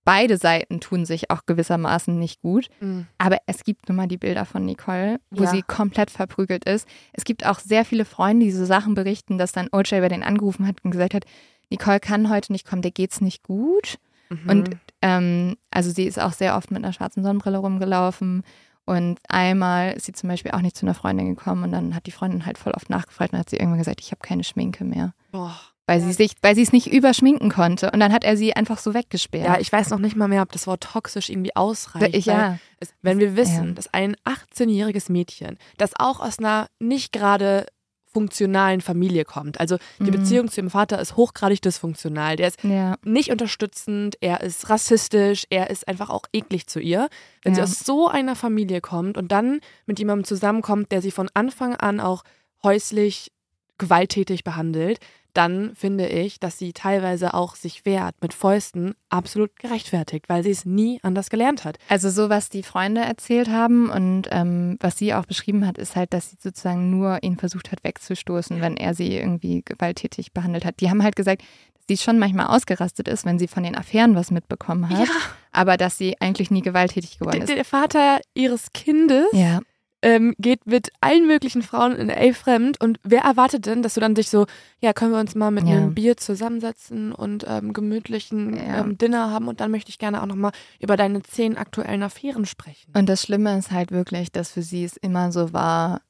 beide 0.05 0.37
Seiten 0.37 0.79
tun 0.79 1.05
sich 1.05 1.29
auch 1.31 1.45
gewissermaßen 1.45 2.17
nicht 2.17 2.41
gut. 2.41 2.69
Mhm. 2.79 3.07
Aber 3.17 3.39
es 3.47 3.63
gibt 3.63 3.89
nun 3.89 3.97
mal 3.97 4.07
die 4.07 4.17
Bilder 4.17 4.45
von 4.45 4.63
Nicole, 4.63 5.19
wo 5.31 5.43
Ja. 5.43 5.49
sie 5.49 5.61
komplett 5.63 6.11
verprügelt 6.11 6.63
ist. 6.65 6.87
Es 7.11 7.25
gibt 7.25 7.45
auch 7.45 7.59
sehr 7.59 7.83
viele 7.83 8.05
Freunde, 8.05 8.45
die 8.45 8.51
so 8.51 8.65
Sachen 8.65 8.93
berichten, 8.93 9.37
dass 9.37 9.51
dann 9.51 9.67
OJ 9.71 9.99
bei 9.99 10.07
denen 10.07 10.23
angerufen 10.23 10.65
hat 10.67 10.77
und 10.85 10.91
gesagt 10.91 11.13
hat, 11.13 11.25
Nicole 11.69 11.99
kann 11.99 12.29
heute 12.29 12.51
nicht 12.53 12.65
kommen, 12.65 12.83
der 12.83 12.91
geht's 12.91 13.19
nicht 13.19 13.43
gut. 13.43 13.97
Mhm. 14.29 14.49
Und 14.49 14.69
ähm, 15.01 15.57
also 15.71 15.89
sie 15.91 16.03
ist 16.05 16.19
auch 16.19 16.33
sehr 16.33 16.55
oft 16.55 16.71
mit 16.71 16.83
einer 16.83 16.93
schwarzen 16.93 17.23
Sonnenbrille 17.23 17.57
rumgelaufen. 17.57 18.43
Und 18.87 19.19
einmal 19.27 19.93
ist 19.93 20.05
sie 20.05 20.13
zum 20.13 20.29
Beispiel 20.29 20.51
auch 20.51 20.61
nicht 20.61 20.77
zu 20.77 20.85
einer 20.85 20.93
Freundin 20.93 21.35
gekommen 21.35 21.63
und 21.63 21.71
dann 21.71 21.95
hat 21.95 22.05
die 22.05 22.11
Freundin 22.11 22.45
halt 22.45 22.59
voll 22.59 22.73
oft 22.73 22.91
nachgefragt 22.91 23.33
und 23.33 23.39
hat 23.39 23.49
sie 23.49 23.57
irgendwann 23.57 23.79
gesagt, 23.79 23.99
ich 23.99 24.11
habe 24.11 24.21
keine 24.21 24.43
Schminke 24.43 24.83
mehr. 24.83 25.15
Boah. 25.31 25.59
Weil 25.87 26.01
sie 26.01 26.13
sich, 26.13 26.31
weil 26.41 26.55
sie 26.55 26.63
es 26.63 26.71
nicht 26.73 26.87
überschminken 26.91 27.49
konnte. 27.51 27.91
Und 27.91 27.99
dann 27.99 28.11
hat 28.11 28.23
er 28.23 28.37
sie 28.37 28.55
einfach 28.55 28.79
so 28.79 28.93
weggesperrt. 28.95 29.45
Ja, 29.45 29.59
ich 29.59 29.71
weiß 29.71 29.91
noch 29.91 29.99
nicht 29.99 30.15
mal 30.15 30.27
mehr, 30.27 30.41
ob 30.41 30.51
das 30.51 30.65
Wort 30.65 30.81
toxisch 30.83 31.29
irgendwie 31.29 31.55
ausreicht. 31.55 32.15
ich, 32.15 32.25
ja. 32.25 32.57
es, 32.79 32.89
wenn 33.03 33.19
wir 33.19 33.35
wissen, 33.35 33.67
Ja. 33.67 33.73
dass 33.73 33.93
ein 33.93 34.15
18-jähriges 34.25 35.11
Mädchen, 35.11 35.57
das 35.77 35.91
auch 35.97 36.19
aus 36.21 36.39
einer 36.39 36.67
nicht 36.79 37.11
gerade 37.13 37.67
funktionalen 38.11 38.79
Familie 38.79 39.25
kommt, 39.25 39.59
also 39.59 39.77
die 39.99 40.03
Mhm. 40.05 40.11
Beziehung 40.11 40.47
zu 40.49 40.61
ihrem 40.61 40.69
Vater 40.69 40.99
ist 41.01 41.17
hochgradig 41.17 41.61
dysfunktional, 41.61 42.37
der 42.37 42.47
ist 42.47 42.63
Ja. 42.63 42.95
nicht 43.03 43.29
unterstützend, 43.29 44.15
er 44.21 44.39
ist 44.41 44.69
rassistisch, 44.69 45.43
er 45.49 45.69
ist 45.69 45.85
einfach 45.87 46.09
auch 46.09 46.23
eklig 46.31 46.65
zu 46.67 46.79
ihr. 46.79 47.09
Wenn 47.43 47.53
sie 47.55 47.59
Ja. 47.59 47.65
aus 47.65 47.79
so 47.79 48.07
einer 48.07 48.35
Familie 48.37 48.79
kommt 48.79 49.17
und 49.17 49.31
dann 49.33 49.59
mit 49.85 49.99
jemandem 49.99 50.23
zusammenkommt, 50.23 50.93
der 50.93 51.01
sie 51.01 51.11
von 51.11 51.29
Anfang 51.33 51.75
an 51.75 51.99
auch 51.99 52.23
häuslich 52.63 53.31
gewalttätig 53.77 54.45
behandelt, 54.45 54.99
dann 55.37 55.75
finde 55.75 56.07
ich, 56.07 56.39
dass 56.39 56.57
sie 56.57 56.73
teilweise 56.73 57.33
auch 57.33 57.55
sich 57.55 57.85
wehrt 57.85 58.15
mit 58.21 58.33
Fäusten 58.33 58.95
absolut 59.09 59.55
gerechtfertigt, 59.59 60.29
weil 60.29 60.43
sie 60.43 60.51
es 60.51 60.65
nie 60.65 60.99
anders 61.03 61.29
gelernt 61.29 61.65
hat. 61.65 61.77
Also 61.89 62.09
so, 62.09 62.29
was 62.29 62.49
die 62.49 62.63
Freunde 62.63 63.01
erzählt 63.01 63.49
haben 63.49 63.89
und 63.89 64.27
ähm, 64.31 64.77
was 64.79 64.97
sie 64.97 65.13
auch 65.13 65.25
beschrieben 65.25 65.67
hat, 65.67 65.77
ist 65.77 65.95
halt, 65.95 66.13
dass 66.13 66.29
sie 66.31 66.37
sozusagen 66.39 66.89
nur 66.89 67.21
ihn 67.21 67.37
versucht 67.37 67.71
hat 67.71 67.83
wegzustoßen, 67.83 68.61
wenn 68.61 68.77
er 68.77 68.93
sie 68.93 69.15
irgendwie 69.15 69.61
gewalttätig 69.63 70.31
behandelt 70.33 70.65
hat. 70.65 70.79
Die 70.79 70.89
haben 70.89 71.03
halt 71.03 71.15
gesagt, 71.15 71.41
dass 71.41 71.83
sie 71.87 71.97
schon 71.97 72.17
manchmal 72.17 72.47
ausgerastet 72.47 73.07
ist, 73.07 73.25
wenn 73.25 73.37
sie 73.37 73.47
von 73.47 73.63
den 73.63 73.75
Affären 73.75 74.15
was 74.15 74.31
mitbekommen 74.31 74.89
hat, 74.89 75.07
aber 75.51 75.77
dass 75.77 75.97
sie 75.97 76.19
eigentlich 76.21 76.49
nie 76.49 76.61
gewalttätig 76.61 77.19
geworden 77.19 77.41
ist. 77.41 77.49
der 77.49 77.65
Vater 77.65 78.19
ihres 78.33 78.71
Kindes 78.73 79.27
Ja, 79.33 79.59
ähm, 80.01 80.35
geht 80.37 80.67
mit 80.67 80.89
allen 81.01 81.25
möglichen 81.25 81.61
Frauen 81.63 81.93
in 81.95 82.09
LA 82.09 82.33
fremd 82.33 82.79
und 82.81 82.99
wer 83.03 83.21
erwartet 83.23 83.65
denn, 83.65 83.81
dass 83.81 83.95
du 83.95 83.99
dann 84.01 84.13
dich 84.13 84.29
so, 84.29 84.45
ja, 84.79 84.93
können 84.93 85.11
wir 85.11 85.19
uns 85.19 85.33
mal 85.35 85.49
mit 85.51 85.65
Ja. 85.67 85.77
einem 85.77 85.95
Bier 85.95 86.15
zusammensetzen 86.17 87.11
und 87.11 87.45
ähm, 87.47 87.73
gemütlichen 87.73 88.55
Ja. 88.55 88.81
ähm, 88.81 88.97
Dinner 88.97 89.31
haben 89.31 89.47
und 89.47 89.59
dann 89.61 89.71
möchte 89.71 89.89
ich 89.89 89.97
gerne 89.97 90.21
auch 90.21 90.27
nochmal 90.27 90.51
über 90.79 90.95
deine 90.97 91.23
zehn 91.23 91.57
aktuellen 91.57 92.03
Affären 92.03 92.45
sprechen. 92.45 92.91
und 92.95 93.07
das 93.09 93.21
Schlimme 93.23 93.57
ist 93.57 93.71
halt 93.71 93.91
wirklich, 93.91 94.31
dass 94.31 94.51
für 94.51 94.61
sie 94.61 94.83
es 94.83 94.95
immer 94.97 95.31
so 95.31 95.53
war, 95.53 96.01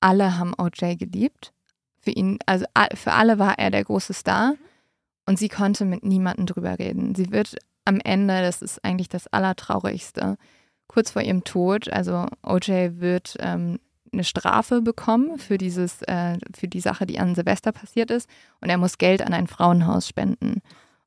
alle 0.00 0.38
haben 0.38 0.54
OJ 0.58 0.96
geliebt. 0.96 1.52
Für 2.00 2.10
ihn, 2.10 2.38
also 2.46 2.64
für 2.94 3.12
alle 3.12 3.38
war 3.38 3.58
er 3.58 3.70
der 3.70 3.84
große 3.84 4.12
Star 4.12 4.54
und 5.26 5.38
sie 5.38 5.48
konnte 5.48 5.84
mit 5.84 6.02
niemandem 6.04 6.46
drüber 6.46 6.78
reden. 6.78 7.14
Sie 7.14 7.30
wird 7.30 7.56
am 7.84 8.00
Ende, 8.00 8.42
das 8.42 8.60
ist 8.62 8.84
eigentlich 8.84 9.08
das 9.08 9.26
Allertraurigste, 9.28 10.36
kurz 10.92 11.10
vor 11.10 11.22
ihrem 11.22 11.44
Tod, 11.44 11.90
also 11.90 12.26
OJ 12.42 13.00
wird 13.00 13.36
ähm, 13.40 13.78
eine 14.12 14.24
Strafe 14.24 14.82
bekommen 14.82 15.38
für 15.38 15.56
dieses, 15.56 16.02
äh, 16.02 16.36
für 16.54 16.68
die 16.68 16.80
Sache, 16.80 17.06
die 17.06 17.18
an 17.18 17.34
Silvester 17.34 17.72
passiert 17.72 18.10
ist 18.10 18.28
und 18.60 18.68
er 18.68 18.76
muss 18.76 18.98
Geld 18.98 19.22
an 19.22 19.32
ein 19.32 19.46
Frauenhaus 19.46 20.06
spenden. 20.06 20.60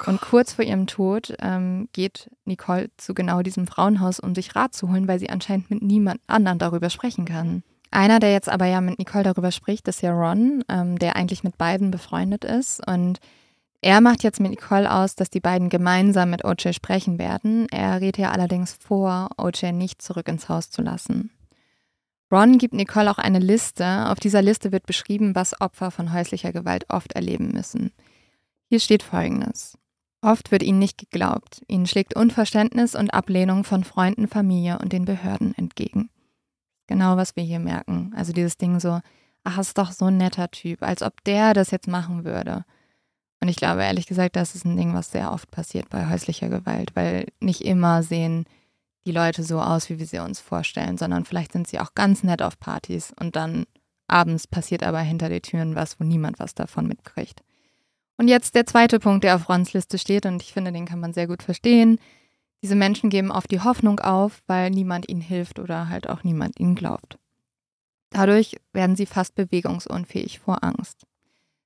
Und 0.06 0.20
kurz 0.20 0.54
vor 0.54 0.66
ihrem 0.66 0.88
Tod 0.88 1.36
ähm, 1.40 1.88
geht 1.94 2.30
Nicole 2.44 2.90
zu 2.98 3.14
genau 3.14 3.42
diesem 3.44 3.66
Frauenhaus, 3.66 4.20
um 4.20 4.36
sich 4.36 4.56
Rat 4.56 4.74
zu 4.74 4.92
holen, 4.92 5.08
weil 5.08 5.20
sie 5.20 5.30
anscheinend 5.30 5.70
mit 5.70 5.82
niemand 5.82 6.20
anderen 6.28 6.60
darüber 6.60 6.90
sprechen 6.90 7.26
kann. 7.26 7.64
Einer, 7.92 8.20
der 8.20 8.34
jetzt 8.34 8.50
aber 8.50 8.66
ja 8.66 8.82
mit 8.82 9.00
Nicole 9.00 9.24
darüber 9.24 9.52
spricht, 9.52 9.88
ist 9.88 10.02
ja 10.02 10.12
Ron, 10.12 10.64
ähm, 10.68 11.00
der 11.00 11.16
eigentlich 11.16 11.44
mit 11.44 11.58
beiden 11.58 11.92
befreundet 11.92 12.44
ist. 12.44 12.86
Und 12.86 13.20
er 13.86 14.02
macht 14.02 14.24
jetzt 14.24 14.40
mit 14.40 14.50
Nicole 14.50 14.92
aus, 14.92 15.14
dass 15.14 15.30
die 15.30 15.40
beiden 15.40 15.70
gemeinsam 15.70 16.32
mit 16.32 16.44
OJ 16.44 16.74
sprechen 16.74 17.20
werden. 17.20 17.68
Er 17.70 18.02
rät 18.02 18.18
ihr 18.18 18.32
allerdings 18.32 18.74
vor, 18.74 19.30
OJ 19.38 19.74
nicht 19.74 20.02
zurück 20.02 20.28
ins 20.28 20.50
Haus 20.50 20.72
zu 20.72 20.82
lassen. 20.82 21.30
Ron 22.32 22.58
gibt 22.58 22.74
Nicole 22.74 23.12
auch 23.12 23.20
eine 23.20 23.38
Liste. 23.38 24.10
Auf 24.10 24.20
dieser 24.20 24.42
Liste 24.42 24.72
wird 24.72 24.88
beschrieben, 24.88 25.36
was 25.36 25.62
Opfer 25.62 25.92
von 25.92 26.14
häuslicher 26.14 26.52
Gewalt 26.52 26.86
oft 26.90 27.14
erleben 27.14 27.52
müssen. 27.52 27.92
Hier 28.70 28.80
steht 28.80 29.04
folgendes. 29.04 29.78
Oft 30.20 30.52
wird 30.52 30.64
ihnen 30.64 30.80
nicht 30.80 30.98
geglaubt. 30.98 31.62
Ihnen 31.68 31.86
schlägt 31.86 32.16
Unverständnis 32.16 32.96
und 32.96 33.14
Ablehnung 33.14 33.64
von 33.66 33.84
Freunden, 33.84 34.28
Familie 34.28 34.80
und 34.80 34.94
den 34.94 35.06
Behörden 35.06 35.54
entgegen. 35.56 36.10
Genau, 36.88 37.18
was 37.18 37.36
wir 37.36 37.44
hier 37.44 37.60
merken. 37.60 38.14
Also 38.16 38.34
dieses 38.34 38.58
Ding 38.58 38.80
so, 38.80 39.00
ach, 39.44 39.60
ist 39.60 39.78
doch 39.78 39.92
so 39.92 40.06
ein 40.06 40.18
netter 40.18 40.50
Typ, 40.50 40.82
als 40.82 41.04
ob 41.04 41.24
der 41.24 41.54
das 41.54 41.70
jetzt 41.70 41.88
machen 41.88 42.26
würde. 42.26 42.66
Und 43.40 43.50
ich 43.50 43.58
glaube 43.58 43.84
ehrlich 43.84 44.08
gesagt, 44.08 44.36
das 44.36 44.56
ist 44.56 44.66
ein 44.66 44.78
Ding, 44.78 44.94
was 44.94 45.12
sehr 45.12 45.32
oft 45.32 45.52
passiert 45.52 45.90
bei 45.90 46.10
häuslicher 46.10 46.50
Gewalt, 46.50 46.96
weil 46.96 47.28
nicht 47.40 47.62
immer 47.62 48.02
sehen 48.02 48.46
die 49.06 49.12
Leute 49.12 49.44
so 49.44 49.62
aus, 49.62 49.90
wie 49.90 50.00
wir 50.00 50.08
sie 50.08 50.20
uns 50.20 50.40
vorstellen, 50.40 50.98
sondern 50.98 51.26
vielleicht 51.26 51.52
sind 51.52 51.68
sie 51.68 51.80
auch 51.80 51.94
ganz 51.94 52.24
nett 52.24 52.42
auf 52.42 52.60
Partys 52.60 53.14
und 53.20 53.36
dann 53.36 53.66
abends 54.08 54.48
passiert 54.48 54.84
aber 54.84 55.00
hinter 55.00 55.30
den 55.30 55.42
Türen 55.42 55.76
was, 55.76 56.00
wo 56.00 56.04
niemand 56.04 56.40
was 56.40 56.56
davon 56.56 56.88
mitkriegt. 56.88 57.42
Und 58.18 58.28
jetzt 58.28 58.56
der 58.56 58.66
zweite 58.66 59.00
Punkt, 59.00 59.24
der 59.24 59.36
auf 59.36 59.50
Rons 59.50 59.74
Liste 59.74 59.98
steht 59.98 60.26
und 60.26 60.42
ich 60.42 60.54
finde, 60.54 60.72
den 60.72 60.86
kann 60.86 61.00
man 61.00 61.14
sehr 61.14 61.28
gut 61.28 61.44
verstehen. 61.44 62.00
Diese 62.64 62.76
Menschen 62.76 63.10
geben 63.10 63.32
oft 63.32 63.52
die 63.52 63.62
Hoffnung 63.62 64.00
auf, 64.00 64.42
weil 64.48 64.72
niemand 64.72 65.10
ihnen 65.10 65.22
hilft 65.22 65.60
oder 65.60 65.90
halt 65.90 66.10
auch 66.10 66.24
niemand 66.24 66.60
ihnen 66.60 66.76
glaubt. 66.76 67.20
Dadurch 68.10 68.56
werden 68.72 68.96
sie 68.96 69.06
fast 69.06 69.36
bewegungsunfähig 69.36 70.40
vor 70.40 70.64
Angst. 70.64 71.06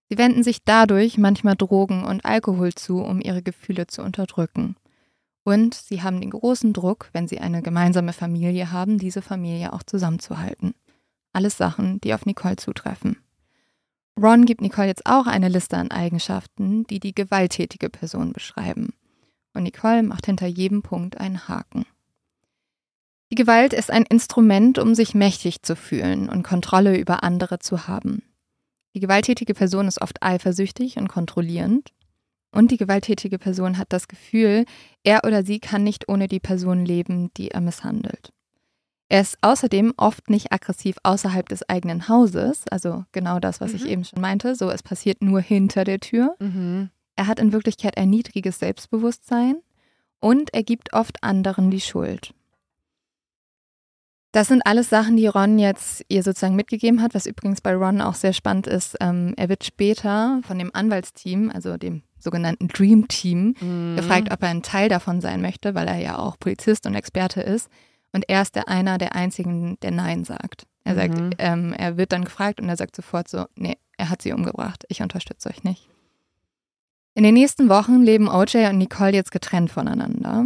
Sie 0.10 0.18
wenden 0.18 0.44
sich 0.44 0.64
dadurch 0.66 1.20
manchmal 1.20 1.56
Drogen 1.56 2.04
und 2.04 2.26
Alkohol 2.26 2.74
zu, 2.74 3.00
um 3.00 3.22
ihre 3.22 3.44
Gefühle 3.44 3.86
zu 3.86 4.02
unterdrücken. 4.02 4.76
Und 5.44 5.76
sie 5.76 6.02
haben 6.02 6.20
den 6.20 6.32
großen 6.32 6.74
Druck, 6.74 7.10
wenn 7.14 7.28
sie 7.28 7.40
eine 7.40 7.62
gemeinsame 7.62 8.14
Familie 8.14 8.72
haben, 8.72 8.98
diese 8.98 9.22
Familie 9.22 9.72
auch 9.72 9.84
zusammenzuhalten. 9.84 10.74
Alles 11.32 11.58
Sachen, 11.58 12.02
die 12.02 12.14
auf 12.14 12.26
Nicole 12.26 12.56
zutreffen. 12.56 13.18
Ron 14.20 14.46
gibt 14.46 14.62
Nicole 14.62 14.88
jetzt 14.88 15.06
auch 15.06 15.28
eine 15.28 15.48
Liste 15.48 15.78
an 15.78 15.92
Eigenschaften, 15.92 16.86
die 16.86 17.00
die 17.00 17.14
gewalttätige 17.14 17.90
Person 17.90 18.34
beschreiben. 18.34 18.94
Und 19.54 19.64
Nicole 19.64 20.04
macht 20.04 20.26
hinter 20.26 20.48
jedem 20.48 20.82
Punkt 20.82 21.20
einen 21.20 21.48
Haken. 21.48 21.86
Die 23.32 23.36
Gewalt 23.36 23.74
ist 23.74 23.92
ein 23.92 24.04
Instrument, 24.04 24.80
um 24.80 24.96
sich 24.96 25.14
mächtig 25.14 25.62
zu 25.62 25.76
fühlen 25.76 26.30
und 26.30 26.44
Kontrolle 26.44 26.98
über 26.98 27.24
andere 27.24 27.60
zu 27.60 27.88
haben. 27.88 28.24
Die 29.00 29.08
gewalttätige 29.08 29.54
Person 29.54 29.88
ist 29.88 30.02
oft 30.02 30.22
eifersüchtig 30.22 30.98
und 30.98 31.08
kontrollierend. 31.08 31.94
Und 32.52 32.70
die 32.70 32.76
gewalttätige 32.76 33.40
Person 33.40 33.78
hat 33.78 33.94
das 33.94 34.10
Gefühl, 34.10 34.66
er 35.06 35.24
oder 35.24 35.46
sie 35.46 35.62
kann 35.62 35.86
nicht 35.86 36.10
ohne 36.10 36.28
die 36.28 36.42
Person 36.42 36.86
leben, 36.86 37.32
die 37.38 37.52
er 37.52 37.62
misshandelt. 37.62 38.34
Er 39.08 39.22
ist 39.22 39.38
außerdem 39.40 39.94
oft 39.96 40.30
nicht 40.30 40.52
aggressiv 40.52 40.98
außerhalb 41.04 41.48
des 41.48 41.70
eigenen 41.70 42.10
Hauses, 42.10 42.68
also 42.70 43.06
genau 43.14 43.40
das, 43.40 43.62
was 43.62 43.72
mhm. 43.72 43.78
ich 43.78 43.86
eben 43.86 44.04
schon 44.04 44.20
meinte. 44.20 44.54
So, 44.54 44.70
es 44.70 44.84
passiert 44.84 45.22
nur 45.22 45.40
hinter 45.40 45.86
der 45.86 46.02
Tür. 46.02 46.36
Mhm. 46.42 46.90
Er 47.16 47.28
hat 47.28 47.40
in 47.40 47.54
Wirklichkeit 47.54 47.96
ein 47.96 48.10
niedriges 48.10 48.60
Selbstbewusstsein 48.60 49.62
und 50.20 50.54
er 50.54 50.64
gibt 50.64 50.92
oft 50.92 51.24
anderen 51.24 51.72
die 51.72 51.80
Schuld. 51.80 52.34
Das 54.32 54.48
sind 54.48 54.62
alles 54.66 54.90
Sachen, 54.90 55.18
die 55.18 55.26
Ron 55.26 55.58
jetzt 55.58 56.06
ihr 56.08 56.22
sozusagen 56.22 56.56
mitgegeben 56.56 57.02
hat, 57.02 57.16
was 57.16 57.26
übrigens 57.26 57.62
bei 57.62 57.74
Ron 57.74 58.00
auch 58.00 58.14
sehr 58.14 58.34
spannend 58.34 58.68
ist. 58.68 58.96
Ähm, 59.02 59.34
er 59.38 59.50
wird 59.50 59.64
später 59.64 60.40
von 60.46 60.60
dem 60.60 60.70
Anwaltsteam, 60.74 61.52
also 61.52 61.78
dem 61.78 62.04
sogenannten 62.20 62.68
Dream 62.68 63.08
Team, 63.08 63.56
mhm. 63.60 63.96
gefragt, 63.96 64.32
ob 64.32 64.44
er 64.44 64.50
ein 64.50 64.62
Teil 64.62 64.88
davon 64.88 65.22
sein 65.22 65.42
möchte, 65.42 65.74
weil 65.74 65.88
er 65.88 65.98
ja 65.98 66.20
auch 66.20 66.38
Polizist 66.38 66.86
und 66.86 66.94
Experte 66.94 67.42
ist. 67.42 67.70
Und 68.12 68.26
er 68.28 68.42
ist 68.44 68.56
der 68.56 68.68
einer 68.68 68.98
der 68.98 69.16
einzigen, 69.16 69.80
der 69.82 69.92
Nein 69.92 70.26
sagt. 70.26 70.68
Er 70.84 70.96
sagt, 70.96 71.20
mhm. 71.20 71.32
ähm, 71.40 71.74
er 71.74 71.98
wird 71.98 72.12
dann 72.12 72.26
gefragt 72.26 72.60
und 72.60 72.70
er 72.70 72.78
sagt 72.78 72.96
sofort 72.96 73.28
so, 73.28 73.46
nee, 73.56 73.78
er 73.98 74.10
hat 74.10 74.22
sie 74.22 74.34
umgebracht, 74.34 74.86
ich 74.90 75.02
unterstütze 75.02 75.50
euch 75.50 75.64
nicht. 75.64 75.90
In 77.16 77.24
den 77.24 77.34
nächsten 77.34 77.68
Wochen 77.70 78.02
leben 78.02 78.30
OJ 78.30 78.68
und 78.70 78.78
Nicole 78.78 79.14
jetzt 79.14 79.32
getrennt 79.32 79.72
voneinander. 79.72 80.46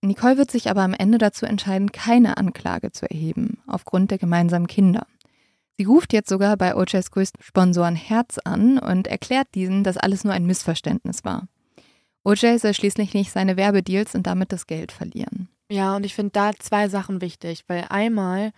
Nicole 0.00 0.36
wird 0.36 0.50
sich 0.50 0.70
aber 0.70 0.82
am 0.82 0.94
Ende 0.94 1.18
dazu 1.18 1.44
entscheiden, 1.44 1.92
keine 1.92 2.36
Anklage 2.36 2.92
zu 2.92 3.10
erheben, 3.10 3.58
aufgrund 3.66 4.10
der 4.10 4.18
gemeinsamen 4.18 4.66
Kinder. 4.68 5.06
Sie 5.76 5.84
ruft 5.84 6.12
jetzt 6.12 6.28
sogar 6.28 6.56
bei 6.56 6.74
OJs 6.74 7.10
größten 7.10 7.42
Sponsoren 7.42 7.96
Herz 7.96 8.38
an 8.38 8.78
und 8.78 9.06
erklärt 9.06 9.48
diesen, 9.54 9.84
dass 9.84 9.96
alles 9.96 10.24
nur 10.24 10.32
ein 10.32 10.46
Missverständnis 10.46 11.24
war. 11.24 11.48
OJ 12.24 12.58
soll 12.58 12.74
schließlich 12.74 13.14
nicht 13.14 13.30
seine 13.30 13.56
Werbedeals 13.56 14.14
und 14.14 14.26
damit 14.26 14.52
das 14.52 14.66
Geld 14.66 14.92
verlieren. 14.92 15.48
Ja, 15.70 15.96
und 15.96 16.04
ich 16.04 16.14
finde 16.14 16.32
da 16.32 16.52
zwei 16.58 16.88
Sachen 16.88 17.20
wichtig, 17.20 17.64
weil 17.68 17.86
einmal, 17.90 18.52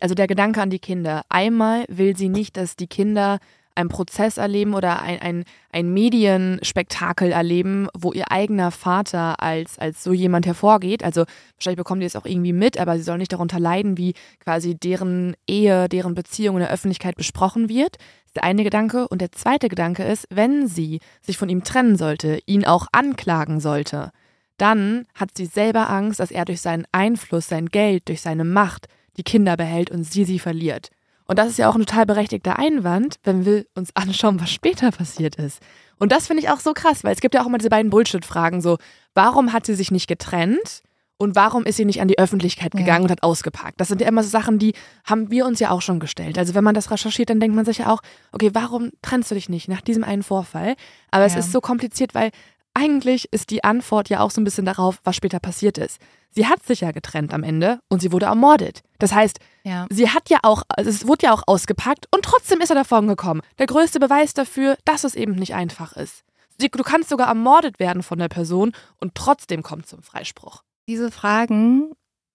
also 0.00 0.14
der 0.14 0.26
Gedanke 0.26 0.62
an 0.62 0.70
die 0.70 0.78
Kinder, 0.78 1.24
einmal 1.28 1.84
will 1.88 2.16
sie 2.16 2.28
nicht, 2.28 2.56
dass 2.56 2.76
die 2.76 2.86
Kinder 2.86 3.38
einen 3.76 3.88
Prozess 3.88 4.38
erleben 4.38 4.74
oder 4.74 5.02
ein, 5.02 5.20
ein, 5.20 5.44
ein 5.70 5.92
Medienspektakel 5.92 7.32
erleben, 7.32 7.88
wo 7.96 8.12
ihr 8.12 8.30
eigener 8.30 8.70
Vater 8.70 9.42
als, 9.42 9.78
als 9.78 10.02
so 10.02 10.12
jemand 10.12 10.46
hervorgeht. 10.46 11.04
Also 11.04 11.24
wahrscheinlich 11.56 11.78
bekommen 11.78 12.00
die 12.00 12.06
es 12.06 12.16
auch 12.16 12.24
irgendwie 12.24 12.52
mit, 12.52 12.78
aber 12.78 12.96
sie 12.96 13.02
sollen 13.02 13.18
nicht 13.18 13.32
darunter 13.32 13.60
leiden, 13.60 13.98
wie 13.98 14.14
quasi 14.40 14.74
deren 14.74 15.36
Ehe, 15.46 15.88
deren 15.88 16.14
Beziehung 16.14 16.56
in 16.56 16.60
der 16.60 16.70
Öffentlichkeit 16.70 17.16
besprochen 17.16 17.68
wird. 17.68 17.96
Das 17.96 18.26
ist 18.26 18.36
der 18.36 18.44
eine 18.44 18.64
Gedanke. 18.64 19.08
Und 19.08 19.20
der 19.20 19.32
zweite 19.32 19.68
Gedanke 19.68 20.04
ist, 20.04 20.26
wenn 20.30 20.66
sie 20.66 21.00
sich 21.20 21.36
von 21.38 21.48
ihm 21.48 21.64
trennen 21.64 21.96
sollte, 21.96 22.40
ihn 22.46 22.64
auch 22.64 22.86
anklagen 22.92 23.60
sollte, 23.60 24.10
dann 24.56 25.06
hat 25.14 25.30
sie 25.36 25.46
selber 25.46 25.90
Angst, 25.90 26.20
dass 26.20 26.30
er 26.30 26.44
durch 26.44 26.60
seinen 26.60 26.86
Einfluss, 26.92 27.48
sein 27.48 27.66
Geld, 27.66 28.08
durch 28.08 28.22
seine 28.22 28.44
Macht 28.44 28.88
die 29.16 29.22
Kinder 29.22 29.56
behält 29.56 29.90
und 29.90 30.04
sie 30.04 30.24
sie 30.24 30.38
verliert. 30.38 30.90
Und 31.26 31.38
das 31.38 31.48
ist 31.48 31.58
ja 31.58 31.68
auch 31.68 31.74
ein 31.74 31.84
total 31.84 32.06
berechtigter 32.06 32.58
Einwand, 32.58 33.16
wenn 33.24 33.44
wir 33.44 33.66
uns 33.74 33.94
anschauen, 33.94 34.40
was 34.40 34.50
später 34.50 34.90
passiert 34.90 35.36
ist. 35.36 35.60
Und 35.98 36.12
das 36.12 36.26
finde 36.26 36.42
ich 36.42 36.50
auch 36.50 36.60
so 36.60 36.72
krass, 36.72 37.04
weil 37.04 37.12
es 37.12 37.20
gibt 37.20 37.34
ja 37.34 37.42
auch 37.42 37.46
immer 37.46 37.58
diese 37.58 37.70
beiden 37.70 37.90
Bullshit-Fragen 37.90 38.60
so, 38.60 38.78
warum 39.14 39.52
hat 39.52 39.66
sie 39.66 39.74
sich 39.74 39.90
nicht 39.90 40.06
getrennt? 40.06 40.82
Und 41.18 41.34
warum 41.34 41.64
ist 41.64 41.76
sie 41.76 41.86
nicht 41.86 42.02
an 42.02 42.08
die 42.08 42.18
Öffentlichkeit 42.18 42.72
gegangen 42.72 43.00
ja. 43.00 43.04
und 43.04 43.10
hat 43.10 43.22
ausgepackt? 43.22 43.80
Das 43.80 43.88
sind 43.88 44.02
ja 44.02 44.06
immer 44.06 44.22
so 44.22 44.28
Sachen, 44.28 44.58
die 44.58 44.74
haben 45.04 45.30
wir 45.30 45.46
uns 45.46 45.60
ja 45.60 45.70
auch 45.70 45.80
schon 45.80 45.98
gestellt. 45.98 46.36
Also 46.36 46.54
wenn 46.54 46.62
man 46.62 46.74
das 46.74 46.90
recherchiert, 46.90 47.30
dann 47.30 47.40
denkt 47.40 47.56
man 47.56 47.64
sich 47.64 47.78
ja 47.78 47.90
auch, 47.90 48.02
okay, 48.32 48.50
warum 48.52 48.90
trennst 49.00 49.30
du 49.30 49.34
dich 49.34 49.48
nicht 49.48 49.66
nach 49.66 49.80
diesem 49.80 50.04
einen 50.04 50.22
Vorfall? 50.22 50.74
Aber 51.10 51.22
ja. 51.22 51.28
es 51.28 51.36
ist 51.36 51.52
so 51.52 51.62
kompliziert, 51.62 52.14
weil 52.14 52.32
eigentlich 52.76 53.32
ist 53.32 53.50
die 53.50 53.64
Antwort 53.64 54.10
ja 54.10 54.20
auch 54.20 54.30
so 54.30 54.40
ein 54.40 54.44
bisschen 54.44 54.66
darauf, 54.66 55.00
was 55.02 55.16
später 55.16 55.40
passiert 55.40 55.78
ist. 55.78 55.98
Sie 56.30 56.46
hat 56.46 56.62
sich 56.62 56.82
ja 56.82 56.92
getrennt 56.92 57.32
am 57.32 57.42
Ende 57.42 57.80
und 57.88 58.02
sie 58.02 58.12
wurde 58.12 58.26
ermordet. 58.26 58.82
Das 58.98 59.14
heißt, 59.14 59.38
ja. 59.64 59.86
sie 59.88 60.10
hat 60.10 60.28
ja 60.28 60.40
auch, 60.42 60.62
also 60.68 60.90
es 60.90 61.06
wurde 61.06 61.26
ja 61.26 61.32
auch 61.32 61.44
ausgepackt 61.46 62.06
und 62.14 62.22
trotzdem 62.22 62.60
ist 62.60 62.68
er 62.68 62.76
davon 62.76 63.08
gekommen. 63.08 63.40
Der 63.58 63.66
größte 63.66 63.98
Beweis 63.98 64.34
dafür, 64.34 64.76
dass 64.84 65.04
es 65.04 65.14
eben 65.14 65.32
nicht 65.32 65.54
einfach 65.54 65.94
ist. 65.94 66.22
Du 66.58 66.68
kannst 66.82 67.08
sogar 67.08 67.28
ermordet 67.28 67.78
werden 67.78 68.02
von 68.02 68.18
der 68.18 68.28
Person 68.28 68.72
und 68.98 69.14
trotzdem 69.14 69.62
kommt 69.62 69.86
zum 69.86 70.02
Freispruch. 70.02 70.62
Diese 70.86 71.10
Fragen 71.10 71.92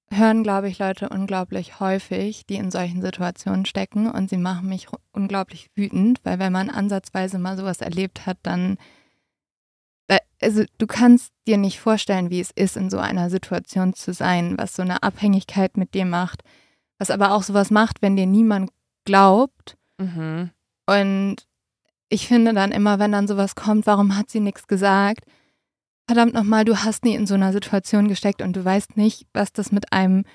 hören, 0.10 0.44
glaube 0.44 0.70
ich, 0.70 0.80
Leute 0.80 1.10
unglaublich 1.10 1.80
häufig, 1.80 2.46
die 2.48 2.56
in 2.56 2.72
solchen 2.72 3.02
Situationen 3.02 3.66
stecken 3.66 4.10
und 4.10 4.30
sie 4.30 4.38
machen 4.38 4.68
mich 4.68 4.88
unglaublich 5.12 5.70
wütend, 5.76 6.20
weil 6.24 6.40
wenn 6.40 6.52
man 6.52 6.70
ansatzweise 6.70 7.38
mal 7.38 7.58
sowas 7.58 7.82
erlebt 7.82 8.26
hat, 8.26 8.38
dann 8.44 8.78
also 10.42 10.64
du 10.78 10.88
kannst 10.88 11.32
dir 11.48 11.58
nicht 11.58 11.80
vorstellen, 11.80 12.30
wie 12.30 12.40
es 12.40 12.52
ist, 12.52 12.78
in 12.78 12.90
so 12.90 12.98
einer 12.98 13.30
Situation 13.30 13.94
zu 13.94 14.14
sein, 14.14 14.58
was 14.58 14.76
so 14.76 14.82
eine 14.82 15.04
Abhängigkeit 15.04 15.78
mit 15.78 15.94
dir 15.94 16.06
macht, 16.06 16.44
was 16.98 17.12
aber 17.12 17.32
auch 17.32 17.44
sowas 17.44 17.72
macht, 17.72 18.02
wenn 18.02 18.16
dir 18.16 18.26
niemand 18.26 18.72
glaubt. 19.06 19.78
Mhm. 19.98 20.52
Und 20.86 21.36
ich 22.10 22.28
finde 22.28 22.54
dann 22.54 22.72
immer, 22.72 23.00
wenn 23.00 23.12
dann 23.12 23.28
sowas 23.28 23.56
kommt, 23.56 23.86
warum 23.86 24.18
hat 24.18 24.30
sie 24.30 24.40
nichts 24.40 24.68
gesagt? 24.68 25.26
Verdammt 26.08 26.34
nochmal, 26.34 26.66
du 26.66 26.84
hast 26.84 27.06
nie 27.06 27.16
in 27.16 27.28
so 27.28 27.36
einer 27.36 27.54
Situation 27.54 28.08
gesteckt 28.08 28.42
und 28.42 28.56
du 28.56 28.66
weißt 28.66 28.98
nicht, 28.98 29.28
was 29.34 29.54
das 29.54 29.72
mit 29.72 29.94
einem 29.94 30.26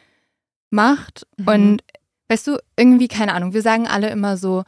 macht. 0.70 1.26
Mhm. 1.36 1.48
Und 1.48 1.84
weißt 2.28 2.46
du, 2.46 2.58
irgendwie, 2.76 3.08
keine 3.08 3.34
Ahnung, 3.34 3.52
wir 3.52 3.62
sagen 3.62 3.86
alle 3.86 4.08
immer 4.10 4.36
so, 4.36 4.64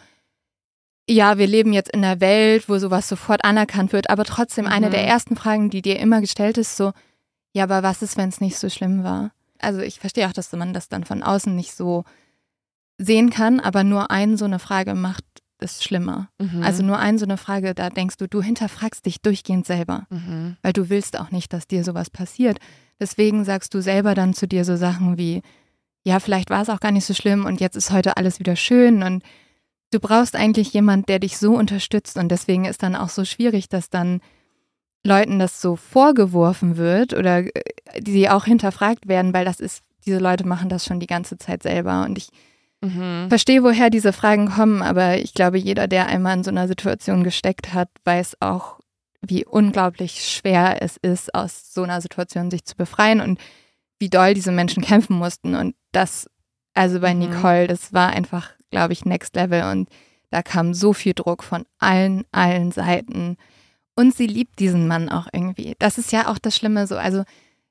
ja, 1.08 1.38
wir 1.38 1.46
leben 1.46 1.72
jetzt 1.72 1.90
in 1.90 2.04
einer 2.04 2.20
Welt, 2.20 2.68
wo 2.68 2.78
sowas 2.78 3.08
sofort 3.08 3.44
anerkannt 3.44 3.92
wird, 3.92 4.10
aber 4.10 4.24
trotzdem 4.24 4.66
mhm. 4.66 4.72
eine 4.72 4.90
der 4.90 5.02
mhm. 5.02 5.08
ersten 5.08 5.36
Fragen, 5.36 5.70
die 5.70 5.82
dir 5.82 5.98
immer 5.98 6.20
gestellt 6.20 6.58
ist, 6.58 6.76
so, 6.76 6.92
ja, 7.52 7.64
aber 7.64 7.82
was 7.82 8.02
ist, 8.02 8.16
wenn 8.16 8.28
es 8.28 8.40
nicht 8.40 8.58
so 8.58 8.68
schlimm 8.68 9.04
war? 9.04 9.32
Also 9.58 9.80
ich 9.80 9.98
verstehe 9.98 10.28
auch, 10.28 10.32
dass 10.32 10.52
man 10.52 10.72
das 10.72 10.88
dann 10.88 11.04
von 11.04 11.22
außen 11.22 11.54
nicht 11.54 11.74
so 11.74 12.04
sehen 12.98 13.30
kann, 13.30 13.58
aber 13.60 13.84
nur 13.84 14.10
ein 14.10 14.36
so 14.36 14.44
eine 14.44 14.58
Frage 14.58 14.94
macht 14.94 15.24
es 15.58 15.82
schlimmer. 15.82 16.28
Mhm. 16.38 16.62
Also 16.62 16.84
nur 16.84 16.98
ein 16.98 17.18
so 17.18 17.24
eine 17.24 17.36
Frage, 17.36 17.74
da 17.74 17.90
denkst 17.90 18.16
du, 18.18 18.28
du 18.28 18.42
hinterfragst 18.42 19.04
dich 19.06 19.22
durchgehend 19.22 19.66
selber, 19.66 20.06
mhm. 20.10 20.56
weil 20.62 20.72
du 20.72 20.88
willst 20.88 21.18
auch 21.18 21.30
nicht, 21.30 21.52
dass 21.52 21.66
dir 21.66 21.82
sowas 21.84 22.10
passiert. 22.10 22.58
Deswegen 23.00 23.44
sagst 23.44 23.74
du 23.74 23.80
selber 23.80 24.14
dann 24.14 24.34
zu 24.34 24.46
dir 24.46 24.64
so 24.64 24.76
Sachen 24.76 25.18
wie, 25.18 25.42
ja, 26.04 26.20
vielleicht 26.20 26.50
war 26.50 26.62
es 26.62 26.68
auch 26.68 26.80
gar 26.80 26.92
nicht 26.92 27.06
so 27.06 27.14
schlimm 27.14 27.44
und 27.44 27.60
jetzt 27.60 27.76
ist 27.76 27.90
heute 27.90 28.16
alles 28.16 28.38
wieder 28.38 28.56
schön 28.56 29.02
und 29.02 29.22
du 29.90 30.00
brauchst 30.00 30.36
eigentlich 30.36 30.72
jemand, 30.72 31.08
der 31.08 31.18
dich 31.18 31.38
so 31.38 31.54
unterstützt 31.54 32.16
und 32.16 32.28
deswegen 32.28 32.64
ist 32.64 32.82
dann 32.82 32.96
auch 32.96 33.08
so 33.08 33.24
schwierig, 33.24 33.68
dass 33.68 33.90
dann 33.90 34.20
Leuten 35.04 35.38
das 35.38 35.60
so 35.60 35.76
vorgeworfen 35.76 36.76
wird 36.76 37.14
oder 37.14 37.38
äh, 37.38 37.52
die 38.00 38.28
auch 38.28 38.44
hinterfragt 38.44 39.08
werden, 39.08 39.32
weil 39.32 39.44
das 39.44 39.60
ist, 39.60 39.82
diese 40.04 40.18
Leute 40.18 40.46
machen 40.46 40.68
das 40.68 40.84
schon 40.84 41.00
die 41.00 41.06
ganze 41.06 41.38
Zeit 41.38 41.62
selber 41.62 42.04
und 42.04 42.18
ich 42.18 42.28
mhm. 42.80 43.28
verstehe, 43.28 43.62
woher 43.62 43.90
diese 43.90 44.12
Fragen 44.12 44.50
kommen, 44.50 44.82
aber 44.82 45.18
ich 45.18 45.34
glaube, 45.34 45.58
jeder, 45.58 45.88
der 45.88 46.06
einmal 46.06 46.36
in 46.36 46.44
so 46.44 46.50
einer 46.50 46.68
Situation 46.68 47.24
gesteckt 47.24 47.72
hat, 47.72 47.88
weiß 48.04 48.36
auch, 48.40 48.78
wie 49.20 49.44
unglaublich 49.44 50.24
schwer 50.28 50.80
es 50.80 50.96
ist, 50.96 51.34
aus 51.34 51.72
so 51.72 51.82
einer 51.82 52.00
Situation 52.00 52.50
sich 52.50 52.64
zu 52.64 52.76
befreien 52.76 53.20
und 53.20 53.40
wie 53.98 54.10
doll 54.10 54.34
diese 54.34 54.52
Menschen 54.52 54.82
kämpfen 54.82 55.16
mussten 55.16 55.54
und 55.54 55.74
das, 55.92 56.28
also 56.74 57.00
bei 57.00 57.14
mhm. 57.14 57.20
Nicole, 57.20 57.66
das 57.66 57.92
war 57.92 58.10
einfach 58.10 58.50
glaube 58.70 58.92
ich, 58.92 59.04
Next 59.04 59.34
Level. 59.36 59.62
Und 59.70 59.88
da 60.30 60.42
kam 60.42 60.74
so 60.74 60.92
viel 60.92 61.14
Druck 61.14 61.42
von 61.42 61.64
allen, 61.78 62.24
allen 62.32 62.72
Seiten. 62.72 63.36
Und 63.94 64.14
sie 64.14 64.26
liebt 64.26 64.58
diesen 64.58 64.86
Mann 64.86 65.08
auch 65.08 65.26
irgendwie. 65.32 65.74
Das 65.78 65.98
ist 65.98 66.12
ja 66.12 66.28
auch 66.28 66.38
das 66.38 66.56
Schlimme 66.56 66.86
so. 66.86 66.96
Also 66.96 67.24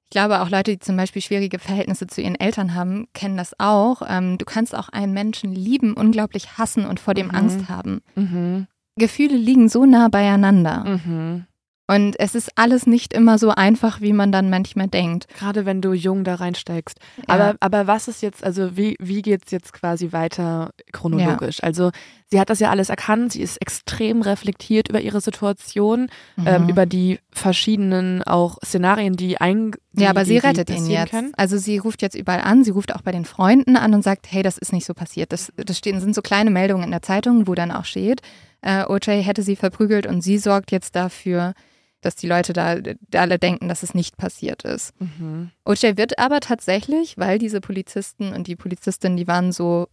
ich 0.10 0.12
glaube, 0.12 0.42
auch 0.42 0.50
Leute, 0.50 0.72
die 0.72 0.80
zum 0.80 0.96
Beispiel 0.96 1.22
schwierige 1.22 1.60
Verhältnisse 1.60 2.08
zu 2.08 2.22
ihren 2.22 2.40
Eltern 2.40 2.74
haben, 2.74 3.08
kennen 3.14 3.36
das 3.36 3.60
auch. 3.60 4.02
Ähm, 4.08 4.38
du 4.38 4.46
kannst 4.46 4.74
auch 4.74 4.88
einen 4.88 5.14
Menschen 5.14 5.54
lieben, 5.54 5.94
unglaublich 5.94 6.58
hassen 6.58 6.86
und 6.86 7.02
vor 7.02 7.14
dem 7.14 7.28
mhm. 7.28 7.36
Angst 7.36 7.70
haben. 7.70 8.02
Mhm. 8.16 8.68
Gefühle 8.96 9.36
liegen 9.36 9.68
so 9.68 9.86
nah 9.86 10.08
beieinander. 10.08 10.86
Mhm. 10.86 11.46
Und 11.90 12.20
es 12.20 12.36
ist 12.36 12.52
alles 12.56 12.86
nicht 12.86 13.14
immer 13.14 13.38
so 13.38 13.50
einfach, 13.50 14.02
wie 14.02 14.12
man 14.12 14.34
dann 14.34 14.50
manchmal 14.50 14.88
denkt. 14.90 15.28
Gerade 15.40 15.66
wenn 15.66 15.82
du 15.82 15.94
jung 15.94 16.26
da 16.26 16.36
reinsteigst. 16.36 17.00
Ja. 17.18 17.24
Aber, 17.34 17.56
aber 17.62 17.88
was 17.88 18.10
ist 18.10 18.22
jetzt, 18.22 18.44
also 18.44 18.76
wie, 18.76 18.98
wie 19.00 19.22
geht 19.22 19.46
es 19.46 19.52
jetzt 19.52 19.72
quasi 19.72 20.12
weiter 20.12 20.72
chronologisch? 20.92 21.60
Ja. 21.60 21.64
Also 21.64 21.92
sie 22.30 22.42
hat 22.42 22.50
das 22.50 22.60
ja 22.60 22.72
alles 22.72 22.90
erkannt, 22.90 23.32
sie 23.32 23.42
ist 23.42 23.62
extrem 23.62 24.22
reflektiert 24.22 24.90
über 24.90 25.00
ihre 25.00 25.22
Situation, 25.22 26.10
ähm, 26.38 26.44
mhm. 26.44 26.48
ähm, 26.48 26.70
über 26.70 26.86
die 26.86 27.20
verschiedenen 27.32 28.22
auch 28.22 28.58
Szenarien, 28.66 29.16
die 29.16 29.40
ein. 29.40 29.72
Ja, 29.94 30.10
aber 30.10 30.24
die, 30.24 30.32
sie 30.32 30.38
rettet 30.40 30.70
ihn 30.70 30.88
jetzt. 30.88 31.12
Können. 31.12 31.32
Also 31.38 31.58
sie 31.58 31.78
ruft 31.78 32.02
jetzt 32.02 32.16
überall 32.16 32.42
an, 32.42 32.66
sie 32.66 32.72
ruft 32.72 32.94
auch 32.94 33.02
bei 33.02 33.14
den 33.14 33.24
Freunden 33.24 33.78
an 33.78 33.94
und 33.94 34.04
sagt, 34.04 34.28
hey, 34.30 34.44
das 34.44 34.58
ist 34.58 34.74
nicht 34.74 34.86
so 34.86 34.94
passiert. 34.94 35.32
Das, 35.32 35.54
das 35.56 35.78
stehen, 35.78 36.02
sind 36.02 36.14
so 36.14 36.22
kleine 36.22 36.52
Meldungen 36.52 36.84
in 36.84 36.92
der 36.92 37.02
Zeitung, 37.02 37.48
wo 37.48 37.56
dann 37.56 37.72
auch 37.72 37.86
steht, 37.86 38.22
äh, 38.62 38.84
OJ 38.86 39.22
hätte 39.24 39.42
sie 39.42 39.56
verprügelt 39.56 40.06
und 40.06 40.22
sie 40.22 40.38
sorgt 40.38 40.72
jetzt 40.74 40.96
dafür, 40.96 41.54
dass 42.02 42.16
die 42.16 42.28
Leute 42.28 42.54
da, 42.54 42.78
alle 43.14 43.40
denken, 43.40 43.68
dass 43.68 43.84
es 43.84 43.94
nicht 43.94 44.18
passiert 44.18 44.64
ist. 44.64 44.94
Mhm. 45.00 45.52
OJ 45.66 45.98
wird 45.98 46.20
aber 46.20 46.40
tatsächlich, 46.40 47.18
weil 47.18 47.40
diese 47.40 47.62
Polizisten 47.62 48.34
und 48.34 48.48
die 48.48 48.56
Polizistin, 48.56 49.18
die 49.18 49.28
waren 49.28 49.52
so, 49.52 49.88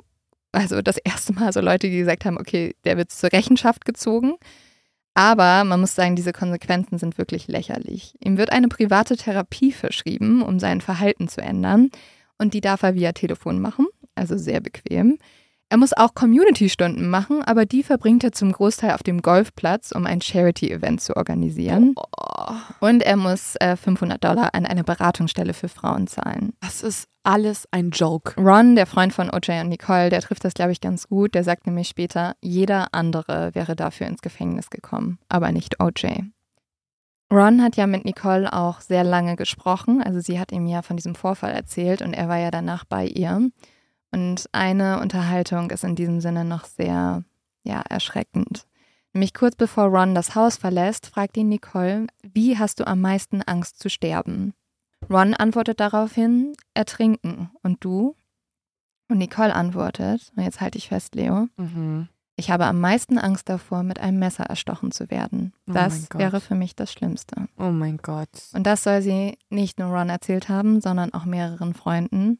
also 0.52 0.82
das 0.82 0.98
erste 0.98 1.32
Mal 1.32 1.52
so 1.52 1.61
Leute, 1.61 1.88
die 1.88 1.98
gesagt 1.98 2.24
haben, 2.24 2.38
okay, 2.38 2.74
der 2.84 2.96
wird 2.96 3.11
zur 3.11 3.32
Rechenschaft 3.32 3.84
gezogen. 3.84 4.34
Aber 5.14 5.62
man 5.62 5.80
muss 5.80 5.94
sagen, 5.94 6.16
diese 6.16 6.32
Konsequenzen 6.32 6.98
sind 6.98 7.18
wirklich 7.18 7.46
lächerlich. 7.46 8.14
Ihm 8.20 8.36
wird 8.36 8.50
eine 8.50 8.68
private 8.68 9.16
Therapie 9.16 9.70
verschrieben, 9.70 10.42
um 10.42 10.59
sein 10.59 10.80
Verhalten 10.80 11.28
zu 11.28 11.40
ändern. 11.40 11.90
und 12.36 12.52
die 12.52 12.61
darf 12.61 12.82
er 12.82 12.96
via 12.96 13.12
Telefon 13.12 13.61
machen, 13.61 13.86
also 14.16 14.36
sehr 14.36 14.61
bequem. 14.61 15.18
Er 15.70 15.78
muss 15.78 15.92
auch 15.92 16.14
Community-Stunden 16.14 17.08
machen, 17.08 17.42
aber 17.42 17.66
die 17.66 17.82
verbringt 17.82 18.22
er 18.22 18.32
zum 18.32 18.52
Großteil 18.52 18.92
auf 18.92 19.02
dem 19.02 19.22
Golfplatz, 19.22 19.92
um 19.92 20.06
ein 20.06 20.20
Charity-Event 20.20 21.00
zu 21.00 21.16
organisieren. 21.16 21.94
Oh, 21.96 22.54
Und 22.80 23.02
er 23.02 23.16
muss 23.16 23.56
äh, 23.56 23.76
500 23.76 24.22
Dollar 24.22 24.50
an 24.54 24.66
eine 24.66 24.84
Beratungsstelle 24.84 25.54
für 25.54 25.68
Frauen 25.68 26.06
zahlen. 26.06 26.52
das 26.60 26.82
ist 26.82 27.08
alles 27.24 27.66
ein 27.70 27.90
Joke. 27.90 28.38
Ron, 28.38 28.76
der 28.76 28.86
Freund 28.86 29.14
von 29.14 29.30
OJ 29.30 29.62
und 29.62 29.70
Nicole, 29.70 30.10
der 30.10 30.20
trifft 30.20 30.44
das, 30.44 30.52
glaube 30.52 30.72
ich, 30.72 30.80
ganz 30.82 31.08
gut. 31.08 31.34
Der 31.34 31.42
sagt 31.42 31.66
nämlich 31.66 31.88
später, 31.88 32.34
jeder 32.42 32.88
andere 32.92 33.54
wäre 33.54 33.74
dafür 33.74 34.06
ins 34.06 34.20
Gefängnis 34.20 34.68
gekommen, 34.68 35.18
aber 35.28 35.50
nicht 35.50 35.80
OJ. 35.80 36.24
Ron 37.32 37.62
hat 37.62 37.76
ja 37.76 37.86
mit 37.86 38.04
Nicole 38.04 38.52
auch 38.52 38.80
sehr 38.80 39.02
lange 39.02 39.36
gesprochen. 39.36 40.02
Also 40.02 40.20
sie 40.20 40.38
hat 40.38 40.52
ihm 40.52 40.66
ja 40.66 40.82
von 40.82 40.96
diesem 40.96 41.14
Vorfall 41.14 41.52
erzählt 41.52 42.02
und 42.02 42.12
er 42.12 42.28
war 42.28 42.36
ja 42.38 42.50
danach 42.50 42.84
bei 42.84 43.06
ihr. 43.06 43.48
Und 44.14 44.48
eine 44.52 45.00
Unterhaltung 45.00 45.70
ist 45.70 45.82
in 45.84 45.96
diesem 45.96 46.20
Sinne 46.20 46.44
noch 46.44 46.64
sehr, 46.64 47.24
ja, 47.64 47.82
erschreckend. 47.88 48.66
Nämlich 49.12 49.34
kurz 49.34 49.56
bevor 49.56 49.84
Ron 49.86 50.14
das 50.14 50.34
Haus 50.34 50.56
verlässt, 50.56 51.06
fragt 51.06 51.36
ihn 51.36 51.48
Nicole, 51.48 52.06
wie 52.22 52.58
hast 52.58 52.80
du 52.80 52.86
am 52.86 53.00
meisten 53.00 53.42
Angst 53.42 53.80
zu 53.80 53.88
sterben? 53.90 54.54
Ron 55.10 55.34
antwortet 55.34 55.80
daraufhin, 55.80 56.52
ertrinken. 56.74 57.50
Und 57.62 57.84
du? 57.84 58.16
Und 59.08 59.18
Nicole 59.18 59.54
antwortet, 59.54 60.32
und 60.36 60.42
jetzt 60.44 60.60
halte 60.60 60.78
ich 60.78 60.88
fest, 60.88 61.14
Leo, 61.14 61.48
Mhm. 61.56 62.08
ich 62.36 62.50
habe 62.50 62.64
am 62.66 62.80
meisten 62.80 63.18
Angst 63.18 63.48
davor, 63.48 63.82
mit 63.82 64.00
einem 64.00 64.18
Messer 64.18 64.44
erstochen 64.44 64.90
zu 64.92 65.10
werden. 65.10 65.52
Oh 65.68 65.72
Das 65.72 66.08
Gott. 66.08 66.20
wäre 66.20 66.40
für 66.40 66.54
mich 66.54 66.74
das 66.74 66.90
Schlimmste. 66.92 67.48
Oh 67.58 67.70
mein 67.70 67.98
Gott. 67.98 68.30
Und 68.54 68.64
das 68.66 68.82
soll 68.82 69.02
sie 69.02 69.38
nicht 69.50 69.78
nur 69.78 69.88
Ron 69.88 70.08
erzählt 70.08 70.48
haben, 70.48 70.80
sondern 70.80 71.12
auch 71.14 71.24
mehreren 71.24 71.74
Freunden. 71.74 72.38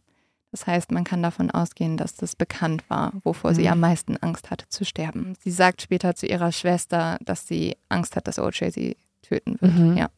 Das 0.55 0.69
heißt, 0.69 0.93
man 0.93 1.03
kann 1.03 1.21
davon 1.21 1.51
ausgehen, 1.51 1.97
dass 1.97 2.15
das 2.15 2.37
bekannt 2.37 2.85
war, 2.89 3.13
wovor 3.25 3.55
sie 3.57 3.63
Mhm. 3.63 3.69
am 3.73 3.81
meisten 3.81 4.17
Angst 4.19 4.53
hatte 4.53 4.69
zu 4.69 4.85
sterben. 4.85 5.35
Sie 5.43 5.51
sagt 5.51 5.83
später 5.83 6.15
zu 6.15 6.27
ihrer 6.27 6.53
Schwester, 6.53 7.19
dass 7.25 7.49
sie 7.49 7.77
Angst 7.89 8.15
hat, 8.15 8.29
dass 8.29 8.39
OJ 8.39 8.71
sie 8.71 8.97
töten 9.23 9.61
wird. 9.61 9.75
Mhm. 9.77 9.97
Ja. 9.97 10.11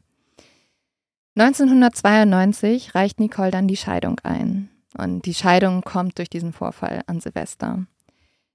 1992 1.38 2.94
reicht 2.94 3.18
Nicole 3.18 3.50
dann 3.50 3.66
die 3.66 3.78
Scheidung 3.78 4.20
ein. 4.24 4.68
Und 4.98 5.24
die 5.24 5.32
Scheidung 5.32 5.80
kommt 5.80 6.18
durch 6.18 6.28
diesen 6.28 6.52
Vorfall 6.52 7.00
an 7.06 7.20
Silvester. 7.20 7.86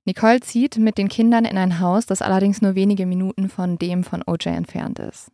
Nicole 0.05 0.39
zieht 0.41 0.77
mit 0.77 0.99
den 0.99 1.09
Kindern 1.09 1.45
in 1.45 1.57
ein 1.57 1.79
Haus, 1.79 2.05
das 2.05 2.21
allerdings 2.21 2.61
nur 2.61 2.75
wenige 2.75 3.07
Minuten 3.07 3.49
von 3.49 3.79
dem 3.79 4.03
von 4.03 4.21
OJ 4.27 4.49
entfernt 4.49 4.99
ist. 4.99 5.31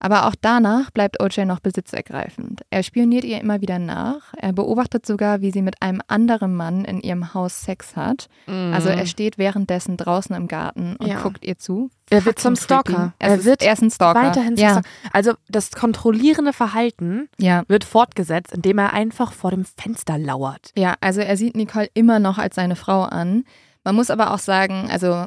Aber 0.00 0.26
auch 0.26 0.34
danach 0.40 0.90
bleibt 0.90 1.20
OJ 1.20 1.44
noch 1.44 1.60
besitzergreifend. 1.60 2.62
Er 2.70 2.82
spioniert 2.82 3.24
ihr 3.24 3.40
immer 3.40 3.60
wieder 3.60 3.78
nach. 3.78 4.32
Er 4.36 4.52
beobachtet 4.52 5.04
sogar, 5.04 5.40
wie 5.40 5.50
sie 5.50 5.62
mit 5.62 5.82
einem 5.82 6.00
anderen 6.06 6.54
Mann 6.54 6.84
in 6.84 7.00
ihrem 7.00 7.34
Haus 7.34 7.62
Sex 7.62 7.96
hat. 7.96 8.28
Also 8.46 8.88
er 8.88 9.06
steht 9.06 9.38
währenddessen 9.38 9.96
draußen 9.96 10.34
im 10.36 10.46
Garten 10.46 10.96
und. 10.96 11.08
Ja. 11.08 11.20
guckt 11.20 11.44
ihr 11.44 11.58
zu. 11.58 11.90
Er 12.10 12.24
wird 12.24 12.38
zum. 12.38 12.54
Stalker. 12.56 13.12
Er, 13.18 13.30
Er 13.30 13.36
ist, 13.36 13.44
wird 13.44 13.62
er 13.62 13.72
ist 13.72 13.82
ein 13.82 13.90
Stalker. 13.90 14.22
Weiterhin 14.22 14.56
zum 14.56 14.62
ja, 14.62 14.70
Stalker. 14.70 14.88
Also 15.12 15.32
das 15.48 15.72
kontrollierende 15.72 16.52
Verhalten 16.52 17.28
ja. 17.38 17.64
wird 17.68 17.84
fortgesetzt, 17.84 18.52
indem 18.52 18.78
er 18.78 18.92
einfach 18.92 19.32
vor 19.32 19.50
dem 19.50 19.64
Fenster 19.64 20.18
lauert. 20.18 20.72
Ja, 20.76 20.94
also 21.00 21.20
er 21.20 21.36
sieht 21.36 21.56
Nicole 21.56 21.88
immer 21.94 22.18
noch 22.18 22.38
als 22.38 22.54
seine 22.54 22.76
Frau 22.76 23.02
an. 23.02 23.44
Man 23.84 23.94
muss 23.94 24.10
aber 24.10 24.32
auch 24.32 24.38
sagen, 24.38 24.88
also 24.90 25.26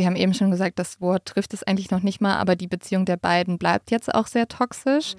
wir 0.00 0.06
haben 0.06 0.16
eben 0.16 0.32
schon 0.32 0.50
gesagt, 0.50 0.78
das 0.78 1.02
Wort 1.02 1.26
trifft 1.26 1.52
es 1.52 1.62
eigentlich 1.62 1.90
noch 1.90 2.02
nicht 2.02 2.22
mal, 2.22 2.38
aber 2.38 2.56
die 2.56 2.66
Beziehung 2.66 3.04
der 3.04 3.18
beiden 3.18 3.58
bleibt 3.58 3.90
jetzt 3.90 4.14
auch 4.14 4.26
sehr 4.26 4.48
toxisch, 4.48 5.14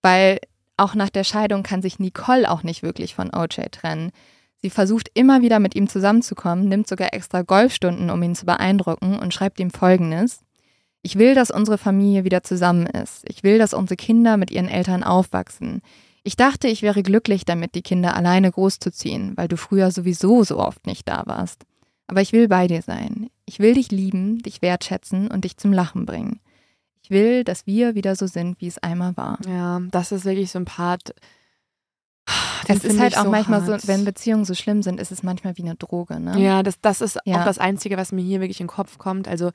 weil 0.00 0.38
auch 0.78 0.94
nach 0.94 1.10
der 1.10 1.22
Scheidung 1.22 1.62
kann 1.62 1.82
sich 1.82 1.98
Nicole 1.98 2.50
auch 2.50 2.62
nicht 2.62 2.82
wirklich 2.82 3.14
von 3.14 3.30
OJ 3.34 3.68
trennen. 3.70 4.10
Sie 4.56 4.70
versucht 4.70 5.10
immer 5.12 5.42
wieder 5.42 5.58
mit 5.58 5.74
ihm 5.74 5.86
zusammenzukommen, 5.86 6.66
nimmt 6.66 6.88
sogar 6.88 7.12
extra 7.12 7.42
Golfstunden, 7.42 8.08
um 8.08 8.22
ihn 8.22 8.34
zu 8.34 8.46
beeindrucken 8.46 9.18
und 9.18 9.34
schreibt 9.34 9.60
ihm 9.60 9.70
folgendes. 9.70 10.40
Ich 11.02 11.18
will, 11.18 11.34
dass 11.34 11.50
unsere 11.50 11.76
Familie 11.76 12.24
wieder 12.24 12.42
zusammen 12.42 12.86
ist. 12.86 13.28
Ich 13.28 13.42
will, 13.42 13.58
dass 13.58 13.74
unsere 13.74 13.96
Kinder 13.96 14.38
mit 14.38 14.50
ihren 14.50 14.68
Eltern 14.68 15.02
aufwachsen. 15.04 15.82
Ich 16.24 16.36
dachte, 16.36 16.68
ich 16.68 16.80
wäre 16.80 17.02
glücklich 17.02 17.44
damit, 17.44 17.74
die 17.74 17.82
Kinder 17.82 18.16
alleine 18.16 18.50
großzuziehen, 18.50 19.36
weil 19.36 19.48
du 19.48 19.58
früher 19.58 19.90
sowieso 19.90 20.42
so 20.42 20.58
oft 20.58 20.86
nicht 20.86 21.06
da 21.06 21.24
warst. 21.26 21.66
Aber 22.06 22.22
ich 22.22 22.32
will 22.32 22.48
bei 22.48 22.66
dir 22.66 22.80
sein. 22.80 23.28
Ich 23.52 23.58
will 23.58 23.74
dich 23.74 23.90
lieben, 23.90 24.38
dich 24.38 24.62
wertschätzen 24.62 25.30
und 25.30 25.44
dich 25.44 25.58
zum 25.58 25.74
Lachen 25.74 26.06
bringen. 26.06 26.40
Ich 27.02 27.10
will, 27.10 27.44
dass 27.44 27.66
wir 27.66 27.94
wieder 27.94 28.16
so 28.16 28.26
sind, 28.26 28.58
wie 28.62 28.66
es 28.66 28.78
einmal 28.78 29.14
war. 29.18 29.38
Ja, 29.46 29.78
das 29.90 30.10
ist 30.10 30.24
wirklich 30.24 30.50
so 30.50 30.58
ein 30.58 30.64
Part. 30.64 31.12
den 32.66 32.76
Es 32.78 32.84
ist 32.84 32.98
halt 32.98 33.18
auch 33.18 33.24
so 33.24 33.30
manchmal 33.30 33.60
hart. 33.66 33.82
so, 33.82 33.88
wenn 33.88 34.06
Beziehungen 34.06 34.46
so 34.46 34.54
schlimm 34.54 34.82
sind, 34.82 34.98
ist 34.98 35.12
es 35.12 35.22
manchmal 35.22 35.58
wie 35.58 35.64
eine 35.64 35.74
Droge, 35.74 36.18
ne? 36.18 36.40
Ja, 36.40 36.62
das, 36.62 36.80
das 36.80 37.02
ist 37.02 37.18
Ja. 37.26 37.40
auch 37.40 37.44
das 37.44 37.58
Einzige, 37.58 37.98
was 37.98 38.10
mir 38.10 38.22
hier 38.22 38.40
wirklich 38.40 38.60
in 38.60 38.68
den 38.68 38.72
Kopf 38.72 38.96
kommt. 38.96 39.28
Also, 39.28 39.50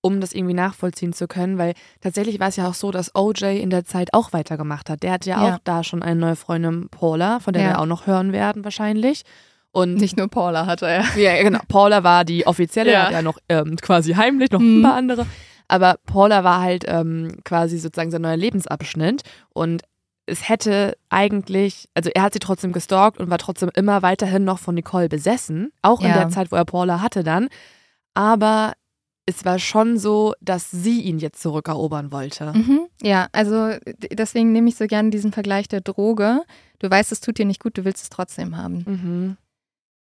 um 0.00 0.18
das 0.22 0.32
irgendwie 0.32 0.54
nachvollziehen 0.54 1.12
zu 1.12 1.28
können, 1.28 1.58
weil 1.58 1.74
tatsächlich 2.00 2.40
war 2.40 2.48
es 2.48 2.56
ja 2.56 2.66
auch 2.68 2.74
so, 2.74 2.90
dass 2.90 3.14
OJ 3.14 3.60
in 3.60 3.68
der 3.68 3.84
Zeit 3.84 4.14
auch 4.14 4.32
weitergemacht 4.32 4.88
hat. 4.88 5.02
Der 5.02 5.12
hat 5.12 5.26
ja, 5.26 5.46
Ja. 5.46 5.54
auch 5.56 5.58
da 5.62 5.84
schon 5.84 6.02
eine 6.02 6.18
neue 6.18 6.36
Freundin, 6.36 6.88
Paula, 6.88 7.38
von 7.38 7.52
der 7.52 7.62
Ja. 7.64 7.68
wir 7.70 7.80
auch 7.80 7.86
noch 7.86 8.06
hören 8.06 8.32
werden 8.32 8.64
wahrscheinlich. 8.64 9.24
Und 9.72 9.94
Nicht 9.94 10.16
nur 10.18 10.28
Paula 10.28 10.66
hatte 10.66 10.86
er. 10.86 11.04
ja, 11.16 11.42
genau, 11.42 11.60
Paula 11.68 12.04
war 12.04 12.24
die 12.24 12.46
offizielle, 12.46 12.92
Ja. 12.92 13.04
hat 13.06 13.12
ja 13.12 13.22
noch 13.22 13.38
ähm, 13.48 13.76
quasi 13.76 14.12
heimlich 14.14 14.50
noch 14.50 14.60
Mhm. 14.60 14.78
ein 14.78 14.82
paar 14.82 14.94
andere. 14.96 15.26
Aber 15.68 15.96
Paula 16.04 16.44
war 16.44 16.60
halt 16.60 16.84
ähm, 16.86 17.38
quasi 17.44 17.78
sozusagen 17.78 18.10
sein 18.10 18.20
neuer 18.22 18.36
Lebensabschnitt 18.36 19.22
und 19.54 19.82
es 20.26 20.48
hätte 20.48 20.96
eigentlich, 21.08 21.88
also 21.94 22.10
er 22.14 22.22
hat 22.22 22.34
sie 22.34 22.38
trotzdem 22.38 22.72
gestalkt 22.72 23.18
und 23.18 23.28
war 23.30 23.38
trotzdem 23.38 23.70
immer 23.74 24.02
weiterhin 24.02 24.44
noch 24.44 24.58
von 24.58 24.74
Nicole 24.74 25.08
besessen, 25.08 25.72
auch 25.82 26.00
in 26.00 26.08
Ja. 26.08 26.14
der 26.18 26.28
Zeit, 26.28 26.52
wo 26.52 26.56
er 26.56 26.64
Paula 26.66 27.00
hatte 27.00 27.24
dann. 27.24 27.48
Aber 28.14 28.72
es 29.26 29.44
war 29.44 29.58
schon 29.58 29.98
so, 29.98 30.34
dass 30.40 30.70
sie 30.70 31.00
ihn 31.00 31.18
jetzt 31.18 31.40
zurückerobern 31.40 32.12
wollte. 32.12 32.52
Mhm. 32.54 32.80
Ja, 33.02 33.28
also 33.32 33.70
deswegen 34.12 34.52
nehme 34.52 34.68
ich 34.68 34.76
so 34.76 34.86
gerne 34.86 35.10
diesen 35.10 35.32
Vergleich 35.32 35.68
der 35.68 35.80
Droge. 35.80 36.42
Du 36.80 36.90
weißt, 36.90 37.12
es 37.12 37.20
tut 37.20 37.38
dir 37.38 37.46
nicht 37.46 37.62
gut, 37.62 37.78
du 37.78 37.84
willst 37.84 38.02
es 38.02 38.10
trotzdem 38.10 38.56
haben. 38.56 38.84
Mhm. 38.86 39.36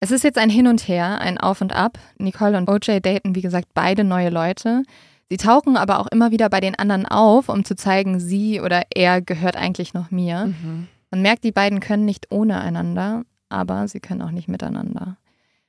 Es 0.04 0.10
ist 0.10 0.24
jetzt 0.24 0.40
ein 0.40 0.50
Hin 0.50 0.66
und 0.66 0.88
Her, 0.88 1.22
ein 1.22 1.38
Auf 1.38 1.62
und 1.62 1.74
Ab. 1.74 2.00
Nicole 2.18 2.58
und 2.58 2.68
OJ 2.68 3.02
daten, 3.02 3.36
wie 3.36 3.42
gesagt, 3.42 3.68
beide 3.76 4.04
neue 4.04 4.32
Leute. 4.32 4.82
Sie 5.30 5.38
tauchen 5.38 5.78
aber 5.78 6.00
auch 6.00 6.08
immer 6.08 6.32
wieder 6.32 6.50
bei 6.50 6.60
den 6.60 6.74
anderen 6.74 7.06
auf, 7.06 7.50
um 7.50 7.64
zu 7.64 7.76
zeigen, 7.76 8.20
sie 8.20 8.60
oder 8.60 8.82
er 8.96 9.22
gehört 9.22 9.56
eigentlich 9.56 9.94
noch 9.94 10.10
mir. 10.10 10.48
Mhm. 10.48 10.88
Man 11.12 11.22
merkt, 11.22 11.44
die 11.44 11.52
beiden 11.52 11.80
können 11.82 12.04
nicht 12.04 12.32
ohne 12.32 12.60
einander, 12.62 13.22
aber 13.50 13.88
sie 13.88 14.00
können 14.00 14.24
auch 14.24 14.32
nicht 14.32 14.48
miteinander. 14.48 15.18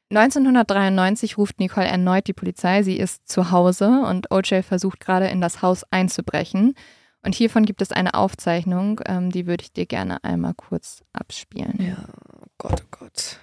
1993 0.08 1.36
ruft 1.36 1.60
Nicole 1.60 1.86
erneut 1.86 2.26
die 2.26 2.32
Polizei. 2.32 2.82
Sie 2.82 2.96
ist 2.96 3.28
zu 3.28 3.50
Hause 3.50 4.02
und 4.08 4.30
OJ 4.30 4.62
versucht 4.62 5.00
gerade 5.00 5.28
in 5.28 5.42
das 5.42 5.60
Haus 5.60 5.84
einzubrechen. 5.90 6.74
Und 7.22 7.34
hiervon 7.34 7.66
gibt 7.66 7.82
es 7.82 7.92
eine 7.92 8.14
Aufzeichnung, 8.14 9.00
ähm, 9.04 9.30
die 9.30 9.46
würde 9.46 9.62
ich 9.62 9.72
dir 9.74 9.84
gerne 9.84 10.24
einmal 10.24 10.54
kurz 10.54 11.04
abspielen. 11.12 11.78
Ja, 11.78 12.08
oh 12.34 12.46
Gott, 12.56 12.82
oh 12.82 12.96
Gott. 12.98 13.38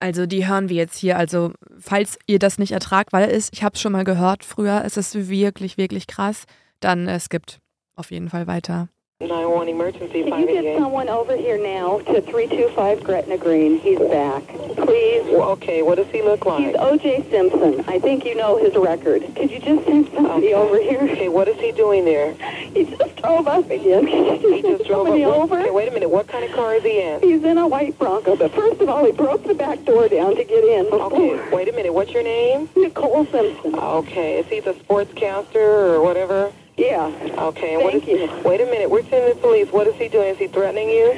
Also 0.00 0.26
die 0.26 0.48
hören 0.48 0.70
wir 0.70 0.76
jetzt 0.76 0.96
hier. 0.96 1.18
Also 1.18 1.52
falls 1.78 2.18
ihr 2.26 2.38
das 2.38 2.58
nicht 2.58 2.72
ertragt, 2.72 3.12
weil 3.12 3.30
es, 3.30 3.50
ich 3.52 3.62
habe 3.62 3.74
es 3.74 3.80
schon 3.80 3.92
mal 3.92 4.04
gehört 4.04 4.44
früher, 4.44 4.82
es 4.84 4.96
ist 4.96 5.28
wirklich, 5.28 5.76
wirklich 5.76 6.06
krass, 6.06 6.46
dann 6.80 7.06
äh, 7.06 7.20
skippt 7.20 7.60
auf 7.94 8.10
jeden 8.10 8.30
Fall 8.30 8.46
weiter. 8.46 8.88
911 9.20 9.68
emergency 9.68 10.22
Can 10.22 10.48
you 10.48 10.62
get 10.62 10.78
someone 10.78 11.10
over 11.10 11.36
here 11.36 11.58
now 11.58 11.98
to 11.98 12.22
325 12.22 13.04
Gretna 13.04 13.36
Green? 13.36 13.78
He's 13.78 13.98
back. 13.98 14.42
Please. 14.46 15.24
Well, 15.24 15.50
okay, 15.50 15.82
what 15.82 15.96
does 15.96 16.06
he 16.06 16.22
look 16.22 16.46
like? 16.46 16.64
He's? 16.64 16.74
O.J. 16.78 17.28
Simpson. 17.28 17.84
I 17.86 17.98
think 17.98 18.24
you 18.24 18.34
know 18.34 18.56
his 18.56 18.74
record. 18.74 19.22
Could 19.36 19.50
you 19.50 19.58
just 19.58 19.84
send 19.84 20.08
somebody 20.14 20.54
over 20.54 20.80
here? 20.80 21.02
Okay, 21.02 21.28
what 21.28 21.48
is 21.48 21.60
he 21.60 21.70
doing 21.70 22.06
there? 22.06 22.34
He 22.70 22.84
just 22.84 23.16
drove 23.16 23.48
up 23.48 23.68
again. 23.68 24.06
He 24.06 24.62
just 24.62 24.84
drove 24.86 25.08
up. 25.08 25.14
over? 25.14 25.58
Okay, 25.58 25.70
wait 25.70 25.88
a 25.88 25.90
minute. 25.90 26.08
What 26.08 26.28
kind 26.28 26.44
of 26.44 26.52
car 26.52 26.76
is 26.76 26.84
he 26.84 27.02
in? 27.02 27.20
He's 27.20 27.42
in 27.42 27.58
a 27.58 27.66
white 27.66 27.98
Bronco, 27.98 28.36
but 28.36 28.54
first 28.54 28.80
of 28.80 28.88
all, 28.88 29.04
he 29.04 29.10
broke 29.10 29.42
the 29.42 29.54
back 29.54 29.84
door 29.84 30.08
down 30.08 30.36
to 30.36 30.44
get 30.44 30.62
in. 30.64 30.86
Okay, 30.86 31.50
wait 31.50 31.68
a 31.68 31.72
minute. 31.72 31.92
What's 31.92 32.12
your 32.12 32.22
name? 32.22 32.68
Nicole 32.76 33.26
Simpson. 33.26 33.74
Okay, 33.74 34.38
is 34.38 34.46
he 34.46 34.60
the 34.60 34.74
sportscaster 34.74 35.56
or 35.56 36.00
whatever? 36.00 36.52
Yeah. 36.80 37.12
Okay, 37.36 37.74
and 37.74 37.82
Thank 37.82 38.08
is, 38.08 38.30
you. 38.30 38.42
wait 38.42 38.62
a 38.62 38.64
minute. 38.64 38.90
We're 38.90 39.02
sending 39.02 39.34
the 39.34 39.40
police. 39.42 39.68
What 39.70 39.86
is 39.86 39.96
he 39.96 40.08
doing? 40.08 40.28
Is 40.28 40.38
he 40.38 40.46
threatening 40.46 40.88
you? 40.88 41.14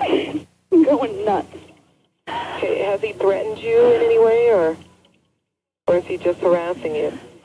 I'm 0.00 0.46
going 0.84 1.26
nuts. 1.26 1.54
Okay, 2.26 2.78
has 2.84 3.02
he 3.02 3.12
threatened 3.12 3.58
you 3.58 3.92
in 3.92 4.00
any 4.00 4.18
way, 4.18 4.50
or 4.50 4.78
or 5.88 5.96
is 5.96 6.06
he 6.06 6.16
just 6.16 6.40
harassing 6.40 6.94
you? 6.94 7.12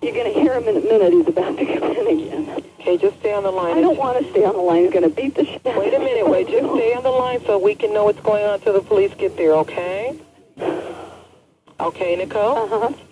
You're 0.00 0.14
going 0.14 0.32
to 0.32 0.40
hear 0.40 0.54
him 0.54 0.68
in 0.68 0.76
a 0.76 0.80
minute. 0.80 1.12
He's 1.12 1.26
about 1.26 1.58
to 1.58 1.66
come 1.66 1.90
in 1.90 2.06
again. 2.06 2.64
Okay, 2.78 2.96
just 2.96 3.18
stay 3.18 3.32
on 3.32 3.42
the 3.42 3.50
line. 3.50 3.76
I 3.76 3.80
don't 3.80 3.98
want 3.98 4.24
to 4.24 4.30
stay 4.30 4.44
on 4.44 4.54
the 4.54 4.60
line. 4.60 4.84
He's 4.84 4.92
going 4.92 5.10
to 5.10 5.14
beat 5.14 5.34
the 5.34 5.44
shit 5.44 5.64
Wait 5.64 5.92
a 5.92 5.98
minute. 5.98 6.28
Wait, 6.28 6.46
just 6.46 6.72
stay 6.72 6.94
on 6.94 7.02
the 7.02 7.10
line 7.10 7.44
so 7.44 7.58
we 7.58 7.74
can 7.74 7.92
know 7.92 8.04
what's 8.04 8.20
going 8.20 8.44
on 8.44 8.54
until 8.54 8.74
the 8.74 8.80
police 8.80 9.12
get 9.18 9.36
there. 9.36 9.54
Okay? 9.54 10.20
Okay, 11.78 12.16
Nicole. 12.16 12.56
Uh-huh. 12.56 13.05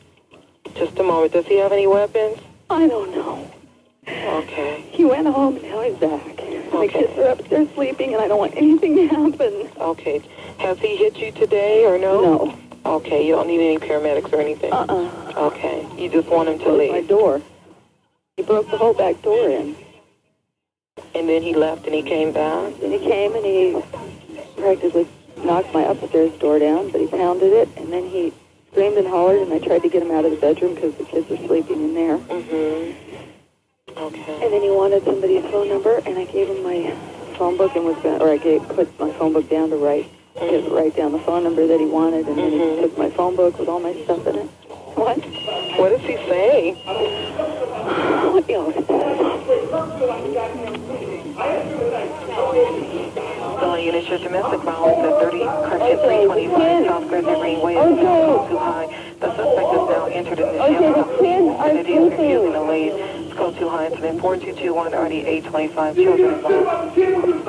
Just 0.74 0.98
a 0.98 1.02
moment. 1.02 1.32
Does 1.32 1.46
he 1.46 1.56
have 1.58 1.72
any 1.72 1.86
weapons? 1.86 2.38
I 2.70 2.86
don't 2.86 3.10
know. 3.12 3.50
Okay. 4.08 4.82
He 4.90 5.04
went 5.04 5.26
home 5.28 5.60
now 5.62 5.80
he's 5.80 5.96
back. 5.96 6.38
My 6.72 6.86
kids 6.88 7.16
are 7.18 7.28
upstairs 7.30 7.68
sleeping 7.74 8.12
and 8.14 8.22
I 8.22 8.28
don't 8.28 8.38
want 8.38 8.56
anything 8.56 8.96
to 8.96 9.06
happen. 9.06 9.70
Okay. 9.78 10.20
Has 10.58 10.78
he 10.78 10.96
hit 10.96 11.16
you 11.16 11.32
today 11.32 11.84
or 11.86 11.98
no? 11.98 12.20
No. 12.20 12.58
Okay. 12.84 13.26
You 13.26 13.34
don't 13.34 13.46
need 13.46 13.60
any 13.60 13.78
paramedics 13.78 14.32
or 14.32 14.40
anything. 14.40 14.72
Uh-uh. 14.72 15.32
Okay. 15.36 15.86
You 15.96 16.10
just 16.10 16.28
want 16.28 16.48
him 16.48 16.58
to 16.58 16.64
Closed 16.64 16.92
my 16.92 17.00
door. 17.02 17.40
He 18.36 18.42
broke 18.42 18.68
the 18.70 18.76
whole 18.76 18.94
back 18.94 19.22
door 19.22 19.48
in. 19.48 19.76
and 21.14 21.28
then 21.28 21.42
he 21.42 21.54
left 21.54 21.86
and 21.86 21.94
he 21.94 22.02
came 22.02 22.32
back. 22.32 22.74
And 22.82 22.92
he 22.92 22.98
came 22.98 23.34
and 23.34 23.44
he 23.44 23.80
practically 24.56 25.06
knocked 25.44 25.72
my 25.72 25.82
upstairs 25.82 26.32
door 26.38 26.58
down, 26.58 26.90
but 26.90 27.00
he 27.00 27.06
pounded 27.06 27.52
it, 27.52 27.68
and 27.76 27.92
then 27.92 28.08
he 28.08 28.32
screamed 28.74 28.98
and 28.98 29.06
hollered, 29.06 29.38
and 29.38 29.52
I 29.52 29.60
tried 29.60 29.82
to 29.82 29.88
get 29.88 30.02
him 30.02 30.10
out 30.10 30.24
of 30.24 30.32
the 30.32 30.36
bedroom 30.36 30.74
because 30.74 30.92
the 30.96 31.04
kids 31.04 31.30
were 31.30 31.36
sleeping 31.36 31.80
in 31.80 31.94
there. 31.94 32.18
Mhm. 32.18 32.92
Okay. 33.96 34.38
And 34.42 34.52
then 34.52 34.62
he 34.62 34.70
wanted 34.70 35.04
somebody's 35.04 35.44
phone 35.44 35.68
number, 35.68 36.02
and 36.04 36.18
I 36.18 36.24
gave 36.24 36.48
him 36.48 36.64
my 36.64 36.92
phone 37.38 37.56
book 37.56 37.76
and 37.76 37.84
was 37.84 37.94
going, 38.02 38.20
or 38.20 38.30
I 38.30 38.36
gave 38.36 38.68
put 38.70 38.88
my 38.98 39.12
phone 39.12 39.32
book 39.32 39.48
down 39.48 39.70
to 39.70 39.76
write, 39.76 40.06
to 40.40 40.60
write 40.70 40.96
down 40.96 41.12
the 41.12 41.20
phone 41.20 41.44
number 41.44 41.68
that 41.68 41.78
he 41.78 41.86
wanted, 41.86 42.26
and 42.26 42.36
then 42.36 42.50
he 42.50 42.58
took 42.82 42.98
my 42.98 43.10
phone 43.10 43.36
book 43.36 43.56
with 43.60 43.68
all 43.68 43.78
my 43.78 43.94
stuff 44.02 44.26
in 44.26 44.34
it. 44.34 44.48
What? 44.96 45.18
What 45.78 45.90
does 45.90 46.00
he 46.00 46.16
say? 46.28 46.72
What 48.32 48.50
else? 48.50 48.74
Calling 53.58 53.84
units 53.84 54.08
domestic 54.22 54.60
violence 54.62 54.98
at 54.98 55.30
30 55.30 55.38
Crescent 55.68 56.00
325 56.00 56.86
South 56.86 57.08
is 57.76 58.48
too 58.48 58.58
high. 58.58 58.86
The 59.20 59.28
suspect 59.36 59.68
has 59.70 59.88
now 59.88 60.06
entered 60.06 60.38
in 60.40 60.46
the 60.46 60.58
shelter. 60.58 61.04
Vicinity 61.04 62.50
the 62.52 62.62
high. 63.68 63.90
Already 64.94 65.20
825 65.20 65.94
children 65.96 66.34
involved. 66.34 66.94
Kids 66.94 67.22
to 67.24 67.46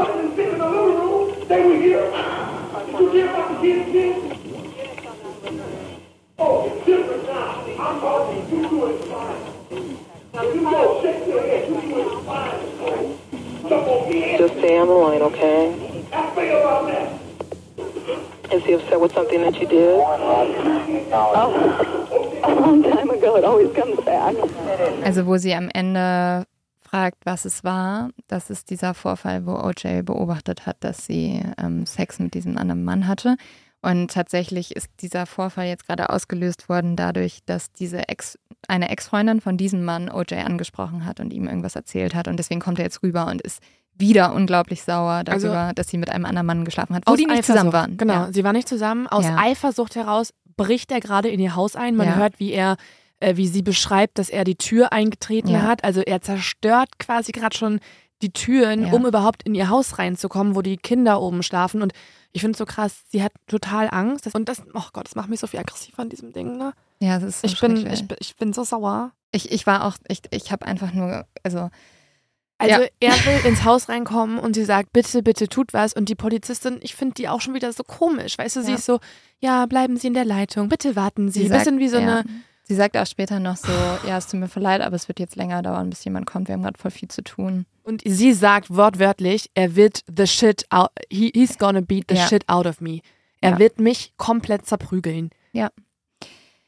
Just 14.38 14.53
stay 14.60 14.77
on 14.77 14.88
the 14.88 14.94
line, 14.94 15.22
okay? 15.22 15.95
Is 18.52 18.64
he 18.64 18.74
upset 18.76 19.02
with 19.02 19.14
something 19.14 19.42
that 19.42 19.60
you 19.60 19.68
did? 19.68 20.00
A 22.44 22.54
long 22.54 22.84
time 22.84 23.10
ago, 23.10 23.36
it 23.38 23.44
always 23.44 23.74
comes 23.74 24.00
back. 24.06 24.36
Also 25.04 25.26
wo 25.26 25.38
sie 25.38 25.54
am 25.54 25.70
Ende 25.74 26.46
fragt, 26.82 27.26
was 27.26 27.46
es 27.46 27.64
war, 27.64 28.10
das 28.28 28.50
ist 28.50 28.70
dieser 28.70 28.94
Vorfall, 28.94 29.46
wo 29.46 29.56
OJ 29.56 30.04
beobachtet 30.04 30.66
hat, 30.66 30.78
dass 30.80 31.06
sie 31.06 31.42
ähm, 31.58 31.86
Sex 31.86 32.20
mit 32.20 32.34
diesem 32.34 32.58
anderen 32.58 32.84
Mann 32.84 33.08
hatte. 33.08 33.36
Und 33.82 34.12
tatsächlich 34.12 34.76
ist 34.76 34.90
dieser 35.02 35.26
Vorfall 35.26 35.68
jetzt 35.68 35.86
gerade 35.86 36.10
ausgelöst 36.10 36.70
worden 36.70 36.96
dadurch, 36.96 37.40
dass 37.46 37.72
diese 37.72 38.08
Ex, 38.08 38.40
eine 38.68 38.90
Ex-Freundin 38.90 39.42
von 39.42 39.58
diesem 39.58 39.84
Mann 39.84 40.10
OJ 40.10 40.36
angesprochen 40.36 41.06
hat 41.06 41.20
und 41.20 41.34
ihm 41.34 41.48
irgendwas 41.48 41.76
erzählt 41.76 42.16
hat. 42.16 42.28
Und 42.28 42.38
deswegen 42.38 42.62
kommt 42.62 42.80
er 42.80 42.86
jetzt 42.86 43.04
rüber 43.04 43.28
und 43.28 43.42
ist 43.42 43.62
wieder 43.98 44.34
unglaublich 44.34 44.84
sauer 44.84 45.24
Also- 45.28 45.48
darüber, 45.48 45.72
dass 45.74 45.88
sie 45.88 45.98
mit 45.98 46.10
einem 46.10 46.26
anderen 46.26 46.46
Mann 46.48 46.66
geschlafen 46.66 46.96
hat, 46.96 47.04
wo 47.08 47.16
die 47.16 47.26
nicht 47.26 47.32
Eifersucht. 47.32 47.46
zusammen 47.58 47.74
waren. 47.74 47.98
Genau, 47.98 48.14
Ja. 48.14 48.30
sie 48.34 48.44
waren 48.44 48.56
nicht 48.56 48.68
zusammen. 48.68 49.08
Aus 49.08 49.24
Ja. 49.26 49.38
Eifersucht 49.38 49.96
heraus 49.96 50.34
bricht 50.58 50.92
er 50.92 51.00
gerade 51.00 51.30
in 51.30 51.40
ihr 51.40 51.56
Haus 51.56 51.76
ein. 51.76 51.96
Man 51.96 52.08
Ja. 52.08 52.16
hört, 52.16 52.40
wie 52.40 52.52
er, 52.52 52.78
äh, 53.20 53.36
wie 53.38 53.48
sie 53.48 53.62
beschreibt, 53.62 54.18
dass 54.20 54.30
er 54.30 54.44
die 54.44 54.56
Tür 54.56 54.92
eingetreten 54.94 55.62
hat. 55.62 55.84
Also 55.84 56.02
er 56.02 56.22
zerstört 56.22 57.00
quasi 57.00 57.32
gerade 57.32 57.56
schon 57.58 57.80
die 58.22 58.32
Türen, 58.32 58.86
um 58.94 59.06
überhaupt 59.06 59.44
in 59.44 59.54
ihr 59.56 59.70
Haus 59.70 60.00
reinzukommen, 60.00 60.56
wo 60.56 60.62
die 60.62 60.78
Kinder 60.78 61.22
oben 61.22 61.44
schlafen. 61.44 61.82
Und 61.82 61.92
ich 62.32 62.42
finde 62.42 62.52
es 62.54 62.58
so 62.58 62.66
krass, 62.66 63.04
sie 63.10 63.22
hat 63.22 63.32
total 63.48 63.90
Angst. 63.92 64.34
Und 64.34 64.48
das, 64.50 64.62
oh 64.74 64.82
Gott, 64.94 65.06
das 65.06 65.16
macht 65.16 65.30
mich 65.30 65.40
so 65.42 65.48
viel 65.48 65.60
aggressiv 65.60 65.98
an 66.00 66.10
diesem 66.10 66.32
Ding. 66.34 66.58
Ne? 66.58 66.72
Ja, 67.00 67.20
das 67.20 67.30
ist 67.30 67.42
so 67.42 67.48
Ich, 67.48 67.60
bin, 67.60 67.76
ich, 67.92 68.08
bin, 68.08 68.18
ich 68.20 68.36
bin 68.38 68.54
so 68.54 68.64
sauer. 68.64 69.12
ich, 69.32 69.52
ich 69.52 69.68
war 69.68 69.84
auch, 69.86 69.96
ich, 70.08 70.22
ich 70.32 70.52
habe 70.52 70.66
einfach 70.66 70.94
nur, 70.94 71.26
also 71.44 71.70
Also 72.57 72.82
Ja. 72.84 72.88
er 73.02 73.14
will 73.26 73.45
ins 73.45 73.64
Haus 73.65 73.90
reinkommen 73.90 74.40
und 74.40 74.53
sie 74.56 74.64
sagt, 74.64 74.94
bitte, 74.94 75.22
bitte 75.22 75.48
tut 75.49 75.73
was. 75.73 75.94
Und 75.94 76.07
die 76.10 76.15
Polizistin, 76.15 76.80
ich 76.82 76.95
finde 76.95 77.15
die 77.15 77.27
auch 77.27 77.41
schon 77.41 77.53
wieder 77.53 77.72
so 77.73 77.84
komisch. 77.84 78.38
Weißt 78.38 78.56
du, 78.56 78.61
sie 78.61 78.72
Ja. 78.72 78.77
ist 78.77 78.86
so, 78.86 78.99
ja, 79.40 79.65
bleiben 79.65 79.98
Sie 79.98 80.07
in 80.07 80.14
der 80.14 80.26
Leitung, 80.26 80.69
bitte 80.69 80.95
warten 80.95 81.30
Sie. 81.30 81.44
Sie 81.44 81.49
Bisschen 81.49 81.65
sagt- 81.65 81.80
wie 81.80 81.88
so 81.90 81.98
ja. 81.98 82.19
eine, 82.19 82.23
Sie 82.68 82.73
sagt 82.73 82.98
auch 82.98 83.06
später 83.06 83.40
noch 83.40 83.57
so, 83.57 83.72
ja, 84.07 84.18
es 84.18 84.26
tut 84.27 84.40
mir 84.40 84.49
leid, 84.56 84.82
aber 84.82 84.95
es 84.95 85.07
wird 85.07 85.19
jetzt 85.19 85.36
länger 85.36 85.61
dauern, 85.61 85.90
bis 85.91 86.03
jemand 86.03 86.26
kommt. 86.26 86.48
Wir 86.48 86.53
haben 86.53 86.64
gerade 86.64 86.80
voll 86.80 86.90
viel 86.91 87.10
zu 87.10 87.23
tun. 87.23 87.65
und 87.84 88.02
sie 88.03 88.34
sagt 88.34 88.76
wortwörtlich, 88.76 89.52
er 89.53 89.76
wird 89.76 90.02
the 90.07 90.26
shit 90.26 90.65
out, 90.72 90.90
he, 91.11 91.32
he's 91.36 91.60
gonna 91.60 91.82
beat 91.82 92.06
the 92.10 92.18
shit 92.18 92.44
out 92.49 92.65
of 92.65 92.82
me. 92.82 93.02
Er 93.41 93.60
wird 93.60 93.80
mich 93.80 94.14
komplett 94.18 94.65
zerprügeln. 94.65 95.30
Ja. 95.52 95.69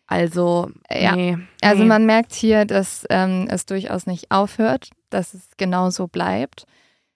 Also, 0.07 0.71
Ja. 0.89 1.15
nee. 1.15 1.37
Also 1.61 1.83
nee. 1.83 1.89
man 1.89 2.05
merkt 2.05 2.33
hier, 2.33 2.65
dass 2.65 3.05
ähm, 3.09 3.47
es 3.49 3.65
durchaus 3.65 4.07
nicht 4.07 4.31
aufhört, 4.31 4.89
dass 5.09 5.33
es 5.33 5.49
genau 5.57 5.89
so 5.89 6.07
bleibt. 6.07 6.65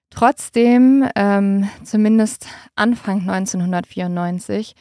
Trotzdem, 0.09 1.07
ähm, 1.15 1.69
zumindest 1.84 2.47
Anfang 2.76 3.22
1994, 3.22 4.76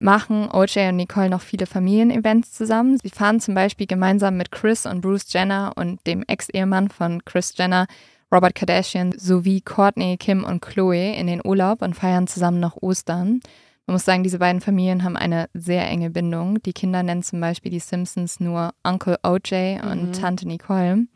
machen 0.00 0.48
OJ 0.52 0.88
und 0.88 0.96
Nicole 0.96 1.30
noch 1.30 1.40
viele 1.40 1.66
Familienevents 1.66 2.52
zusammen. 2.52 2.98
Sie 3.02 3.10
fahren 3.10 3.40
zum 3.40 3.54
Beispiel 3.54 3.86
gemeinsam 3.86 4.36
mit 4.36 4.50
Chris 4.50 4.86
und 4.86 5.00
Bruce 5.00 5.32
Jenner 5.32 5.72
und 5.76 6.04
dem 6.06 6.24
Ex-Ehemann 6.26 6.88
von 6.88 7.24
Chris 7.24 7.54
Jenner, 7.56 7.86
Robert 8.32 8.54
Kardashian, 8.54 9.12
sowie 9.16 9.60
Courtney, 9.60 10.16
Kim 10.18 10.44
und 10.44 10.60
Chloe 10.60 11.14
in 11.14 11.26
den 11.26 11.40
Urlaub 11.44 11.82
und 11.82 11.94
feiern 11.94 12.26
zusammen 12.26 12.60
noch 12.60 12.76
Ostern. 12.80 13.40
Man 13.88 13.94
muss 13.94 14.04
sagen, 14.04 14.22
diese 14.22 14.38
beiden 14.38 14.60
Familien 14.60 15.02
haben 15.02 15.16
eine 15.16 15.48
sehr 15.54 15.88
enge 15.88 16.10
Bindung. 16.10 16.62
Die 16.62 16.74
Kinder 16.74 17.02
nennen 17.02 17.22
zum 17.22 17.40
Beispiel 17.40 17.72
die 17.72 17.78
Simpsons 17.80 18.38
nur 18.38 18.72
Uncle 18.84 19.16
OJ 19.22 19.78
und 19.82 20.08
Mhm. 20.08 20.12
Tante 20.12 20.46
Nicole. 20.46 21.06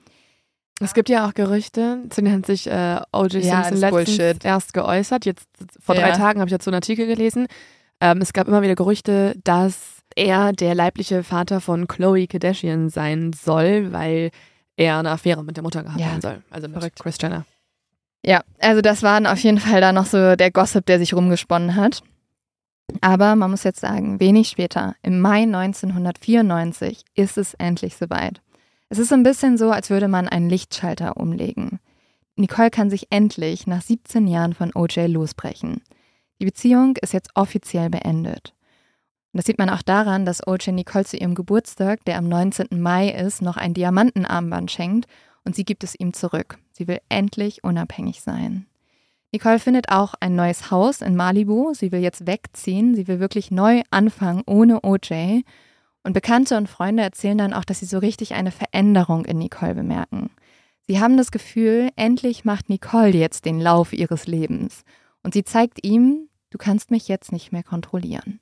Es 0.80 0.94
gibt 0.94 1.10
ja 1.10 1.28
auch 1.28 1.34
Gerüchte, 1.34 1.98
zu 2.08 2.22
denen 2.22 2.38
hat 2.38 2.46
sich 2.46 2.66
äh, 2.66 2.98
O.J. 3.12 3.34
Ja, 3.44 3.64
Simpson 3.64 3.78
letztens 3.78 3.90
Bullshit. 4.16 4.44
erst 4.44 4.72
geäußert. 4.72 5.26
Jetzt 5.26 5.46
vor 5.80 5.94
Ja. 5.94 6.00
drei 6.00 6.10
Tagen 6.12 6.40
habe 6.40 6.48
ich 6.48 6.52
dazu 6.52 6.70
einen 6.70 6.76
Artikel 6.76 7.06
gelesen. 7.06 7.46
Ähm, 8.00 8.18
es 8.22 8.32
gab 8.32 8.48
immer 8.48 8.62
wieder 8.62 8.74
Gerüchte, 8.74 9.34
dass 9.44 9.98
er 10.16 10.52
der 10.54 10.74
leibliche 10.74 11.22
Vater 11.22 11.60
von 11.60 11.86
Chloe 11.86 12.26
Kardashian 12.26 12.88
sein 12.88 13.32
soll, 13.34 13.92
weil 13.92 14.30
er 14.76 14.98
eine 14.98 15.10
Affäre 15.10 15.44
mit 15.44 15.56
der 15.58 15.62
Mutter 15.62 15.82
gehabt 15.82 16.00
Ja. 16.00 16.06
haben 16.06 16.20
soll. 16.22 16.42
Also 16.50 16.68
mit 16.68 16.78
Verrückt. 16.78 16.98
Chris 17.00 17.16
Jenner. 17.20 17.44
Ja, 18.24 18.40
also 18.60 18.80
das 18.80 19.02
war 19.02 19.30
auf 19.30 19.38
jeden 19.40 19.58
Fall 19.58 19.80
da 19.82 19.92
noch 19.92 20.06
so 20.06 20.36
der 20.36 20.50
Gossip, 20.50 20.86
der 20.86 20.98
sich 20.98 21.12
rumgesponnen 21.14 21.76
hat. 21.76 22.02
Aber 23.00 23.36
man 23.36 23.50
muss 23.50 23.64
jetzt 23.64 23.80
sagen, 23.80 24.20
wenig 24.20 24.48
später, 24.48 24.94
im 25.02 25.20
Mai 25.20 25.42
1994, 25.42 27.04
ist 27.14 27.38
es 27.38 27.54
endlich 27.54 27.96
soweit. 27.96 28.40
Es 28.88 28.98
ist 28.98 29.12
ein 29.12 29.22
bisschen 29.22 29.56
so, 29.56 29.70
als 29.70 29.90
würde 29.90 30.08
man 30.08 30.28
einen 30.28 30.50
Lichtschalter 30.50 31.16
umlegen. 31.16 31.80
Nicole 32.36 32.70
kann 32.70 32.90
sich 32.90 33.06
endlich 33.10 33.66
nach 33.66 33.82
17 33.82 34.26
Jahren 34.26 34.54
von 34.54 34.70
OJ 34.74 35.06
losbrechen. 35.06 35.82
Die 36.40 36.44
Beziehung 36.44 36.96
ist 36.96 37.12
jetzt 37.12 37.30
offiziell 37.34 37.88
beendet. 37.88 38.54
Und 39.32 39.38
das 39.38 39.46
sieht 39.46 39.58
man 39.58 39.70
auch 39.70 39.82
daran, 39.82 40.26
dass 40.26 40.46
OJ 40.46 40.72
Nicole 40.72 41.04
zu 41.04 41.16
ihrem 41.16 41.34
Geburtstag, 41.34 42.04
der 42.04 42.18
am 42.18 42.28
19. 42.28 42.80
Mai 42.80 43.08
ist, 43.08 43.42
noch 43.42 43.56
ein 43.56 43.74
Diamantenarmband 43.74 44.70
schenkt 44.70 45.06
und 45.44 45.56
sie 45.56 45.64
gibt 45.64 45.84
es 45.84 45.94
ihm 45.98 46.12
zurück. 46.12 46.58
Sie 46.72 46.86
will 46.86 46.98
endlich 47.08 47.64
unabhängig 47.64 48.20
sein. 48.20 48.66
Nicole 49.32 49.58
findet 49.58 49.88
auch 49.88 50.12
ein 50.20 50.34
neues 50.34 50.70
Haus 50.70 51.00
in 51.00 51.16
Malibu. 51.16 51.72
Sie 51.72 51.90
will 51.90 52.00
jetzt 52.00 52.26
wegziehen. 52.26 52.94
Sie 52.94 53.08
will 53.08 53.18
wirklich 53.18 53.50
neu 53.50 53.80
anfangen 53.90 54.42
ohne 54.46 54.84
OJ. 54.84 55.40
Und 56.04 56.12
Bekannte 56.12 56.56
und 56.58 56.68
Freunde 56.68 57.02
erzählen 57.02 57.38
dann 57.38 57.54
auch, 57.54 57.64
dass 57.64 57.80
sie 57.80 57.86
so 57.86 57.98
richtig 57.98 58.34
eine 58.34 58.50
Veränderung 58.50 59.24
in 59.24 59.38
Nicole 59.38 59.74
bemerken. 59.74 60.30
Sie 60.86 61.00
haben 61.00 61.16
das 61.16 61.30
Gefühl, 61.30 61.90
endlich 61.96 62.44
macht 62.44 62.68
Nicole 62.68 63.16
jetzt 63.16 63.46
den 63.46 63.58
Lauf 63.58 63.94
ihres 63.94 64.26
Lebens. 64.26 64.82
Und 65.22 65.32
sie 65.32 65.44
zeigt 65.44 65.86
ihm, 65.86 66.28
du 66.50 66.58
kannst 66.58 66.90
mich 66.90 67.08
jetzt 67.08 67.32
nicht 67.32 67.52
mehr 67.52 67.62
kontrollieren. 67.62 68.38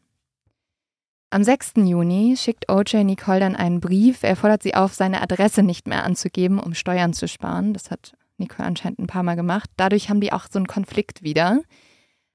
Am 1.32 1.44
6. 1.44 1.74
Juni 1.76 2.34
schickt 2.36 2.68
OJ 2.68 3.04
Nicole 3.04 3.38
dann 3.38 3.54
einen 3.54 3.78
Brief. 3.78 4.24
Er 4.24 4.34
fordert 4.34 4.64
sie 4.64 4.74
auf, 4.74 4.94
seine 4.94 5.22
Adresse 5.22 5.62
nicht 5.62 5.86
mehr 5.86 6.02
anzugeben, 6.02 6.58
um 6.58 6.74
Steuern 6.74 7.12
zu 7.12 7.28
sparen. 7.28 7.74
Das 7.74 7.92
hat 7.92 8.14
Nicole 8.40 8.66
anscheinend 8.66 8.98
ein 8.98 9.06
paar 9.06 9.22
Mal 9.22 9.36
gemacht. 9.36 9.70
Dadurch 9.76 10.10
haben 10.10 10.20
die 10.20 10.32
auch 10.32 10.46
so 10.50 10.58
einen 10.58 10.66
Konflikt 10.66 11.22
wieder. 11.22 11.60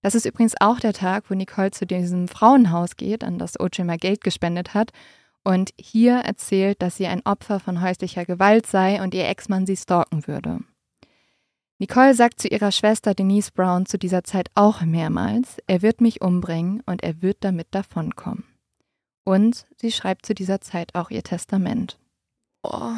Das 0.02 0.16
ist 0.16 0.26
übrigens 0.26 0.54
auch 0.62 0.80
der 0.80 0.94
Tag, 0.94 1.30
wo 1.30 1.34
Nicole 1.34 1.72
zu 1.72 1.86
diesem 1.86 2.28
Frauenhaus 2.28 2.96
geht, 2.96 3.24
an 3.24 3.38
das 3.38 3.60
OJ 3.60 3.84
mal 3.84 3.98
Geld 3.98 4.24
gespendet 4.24 4.74
hat. 4.74 4.92
Und 5.44 5.72
hier 5.80 6.18
erzählt, 6.18 6.82
dass 6.82 6.96
sie 6.96 7.08
ein 7.08 7.26
Opfer 7.26 7.60
von 7.60 7.82
häuslicher 7.82 8.26
Gewalt 8.26 8.66
sei 8.66 9.02
und 9.04 9.14
ihr 9.14 9.28
Ex-Mann 9.28 9.66
sie 9.66 9.78
stalken 9.78 10.28
würde. 10.28 10.60
Nicole 11.78 12.14
sagt 12.14 12.40
zu 12.40 12.48
ihrer 12.48 12.72
Schwester 12.72 13.14
Denise 13.14 13.52
Brown 13.52 13.86
zu 13.86 13.98
dieser 13.98 14.24
Zeit 14.24 14.50
auch 14.56 14.82
mehrmals, 14.82 15.58
er 15.68 15.82
wird 15.82 16.00
mich 16.00 16.22
umbringen 16.22 16.82
und 16.86 17.04
er 17.04 17.22
wird 17.22 17.38
damit 17.42 17.68
davonkommen. 17.72 18.46
Und 19.26 19.66
sie 19.76 19.92
schreibt 19.92 20.26
zu 20.26 20.34
dieser 20.34 20.62
Zeit 20.62 20.96
auch 20.96 21.10
ihr 21.10 21.24
Testament. 21.24 22.00
Oh. 22.64 22.92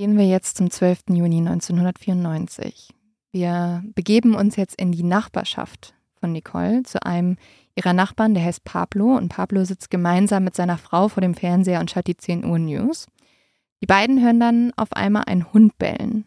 Gehen 0.00 0.16
wir 0.16 0.28
jetzt 0.28 0.56
zum 0.56 0.70
12. 0.70 1.06
Juni 1.08 1.38
1994. 1.38 2.90
Wir 3.32 3.82
begeben 3.96 4.36
uns 4.36 4.54
jetzt 4.54 4.80
in 4.80 4.92
die 4.92 5.02
Nachbarschaft 5.02 5.92
von 6.20 6.30
Nicole 6.30 6.84
zu 6.84 7.04
einem 7.04 7.36
ihrer 7.74 7.94
Nachbarn, 7.94 8.32
der 8.32 8.44
heißt 8.44 8.62
Pablo. 8.62 9.16
Und 9.16 9.28
Pablo 9.28 9.64
sitzt 9.64 9.90
gemeinsam 9.90 10.44
mit 10.44 10.54
seiner 10.54 10.78
Frau 10.78 11.08
vor 11.08 11.20
dem 11.20 11.34
Fernseher 11.34 11.80
und 11.80 11.90
schaut 11.90 12.06
die 12.06 12.16
10 12.16 12.44
Uhr 12.44 12.60
News. 12.60 13.06
Die 13.82 13.86
beiden 13.86 14.22
hören 14.22 14.38
dann 14.38 14.72
auf 14.76 14.92
einmal 14.92 15.24
einen 15.26 15.52
Hund 15.52 15.76
bellen. 15.78 16.26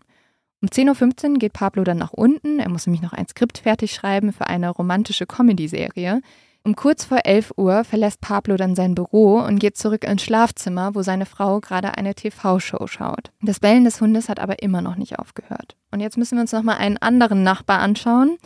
Um 0.62 0.68
10.15 0.68 1.30
Uhr 1.32 1.40
geht 1.40 1.54
Pablo 1.54 1.86
dann 1.86 1.98
nach 1.98 2.12
unten. 2.12 2.60
Er 2.60 2.68
muss 2.68 2.88
nämlich 2.88 3.02
noch 3.02 3.14
ein 3.14 3.30
Skript 3.30 3.60
fertig 3.60 3.94
schreiben 3.94 4.34
für 4.34 4.48
eine 4.48 4.70
romantische 4.70 5.26
Comedy-Serie. 5.26 6.22
Um 6.64 6.76
kurz 6.76 7.06
vor 7.06 7.22
11 7.24 7.54
Uhr 7.58 7.84
verlässt 7.84 8.22
Pablo 8.22 8.56
dann 8.56 8.76
sein 8.76 8.94
Büro 8.94 9.40
und 9.40 9.58
geht 9.58 9.78
zurück 9.78 10.04
ins 10.04 10.22
Schlafzimmer, 10.22 10.94
wo 10.94 11.02
seine 11.02 11.26
Frau 11.26 11.60
gerade 11.60 11.98
eine 11.98 12.14
TV-Show 12.14 12.86
schaut. 12.86 13.32
Das 13.42 13.60
Bellen 13.60 13.84
des 13.84 14.00
Hundes 14.00 14.30
hat 14.30 14.40
aber 14.40 14.62
immer 14.62 14.82
noch 14.82 14.96
nicht 14.96 15.18
aufgehört. 15.18 15.76
Und 15.90 16.02
jetzt 16.02 16.18
müssen 16.18 16.36
wir 16.38 16.42
uns 16.42 16.52
nochmal 16.52 16.78
einen 16.78 16.98
anderen 16.98 17.42
Nachbar 17.42 17.80
anschauen. 17.80 18.38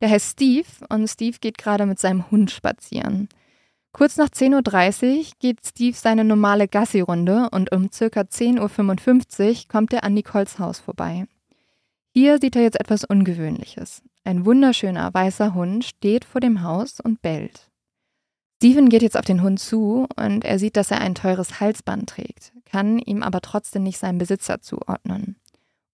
Der 0.00 0.10
heißt 0.10 0.32
Steve 0.32 0.66
und 0.88 1.06
Steve 1.06 1.36
geht 1.40 1.58
gerade 1.58 1.86
mit 1.86 2.00
seinem 2.00 2.28
Hund 2.32 2.50
spazieren. 2.50 3.28
Kurz 3.92 4.16
nach 4.16 4.28
10.30 4.28 5.18
Uhr 5.18 5.24
geht 5.38 5.58
Steve 5.64 5.96
seine 5.96 6.24
normale 6.24 6.66
Gassi-Runde 6.66 7.50
und 7.50 7.70
um 7.72 7.90
ca. 7.90 8.20
10.55 8.20 9.48
Uhr 9.48 9.68
kommt 9.68 9.92
er 9.92 10.02
an 10.02 10.14
Nicoles 10.14 10.58
Haus 10.58 10.80
vorbei. 10.80 11.26
Hier 12.12 12.38
sieht 12.38 12.56
er 12.56 12.62
jetzt 12.62 12.80
etwas 12.80 13.04
Ungewöhnliches. 13.04 14.02
Ein 14.24 14.44
wunderschöner 14.44 15.14
weißer 15.14 15.54
Hund 15.54 15.84
steht 15.84 16.24
vor 16.24 16.40
dem 16.40 16.62
Haus 16.62 16.98
und 16.98 17.22
bellt. 17.22 17.70
Steven 18.56 18.88
geht 18.88 19.02
jetzt 19.02 19.16
auf 19.16 19.24
den 19.24 19.42
Hund 19.42 19.60
zu 19.60 20.06
und 20.16 20.44
er 20.44 20.58
sieht, 20.58 20.76
dass 20.76 20.90
er 20.90 21.00
ein 21.00 21.14
teures 21.14 21.60
Halsband 21.60 22.10
trägt, 22.10 22.52
kann 22.66 22.98
ihm 22.98 23.22
aber 23.22 23.40
trotzdem 23.40 23.84
nicht 23.84 23.98
seinen 23.98 24.18
Besitzer 24.18 24.60
zuordnen. 24.60 25.36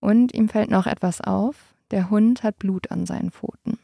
Und 0.01 0.35
ihm 0.35 0.49
fällt 0.49 0.71
noch 0.71 0.87
etwas 0.87 1.21
auf, 1.21 1.75
der 1.91 2.11
Hund 2.11 2.43
hat 2.43 2.59
Blut 2.59 2.91
an 2.91 3.07
seinen 3.07 3.31
Pfoten. 3.31 3.79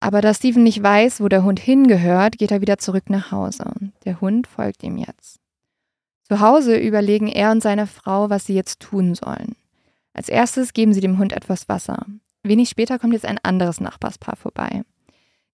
Aber 0.00 0.20
da 0.20 0.32
Steven 0.32 0.62
nicht 0.62 0.82
weiß, 0.82 1.20
wo 1.20 1.28
der 1.28 1.42
Hund 1.42 1.58
hingehört, 1.58 2.38
geht 2.38 2.52
er 2.52 2.60
wieder 2.60 2.78
zurück 2.78 3.10
nach 3.10 3.32
Hause. 3.32 3.70
Der 4.04 4.20
Hund 4.20 4.46
folgt 4.46 4.82
ihm 4.82 4.96
jetzt. 4.96 5.40
Zu 6.22 6.40
Hause 6.40 6.76
überlegen 6.78 7.28
er 7.28 7.50
und 7.50 7.62
seine 7.62 7.86
Frau, 7.86 8.30
was 8.30 8.46
sie 8.46 8.54
jetzt 8.54 8.80
tun 8.80 9.14
sollen. 9.14 9.56
Als 10.16 10.30
erstes 10.30 10.72
geben 10.72 10.94
sie 10.94 11.02
dem 11.02 11.18
Hund 11.18 11.34
etwas 11.34 11.68
Wasser. 11.68 12.06
Wenig 12.42 12.70
später 12.70 12.98
kommt 12.98 13.12
jetzt 13.12 13.26
ein 13.26 13.38
anderes 13.42 13.80
Nachbarspaar 13.80 14.36
vorbei. 14.36 14.82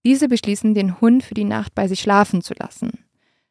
Diese 0.05 0.29
beschließen, 0.29 0.73
den 0.73 1.01
Hund 1.01 1.21
für 1.21 1.33
die 1.33 1.43
Nacht 1.43 1.75
bei 1.75 1.89
sich 1.89 1.99
schlafen 1.99 2.41
zu 2.41 2.53
lassen. 2.53 2.91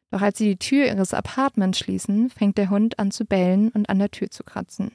Doch 0.09 0.21
als 0.21 0.39
sie 0.39 0.45
die 0.45 0.57
Tür 0.57 0.87
ihres 0.87 1.13
Apartments 1.13 1.77
schließen, 1.77 2.31
fängt 2.31 2.57
der 2.57 2.71
Hund 2.71 2.97
an 2.97 3.11
zu 3.11 3.25
bellen 3.25 3.69
und 3.69 3.89
an 3.89 3.99
der 3.99 4.09
Tür 4.09 4.31
zu 4.31 4.43
kratzen. 4.43 4.91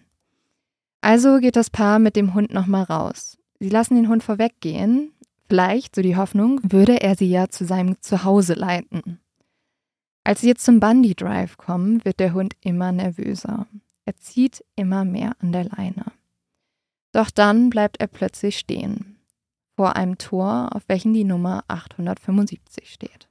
Also 1.03 1.39
geht 1.39 1.55
das 1.55 1.71
Paar 1.71 2.01
mit 2.01 2.17
dem 2.17 2.35
Hund 2.35 2.53
nochmal 2.53 2.83
raus. 2.83 3.39
Sie 3.61 3.69
lassen 3.69 3.95
den 3.95 4.09
Hund 4.09 4.25
vorweggehen. 4.25 5.13
Vielleicht, 5.49 5.95
so 5.95 6.03
die 6.03 6.17
Hoffnung, 6.17 6.61
würde 6.65 7.01
er 7.01 7.15
sie 7.15 7.31
ja 7.31 7.49
zu 7.49 7.65
seinem 7.65 8.01
Zuhause 8.01 8.55
leiten. 8.55 9.21
Als 10.25 10.41
sie 10.41 10.49
jetzt 10.49 10.65
zum 10.65 10.81
Bundy 10.81 11.15
Drive 11.15 11.57
kommen, 11.59 12.05
wird 12.05 12.19
der 12.19 12.35
Hund 12.35 12.55
immer 12.61 12.91
nervöser. 12.91 13.69
Er 14.09 14.17
zieht 14.17 14.65
immer 14.75 15.05
mehr 15.05 15.37
an 15.39 15.53
der 15.53 15.65
Leine. 15.65 16.07
Doch 17.13 17.29
dann 17.29 17.69
bleibt 17.69 18.01
er 18.01 18.07
plötzlich 18.07 18.59
stehen, 18.59 19.19
vor 19.77 19.97
einem 19.97 20.17
Tor, 20.17 20.75
auf 20.75 20.83
welchem 20.89 21.13
die 21.13 21.25
Nummer 21.25 21.63
875 21.69 22.91
steht. 22.91 23.29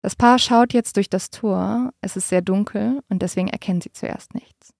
Das 0.00 0.14
Paar 0.14 0.38
schaut 0.38 0.72
jetzt 0.72 0.94
durch 0.94 1.10
das 1.10 1.30
Tor, 1.30 1.92
es 2.00 2.14
ist 2.14 2.28
sehr 2.28 2.42
dunkel 2.42 3.02
und 3.08 3.22
deswegen 3.22 3.48
erkennen 3.48 3.80
sie 3.80 3.90
zuerst 3.90 4.34
nichts. 4.34 4.72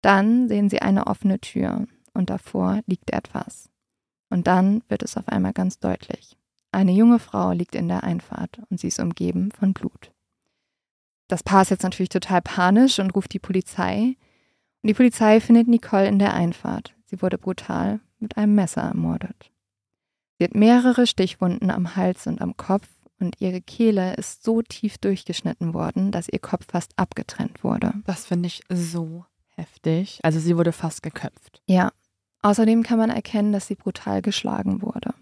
Dann 0.00 0.48
sehen 0.48 0.70
sie 0.70 0.80
eine 0.80 1.06
offene 1.06 1.38
Tür 1.38 1.86
und 2.14 2.30
davor 2.30 2.80
liegt 2.86 3.12
etwas. 3.12 3.68
Und 4.30 4.46
dann 4.46 4.82
wird 4.88 5.02
es 5.02 5.18
auf 5.18 5.28
einmal 5.28 5.52
ganz 5.52 5.80
deutlich. 5.80 6.38
Eine 6.72 6.92
junge 6.92 7.18
Frau 7.18 7.52
liegt 7.52 7.74
in 7.74 7.88
der 7.88 8.04
Einfahrt 8.04 8.58
und 8.70 8.80
sie 8.80 8.88
ist 8.88 9.00
umgeben 9.00 9.52
von 9.52 9.74
Blut. 9.74 10.12
Das 11.28 11.42
Paar 11.42 11.60
ist 11.60 11.70
jetzt 11.70 11.82
natürlich 11.82 12.08
total 12.08 12.40
panisch 12.40 13.00
und 13.00 13.14
ruft 13.14 13.34
die 13.34 13.38
Polizei, 13.38 14.16
die 14.82 14.94
Polizei 14.94 15.40
findet 15.40 15.68
Nicole 15.68 16.08
in 16.08 16.18
der 16.18 16.34
Einfahrt. 16.34 16.94
Sie 17.06 17.20
wurde 17.20 17.38
brutal 17.38 18.00
mit 18.18 18.36
einem 18.36 18.54
Messer 18.54 18.82
ermordet. 18.82 19.50
Sie 20.38 20.44
hat 20.44 20.54
mehrere 20.54 21.06
Stichwunden 21.06 21.70
am 21.70 21.96
Hals 21.96 22.26
und 22.26 22.40
am 22.40 22.56
Kopf 22.56 22.88
und 23.18 23.40
ihre 23.40 23.60
Kehle 23.60 24.14
ist 24.14 24.42
so 24.42 24.62
tief 24.62 24.96
durchgeschnitten 24.98 25.74
worden, 25.74 26.10
dass 26.10 26.28
ihr 26.28 26.38
Kopf 26.38 26.66
fast 26.68 26.98
abgetrennt 26.98 27.62
wurde. 27.62 27.92
Das 28.06 28.24
finde 28.24 28.46
ich 28.46 28.62
so 28.70 29.26
heftig. 29.48 30.18
Also 30.22 30.40
sie 30.40 30.56
wurde 30.56 30.72
fast 30.72 31.02
geköpft. 31.02 31.60
Ja. 31.66 31.90
Außerdem 32.42 32.82
kann 32.82 32.98
man 32.98 33.10
erkennen, 33.10 33.52
dass 33.52 33.66
sie 33.66 33.74
brutal 33.74 34.22
geschlagen 34.22 34.80
wurde. 34.80 35.12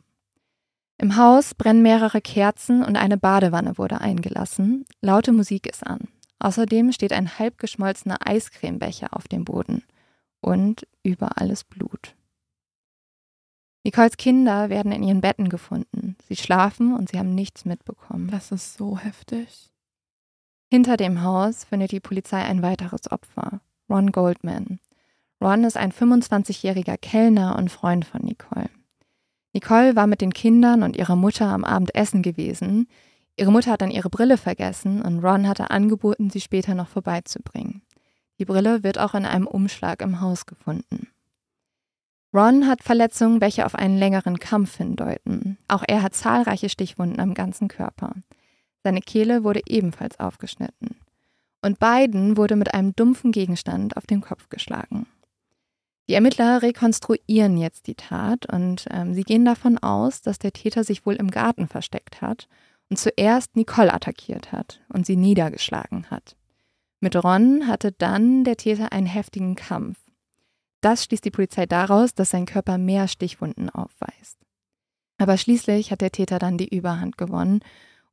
Im 0.99 1.17
Haus 1.17 1.55
brennen 1.55 1.83
mehrere 1.83 2.21
Kerzen 2.21 2.85
und 2.85 2.97
eine 2.97 3.17
Badewanne 3.17 3.79
wurde 3.79 4.01
eingelassen. 4.01 4.85
Laute 5.01 5.33
Musik 5.33 5.67
ist 5.67 5.85
an. 5.85 6.09
Außerdem 6.41 6.93
steht 6.93 7.13
ein 7.13 7.39
halb 7.39 7.59
geschmolzener 7.59 8.19
Eiscremebecher 8.27 9.17
auf 9.17 9.29
dem 9.29 9.45
Boden 9.45 9.83
und 10.41 10.87
überall 11.03 11.51
ist 11.51 11.69
Blut. 11.69 12.15
Nicoles 13.85 14.17
Kinder 14.17 14.69
werden 14.71 14.93
in 14.93 15.03
ihren 15.03 15.21
Betten 15.21 15.49
gefunden. 15.49 16.17
Sie 16.29 16.37
schlafen 16.37 16.95
und 16.95 17.09
sie 17.09 17.19
haben 17.19 17.35
nichts 17.35 17.65
mitbekommen. 17.65 18.29
Das 18.31 18.53
ist 18.53 18.75
so 18.75 18.99
heftig. 18.99 19.71
Hinter 20.71 20.97
dem 20.97 21.23
Haus 21.23 21.65
findet 21.65 21.93
die 21.93 22.01
Polizei 22.01 22.43
ein 22.43 22.63
weiteres 22.63 23.11
Opfer, 23.11 23.61
Ron 23.89 24.13
Goldman. 24.13 24.81
Ron 25.41 25.65
ist 25.65 25.77
ein 25.77 25.93
25-jähriger 25.93 26.99
Kellner 26.99 27.57
und 27.57 27.71
Freund 27.71 28.05
von 28.05 28.23
Nicole. 28.23 28.69
Nicole 29.55 29.97
war 29.97 30.07
mit 30.07 30.21
den 30.21 30.35
Kindern 30.35 30.83
und 30.83 30.97
ihrer 30.97 31.17
Mutter 31.17 31.47
am 31.47 31.65
Abendessen 31.65 32.23
gewesen. 32.23 32.89
Ihre 33.39 33.53
Mutter 33.53 33.71
hat 33.71 33.83
dann 33.83 33.93
ihre 33.93 34.11
Brille 34.11 34.37
vergessen 34.37 35.01
und 35.01 35.25
Ron 35.25 35.47
hatte 35.47 35.71
angeboten, 35.71 36.29
sie 36.29 36.41
später 36.41 36.75
noch 36.75 36.89
vorbeizubringen. 36.89 37.83
Die 38.41 38.45
Brille 38.45 38.83
wird 38.83 38.99
auch 38.99 39.15
in 39.15 39.25
einem 39.25 39.47
Umschlag 39.47 40.03
im 40.03 40.21
Haus 40.21 40.45
gefunden. 40.45 41.07
Ron 42.35 42.67
hat 42.67 42.83
Verletzungen, 42.83 43.41
welche 43.41 43.65
auf 43.65 43.77
einen 43.77 43.97
längeren 43.97 44.41
Kampf 44.41 44.77
hindeuten. 44.77 45.57
Auch 45.69 45.85
er 45.87 46.03
hat 46.03 46.17
zahlreiche 46.17 46.69
Stichwunden 46.69 47.21
am 47.21 47.33
ganzen 47.35 47.69
Körper. 47.69 48.13
Seine 48.83 49.01
Kehle 49.01 49.45
wurde 49.45 49.61
ebenfalls 49.67 50.19
aufgeschnitten. 50.19 50.97
Und 51.63 51.79
beiden 51.79 52.37
wurde 52.37 52.57
mit 52.57 52.75
einem 52.75 52.95
dumpfen 52.97 53.31
Gegenstand 53.31 53.97
auf 53.97 54.07
den 54.07 54.21
Kopf 54.21 54.49
geschlagen. 54.49 55.07
Die 56.09 56.15
Ermittler 56.15 56.61
rekonstruieren 56.63 57.57
jetzt 57.57 57.87
die 57.87 57.95
Tat 57.95 58.53
und 58.53 58.87
ähm, 58.91 59.15
sie 59.15 59.23
gehen 59.23 59.45
davon 59.45 59.79
aus, 59.79 60.23
dass 60.23 60.41
der 60.41 60.53
Täter 60.53 60.83
sich 60.83 61.07
wohl 61.07 61.15
im 61.15 61.31
Garten 61.31 61.69
versteckt 61.69 62.21
hat 62.21 62.49
und 62.91 62.99
zuerst 62.99 63.57
Nicole 63.57 63.93
attackiert 63.93 64.53
hat 64.53 64.81
und 64.89 65.07
sie 65.07 65.17
niedergeschlagen 65.17 66.11
hat. 66.11 66.37
Mit 67.01 67.17
Ron 67.17 67.67
hatte 67.67 67.93
dann 67.93 68.45
der 68.45 68.57
Täter 68.57 68.93
einen 68.93 69.07
heftigen 69.07 69.55
Kampf. 69.55 69.99
Das 70.81 71.05
schließt 71.05 71.25
die 71.25 71.31
Polizei 71.31 71.67
daraus, 71.67 72.15
dass 72.15 72.31
sein 72.31 72.47
Körper 72.47 72.79
mehr 72.79 73.09
Stichwunden 73.09 73.71
aufweist. 73.71 74.39
Aber 75.19 75.37
schließlich 75.37 75.91
hat 75.91 76.01
der 76.01 76.13
Täter 76.13 76.39
dann 76.39 76.59
die 76.59 76.75
Überhand 76.75 77.19
gewonnen 77.19 77.61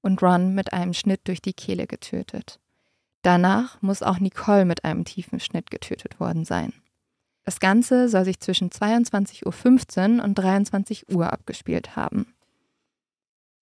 und 0.02 0.22
Ron 0.22 0.54
mit 0.54 0.74
einem 0.74 0.94
Schnitt 0.94 1.22
durch 1.28 1.42
die 1.42 1.54
Kehle 1.54 1.88
getötet. 1.88 2.60
Danach 3.22 3.82
muss 3.82 4.04
auch 4.04 4.20
Nicole 4.20 4.66
mit 4.66 4.84
einem 4.84 5.04
tiefen 5.04 5.40
Schnitt 5.40 5.72
getötet 5.72 6.20
worden 6.20 6.46
sein. 6.46 6.74
Das 7.44 7.60
Ganze 7.60 8.10
soll 8.10 8.26
sich 8.26 8.40
zwischen 8.40 8.70
22.15 8.70 10.18
Uhr 10.18 10.24
und 10.24 10.36
23 10.36 11.10
Uhr 11.10 11.32
abgespielt 11.32 11.96
haben. 11.96 12.35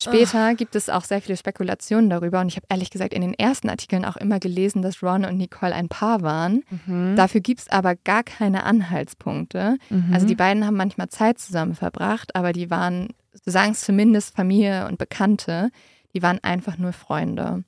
Später 0.03 0.49
oh. 0.51 0.55
gibt 0.55 0.75
es 0.75 0.89
auch 0.89 1.03
sehr 1.03 1.21
viele 1.21 1.37
Spekulationen 1.37 2.09
darüber 2.09 2.41
und 2.41 2.47
ich 2.47 2.55
habe 2.55 2.67
ehrlich 2.69 2.89
gesagt 2.89 3.13
in 3.13 3.21
den 3.21 3.33
ersten 3.33 3.69
Artikeln 3.69 4.05
auch 4.05 4.17
immer 4.17 4.39
gelesen, 4.39 4.81
dass 4.81 5.01
Ron 5.01 5.25
und 5.25 5.37
Nicole 5.37 5.73
ein 5.73 5.89
Paar 5.89 6.21
waren. 6.21 6.63
Mhm. 6.85 7.15
Dafür 7.15 7.41
gibt 7.41 7.61
es 7.61 7.69
aber 7.69 7.95
gar 7.95 8.23
keine 8.23 8.63
Anhaltspunkte. 8.63 9.77
Mhm. 9.89 10.13
Also 10.13 10.27
die 10.27 10.35
beiden 10.35 10.65
haben 10.65 10.75
manchmal 10.75 11.09
Zeit 11.09 11.39
zusammen 11.39 11.75
verbracht, 11.75 12.35
aber 12.35 12.53
die 12.53 12.69
waren, 12.69 13.09
so 13.33 13.51
sagen 13.51 13.71
es 13.71 13.81
zumindest 13.81 14.35
Familie 14.35 14.87
und 14.87 14.97
Bekannte, 14.97 15.69
die 16.13 16.21
waren 16.21 16.39
einfach 16.43 16.77
nur 16.77 16.93
Freunde. 16.93 17.63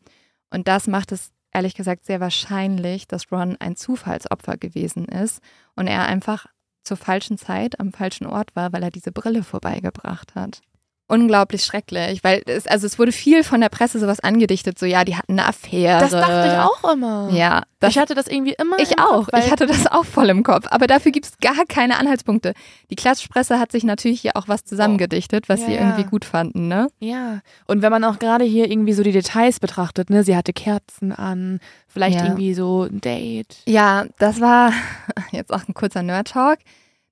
Und 0.49 0.67
das 0.67 0.87
macht 0.87 1.11
es 1.11 1.31
ehrlich 1.53 1.73
gesagt 1.73 2.05
sehr 2.05 2.19
wahrscheinlich, 2.19 3.07
dass 3.07 3.31
Ron 3.31 3.55
ein 3.59 3.75
Zufallsopfer 3.75 4.57
gewesen 4.57 5.05
ist 5.05 5.41
und 5.75 5.87
er 5.87 6.05
einfach 6.05 6.47
zur 6.83 6.97
falschen 6.97 7.37
Zeit 7.37 7.79
am 7.79 7.91
falschen 7.91 8.27
Ort 8.27 8.55
war, 8.55 8.71
weil 8.73 8.83
er 8.83 8.91
diese 8.91 9.11
Brille 9.11 9.43
vorbeigebracht 9.43 10.35
hat. 10.35 10.61
Unglaublich 11.07 11.63
schrecklich, 11.63 12.23
weil 12.23 12.41
es, 12.47 12.65
also 12.67 12.87
es 12.87 12.97
wurde 12.97 13.11
viel 13.11 13.43
von 13.43 13.61
der 13.61 13.69
Presse 13.69 13.99
sowas 13.99 14.19
angedichtet, 14.19 14.79
so 14.79 14.85
ja, 14.87 15.03
die 15.05 15.15
hatten 15.15 15.33
eine 15.33 15.45
Affäre. 15.47 15.99
Das 15.99 16.11
dachte 16.11 16.47
ich 16.47 16.57
auch 16.57 16.93
immer. 16.93 17.29
Ja, 17.31 17.61
das, 17.79 17.91
ich 17.91 17.99
hatte 17.99 18.15
das 18.15 18.27
irgendwie 18.27 18.55
immer. 18.59 18.79
ich 18.79 18.91
im 18.93 18.99
auch. 18.99 19.27
Kopf, 19.27 19.37
ich 19.45 19.51
hatte 19.51 19.67
das 19.67 19.85
auch 19.87 20.03
voll 20.05 20.29
im 20.29 20.41
Kopf. 20.41 20.65
Aber 20.71 20.87
dafür 20.87 21.11
gibt 21.11 21.25
es 21.27 21.37
gar 21.37 21.65
keine 21.67 21.97
Anhaltspunkte. 21.97 22.53
Die 22.89 22.95
Klatschpresse 22.95 23.59
hat 23.59 23.71
sich 23.71 23.83
natürlich 23.83 24.21
hier 24.21 24.35
auch 24.35 24.47
was 24.47 24.63
zusammengedichtet, 24.65 25.47
was 25.47 25.59
Ja, 25.61 25.65
sie 25.67 25.73
ja. 25.73 25.81
irgendwie 25.81 26.05
gut 26.05 26.25
fanden, 26.25 26.67
ne? 26.67 26.87
Ja, 26.99 27.41
und 27.67 27.81
wenn 27.83 27.91
man 27.91 28.03
auch 28.03 28.17
gerade 28.17 28.43
hier 28.45 28.69
irgendwie 28.71 28.93
so 28.93 29.03
die 29.03 29.11
Details 29.11 29.59
betrachtet, 29.59 30.09
ne, 30.09 30.23
sie 30.23 30.35
hatte 30.35 30.53
Kerzen 30.53 31.11
an, 31.11 31.59
vielleicht 31.87 32.17
Ja. 32.17 32.23
irgendwie 32.25 32.55
so 32.55 32.83
ein 32.83 32.99
Date. 33.01 33.57
Ja, 33.67 34.05
das 34.17 34.41
war 34.41 34.71
jetzt 35.31 35.53
auch 35.53 35.67
ein 35.67 35.73
kurzer 35.75 36.01
Nerd-Talk. 36.01 36.59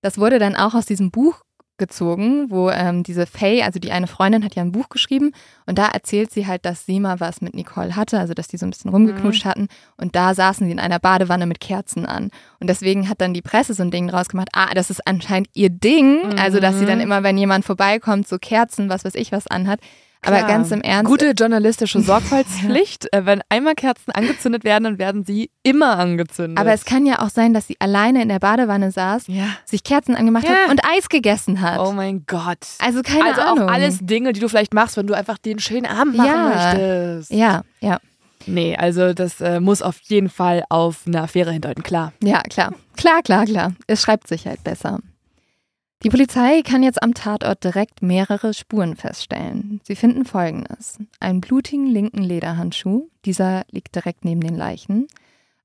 Das 0.01 0.17
wurde 0.17 0.39
dann 0.39 0.55
auch 0.55 0.73
aus 0.73 0.85
diesem 0.87 1.11
Buch 1.11 1.41
gezogen, 1.77 2.49
wo 2.49 2.69
ähm, 2.69 3.03
diese 3.03 3.25
Faye, 3.25 3.63
also 3.63 3.79
die 3.79 3.91
eine 3.91 4.07
Freundin, 4.07 4.43
hat 4.43 4.55
ja 4.55 4.61
ein 4.61 4.71
Buch 4.71 4.89
geschrieben 4.89 5.31
und 5.65 5.77
da 5.77 5.87
erzählt 5.87 6.31
sie 6.31 6.45
halt, 6.45 6.65
dass 6.65 6.85
sie 6.85 6.99
mal 6.99 7.19
was 7.19 7.41
mit 7.41 7.55
Nicole 7.55 7.95
hatte, 7.95 8.19
also 8.19 8.33
dass 8.33 8.47
die 8.47 8.57
so 8.57 8.65
ein 8.65 8.69
bisschen 8.69 8.91
rumgeknutscht 8.91 9.45
hatten 9.45 9.67
und 9.97 10.15
da 10.15 10.35
saßen 10.35 10.65
sie 10.67 10.71
in 10.71 10.79
einer 10.79 10.99
Badewanne 10.99 11.45
mit 11.45 11.59
Kerzen 11.59 12.05
an. 12.05 12.29
Und 12.59 12.69
deswegen 12.69 13.09
hat 13.09 13.21
dann 13.21 13.33
die 13.33 13.41
Presse 13.41 13.73
so 13.73 13.83
ein 13.83 13.91
Ding 13.91 14.07
draus 14.07 14.27
gemacht, 14.27 14.49
ah, 14.53 14.73
das 14.73 14.89
ist 14.89 15.05
anscheinend 15.07 15.49
ihr 15.53 15.69
Ding, 15.69 16.37
also 16.39 16.59
dass 16.59 16.77
sie 16.77 16.85
dann 16.85 16.99
immer, 16.99 17.23
wenn 17.23 17.37
jemand 17.37 17.65
vorbeikommt, 17.65 18.27
so 18.27 18.37
Kerzen, 18.37 18.89
was 18.89 19.03
weiß 19.03 19.15
ich, 19.15 19.31
was 19.31 19.47
anhat. 19.47 19.79
Aber 20.25 20.37
Klar. 20.37 20.47
ganz 20.47 20.71
im 20.71 20.81
Ernst. 20.81 21.09
Gute 21.09 21.31
journalistische 21.31 21.99
Sorgfaltspflicht. 22.01 23.07
äh, 23.13 23.25
wenn 23.25 23.41
einmal 23.49 23.75
Kerzen 23.75 24.11
angezündet 24.11 24.63
werden, 24.63 24.83
dann 24.85 24.97
werden 24.97 25.23
sie 25.25 25.51
immer 25.63 25.97
angezündet. 25.99 26.57
aber 26.59 26.71
es 26.73 26.85
kann 26.85 27.05
ja 27.05 27.19
auch 27.21 27.29
sein, 27.29 27.53
dass 27.53 27.67
sie 27.67 27.75
alleine 27.79 28.21
in 28.21 28.29
der 28.29 28.39
Badewanne 28.39 28.91
saß, 28.91 29.23
ja. 29.27 29.45
sich 29.65 29.83
Kerzen 29.83 30.15
angemacht 30.15 30.45
Ja. 30.45 30.51
hat 30.51 30.69
und 30.71 30.81
Eis 30.85 31.09
gegessen 31.09 31.61
hat. 31.61 31.79
Oh 31.79 31.91
mein 31.91 32.25
Gott. 32.25 32.65
Also 32.79 33.01
keine 33.01 33.25
also 33.25 33.41
Ahnung. 33.41 33.69
auch 33.69 33.73
alles 33.73 33.99
Dinge, 34.01 34.33
die 34.33 34.39
du 34.39 34.47
vielleicht 34.49 34.73
machst, 34.73 34.97
wenn 34.97 35.07
du 35.07 35.13
einfach 35.13 35.37
den 35.37 35.59
schönen 35.59 35.85
Abend 35.85 36.15
machen 36.15 36.27
Ja. 36.29 36.73
möchtest. 36.73 37.31
Ja, 37.31 37.61
ja, 37.81 37.99
Nee, 38.45 38.75
also 38.75 39.13
das 39.13 39.39
äh, 39.41 39.59
muss 39.61 39.81
auf 39.81 39.99
jeden 40.03 40.29
Fall 40.29 40.63
auf 40.69 41.03
eine 41.05 41.21
Affäre 41.21 41.51
hindeuten, 41.51 41.81
klar. 41.83 42.11
ja, 42.21 42.41
klar. 42.41 42.73
Klar, 42.97 43.21
klar, 43.23 43.45
klar. 43.45 43.71
Es 43.87 44.01
schreibt 44.01 44.27
sich 44.27 44.45
halt 44.47 44.63
besser. 44.63 44.99
Die 46.03 46.09
Polizei 46.09 46.63
kann 46.63 46.83
jetzt 46.83 47.01
am 47.01 47.13
Tatort 47.13 47.63
direkt 47.63 48.01
mehrere 48.01 48.53
Spuren 48.53 48.97
feststellen. 48.97 49.79
Sie 49.83 49.95
finden 49.95 50.25
folgendes. 50.25 50.97
Einen 51.21 51.39
blutigen 51.39 51.87
linken 51.87 52.23
Lederhandschuh, 52.23 53.09
dieser 53.23 53.63
liegt 53.71 53.95
direkt 53.95 54.25
neben 54.25 54.41
den 54.41 54.55
Leichen, 54.55 55.07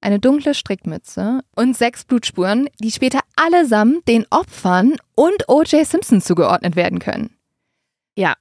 eine 0.01 0.21
dunkle 0.21 0.55
Strickmütze 0.55 1.41
und 1.57 1.77
sechs 1.77 2.05
Blutspuren, 2.05 2.69
die 2.79 2.93
später 2.93 3.19
allesamt 3.35 4.07
den 4.07 4.27
Opfern 4.31 4.95
und 5.17 5.49
O.J. 5.49 5.85
Simpson 5.85 6.21
zugeordnet 6.21 6.77
werden 6.77 7.01
können. 7.01 7.31
Ja. 8.17 8.35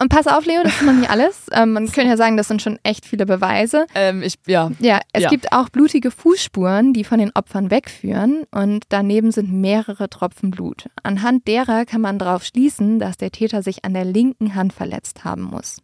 Und 0.00 0.08
pass 0.08 0.26
auf, 0.26 0.44
Leo, 0.44 0.62
das 0.64 0.74
ist 0.74 0.82
noch 0.82 0.92
nicht 0.92 1.08
alles. 1.10 1.46
Ähm, 1.52 1.72
man 1.72 1.86
könnte 1.86 2.10
ja 2.10 2.16
sagen, 2.16 2.36
das 2.36 2.48
sind 2.48 2.62
schon 2.62 2.78
echt 2.82 3.06
viele 3.06 3.26
Beweise. 3.26 3.86
Ähm, 3.94 4.22
ich, 4.22 4.34
ja. 4.46 4.70
Ja, 4.80 4.98
es 5.12 5.22
Ja. 5.22 5.28
gibt 5.30 5.52
auch 5.52 5.68
blutige 5.68 6.10
Fußspuren, 6.10 6.92
die 6.92 7.04
von 7.04 7.18
den 7.20 7.30
Opfern 7.34 7.70
wegführen 7.70 8.44
und 8.50 8.84
daneben 8.88 9.30
sind 9.30 9.52
mehrere 9.52 10.10
Tropfen 10.10 10.50
Blut. 10.50 10.88
Anhand 11.04 11.46
derer 11.46 11.84
kann 11.84 12.00
man 12.00 12.18
darauf 12.18 12.44
schließen, 12.44 12.98
dass 12.98 13.16
der 13.18 13.30
Täter 13.30 13.62
sich 13.62 13.84
an 13.84 13.94
der 13.94 14.04
linken 14.04 14.54
Hand 14.56 14.72
verletzt 14.72 15.24
haben 15.24 15.42
muss. 15.42 15.78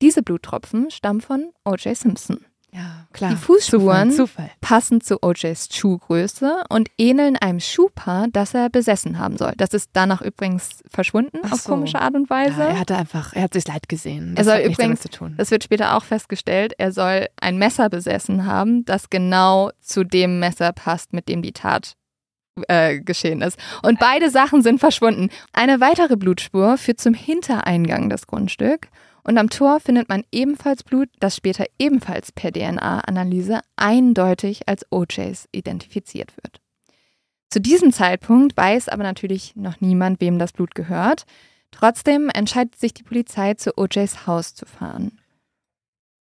Diese 0.00 0.22
Bluttropfen 0.22 0.90
stammen 0.90 1.20
von 1.20 1.50
O.J. 1.64 1.94
Simpson, 1.96 2.38
Ja, 2.74 3.06
klar. 3.12 3.30
Die 3.32 3.36
Fußspuren- 3.36 4.10
Zufall. 4.10 4.10
Zufall. 4.12 4.50
passen 4.62 5.00
zu 5.02 5.22
O.J.s 5.22 5.68
Schuhgröße 5.72 6.64
und 6.70 6.88
ähneln 6.96 7.36
einem 7.36 7.60
Schuhpaar, 7.60 8.28
das 8.32 8.54
er 8.54 8.70
besessen 8.70 9.18
haben 9.18 9.36
soll. 9.36 9.52
Das 9.58 9.74
ist 9.74 9.90
danach 9.92 10.22
übrigens 10.22 10.80
verschwunden 10.90 11.38
Ach 11.42 11.52
auf 11.52 11.60
so. 11.60 11.70
komische 11.72 12.00
Art 12.00 12.14
und 12.14 12.30
Weise. 12.30 12.60
Ja, 12.60 12.66
er 12.68 12.80
hatte 12.80 12.96
einfach, 12.96 13.34
er 13.34 13.42
hat 13.42 13.52
sich 13.52 13.66
leid 13.68 13.90
gesehen. 13.90 14.30
Er 14.30 14.34
Das 14.36 14.46
soll 14.46 14.54
hat 14.54 14.62
nichts 14.64 14.78
damit 14.78 14.98
übrigens- 14.98 15.02
zu 15.02 15.10
tun. 15.10 15.34
Das 15.36 15.50
wird 15.50 15.64
später 15.64 15.96
auch 15.96 16.04
festgestellt. 16.04 16.72
Er 16.78 16.92
soll 16.92 17.26
ein 17.40 17.58
Messer 17.58 17.90
besessen 17.90 18.46
haben, 18.46 18.86
das 18.86 19.10
genau 19.10 19.70
zu 19.80 20.02
dem 20.04 20.38
Messer 20.40 20.72
passt, 20.72 21.12
mit 21.12 21.28
dem 21.28 21.42
die 21.42 21.52
Tat 21.52 21.92
äh, 22.68 23.00
geschehen 23.00 23.42
ist. 23.42 23.58
Und 23.82 23.98
beide 23.98 24.30
Sachen 24.30 24.62
sind 24.62 24.78
verschwunden. 24.78 25.28
Eine 25.52 25.80
weitere 25.80 26.16
Blutspur 26.16 26.78
führt 26.78 27.00
zum 27.00 27.12
Hintereingang 27.14 28.08
des 28.10 28.26
Grundstücks. 28.26 28.88
Und 29.24 29.38
am 29.38 29.50
Tor 29.50 29.78
findet 29.78 30.08
man 30.08 30.24
ebenfalls 30.32 30.82
Blut, 30.82 31.08
das 31.20 31.36
später 31.36 31.64
ebenfalls 31.78 32.32
per 32.32 32.52
DNA-Analyse 32.52 33.60
eindeutig 33.76 34.68
als 34.68 34.84
OJs 34.90 35.48
identifiziert 35.52 36.36
wird. 36.42 36.60
Zu 37.48 37.60
diesem 37.60 37.92
Zeitpunkt 37.92 38.56
weiß 38.56 38.88
aber 38.88 39.02
natürlich 39.02 39.54
noch 39.56 39.80
niemand, 39.80 40.20
wem 40.20 40.38
das 40.38 40.52
Blut 40.52 40.74
gehört. 40.74 41.24
Trotzdem 41.70 42.30
entscheidet 42.34 42.76
sich 42.76 42.94
die 42.94 43.02
Polizei, 43.02 43.54
zu 43.54 43.76
OJs 43.76 44.26
Haus 44.26 44.54
zu 44.54 44.66
fahren, 44.66 45.20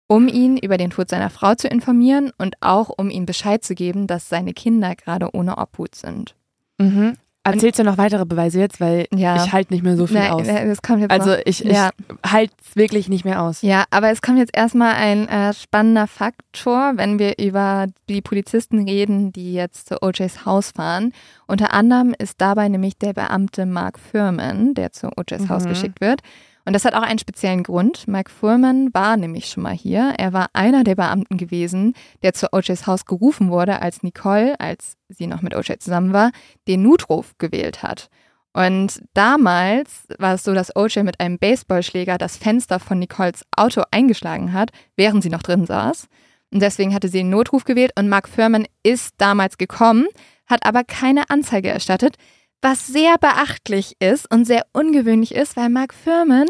um 0.08 0.26
ihn 0.26 0.56
über 0.56 0.76
den 0.76 0.90
Tod 0.90 1.08
seiner 1.08 1.30
Frau 1.30 1.54
zu 1.54 1.68
informieren 1.68 2.32
und 2.38 2.56
auch 2.60 2.90
um 2.96 3.10
ihm 3.10 3.26
Bescheid 3.26 3.62
zu 3.62 3.74
geben, 3.74 4.06
dass 4.06 4.28
seine 4.28 4.54
Kinder 4.54 4.96
gerade 4.96 5.28
ohne 5.34 5.58
Obhut 5.58 5.94
sind. 5.94 6.34
Mhm. 6.78 7.16
Erzählst 7.54 7.78
du 7.78 7.84
noch 7.84 7.98
weitere 7.98 8.24
Beweise 8.24 8.58
jetzt, 8.60 8.80
weil 8.80 9.06
Ja. 9.14 9.36
ich 9.44 9.52
halte 9.52 9.72
nicht 9.72 9.82
mehr 9.82 9.96
so 9.96 10.06
viel 10.06 10.18
Nein, 10.18 10.30
aus. 10.32 10.46
das 10.46 10.82
kommt 10.82 11.00
jetzt 11.02 11.10
Also 11.10 11.30
noch. 11.30 11.38
ich, 11.44 11.64
ich 11.64 11.72
Ja. 11.72 11.90
halte 12.24 12.52
es 12.66 12.76
wirklich 12.76 13.08
nicht 13.08 13.24
mehr 13.24 13.42
aus. 13.42 13.62
Ja, 13.62 13.84
aber 13.90 14.10
es 14.10 14.22
kommt 14.22 14.38
jetzt 14.38 14.56
erstmal 14.56 14.94
ein 14.94 15.28
äh, 15.28 15.52
spannender 15.54 16.06
Faktor, 16.06 16.92
wenn 16.96 17.18
wir 17.18 17.38
über 17.38 17.86
die 18.08 18.20
Polizisten 18.22 18.84
reden, 18.88 19.32
die 19.32 19.52
jetzt 19.54 19.88
zu 19.88 20.02
OJs 20.02 20.44
Haus 20.46 20.72
fahren. 20.72 21.12
Unter 21.46 21.72
anderem 21.72 22.14
ist 22.18 22.40
dabei 22.40 22.68
nämlich 22.68 22.98
der 22.98 23.12
Beamte 23.12 23.66
Mark 23.66 23.98
Furman, 23.98 24.74
der 24.74 24.92
zu 24.92 25.08
OJs 25.16 25.48
Haus 25.48 25.64
Mhm. 25.64 25.68
geschickt 25.68 26.00
wird. 26.00 26.20
Und 26.68 26.74
das 26.74 26.84
hat 26.84 26.92
auch 26.92 27.00
einen 27.00 27.18
speziellen 27.18 27.62
Grund. 27.62 28.06
Mark 28.08 28.28
Furman 28.28 28.92
war 28.92 29.16
nämlich 29.16 29.46
schon 29.46 29.62
mal 29.62 29.72
hier. 29.72 30.12
Er 30.18 30.34
war 30.34 30.50
einer 30.52 30.84
der 30.84 30.96
Beamten 30.96 31.38
gewesen, 31.38 31.94
der 32.22 32.34
zu 32.34 32.52
OJs 32.52 32.86
Haus 32.86 33.06
gerufen 33.06 33.50
wurde, 33.50 33.80
als 33.80 34.02
Nicole, 34.02 34.60
als 34.60 34.98
sie 35.08 35.26
noch 35.26 35.40
mit 35.40 35.56
OJ 35.56 35.78
zusammen 35.78 36.12
war, 36.12 36.30
den 36.68 36.82
Notruf 36.82 37.32
gewählt 37.38 37.82
hat. 37.82 38.10
Und 38.52 39.02
damals 39.14 40.08
war 40.18 40.34
es 40.34 40.44
so, 40.44 40.52
dass 40.52 40.76
OJ 40.76 41.04
mit 41.04 41.20
einem 41.20 41.38
Baseballschläger 41.38 42.18
das 42.18 42.36
Fenster 42.36 42.80
von 42.80 42.98
Nicoles 42.98 43.46
Auto 43.56 43.84
eingeschlagen 43.90 44.52
hat, 44.52 44.68
während 44.94 45.22
sie 45.22 45.30
noch 45.30 45.42
drin 45.42 45.64
saß. 45.64 46.06
Und 46.52 46.60
deswegen 46.60 46.92
hatte 46.92 47.08
sie 47.08 47.20
den 47.20 47.30
Notruf 47.30 47.64
gewählt 47.64 47.92
und 47.98 48.10
Mark 48.10 48.28
Furman 48.28 48.66
ist 48.82 49.14
damals 49.16 49.56
gekommen, 49.56 50.06
hat 50.46 50.66
aber 50.66 50.84
keine 50.84 51.30
Anzeige 51.30 51.70
erstattet, 51.70 52.16
was 52.62 52.86
sehr 52.86 53.18
beachtlich 53.18 53.94
ist 54.00 54.30
und 54.32 54.44
sehr 54.44 54.66
ungewöhnlich 54.72 55.34
ist, 55.34 55.56
weil 55.56 55.68
Mark 55.68 55.94
Furman, 55.94 56.48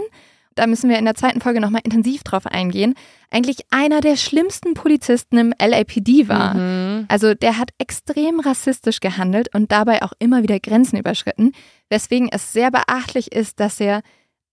da 0.55 0.67
müssen 0.67 0.89
wir 0.91 0.99
in 0.99 1.05
der 1.05 1.15
zweiten 1.15 1.41
Folge 1.41 1.61
nochmal 1.61 1.83
intensiv 1.85 2.23
drauf 2.25 2.47
eingehen, 2.47 2.95
eigentlich 3.31 3.59
einer 3.71 4.01
der 4.01 4.17
schlimmsten 4.17 4.75
Polizisten 4.75 5.37
im 5.39 5.55
LAPD 5.61 6.29
war. 6.29 6.55
Mhm. 6.55 7.05
Also 7.09 7.35
der 7.35 7.59
hat 7.59 7.71
extrem 7.79 8.41
rassistisch 8.41 9.01
gehandelt 9.01 9.55
und 9.55 9.71
dabei 9.71 10.03
auch 10.03 10.13
immer 10.19 10.43
wieder 10.43 10.59
Grenzen 10.59 10.97
überschritten, 10.99 11.53
weswegen 11.91 12.29
es 12.33 12.53
sehr 12.53 12.71
beachtlich 12.71 13.31
ist, 13.33 13.61
dass 13.61 13.79
er, 13.79 14.01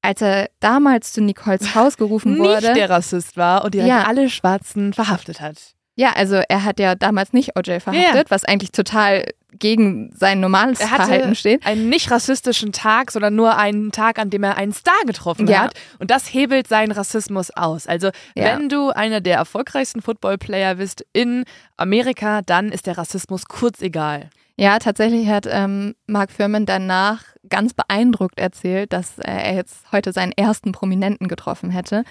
als 0.01 0.21
er 0.21 0.49
damals 0.59 1.13
zu 1.13 1.21
Nicoles 1.21 1.61
Haus 1.75 1.95
gerufen 1.97 2.37
wurde, 2.37 2.61
Nicht 2.67 2.75
der 2.75 2.89
Rassist 2.89 3.37
war 3.37 3.63
und 3.63 3.73
direkt 3.73 3.89
Ja. 3.89 4.03
alle 4.03 4.29
Schwarzen 4.29 4.91
verhaftet 4.93 5.39
hat. 5.41 5.73
ja, 5.95 6.11
also 6.11 6.35
er 6.49 6.65
hat 6.65 6.79
ja 6.79 6.95
damals 6.95 7.31
nicht 7.31 7.57
OJ 7.57 7.79
verhaftet, 7.79 8.29
was 8.29 8.43
eigentlich 8.43 8.71
total 8.73 9.23
gegen 9.59 10.11
sein 10.15 10.39
normales 10.39 10.79
Er 10.79 10.91
hatte 10.91 11.03
Verhalten 11.03 11.35
steht. 11.35 11.65
einen 11.65 11.89
nicht 11.89 12.11
rassistischen 12.11 12.71
Tag, 12.71 13.11
sondern 13.11 13.35
nur 13.35 13.57
einen 13.57 13.91
Tag, 13.91 14.19
an 14.19 14.29
dem 14.29 14.43
er 14.43 14.57
einen 14.57 14.73
Star 14.73 14.93
getroffen 15.05 15.47
Ja. 15.47 15.63
hat. 15.63 15.73
Und 15.99 16.11
das 16.11 16.33
hebelt 16.33 16.67
seinen 16.67 16.91
Rassismus 16.91 17.51
aus. 17.51 17.87
Also 17.87 18.07
Ja. 18.35 18.45
wenn 18.45 18.69
du 18.69 18.89
einer 18.89 19.21
der 19.21 19.37
erfolgreichsten 19.37 20.01
Footballplayer 20.01 20.75
bist 20.75 21.05
in 21.13 21.45
Amerika, 21.77 22.41
dann 22.41 22.69
ist 22.71 22.87
der 22.87 22.97
Rassismus 22.97 23.45
kurz 23.45 23.81
egal. 23.81 24.29
Ja, 24.57 24.79
tatsächlich 24.79 25.27
hat 25.27 25.45
ähm, 25.49 25.95
Mark 26.07 26.31
Furman 26.31 26.65
danach 26.65 27.23
ganz 27.49 27.73
beeindruckt 27.73 28.39
erzählt, 28.39 28.93
dass 28.93 29.19
er 29.19 29.55
jetzt 29.55 29.91
heute 29.91 30.11
seinen 30.11 30.31
ersten 30.31 30.71
Prominenten 30.71 31.27
getroffen 31.27 31.69
hätte. 31.69 32.03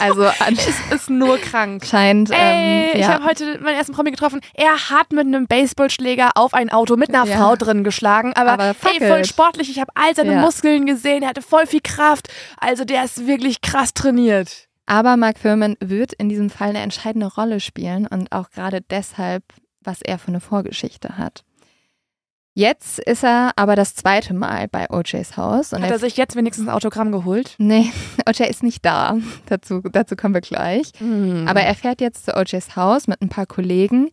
Also 0.00 0.24
Ist 0.94 1.10
nur 1.10 1.38
krank. 1.38 1.82
anscheinend. 1.82 2.30
Ey, 2.30 2.38
ähm, 2.38 2.90
ich 2.94 3.00
ja. 3.00 3.14
habe 3.14 3.24
heute 3.24 3.58
meinen 3.60 3.76
ersten 3.76 3.92
Promi 3.92 4.10
getroffen. 4.10 4.40
Er 4.54 4.90
hat 4.90 5.12
mit 5.12 5.26
einem 5.26 5.46
Baseballschläger 5.46 6.32
auf 6.34 6.54
ein 6.54 6.70
Auto 6.70 6.96
mit 6.96 7.08
einer 7.14 7.26
Ja. 7.26 7.36
Frau 7.36 7.56
drin 7.56 7.84
geschlagen, 7.84 8.32
aber, 8.34 8.52
Aber 8.52 8.74
fuck 8.74 9.00
ey, 9.00 9.08
voll 9.08 9.24
sportlich. 9.24 9.70
Ich 9.70 9.80
habe 9.80 9.92
all 9.94 10.14
seine 10.14 10.34
Ja. 10.34 10.40
Muskeln 10.40 10.86
gesehen. 10.86 11.22
Er 11.22 11.30
hatte 11.30 11.42
voll 11.42 11.66
viel 11.66 11.80
Kraft. 11.82 12.28
Also 12.58 12.84
der 12.84 13.04
ist 13.04 13.26
wirklich 13.26 13.60
krass 13.60 13.94
trainiert. 13.94 14.68
Aber 14.86 15.16
Mark 15.16 15.38
Furman 15.38 15.76
wird 15.80 16.12
in 16.12 16.28
diesem 16.28 16.50
Fall 16.50 16.70
eine 16.70 16.80
entscheidende 16.80 17.26
Rolle 17.34 17.60
spielen 17.60 18.06
und 18.06 18.32
auch 18.32 18.50
gerade 18.50 18.82
deshalb, 18.82 19.42
was 19.80 20.02
er 20.02 20.18
für 20.18 20.28
eine 20.28 20.40
Vorgeschichte 20.40 21.16
hat. 21.16 21.42
Jetzt 22.56 23.00
ist 23.00 23.24
er 23.24 23.50
aber 23.56 23.74
das 23.74 23.96
zweite 23.96 24.32
Mal 24.32 24.68
bei 24.68 24.88
OJs 24.88 25.36
Haus. 25.36 25.72
Und 25.72 25.82
Hat 25.82 25.90
er 25.90 25.98
sich 25.98 26.16
jetzt 26.16 26.36
wenigstens 26.36 26.68
ein 26.68 26.74
Autogramm 26.74 27.10
geholt? 27.10 27.56
nee, 27.58 27.90
OJ 28.28 28.44
ist 28.44 28.62
nicht 28.62 28.84
da. 28.84 29.16
Dazu, 29.46 29.80
dazu 29.80 30.14
kommen 30.14 30.34
wir 30.34 30.40
gleich. 30.40 30.92
Mhm. 31.00 31.46
Aber 31.48 31.62
er 31.62 31.74
fährt 31.74 32.00
jetzt 32.00 32.26
zu 32.26 32.36
OJs 32.36 32.76
Haus 32.76 33.08
mit 33.08 33.20
ein 33.20 33.28
paar 33.28 33.46
Kollegen 33.46 34.10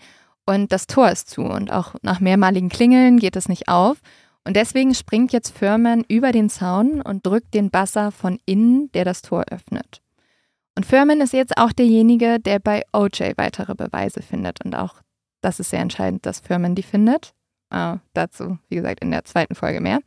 und 0.48 0.72
das 0.72 0.88
Tor 0.88 1.10
ist 1.12 1.30
zu 1.30 1.44
und 1.44 1.72
auch 1.72 1.94
nach 2.02 2.20
mehrmaligen 2.20 2.70
Klingeln 2.70 3.20
geht 3.20 3.36
es 3.36 3.48
nicht 3.48 3.68
auf. 3.68 3.98
Und 4.44 4.56
deswegen 4.56 4.96
springt 4.96 5.34
jetzt 5.34 5.56
Furman 5.56 6.04
über 6.08 6.32
den 6.32 6.50
Zaun 6.50 7.00
und 7.02 7.24
drückt 7.26 7.54
den 7.54 7.70
Basser 7.70 8.12
von 8.12 8.40
innen, 8.48 8.92
der 8.94 9.06
das 9.06 9.22
Tor 9.22 9.46
öffnet. 9.52 10.02
Und 10.76 10.88
Furman 10.88 11.22
ist 11.22 11.34
jetzt 11.34 11.58
auch 11.58 11.72
derjenige, 11.72 12.40
der 12.40 12.58
bei 12.58 12.82
OJ 12.92 13.34
weitere 13.38 13.76
Beweise 13.76 14.24
findet. 14.24 14.66
Und 14.66 14.74
auch 14.74 14.96
das 15.42 15.60
ist 15.60 15.70
sehr 15.70 15.82
entscheidend, 15.82 16.26
dass 16.26 16.40
Furman 16.40 16.74
die 16.74 16.82
findet. 16.82 17.36
Äh, 17.72 17.98
dazu, 18.14 18.58
wie 18.70 18.76
gesagt, 18.76 19.02
in 19.02 19.12
der 19.12 19.26
zweiten 19.26 19.56
Folge 19.56 19.82
mehr. 19.82 20.00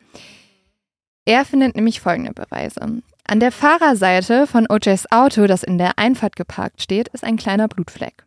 Er 1.24 1.44
findet 1.44 1.74
nämlich 1.74 2.00
folgende 2.00 2.32
Beweise. 2.32 3.02
An 3.26 3.40
der 3.40 3.52
Fahrerseite 3.52 4.46
von 4.46 4.66
OJs 4.68 5.10
Auto, 5.10 5.46
das 5.46 5.62
in 5.62 5.78
der 5.78 5.98
Einfahrt 5.98 6.36
geparkt 6.36 6.82
steht, 6.82 7.08
ist 7.08 7.24
ein 7.24 7.38
kleiner 7.38 7.68
Blutfleck. 7.68 8.24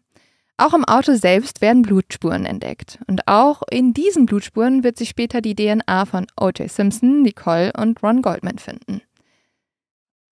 Auch 0.59 0.73
im 0.73 0.85
Auto 0.85 1.13
selbst 1.13 1.61
werden 1.61 1.83
Blutspuren 1.83 2.45
entdeckt. 2.47 2.97
Und 3.05 3.27
auch 3.27 3.61
in 3.69 3.93
diesen 3.93 4.25
Blutspuren 4.25 4.83
wird 4.83 4.97
sich 4.97 5.09
später 5.09 5.39
die 5.39 5.53
DNA 5.53 6.05
von 6.05 6.25
O.J. 6.35 6.69
Simpson, 6.69 7.21
Nicole 7.21 7.71
und 7.77 8.01
Ron 8.01 8.23
Goldman 8.23 8.57
finden. 8.57 9.01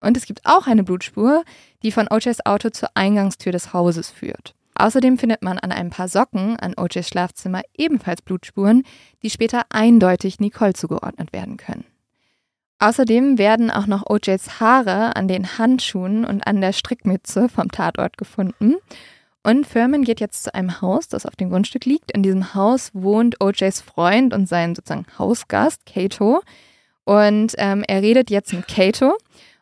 Und 0.02 0.18
es 0.18 0.26
gibt 0.26 0.42
auch 0.44 0.66
eine 0.66 0.84
Blutspur, 0.84 1.44
die 1.84 1.92
von 1.92 2.08
O.J.s 2.10 2.44
Auto 2.44 2.72
zur 2.72 2.90
Eingangstür 2.96 3.52
des 3.52 3.72
Hauses 3.72 4.10
führt. 4.10 4.56
Außerdem 4.76 5.18
findet 5.18 5.42
man 5.42 5.58
an 5.58 5.72
ein 5.72 5.90
paar 5.90 6.08
Socken 6.08 6.58
an 6.58 6.74
O.J.s 6.78 7.08
Schlafzimmer 7.08 7.62
ebenfalls 7.78 8.22
Blutspuren, 8.22 8.84
die 9.24 9.30
später 9.30 9.64
eindeutig 9.70 10.40
Nicole 10.40 10.74
zugeordnet 10.74 11.34
werden 11.34 11.58
können. 11.58 11.86
Außerdem 12.80 13.38
werden 13.38 13.72
auch 13.72 13.88
noch 13.88 14.10
O.J.s 14.10 14.60
Haare 14.60 15.16
an 15.16 15.28
den 15.28 15.58
Handschuhen 15.58 16.26
und 16.26 16.46
an 16.46 16.60
der 16.60 16.74
Strickmütze 16.74 17.48
vom 17.48 17.72
Tatort 17.72 18.18
gefunden. 18.18 18.76
Und 19.44 19.66
Furman 19.66 20.04
geht 20.04 20.20
jetzt 20.20 20.44
zu 20.44 20.54
einem 20.54 20.82
Haus, 20.82 21.08
das 21.08 21.26
auf 21.26 21.36
dem 21.36 21.52
Grundstück 21.52 21.86
liegt. 21.86 22.12
In 22.12 22.24
diesem 22.24 22.54
Haus 22.54 22.90
wohnt 22.94 23.40
OJs 23.42 23.82
Freund 23.82 24.34
und 24.34 24.50
sein 24.50 24.76
sozusagen 24.76 25.06
Hausgast, 25.18 25.86
Kato. 25.86 26.42
Und 27.06 27.54
ähm, 27.60 27.84
er 27.88 28.02
redet 28.02 28.30
jetzt 28.30 28.52
mit 28.54 28.68
Kato. 28.68 29.16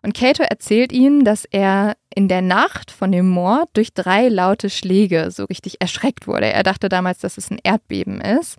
Und 0.04 0.14
Kato 0.14 0.44
erzählt 0.44 0.92
ihm, 0.92 1.24
dass 1.24 1.46
er 1.46 1.96
in 2.14 2.28
der 2.28 2.42
Nacht 2.42 2.92
von 2.92 3.12
dem 3.12 3.30
Mord 3.30 3.70
durch 3.74 3.94
drei 3.94 4.28
laute 4.28 4.70
Schläge 4.70 5.32
so 5.32 5.46
richtig 5.46 5.80
erschreckt 5.80 6.28
wurde. 6.28 6.52
Er 6.52 6.64
dachte 6.64 6.90
damals, 6.90 7.20
dass 7.20 7.38
es 7.38 7.50
ein 7.50 7.60
Erdbeben 7.64 8.20
ist. 8.20 8.58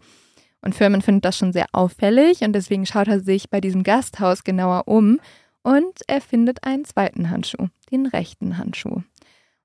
Und 0.62 0.74
Furman 0.74 1.02
findet 1.02 1.26
das 1.26 1.36
schon 1.36 1.52
sehr 1.52 1.66
auffällig 1.72 2.40
und 2.40 2.54
deswegen 2.54 2.86
schaut 2.86 3.08
er 3.08 3.20
sich 3.20 3.50
bei 3.50 3.60
diesem 3.60 3.82
Gasthaus 3.82 4.44
genauer 4.44 4.84
um 4.86 5.20
und 5.62 6.00
er 6.06 6.22
findet 6.22 6.64
einen 6.64 6.86
zweiten 6.86 7.28
Handschuh, 7.28 7.68
den 7.90 8.06
rechten 8.06 8.56
Handschuh. 8.56 9.02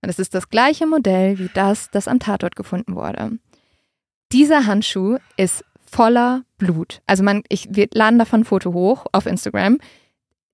Und 0.02 0.10
es 0.10 0.20
ist 0.20 0.36
das 0.36 0.50
gleiche 0.50 0.86
Modell 0.86 1.40
wie 1.40 1.50
das, 1.54 1.90
das 1.90 2.10
am 2.10 2.20
Tatort 2.20 2.58
gefunden 2.58 2.96
wurde. 2.96 3.38
Dieser 4.34 4.66
Handschuh 4.66 5.18
ist 5.38 5.64
voller 5.86 6.44
Blut. 6.58 7.02
Also 7.08 7.24
man, 7.24 7.44
ich, 7.48 7.68
wir 7.72 7.88
laden 7.94 8.20
davon 8.20 8.42
ein 8.42 8.46
Foto 8.46 8.74
hoch 8.74 9.06
auf 9.14 9.26
Instagram. 9.26 9.80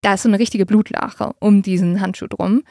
Da 0.05 0.13
ist 0.13 0.21
so 0.23 0.29
eine 0.29 0.37
richtige 0.37 0.67
Blutlache 0.67 1.33
um 1.39 1.63
diesen 1.63 1.99
Handschuh 1.99 2.27
drum. 2.27 2.61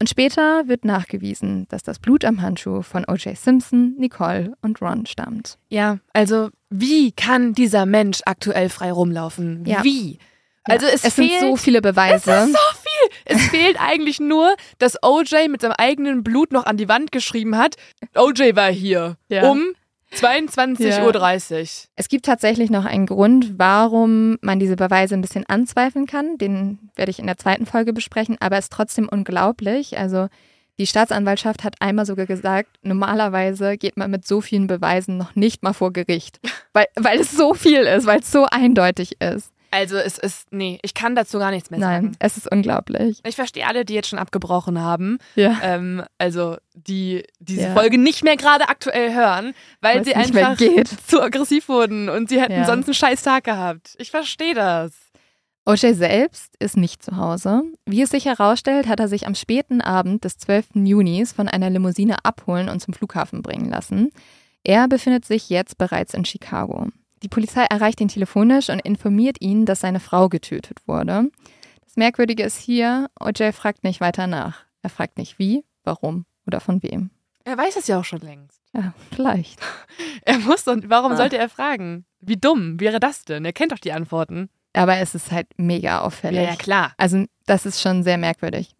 Und 0.00 0.08
später 0.08 0.66
wird 0.66 0.84
nachgewiesen, 0.84 1.66
dass 1.68 1.84
das 1.84 2.00
Blut 2.00 2.24
am 2.24 2.42
Handschuh 2.42 2.82
von 2.82 3.04
O.J. 3.06 3.38
Simpson, 3.38 3.94
Nicole 3.98 4.54
und 4.62 4.82
Ron 4.82 5.06
stammt. 5.06 5.58
Ja, 5.68 5.98
also 6.12 6.50
wie 6.70 7.12
kann 7.12 7.52
dieser 7.52 7.86
Mensch 7.86 8.18
aktuell 8.26 8.68
frei 8.68 8.90
rumlaufen? 8.90 9.64
Ja. 9.64 9.84
Wie? 9.84 10.18
Also 10.64 10.86
Ja, 10.86 10.92
es, 10.92 11.04
es 11.04 11.14
fehlt, 11.14 11.30
sind 11.38 11.50
so 11.50 11.56
viele 11.56 11.80
Beweise. 11.82 12.32
Es 12.32 12.46
ist 12.46 12.52
so 12.52 12.78
viel. 12.80 13.10
Es 13.26 13.42
fehlt 13.46 13.76
eigentlich 13.80 14.18
nur, 14.18 14.52
dass 14.78 15.00
OJ 15.04 15.46
mit 15.48 15.60
seinem 15.60 15.74
eigenen 15.78 16.24
Blut 16.24 16.50
noch 16.50 16.66
an 16.66 16.76
die 16.76 16.88
Wand 16.88 17.12
geschrieben 17.12 17.56
hat. 17.56 17.76
OJ 18.16 18.56
war 18.56 18.72
hier 18.72 19.16
Ja. 19.28 19.48
um 19.48 19.62
22.30 20.14 21.60
Uhr. 21.60 21.88
Es 21.96 22.08
gibt 22.08 22.24
tatsächlich 22.24 22.70
noch 22.70 22.84
einen 22.84 23.06
Grund, 23.06 23.58
warum 23.58 24.38
man 24.40 24.58
diese 24.58 24.76
Beweise 24.76 25.14
ein 25.14 25.20
bisschen 25.20 25.46
anzweifeln 25.46 26.06
kann. 26.06 26.38
Den 26.38 26.90
werde 26.94 27.10
ich 27.10 27.18
in 27.18 27.26
der 27.26 27.38
zweiten 27.38 27.66
Folge 27.66 27.92
besprechen, 27.92 28.36
aber 28.40 28.58
es 28.58 28.66
ist 28.66 28.72
trotzdem 28.72 29.08
unglaublich. 29.08 29.98
Also 29.98 30.28
die 30.78 30.86
Staatsanwaltschaft 30.86 31.64
hat 31.64 31.76
einmal 31.80 32.06
sogar 32.06 32.26
gesagt, 32.26 32.78
normalerweise 32.82 33.76
geht 33.76 33.96
man 33.96 34.10
mit 34.10 34.26
so 34.26 34.40
vielen 34.40 34.66
Beweisen 34.66 35.16
noch 35.16 35.34
nicht 35.34 35.62
mal 35.62 35.72
vor 35.72 35.92
Gericht, 35.92 36.40
weil, 36.72 36.86
weil 36.96 37.20
es 37.20 37.32
so 37.32 37.54
viel 37.54 37.82
ist, 37.82 38.06
weil 38.06 38.20
es 38.20 38.32
so 38.32 38.46
eindeutig 38.50 39.20
ist. 39.20 39.52
Also 39.74 39.96
es 39.96 40.18
ist, 40.18 40.52
nee, 40.52 40.78
ich 40.82 40.92
kann 40.92 41.14
dazu 41.16 41.38
gar 41.38 41.50
nichts 41.50 41.70
mehr 41.70 41.80
Nein, 41.80 42.02
sagen. 42.02 42.16
es 42.18 42.36
ist 42.36 42.52
unglaublich. 42.52 43.20
Ich 43.26 43.36
verstehe 43.36 43.66
alle, 43.66 43.86
die 43.86 43.94
jetzt 43.94 44.08
schon 44.08 44.18
abgebrochen 44.18 44.78
haben. 44.80 45.16
Ja. 45.34 45.58
Ähm, 45.62 46.04
also 46.18 46.58
die 46.74 47.24
diese 47.40 47.62
Ja. 47.62 47.72
Folge 47.72 47.96
nicht 47.96 48.22
mehr 48.22 48.36
gerade 48.36 48.68
aktuell 48.68 49.14
hören, 49.14 49.54
weil 49.80 49.96
Weil's 49.96 50.06
sie 50.08 50.14
einfach 50.14 50.56
zu 51.06 51.22
aggressiv 51.22 51.68
wurden 51.70 52.10
und 52.10 52.28
sie 52.28 52.38
hätten 52.40 52.52
Ja. 52.52 52.66
sonst 52.66 52.86
einen 52.86 52.94
scheiß 52.94 53.22
Tag 53.22 53.44
gehabt. 53.44 53.94
Ich 53.98 54.10
verstehe 54.10 54.54
das. 54.54 54.92
OJ 55.64 55.94
selbst 55.94 56.54
ist 56.58 56.76
nicht 56.76 57.02
zu 57.02 57.16
Hause. 57.16 57.62
Wie 57.86 58.02
es 58.02 58.10
sich 58.10 58.26
herausstellt, 58.26 58.88
hat 58.88 59.00
er 59.00 59.08
sich 59.08 59.26
am 59.26 59.34
späten 59.34 59.80
Abend 59.80 60.24
des 60.24 60.36
12. 60.36 60.66
Junis 60.84 61.32
von 61.32 61.48
einer 61.48 61.70
Limousine 61.70 62.16
abholen 62.24 62.68
und 62.68 62.80
zum 62.80 62.92
Flughafen 62.92 63.40
bringen 63.42 63.70
lassen. 63.70 64.10
Er 64.64 64.86
befindet 64.86 65.24
sich 65.24 65.48
jetzt 65.50 65.78
bereits 65.78 66.14
in 66.14 66.24
Chicago. 66.24 66.88
Die 67.22 67.28
Polizei 67.28 67.64
erreicht 67.64 68.00
ihn 68.00 68.08
telefonisch 68.08 68.68
und 68.68 68.80
informiert 68.80 69.36
ihn, 69.40 69.64
dass 69.66 69.80
seine 69.80 70.00
Frau 70.00 70.28
getötet 70.28 70.78
wurde. 70.86 71.30
Das 71.84 71.96
Merkwürdige 71.96 72.42
ist 72.42 72.58
hier, 72.58 73.08
OJ 73.20 73.52
fragt 73.52 73.84
nicht 73.84 74.00
weiter 74.00 74.26
nach. 74.26 74.64
Er 74.82 74.90
fragt 74.90 75.18
nicht 75.18 75.38
wie, 75.38 75.64
warum 75.84 76.24
oder 76.46 76.60
von 76.60 76.82
wem. 76.82 77.10
Er 77.44 77.56
weiß 77.58 77.76
es 77.76 77.86
ja 77.86 77.98
auch 77.98 78.04
schon 78.04 78.20
längst. 78.20 78.60
Ja, 78.74 78.94
vielleicht. 79.14 79.60
Er 80.24 80.38
muss 80.38 80.66
und 80.68 80.88
warum 80.88 81.12
Ah. 81.12 81.16
sollte 81.16 81.36
er 81.36 81.48
fragen? 81.48 82.04
Wie 82.20 82.36
dumm 82.36 82.78
wäre 82.78 83.00
das 83.00 83.24
denn? 83.24 83.44
Er 83.44 83.52
kennt 83.52 83.72
doch 83.72 83.78
die 83.80 83.92
Antworten. 83.92 84.48
Aber 84.72 84.96
es 84.98 85.16
ist 85.16 85.32
halt 85.32 85.48
mega 85.56 86.00
auffällig. 86.02 86.58
klar. 86.58 86.92
Also 86.96 87.24
das 87.46 87.66
ist 87.66 87.80
schon 87.82 88.04
sehr 88.04 88.18
merkwürdig. 88.18 88.74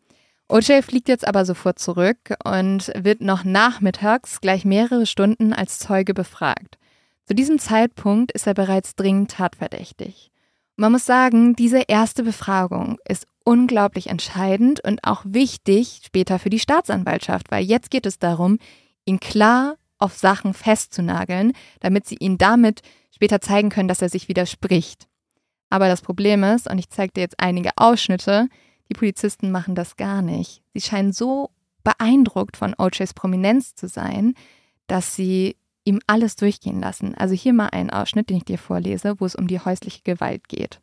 OJ 0.49 0.83
fliegt 0.83 1.09
jetzt 1.09 1.27
aber 1.27 1.45
sofort 1.45 1.81
zurück 1.81 2.35
und 2.45 2.93
wird 2.97 3.21
noch 3.21 3.43
nachmittags 3.43 4.41
gleich 4.41 4.65
mehrere 4.65 5.05
Stunden 5.07 5.53
als 5.53 5.81
Zeuge 5.81 6.15
befragt. 6.15 6.79
Zu 7.25 7.35
diesem 7.35 7.59
Zeitpunkt 7.59 8.33
ist 8.33 8.47
er 8.47 8.55
bereits 8.55 8.95
dringend 8.95 9.31
tatverdächtig. 9.31 10.31
Man 10.77 10.93
muss 10.93 11.05
sagen, 11.05 11.55
diese 11.55 11.83
erste 11.87 12.25
Befragung 12.25 12.99
ist 13.09 13.27
unglaublich 13.45 14.09
entscheidend 14.09 14.83
und 14.85 15.05
auch 15.05 15.23
wichtig 15.25 16.01
später 16.05 16.39
für 16.39 16.51
die 16.51 16.59
Staatsanwaltschaft, 16.59 17.51
weil 17.51 17.65
jetzt 17.65 17.91
geht 17.91 18.07
es 18.07 18.19
darum, 18.19 18.59
ihn 19.05 19.21
klar 19.21 19.77
auf 19.99 20.17
Sachen 20.17 20.55
festzunageln, 20.55 21.53
damit 21.81 22.07
sie 22.07 22.17
ihn 22.17 22.39
damit 22.39 22.81
später 23.15 23.41
zeigen 23.41 23.69
können, 23.69 23.89
dass 23.89 24.03
er 24.03 24.09
sich 24.09 24.29
widerspricht. 24.29 25.07
Aber 25.71 25.89
das 25.89 26.03
Problem 26.03 26.43
ist, 26.45 26.69
und 26.69 26.79
ich 26.79 26.91
zeige 26.91 27.13
dir 27.13 27.21
jetzt 27.21 27.39
einige 27.39 27.71
Ausschnitte, 27.77 28.49
die 28.89 28.95
Polizisten 28.95 29.51
machen 29.51 29.75
das 29.75 29.97
gar 29.97 30.21
nicht. 30.21 30.63
Sie 30.75 30.81
scheinen 30.81 31.13
so 31.13 31.51
beeindruckt 31.85 32.57
von 32.57 32.75
OJs 32.77 33.15
Prominenz 33.15 33.75
zu 33.75 33.89
sein, 33.89 34.35
dass 34.87 35.17
sie 35.17 35.57
ihm 35.85 36.01
alles 36.07 36.37
durchgehen 36.37 36.81
lassen. 36.81 37.15
Also 37.15 37.35
hier 37.35 37.53
mal 37.53 37.69
ein 37.69 37.91
Ausschnitt, 37.91 38.31
den 38.31 38.39
ich 38.39 38.45
dir 38.45 38.59
vorlese, 38.59 39.19
wo 39.19 39.27
es 39.27 39.35
um 39.35 39.47
die 39.47 39.61
häusliche 39.61 40.03
Gewalt 40.03 40.49
geht. 40.49 40.81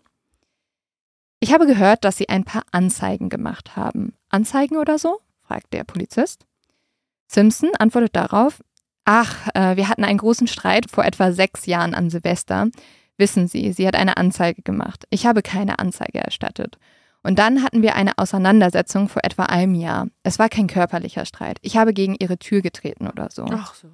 Ich 1.39 1.53
habe 1.53 1.65
gehört, 1.65 2.03
dass 2.03 2.17
Sie 2.17 2.27
ein 2.27 2.43
paar 2.43 2.63
Anzeigen 2.71 3.29
gemacht 3.29 3.75
haben. 3.75 4.13
Anzeigen 4.29 4.77
oder 4.77 4.99
so? 4.99 5.19
fragt 5.41 5.73
der 5.73 5.83
Polizist. 5.83 6.45
Simpson 7.27 7.69
antwortet 7.79 8.15
darauf, 8.15 8.61
ach, 9.05 9.47
äh, 9.53 9.77
wir 9.77 9.87
hatten 9.87 10.03
einen 10.03 10.17
großen 10.17 10.47
Streit 10.47 10.89
vor 10.91 11.05
etwa 11.05 11.31
sechs 11.31 11.65
Jahren 11.65 11.93
an 11.93 12.09
Silvester. 12.09 12.67
Wissen 13.17 13.47
Sie, 13.47 13.71
sie 13.73 13.87
hat 13.87 13.95
eine 13.95 14.17
Anzeige 14.17 14.61
gemacht. 14.61 15.05
Ich 15.09 15.25
habe 15.25 15.41
keine 15.41 15.79
Anzeige 15.79 16.19
erstattet. 16.19 16.77
Und 17.21 17.37
dann 17.37 17.63
hatten 17.63 17.81
wir 17.81 17.95
eine 17.95 18.17
Auseinandersetzung 18.17 19.09
vor 19.09 19.23
etwa 19.23 19.43
einem 19.43 19.75
Jahr. 19.75 20.07
Es 20.23 20.39
war 20.39 20.49
kein 20.49 20.67
körperlicher 20.67 21.25
Streit. 21.25 21.57
Ich 21.61 21.77
habe 21.77 21.93
gegen 21.93 22.15
ihre 22.15 22.37
Tür 22.37 22.61
getreten 22.61 23.07
oder 23.07 23.29
so. 23.29 23.45
Ach 23.49 23.75
so. 23.75 23.89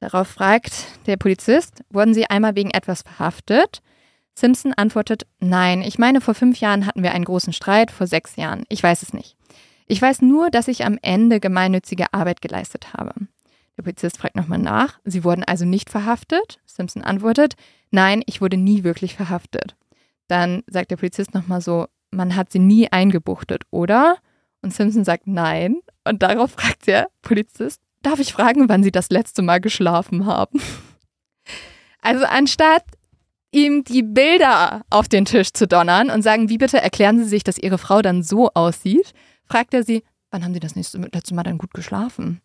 Darauf 0.00 0.28
fragt 0.28 0.86
der 1.06 1.16
Polizist, 1.16 1.82
wurden 1.90 2.14
Sie 2.14 2.26
einmal 2.26 2.54
wegen 2.54 2.70
etwas 2.70 3.02
verhaftet? 3.02 3.82
Simpson 4.34 4.72
antwortet, 4.72 5.26
nein, 5.40 5.82
ich 5.82 5.98
meine, 5.98 6.20
vor 6.20 6.34
fünf 6.34 6.60
Jahren 6.60 6.86
hatten 6.86 7.02
wir 7.02 7.12
einen 7.12 7.24
großen 7.24 7.52
Streit, 7.52 7.90
vor 7.90 8.06
sechs 8.06 8.36
Jahren. 8.36 8.64
Ich 8.68 8.82
weiß 8.82 9.02
es 9.02 9.12
nicht. 9.12 9.36
Ich 9.88 10.00
weiß 10.00 10.22
nur, 10.22 10.50
dass 10.50 10.68
ich 10.68 10.84
am 10.84 10.98
Ende 11.02 11.40
gemeinnützige 11.40 12.12
Arbeit 12.12 12.40
geleistet 12.40 12.92
habe. 12.92 13.12
Der 13.76 13.82
Polizist 13.82 14.18
fragt 14.18 14.36
nochmal 14.36 14.58
nach. 14.58 15.00
Sie 15.04 15.24
wurden 15.24 15.42
also 15.44 15.64
nicht 15.64 15.90
verhaftet? 15.90 16.60
Simpson 16.66 17.02
antwortet, 17.02 17.54
nein, 17.90 18.22
ich 18.26 18.40
wurde 18.40 18.56
nie 18.56 18.84
wirklich 18.84 19.14
verhaftet. 19.14 19.74
Dann 20.28 20.62
sagt 20.66 20.90
der 20.90 20.96
Polizist 20.96 21.34
nochmal 21.34 21.60
so, 21.60 21.86
man 22.10 22.36
hat 22.36 22.52
sie 22.52 22.58
nie 22.58 22.92
eingebuchtet, 22.92 23.64
oder? 23.70 24.18
Und 24.62 24.74
Simpson 24.74 25.04
sagt 25.04 25.26
nein. 25.26 25.80
Und 26.04 26.22
darauf 26.22 26.52
fragt 26.52 26.86
der 26.86 27.08
Polizist, 27.22 27.80
darf 28.02 28.20
ich 28.20 28.32
fragen, 28.32 28.68
wann 28.68 28.82
sie 28.82 28.92
das 28.92 29.10
letzte 29.10 29.42
Mal 29.42 29.60
geschlafen 29.60 30.26
haben? 30.26 30.60
Also 32.00 32.24
anstatt 32.24 32.84
ihm 33.50 33.84
die 33.84 34.02
Bilder 34.02 34.82
auf 34.90 35.08
den 35.08 35.24
Tisch 35.24 35.52
zu 35.52 35.66
donnern 35.66 36.10
und 36.10 36.22
sagen, 36.22 36.48
wie 36.48 36.58
bitte 36.58 36.80
erklären 36.80 37.18
Sie 37.18 37.28
sich, 37.28 37.44
dass 37.44 37.58
Ihre 37.58 37.78
Frau 37.78 38.02
dann 38.02 38.22
so 38.22 38.50
aussieht, 38.54 39.12
fragt 39.44 39.74
er 39.74 39.82
sie, 39.82 40.02
wann 40.30 40.44
haben 40.44 40.54
Sie 40.54 40.60
das 40.60 40.76
nächste, 40.76 40.98
letzte 40.98 41.34
Mal 41.34 41.42
dann 41.42 41.58
gut 41.58 41.72
geschlafen? 41.72 42.40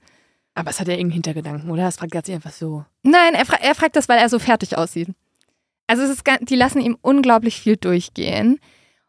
Aber 0.55 0.69
es 0.69 0.79
hat 0.79 0.87
ja 0.87 0.93
irgendeinen 0.93 1.13
Hintergedanken, 1.13 1.69
oder? 1.71 1.83
Das 1.83 1.97
fragt 1.97 2.15
er 2.15 2.23
sich 2.23 2.35
einfach 2.35 2.51
so. 2.51 2.85
Nein, 3.01 3.33
er, 3.33 3.45
fra 3.45 3.57
er 3.57 3.75
fragt 3.75 3.95
das, 3.95 4.07
weil 4.07 4.19
er 4.19 4.29
so 4.29 4.39
fertig 4.39 4.77
aussieht. 4.77 5.09
Also 5.87 6.03
es 6.03 6.09
ist, 6.09 6.23
die 6.41 6.55
lassen 6.55 6.79
ihm 6.79 6.97
unglaublich 7.01 7.59
viel 7.59 7.75
durchgehen. 7.75 8.59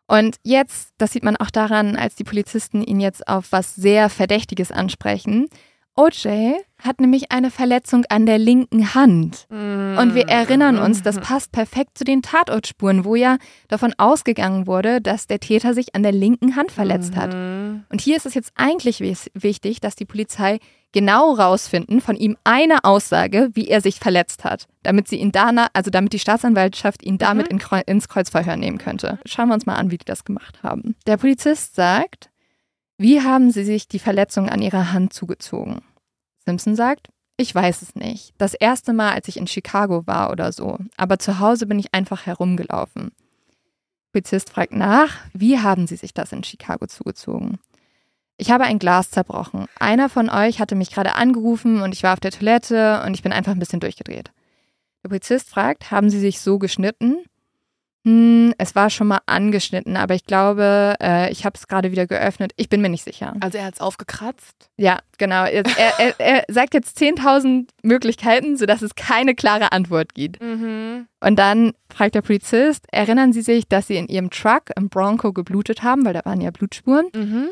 Und 0.06 0.36
jetzt, 0.42 0.90
das 0.98 1.12
sieht 1.12 1.22
man 1.22 1.36
auch 1.36 1.50
daran, 1.50 1.96
als 1.96 2.14
die 2.14 2.24
Polizisten 2.24 2.82
ihn 2.82 3.00
jetzt 3.00 3.28
auf 3.28 3.52
was 3.52 3.74
sehr 3.74 4.10
Verdächtiges 4.10 4.72
ansprechen. 4.72 5.48
OJ 5.96 6.54
hat 6.82 7.00
nämlich 7.00 7.30
eine 7.30 7.50
Verletzung 7.50 8.04
an 8.08 8.26
der 8.26 8.38
linken 8.38 8.94
Hand. 8.94 9.46
Und 9.48 10.14
wir 10.14 10.28
erinnern 10.28 10.78
uns, 10.78 11.02
das 11.02 11.20
passt 11.20 11.52
perfekt 11.52 11.96
zu 11.96 12.04
den 12.04 12.20
Tatortspuren, 12.20 13.04
wo 13.04 13.14
ja 13.14 13.38
davon 13.68 13.94
ausgegangen 13.96 14.66
wurde, 14.66 15.00
dass 15.00 15.26
der 15.26 15.40
Täter 15.40 15.72
sich 15.72 15.94
an 15.94 16.02
der 16.02 16.12
linken 16.12 16.56
Hand 16.56 16.72
verletzt 16.72 17.16
hat. 17.16 17.32
Mhm. 17.32 17.84
Und 17.90 18.00
hier 18.00 18.16
ist 18.16 18.26
es 18.26 18.34
jetzt 18.34 18.52
eigentlich 18.56 19.00
wichtig, 19.00 19.80
dass 19.80 19.94
die 19.94 20.04
Polizei 20.04 20.58
genau 20.90 21.32
rausfinden 21.32 22.00
von 22.00 22.16
ihm 22.16 22.36
eine 22.44 22.84
Aussage, 22.84 23.50
wie 23.54 23.68
er 23.68 23.80
sich 23.80 23.98
verletzt 23.98 24.44
hat, 24.44 24.66
damit 24.82 25.08
sie 25.08 25.16
ihn 25.16 25.32
danach, 25.32 25.68
also 25.72 25.90
damit 25.90 26.12
die 26.12 26.18
Staatsanwaltschaft 26.18 27.02
ihn 27.02 27.18
damit 27.18 27.48
in 27.48 27.58
Kreu 27.58 27.80
ins 27.86 28.08
Kreuzverhör 28.08 28.56
nehmen 28.56 28.78
könnte. 28.78 29.18
Schauen 29.26 29.48
wir 29.48 29.54
uns 29.54 29.66
mal 29.66 29.74
an, 29.74 29.90
wie 29.90 29.98
die 29.98 30.04
das 30.04 30.24
gemacht 30.24 30.62
haben. 30.62 30.96
Der 31.06 31.16
Polizist 31.16 31.74
sagt, 31.74 32.30
wie 32.98 33.22
haben 33.22 33.50
sie 33.50 33.64
sich 33.64 33.88
die 33.88 33.98
Verletzung 33.98 34.48
an 34.48 34.62
ihrer 34.62 34.92
Hand 34.92 35.12
zugezogen? 35.12 35.82
Simpson 36.44 36.76
sagt, 36.76 37.08
ich 37.36 37.52
weiß 37.54 37.82
es 37.82 37.96
nicht. 37.96 38.32
Das 38.38 38.54
erste 38.54 38.92
Mal, 38.92 39.12
als 39.12 39.26
ich 39.28 39.36
in 39.36 39.46
Chicago 39.46 40.06
war 40.06 40.30
oder 40.30 40.52
so. 40.52 40.78
Aber 40.96 41.18
zu 41.18 41.40
Hause 41.40 41.66
bin 41.66 41.78
ich 41.78 41.92
einfach 41.92 42.26
herumgelaufen. 42.26 43.10
Polizist 44.12 44.50
fragt 44.50 44.72
nach, 44.72 45.16
wie 45.32 45.58
haben 45.58 45.88
Sie 45.88 45.96
sich 45.96 46.14
das 46.14 46.30
in 46.30 46.44
Chicago 46.44 46.86
zugezogen? 46.86 47.58
Ich 48.36 48.50
habe 48.52 48.64
ein 48.64 48.78
Glas 48.78 49.10
zerbrochen. 49.10 49.66
Einer 49.78 50.08
von 50.08 50.30
euch 50.30 50.60
hatte 50.60 50.76
mich 50.76 50.92
gerade 50.92 51.16
angerufen 51.16 51.82
und 51.82 51.92
ich 51.92 52.04
war 52.04 52.12
auf 52.12 52.20
der 52.20 52.30
Toilette 52.30 53.02
und 53.04 53.14
ich 53.14 53.22
bin 53.22 53.32
einfach 53.32 53.52
ein 53.52 53.58
bisschen 53.58 53.80
durchgedreht. 53.80 54.30
Der 55.02 55.08
Polizist 55.08 55.50
fragt, 55.50 55.90
haben 55.90 56.10
Sie 56.10 56.20
sich 56.20 56.40
so 56.40 56.60
geschnitten? 56.60 57.24
Hm, 58.04 58.52
es 58.58 58.74
war 58.74 58.90
schon 58.90 59.06
mal 59.06 59.20
angeschnitten, 59.24 59.96
aber 59.96 60.14
ich 60.14 60.26
glaube, 60.26 60.94
äh, 61.00 61.32
ich 61.32 61.46
habe 61.46 61.56
es 61.56 61.66
gerade 61.66 61.90
wieder 61.90 62.06
geöffnet. 62.06 62.52
Ich 62.56 62.68
bin 62.68 62.82
mir 62.82 62.90
nicht 62.90 63.04
sicher. 63.04 63.34
Also 63.40 63.56
er 63.56 63.64
hat 63.64 63.74
es 63.74 63.80
aufgekratzt. 63.80 64.68
Ja, 64.76 64.98
genau. 65.16 65.44
Er, 65.44 65.64
er, 65.98 66.20
er 66.20 66.44
sagt 66.48 66.74
jetzt 66.74 66.98
10.000 66.98 67.68
Möglichkeiten, 67.82 68.58
sodass 68.58 68.82
es 68.82 68.94
keine 68.94 69.34
klare 69.34 69.72
Antwort 69.72 70.14
gibt. 70.14 70.42
Mhm. 70.42 71.06
Und 71.20 71.38
dann 71.38 71.72
fragt 71.88 72.14
der 72.14 72.22
Polizist, 72.22 72.84
erinnern 72.92 73.32
Sie 73.32 73.42
sich, 73.42 73.68
dass 73.68 73.86
Sie 73.86 73.96
in 73.96 74.08
Ihrem 74.08 74.28
Truck 74.28 74.64
im 74.76 74.90
Bronco 74.90 75.32
geblutet 75.32 75.82
haben, 75.82 76.04
weil 76.04 76.12
da 76.12 76.20
waren 76.24 76.42
ja 76.42 76.50
Blutspuren? 76.50 77.06
Mhm. 77.14 77.48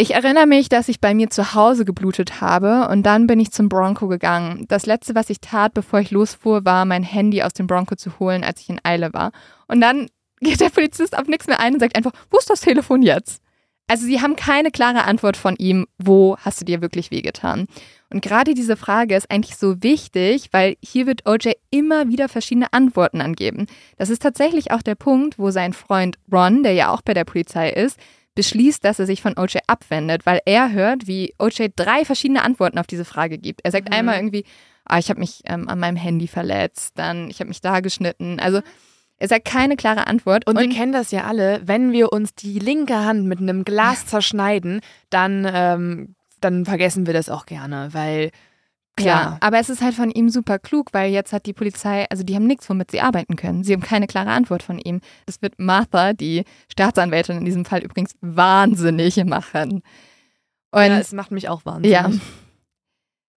Ich 0.00 0.14
erinnere 0.14 0.46
mich, 0.46 0.68
dass 0.68 0.88
ich 0.88 1.00
bei 1.00 1.12
mir 1.12 1.28
zu 1.28 1.54
Hause 1.54 1.84
geblutet 1.84 2.40
habe 2.40 2.86
und 2.88 3.02
dann 3.02 3.26
bin 3.26 3.40
ich 3.40 3.50
zum 3.50 3.68
Bronco 3.68 4.06
gegangen. 4.06 4.64
Das 4.68 4.86
letzte, 4.86 5.16
was 5.16 5.28
ich 5.28 5.40
tat, 5.40 5.74
bevor 5.74 5.98
ich 5.98 6.12
losfuhr, 6.12 6.64
war, 6.64 6.84
mein 6.84 7.02
Handy 7.02 7.42
aus 7.42 7.52
dem 7.52 7.66
Bronco 7.66 7.96
zu 7.96 8.16
holen, 8.20 8.44
als 8.44 8.60
ich 8.60 8.68
in 8.68 8.80
Eile 8.84 9.12
war. 9.12 9.32
Und 9.66 9.80
dann 9.80 10.06
geht 10.40 10.60
der 10.60 10.70
Polizist 10.70 11.18
auf 11.18 11.26
nichts 11.26 11.48
mehr 11.48 11.58
ein 11.58 11.74
und 11.74 11.80
sagt 11.80 11.96
einfach, 11.96 12.12
wo 12.30 12.38
ist 12.38 12.48
das 12.48 12.60
Telefon 12.60 13.02
jetzt? 13.02 13.42
Also 13.88 14.04
sie 14.04 14.20
haben 14.20 14.36
keine 14.36 14.70
klare 14.70 15.02
Antwort 15.02 15.36
von 15.36 15.56
ihm, 15.56 15.86
wo 15.98 16.36
hast 16.38 16.60
du 16.60 16.64
dir 16.64 16.80
wirklich 16.80 17.10
wehgetan? 17.10 17.66
Und 18.10 18.22
gerade 18.22 18.54
diese 18.54 18.76
Frage 18.76 19.16
ist 19.16 19.30
eigentlich 19.30 19.56
so 19.56 19.82
wichtig, 19.82 20.50
weil 20.52 20.76
hier 20.80 21.06
wird 21.08 21.28
OJ 21.28 21.54
immer 21.70 22.08
wieder 22.08 22.28
verschiedene 22.28 22.72
Antworten 22.72 23.20
angeben. 23.20 23.66
Das 23.96 24.10
ist 24.10 24.22
tatsächlich 24.22 24.70
auch 24.70 24.82
der 24.82 24.94
Punkt, 24.94 25.38
wo 25.40 25.50
sein 25.50 25.72
Freund 25.72 26.18
Ron, 26.30 26.62
der 26.62 26.74
ja 26.74 26.92
auch 26.92 27.02
bei 27.02 27.14
der 27.14 27.24
Polizei 27.24 27.70
ist, 27.70 27.98
beschließt, 28.38 28.84
dass 28.84 29.00
er 29.00 29.06
sich 29.06 29.20
von 29.20 29.36
OJ 29.36 29.58
abwendet, 29.66 30.24
weil 30.24 30.38
er 30.44 30.70
hört, 30.70 31.08
wie 31.08 31.34
OJ 31.40 31.70
drei 31.74 32.04
verschiedene 32.04 32.44
Antworten 32.44 32.78
auf 32.78 32.86
diese 32.86 33.04
Frage 33.04 33.36
gibt. 33.36 33.62
Er 33.64 33.72
sagt 33.72 33.92
einmal 33.92 34.14
irgendwie, 34.14 34.44
ah, 34.84 35.00
ich 35.00 35.10
habe 35.10 35.18
mich 35.18 35.40
ähm, 35.46 35.68
an 35.68 35.80
meinem 35.80 35.96
Handy 35.96 36.28
verletzt, 36.28 36.92
dann 36.94 37.30
ich 37.30 37.40
habe 37.40 37.48
mich 37.48 37.60
da 37.60 37.80
geschnitten. 37.80 38.38
Also 38.38 38.60
er 39.16 39.26
sagt 39.26 39.44
keine 39.44 39.74
klare 39.74 40.06
Antwort. 40.06 40.46
Und, 40.46 40.56
wir 40.56 40.68
kennen 40.68 40.92
das 40.92 41.10
ja 41.10 41.24
alle, 41.24 41.62
wenn 41.64 41.90
wir 41.90 42.12
uns 42.12 42.32
die 42.32 42.60
linke 42.60 42.94
Hand 43.04 43.26
mit 43.26 43.40
einem 43.40 43.64
Glas 43.64 44.06
zerschneiden, 44.06 44.82
dann, 45.10 45.44
ähm, 45.52 46.14
dann 46.40 46.64
vergessen 46.64 47.06
wir 47.06 47.14
das 47.14 47.28
auch 47.28 47.44
gerne, 47.44 47.88
weil 47.90 48.30
Ja, 48.98 49.20
klar. 49.20 49.38
aber 49.40 49.58
es 49.58 49.68
ist 49.68 49.82
halt 49.82 49.94
von 49.94 50.10
ihm 50.10 50.28
super 50.28 50.58
klug, 50.58 50.88
weil 50.92 51.12
jetzt 51.12 51.32
hat 51.32 51.46
die 51.46 51.52
Polizei, 51.52 52.06
also 52.10 52.22
die 52.22 52.34
haben 52.34 52.46
nichts, 52.46 52.68
womit 52.68 52.90
sie 52.90 53.00
arbeiten 53.00 53.36
können. 53.36 53.64
Sie 53.64 53.72
haben 53.72 53.82
keine 53.82 54.06
klare 54.06 54.30
Antwort 54.30 54.62
von 54.62 54.78
ihm. 54.78 55.00
Das 55.26 55.42
wird 55.42 55.54
Martha, 55.58 56.12
die 56.12 56.44
Staatsanwältin 56.70 57.38
in 57.38 57.44
diesem 57.44 57.64
Fall 57.64 57.82
übrigens, 57.82 58.14
wahnsinnig 58.20 59.22
machen. 59.24 59.82
Und 60.70 60.86
ja, 60.86 60.98
es 60.98 61.12
macht 61.12 61.30
mich 61.30 61.48
auch 61.48 61.64
wahnsinnig. 61.64 61.92
Ja. 61.92 62.10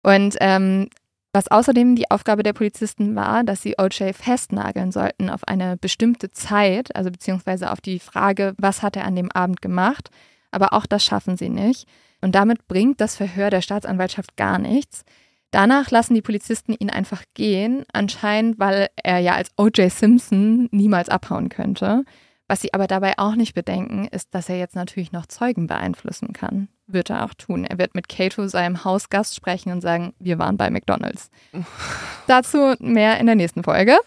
Und 0.04 0.36
ähm, 0.40 0.90
was 1.34 1.48
außerdem 1.48 1.96
die 1.96 2.12
Aufgabe 2.12 2.44
der 2.44 2.54
Polizisten 2.54 3.16
war, 3.16 3.44
dass 3.44 3.62
sie 3.62 3.76
OJ 3.78 4.14
festnageln 4.14 4.92
sollten 4.92 5.30
auf 5.30 5.48
eine 5.48 5.78
bestimmte 5.78 6.32
Zeit, 6.32 6.94
also 6.96 7.10
beziehungsweise 7.10 7.72
auf 7.72 7.80
die 7.80 8.00
Frage, 8.00 8.54
was 8.58 8.82
hat 8.82 8.98
er 8.98 9.06
an 9.06 9.16
dem 9.16 9.32
Abend 9.32 9.62
gemacht. 9.62 10.10
Aber 10.52 10.74
auch 10.74 10.86
das 10.86 11.06
schaffen 11.06 11.38
sie 11.38 11.50
nicht. 11.50 11.88
Und 12.20 12.36
damit 12.36 12.68
bringt 12.68 13.00
das 13.00 13.16
Verhör 13.16 13.50
der 13.50 13.62
Staatsanwaltschaft 13.62 14.36
gar 14.36 14.60
nichts. 14.60 15.04
Danach 15.52 15.92
lassen 15.92 16.14
die 16.14 16.22
Polizisten 16.22 16.74
ihn 16.74 16.90
einfach 16.90 17.24
gehen, 17.34 17.84
anscheinend, 17.92 18.58
weil 18.58 18.88
er 18.96 19.20
ja 19.20 19.36
als 19.36 19.52
OJ 19.58 19.90
Simpson 19.90 20.70
niemals 20.72 21.10
abhauen 21.10 21.50
könnte. 21.50 22.04
Was 22.48 22.62
sie 22.62 22.74
aber 22.74 22.88
dabei 22.88 23.14
auch 23.18 23.36
nicht 23.36 23.54
bedenken, 23.54 24.08
ist, 24.12 24.34
dass 24.34 24.50
er 24.50 24.58
jetzt 24.58 24.76
natürlich 24.76 25.12
noch 25.12 25.26
Zeugen 25.26 25.68
beeinflussen 25.68 26.34
kann. 26.34 26.68
Wird 26.88 27.10
er 27.10 27.24
auch 27.24 27.34
tun. 27.34 27.64
Er 27.64 27.78
wird 27.78 27.96
mit 27.96 28.10
Kato, 28.10 28.48
seinem 28.48 28.84
Hausgast, 28.84 29.36
sprechen 29.36 29.72
und 29.72 29.82
sagen, 29.82 30.14
wir 30.20 30.38
waren 30.38 30.58
bei 30.58 30.70
McDonalds. 30.70 31.30
Dazu 32.28 32.76
mehr 32.80 33.20
in 33.20 33.26
der 33.26 33.36
nächsten 33.36 33.64
Folge. 33.64 33.98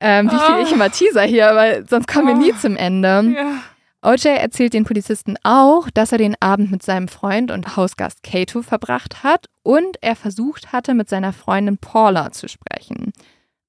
Ähm, 0.00 0.30
wie 0.30 0.38
viel 0.38 0.62
ich 0.62 0.72
immer 0.72 0.90
Teaser 0.90 1.22
hier, 1.22 1.50
aber 1.50 1.86
sonst 1.86 2.08
kommen 2.08 2.28
wir 2.28 2.34
nie 2.34 2.56
zum 2.58 2.76
Ende. 2.76 3.34
Ja. 3.36 3.62
OJ 4.04 4.26
erzählt 4.26 4.74
den 4.74 4.84
Polizisten 4.84 5.36
auch, 5.44 5.88
dass 5.92 6.12
er 6.12 6.18
den 6.18 6.36
Abend 6.40 6.70
mit 6.70 6.82
seinem 6.82 7.08
Freund 7.08 7.50
und 7.50 7.76
Hausgast 7.76 8.22
Kato 8.22 8.62
verbracht 8.62 9.22
hat 9.22 9.46
und 9.62 9.96
er 10.02 10.14
versucht 10.14 10.72
hatte, 10.72 10.94
mit 10.94 11.08
seiner 11.08 11.32
Freundin 11.32 11.78
Paula 11.78 12.30
zu 12.30 12.46
sprechen. 12.48 13.12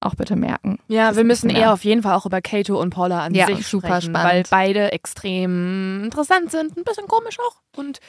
Auch 0.02 0.16
bitte 0.16 0.36
merken. 0.36 0.78
Ja, 0.88 1.16
wir 1.16 1.24
müssen 1.24 1.49
eher 1.49 1.74
auf 1.74 1.84
jeden 1.86 2.03
Fall 2.03 2.14
auch 2.16 2.26
über 2.26 2.41
Kato 2.41 2.80
und 2.80 2.90
Paula 2.91 3.22
an 3.24 3.34
Ja, 3.34 3.48
sich 3.48 3.66
super 3.66 3.88
sprechen, 3.88 4.14
spannend. 4.14 4.34
weil 4.34 4.44
beide 4.52 4.91
extrem 4.91 6.03
interessant 6.03 6.52
sind, 6.52 6.78
ein 6.78 6.84
bisschen 6.84 7.07
komisch 7.07 7.38
auch 7.40 7.56
und 7.80 7.99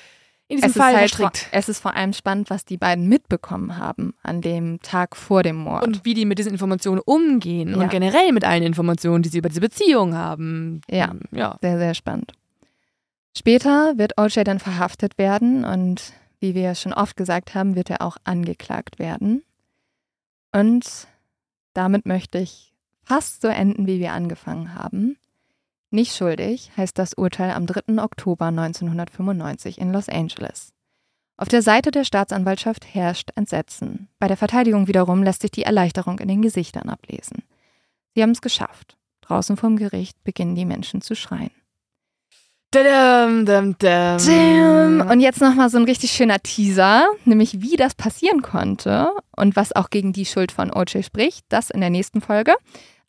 in 0.49 0.57
diesem 0.59 0.71
Es 0.71 0.77
Fall 0.77 1.05
ist, 1.05 1.19
halt 1.19 1.49
es 1.51 1.69
ist 1.69 1.81
vor 1.81 1.95
allem 1.97 2.13
spannend, 2.13 2.51
was 2.51 2.65
die 2.65 2.77
beiden 2.77 3.09
mitbekommen 3.09 3.79
haben 3.79 4.15
an 4.23 4.41
dem 4.41 4.81
Tag 4.81 5.17
vor 5.17 5.43
dem 5.43 5.57
Mord. 5.57 5.85
Und 5.85 6.05
wie 6.05 6.15
die 6.15 6.25
mit 6.25 6.39
diesen 6.39 6.53
Informationen 6.53 7.01
umgehen 7.05 7.71
Ja. 7.71 7.77
und 7.79 7.91
generell 7.91 8.33
mit 8.33 8.45
allen 8.45 8.63
Informationen, 8.63 9.23
die 9.23 9.29
sie 9.29 9.39
über 9.39 9.49
diese 9.49 9.61
Beziehung 9.61 10.15
haben. 10.15 10.83
Ja. 10.89 11.13
ja. 11.33 11.57
Sehr, 11.61 11.79
sehr 11.79 11.95
spannend. 11.95 12.33
Später 13.37 13.99
wird 13.99 14.19
OJ 14.19 14.45
dann 14.45 14.61
verhaftet 14.61 15.19
werden 15.19 15.65
und 15.65 16.13
wie 16.39 16.55
wir 16.55 16.75
schon 16.75 16.93
oft 16.93 17.17
gesagt 17.17 17.55
haben, 17.55 17.75
wird 17.75 17.91
er 17.91 18.03
auch 18.03 18.17
angeklagt 18.25 18.99
werden. 18.99 19.43
Und 20.53 21.09
damit 21.75 22.07
möchte 22.07 22.39
ich 22.39 22.73
fast 23.03 23.43
so 23.43 23.49
enden, 23.49 23.87
wie 23.87 23.99
wir 24.01 24.13
angefangen 24.13 24.75
haben. 24.75 25.17
Nicht 25.91 26.17
schuldig 26.17 26.71
heißt 26.77 26.99
das 26.99 27.15
Urteil 27.15 27.53
am 27.53 27.67
3. 27.67 28.03
Oktober 28.03 28.47
1995 28.47 29.79
in 29.81 29.93
Los 29.93 30.09
Angeles. 30.09 30.73
Auf 31.37 31.49
der 31.49 31.63
Seite 31.63 31.91
der 31.91 32.05
Staatsanwaltschaft 32.05 32.87
herrscht 32.93 33.31
Entsetzen. 33.37 34.09
Bei 34.19 34.27
der 34.27 34.37
Verteidigung 34.37 34.89
wiederum 34.89 35.23
lässt 35.23 35.43
sich 35.43 35.51
die 35.51 35.65
Erleichterung 35.65 36.19
in 36.19 36.29
den 36.29 36.43
Gesichtern 36.43 36.89
ablesen. 36.89 37.45
Sie 38.15 38.23
haben 38.23 38.31
es 38.31 38.41
geschafft. 38.41 38.97
Draußen 39.21 39.57
vom 39.57 39.77
Gericht 39.77 40.23
beginnen 40.25 40.55
die 40.55 40.65
Menschen 40.65 41.03
zu 41.03 41.15
schreien. 41.15 41.51
Und 45.11 45.21
jetzt 45.21 45.41
nochmal 45.41 45.71
so 45.71 45.79
ein 45.79 45.85
richtig 45.85 46.11
schöner 46.11 46.41
Teaser, 46.41 47.07
nämlich 47.25 47.61
wie 47.61 47.77
das 47.77 47.95
passieren 47.95 48.43
konnte 48.43 49.11
und 49.37 49.57
was 49.57 49.75
auch 49.75 49.91
gegen 49.91 50.13
die 50.13 50.27
Schuld 50.27 50.53
von 50.53 50.73
OJ 50.73 51.03
spricht, 51.03 51.45
das 51.49 51.71
in 51.71 51.81
der 51.81 51.91
nächsten 51.91 52.21
Folge. 52.21 52.55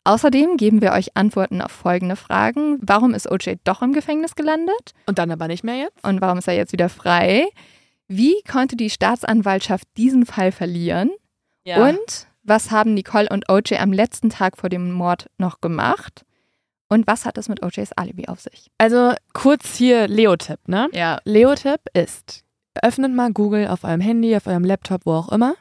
Außerdem 0.08 0.56
geben 0.56 0.80
wir 0.80 0.92
euch 0.92 1.18
Antworten 1.18 1.60
auf 1.60 1.70
folgende 1.70 2.16
Fragen. 2.16 2.78
Warum 2.80 3.12
ist 3.12 3.30
OJ 3.30 3.56
doch 3.64 3.82
im 3.82 3.92
Gefängnis 3.92 4.36
gelandet? 4.36 4.94
Und 5.04 5.18
dann 5.18 5.30
aber 5.30 5.48
nicht 5.48 5.64
mehr 5.64 5.76
jetzt? 5.76 6.02
Und 6.02 6.22
warum 6.22 6.38
ist 6.38 6.48
er 6.48 6.54
jetzt 6.54 6.72
wieder 6.72 6.88
frei? 6.88 7.46
Wie 8.06 8.36
konnte 8.50 8.74
die 8.74 8.88
Staatsanwaltschaft 8.88 9.86
diesen 9.98 10.24
Fall 10.24 10.50
verlieren? 10.50 11.10
Und 11.84 12.26
was 12.42 12.70
haben 12.70 12.94
Nicole 12.94 13.28
und 13.28 13.50
OJ 13.50 13.74
am 13.80 13.92
letzten 13.92 14.30
Tag 14.30 14.56
vor 14.56 14.70
dem 14.70 14.92
Mord 14.92 15.26
noch 15.36 15.60
gemacht? 15.60 16.24
Und 16.88 17.06
was 17.06 17.26
hat 17.26 17.36
es 17.36 17.50
mit 17.50 17.62
OJs 17.62 17.92
Alibi 17.92 18.28
auf 18.28 18.40
sich? 18.40 18.70
Also 18.78 19.12
kurz 19.34 19.76
hier 19.76 20.08
Leo-Tipp, 20.08 20.68
ne? 20.68 20.88
Ja. 20.94 21.18
Leo-Tipp 21.24 21.80
ist, 21.92 22.44
öffnet 22.82 23.12
mal 23.14 23.30
Google 23.30 23.68
auf 23.68 23.84
eurem 23.84 24.00
Handy, 24.00 24.34
auf 24.34 24.46
eurem 24.46 24.64
Laptop, 24.64 25.04
wo 25.04 25.12
auch 25.12 25.30
immer. 25.30 25.54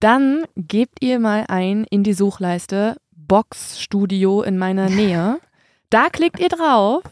Dann 0.00 0.44
gebt 0.56 1.02
ihr 1.02 1.18
mal 1.18 1.44
ein 1.48 1.84
in 1.84 2.02
die 2.02 2.14
Suchleiste 2.14 2.96
Boxstudio 3.26 4.42
in 4.42 4.58
meiner 4.58 4.88
Nähe. 4.90 5.38
Da 5.90 6.08
klickt 6.10 6.40
ihr 6.40 6.48
drauf. 6.48 7.02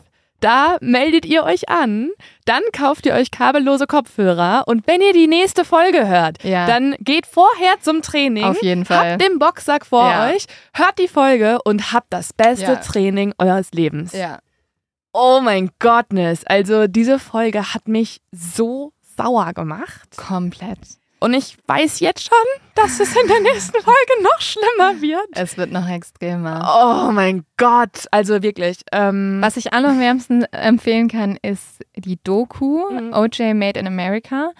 Da 0.40 0.76
meldet 0.80 1.24
ihr 1.24 1.44
euch 1.44 1.68
an, 1.68 2.10
dann 2.46 2.62
kauft 2.72 3.06
ihr 3.06 3.14
euch 3.14 3.30
kabellose 3.30 3.86
Kopfhörer 3.86 4.64
und 4.66 4.88
wenn 4.88 5.00
ihr 5.00 5.12
die 5.12 5.28
nächste 5.28 5.64
Folge 5.64 6.08
hört, 6.08 6.42
Ja. 6.42 6.66
dann 6.66 6.96
geht 6.98 7.26
vorher 7.26 7.78
zum 7.80 8.02
Training. 8.02 8.42
Auf 8.42 8.60
jeden 8.60 8.84
Fall. 8.84 9.12
Habt 9.12 9.22
den 9.22 9.38
Boxsack 9.38 9.86
vor 9.86 10.10
Ja. 10.10 10.30
euch, 10.30 10.46
hört 10.74 10.98
die 10.98 11.06
Folge 11.06 11.58
und 11.64 11.92
habt 11.92 12.08
das 12.12 12.32
beste 12.32 12.72
Ja. 12.72 12.74
Training 12.76 13.32
eures 13.38 13.70
Lebens. 13.70 14.14
Ja. 14.14 14.40
Oh 15.12 15.38
mein 15.40 15.70
Gottness. 15.78 16.42
Also 16.44 16.88
diese 16.88 17.20
Folge 17.20 17.72
hat 17.72 17.86
mich 17.86 18.20
so 18.32 18.92
sauer 19.16 19.52
gemacht. 19.52 20.16
Komplett. 20.16 20.78
Und 21.22 21.34
ich 21.34 21.56
weiß 21.66 22.00
jetzt 22.00 22.22
schon, 22.24 22.36
dass 22.74 22.98
es 23.00 23.14
in 23.14 23.28
der 23.28 23.40
nächsten 23.40 23.80
Folge 23.80 24.22
noch 24.22 24.40
schlimmer 24.40 25.00
wird. 25.00 25.26
Es 25.32 25.56
wird 25.56 25.70
noch 25.70 25.88
extremer. 25.88 27.06
Oh 27.08 27.12
mein 27.12 27.44
Gott. 27.56 28.06
Also 28.10 28.42
wirklich. 28.42 28.78
Ähm, 28.92 29.38
Was 29.40 29.56
ich 29.56 29.72
auch 29.72 29.80
noch 29.80 29.98
wärmsten 29.98 30.42
empfehlen 30.52 31.08
kann, 31.08 31.38
ist 31.42 31.80
die 31.96 32.18
Doku 32.24 32.90
Mhm. 32.90 33.12
OJ 33.14 33.54
Made 33.54 33.78
in 33.78 33.86
America. 33.86 34.50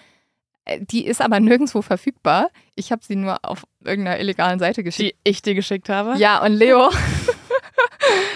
Äh, 0.65 0.79
Die 0.83 1.05
ist 1.07 1.21
aber 1.21 1.41
nirgendwo 1.41 1.83
verfügbar. 1.83 2.49
Ich 2.77 2.93
habe 2.93 3.03
sie 3.05 3.17
nur 3.17 3.39
auf 3.43 3.65
irgendeiner 3.85 4.21
illegalen 4.21 4.59
Seite 4.61 4.85
geschickt. 4.85 5.17
die 5.25 5.29
ich 5.31 5.43
dir 5.43 5.55
geschickt 5.55 5.89
habe? 5.89 6.15
Ja, 6.19 6.43
und 6.45 6.53
Leo, 6.53 6.91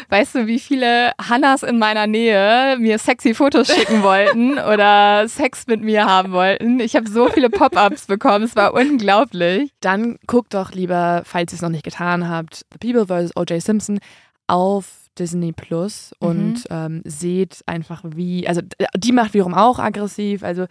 weißt 0.09 0.35
du, 0.35 0.47
wie 0.47 0.59
viele 0.59 1.13
Hannas 1.21 1.63
in 1.63 1.79
meiner 1.79 2.07
Nähe 2.07 2.77
mir 2.79 2.99
sexy 2.99 3.35
Fotos 3.35 3.69
schicken 3.69 4.03
wollten 4.03 4.59
oder 4.73 5.29
Sex 5.29 5.67
mit 5.67 5.83
mir 5.83 6.07
haben 6.07 6.33
wollten? 6.33 6.81
Ich 6.81 6.97
habe 6.97 7.09
so 7.09 7.29
viele 7.29 7.51
Pop-ups 7.51 8.07
bekommen, 8.07 8.45
es 8.45 8.57
war 8.57 8.75
unglaublich. 8.75 9.71
Dann 9.81 10.19
guckt 10.27 10.55
doch 10.55 10.73
lieber, 10.73 11.23
falls 11.25 11.53
ihr 11.53 11.57
es 11.57 11.63
noch 11.63 11.71
nicht 11.71 11.85
getan 11.85 12.29
habt, 12.29 12.65
The 12.73 12.93
People 12.93 13.07
vs. 13.07 13.37
O.J. 13.37 13.63
Simpson 13.63 13.99
auf 14.47 14.87
Disney 15.19 15.53
Plus 15.53 16.13
und 16.19 16.65
ähm, 16.71 17.03
seht 17.05 17.63
einfach 17.67 18.03
wie, 18.05 18.47
also 18.47 18.61
die 18.95 19.13
macht 19.13 19.35
wiederum 19.35 19.55
auch 19.55 19.79
aggressiv, 19.79 20.43
also 20.43 20.67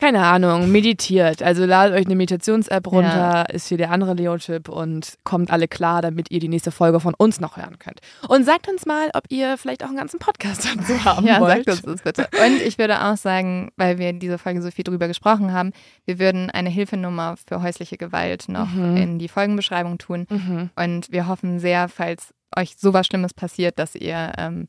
keine 0.00 0.24
Ahnung, 0.24 0.70
meditiert. 0.72 1.42
Also 1.42 1.64
ladet 1.66 1.94
euch 1.98 2.06
eine 2.06 2.16
Meditations-App 2.16 2.86
runter, 2.90 3.46
ist 3.50 3.68
hier 3.68 3.76
der 3.78 3.90
andere 3.90 4.14
Leo-Tipp 4.14 4.68
und 4.68 5.14
kommt 5.24 5.50
alle 5.50 5.68
klar, 5.68 6.02
damit 6.02 6.30
ihr 6.30 6.40
die 6.40 6.48
nächste 6.48 6.70
Folge 6.70 7.00
von 7.00 7.14
uns 7.14 7.38
noch 7.40 7.56
hören 7.56 7.78
könnt. 7.78 8.00
Und 8.28 8.44
sagt 8.44 8.68
uns 8.68 8.86
mal, 8.86 9.10
ob 9.14 9.24
ihr 9.28 9.58
vielleicht 9.58 9.84
auch 9.84 9.88
einen 9.88 9.98
ganzen 9.98 10.18
Podcast 10.18 10.66
dazu 10.66 11.04
haben 11.04 11.26
Ja, 11.26 11.40
wollt. 11.40 11.66
sagt 11.66 11.68
uns 11.68 11.82
das 11.82 12.02
bitte. 12.02 12.28
Und 12.44 12.62
ich 12.62 12.78
würde 12.78 13.04
auch 13.04 13.16
sagen, 13.16 13.70
weil 13.76 13.98
wir 13.98 14.08
in 14.10 14.18
dieser 14.20 14.38
Folge 14.38 14.62
so 14.62 14.70
viel 14.70 14.84
drüber 14.84 15.06
gesprochen 15.06 15.52
haben, 15.52 15.72
wir 16.06 16.18
würden 16.18 16.50
eine 16.50 16.70
Hilfenummer 16.70 17.36
für 17.46 17.62
häusliche 17.62 17.96
Gewalt 17.96 18.48
noch 18.48 18.70
Mhm. 18.72 18.96
in 18.96 19.18
die 19.18 19.28
Folgenbeschreibung 19.28 19.98
tun. 19.98 20.26
Mhm. 20.30 20.70
Und 20.76 21.12
wir 21.12 21.26
hoffen 21.28 21.58
sehr, 21.60 21.88
falls 21.88 22.32
euch 22.56 22.76
sowas 22.76 23.06
Schlimmes 23.06 23.34
passiert, 23.34 23.78
dass 23.78 23.94
ihr 23.94 24.32
ähm, 24.38 24.66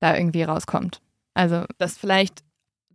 da 0.00 0.16
irgendwie 0.16 0.42
rauskommt. 0.42 1.00
Also, 1.34 1.64
dass 1.78 1.98
vielleicht 1.98 2.40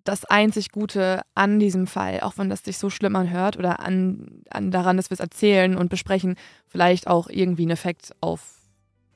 das 0.06 0.24
einzig 0.26 0.72
Gute 0.72 1.22
an 1.34 1.60
diesem 1.60 1.86
Fall, 1.88 2.22
auch 2.22 2.38
wenn 2.38 2.50
das 2.50 2.64
sich 2.64 2.78
so 2.78 2.90
schlimm 2.90 3.16
anhört 3.18 3.58
oder 3.58 3.82
an, 3.82 4.42
an 4.50 4.72
daran, 4.72 4.96
dass 4.98 5.10
wir 5.10 5.16
es 5.16 5.20
erzählen 5.20 5.76
und 5.76 5.90
besprechen, 5.90 6.36
vielleicht 6.68 7.08
auch 7.08 7.28
irgendwie 7.28 7.66
ein 7.66 7.72
Effekt 7.72 8.14
auf 8.22 8.54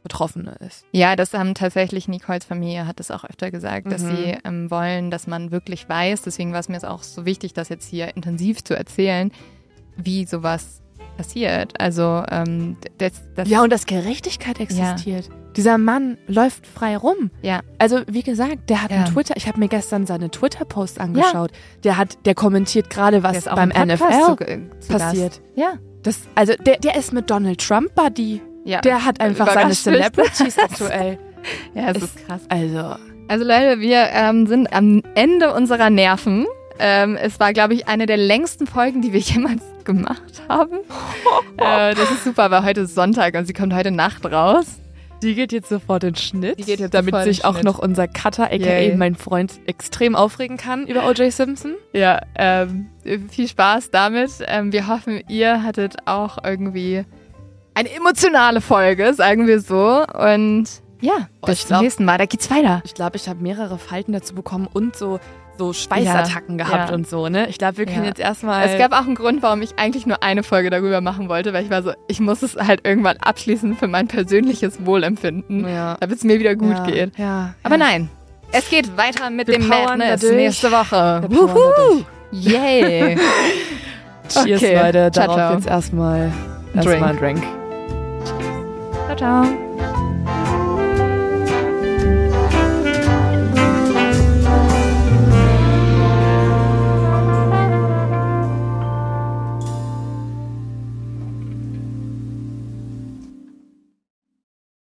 Betroffene 0.02 0.56
ist. 0.66 0.86
ja, 0.94 1.16
das 1.18 1.34
haben 1.34 1.53
tatsächlich 1.56 2.07
Nicoles 2.07 2.45
Familie 2.45 2.88
hat 2.88 3.02
es 3.02 3.11
auch 3.11 3.26
öfter 3.26 3.52
gesagt, 3.52 3.91
dass 3.91 4.02
Mhm. 4.02 4.07
sie 4.07 4.38
ähm, 4.45 4.72
wollen, 4.72 5.11
dass 5.11 5.28
man 5.28 5.52
wirklich 5.52 5.88
weiß. 5.90 6.22
Deswegen 6.22 6.53
war 6.53 6.61
es 6.61 6.70
mir 6.70 6.76
jetzt 6.76 6.86
auch 6.88 7.03
so 7.03 7.26
wichtig, 7.26 7.53
das 7.53 7.68
jetzt 7.70 7.86
hier 7.90 8.16
intensiv 8.16 8.64
zu 8.64 8.76
erzählen, 8.78 9.30
wie 9.98 10.26
sowas 10.26 10.82
passiert. 11.20 11.74
Also, 11.80 12.24
ähm, 12.32 12.78
das, 12.98 13.12
das 13.36 13.50
Ja, 13.50 13.62
und 13.62 13.72
dass 13.74 13.86
Gerechtigkeit 13.86 14.60
existiert. 14.60 15.30
Dieser 15.58 15.78
Mann 15.78 16.18
läuft 16.28 16.66
frei 16.66 16.96
rum. 16.96 17.30
Ja. 17.41 17.60
Also, 17.78 18.00
wie 18.08 18.24
gesagt, 18.24 18.70
der 18.70 18.84
hat 18.84 18.91
Ja. 18.91 18.98
einen 18.98 19.14
Twitter, 19.14 19.34
ich 19.36 19.48
habe 19.48 19.60
mir 19.60 19.68
gestern 19.68 20.06
seine 20.06 20.30
Twitter-Posts 20.32 21.00
angeschaut. 21.00 21.52
Der 21.84 21.98
hat, 21.98 22.18
der 22.26 22.36
kommentiert 22.36 22.90
gerade, 22.90 23.22
was 23.24 23.38
ist 23.38 23.50
beim 23.54 23.70
NFL 23.70 23.98
zu, 23.98 24.36
zu 24.80 24.94
passiert. 24.94 25.32
Gast. 25.32 25.41
Ja. 25.56 25.74
Das, 26.04 26.20
also, 26.36 26.54
der, 26.66 26.78
der 26.78 26.96
ist 26.96 27.12
mit 27.12 27.30
Donald 27.30 27.60
Trump 27.60 27.94
Buddy. 27.96 28.41
ja. 28.64 28.80
Der 28.82 29.04
hat 29.06 29.20
einfach 29.20 29.52
seine 29.54 29.74
Celebrities 29.74 30.56
das. 30.56 30.58
aktuell. 30.64 31.20
Ja, 31.74 31.90
es 31.90 31.98
Es- 31.98 32.04
ist 32.04 32.26
krass. 32.28 32.41
Also, 32.48 32.96
Also 33.28 33.44
Leute, 33.46 33.80
wir 33.82 34.08
ähm, 34.14 34.48
sind 34.48 34.72
am 34.74 35.02
Ende 35.16 35.54
unserer 35.54 35.90
Nerven. 35.90 36.46
Ähm, 36.80 37.18
es 37.18 37.40
war, 37.40 37.52
glaube 37.54 37.74
ich, 37.74 37.88
eine 37.88 38.06
der 38.06 38.18
längsten 38.18 38.66
Folgen, 38.68 39.02
die 39.02 39.12
wir 39.14 39.20
jemals 39.20 39.62
gemacht 39.84 40.42
haben. 40.48 40.78
äh, 41.58 41.94
das 41.96 42.10
ist 42.12 42.24
super, 42.24 42.50
weil 42.52 42.64
heute 42.64 42.82
ist 42.82 42.96
Sonntag 42.96 43.36
und 43.36 43.46
sie 43.46 43.54
kommt 43.54 43.74
heute 43.74 43.92
Nacht 43.92 44.26
raus. 44.26 44.66
Die 45.22 45.36
geht 45.36 45.52
jetzt 45.52 45.68
sofort 45.68 46.06
in 46.06 46.16
Schnitt, 46.16 46.64
damit 46.94 47.14
sich 47.26 47.44
auch 47.44 47.56
Schnitt. 47.56 47.66
noch 47.66 47.78
unser 47.80 48.08
Cutter, 48.08 48.46
aka 48.46 48.56
Yay. 48.56 48.96
mein 48.96 49.16
Freund, 49.16 49.60
extrem 49.66 50.16
aufregen 50.16 50.56
kann 50.56 50.88
über 50.88 51.06
O.J. 51.10 51.30
Simpson. 51.34 51.74
Ja, 51.92 52.22
ähm, 52.36 52.88
viel 53.30 53.50
Spaß 53.50 53.92
damit. 53.92 54.32
Ähm, 54.48 54.72
wir 54.72 54.88
hoffen, 54.88 55.22
ihr 55.28 55.62
hattet 55.64 55.98
auch 56.08 56.38
irgendwie 56.46 57.04
eine 57.74 57.92
emotionale 57.94 58.62
Folge, 58.62 59.14
sagen 59.14 59.46
wir 59.46 59.60
so. 59.60 60.06
Und 60.06 60.68
ja, 61.02 61.28
Oh, 61.42 61.48
bis 61.48 61.62
zum 61.62 61.68
glaub- 61.68 61.82
nächsten 61.82 62.06
Mal. 62.06 62.18
Da 62.18 62.26
geht's 62.26 62.50
weiter. 62.50 62.82
Ich 62.86 62.94
glaube, 62.94 63.18
ich 63.18 63.28
habe 63.28 63.42
mehrere 63.44 63.78
Falten 63.78 64.14
dazu 64.14 64.34
bekommen 64.36 64.68
und 64.72 64.96
so, 64.96 65.20
so 65.60 65.73
Schweißattacken 65.73 66.57
Ja, 66.57 66.65
gehabt 66.65 66.90
ja. 66.90 66.95
und 66.95 67.07
so, 67.07 67.30
ne? 67.30 67.48
Ich 67.49 67.60
glaube, 67.60 67.77
wir 67.77 67.86
können 67.86 68.03
Ja. 68.03 68.10
jetzt 68.10 68.19
erstmal. 68.19 68.68
Es 68.68 68.77
gab 68.80 68.94
auch 68.94 69.06
einen 69.06 69.14
Grund, 69.14 69.44
warum 69.44 69.61
ich 69.61 69.77
eigentlich 69.77 70.07
nur 70.07 70.23
eine 70.23 70.41
Folge 70.41 70.72
darüber 70.72 71.02
machen 71.02 71.30
wollte, 71.30 71.53
weil 71.53 71.64
ich 71.65 71.69
war 71.69 71.84
so, 71.84 71.91
ich 72.07 72.19
muss 72.19 72.41
es 72.41 72.56
halt 72.56 72.88
irgendwann 72.88 73.18
abschließen 73.18 73.76
für 73.77 73.88
mein 73.88 74.07
persönliches 74.07 74.84
Wohlempfinden, 74.86 75.64
damit 75.64 76.18
es 76.18 76.23
mir 76.23 76.40
wieder 76.40 76.56
gut 76.56 76.84
geht. 76.88 77.11
Aber 77.64 77.77
nein, 77.77 78.10
es 78.52 78.68
geht 78.69 78.98
weiter 78.98 79.30
mit 79.30 79.48
Wir 79.48 79.60
dem 79.60 79.68
Madness 79.68 80.23
nächste 80.23 80.72
Woche. 80.72 81.22
Wuhu! 81.30 82.03
Yay! 82.31 83.15
Cheers, 84.30 84.61
Okay. 84.64 84.76
Leute. 84.76 85.11
Ciao, 85.11 85.26
Darauf 85.26 85.36
ciao. 85.36 85.53
jetzt 85.56 85.68
erstmal 85.68 86.31
erstmal 86.76 87.03
ein 87.10 87.18
Drink. 87.18 87.44
ciao, 89.07 89.15
ciao. 89.18 90.19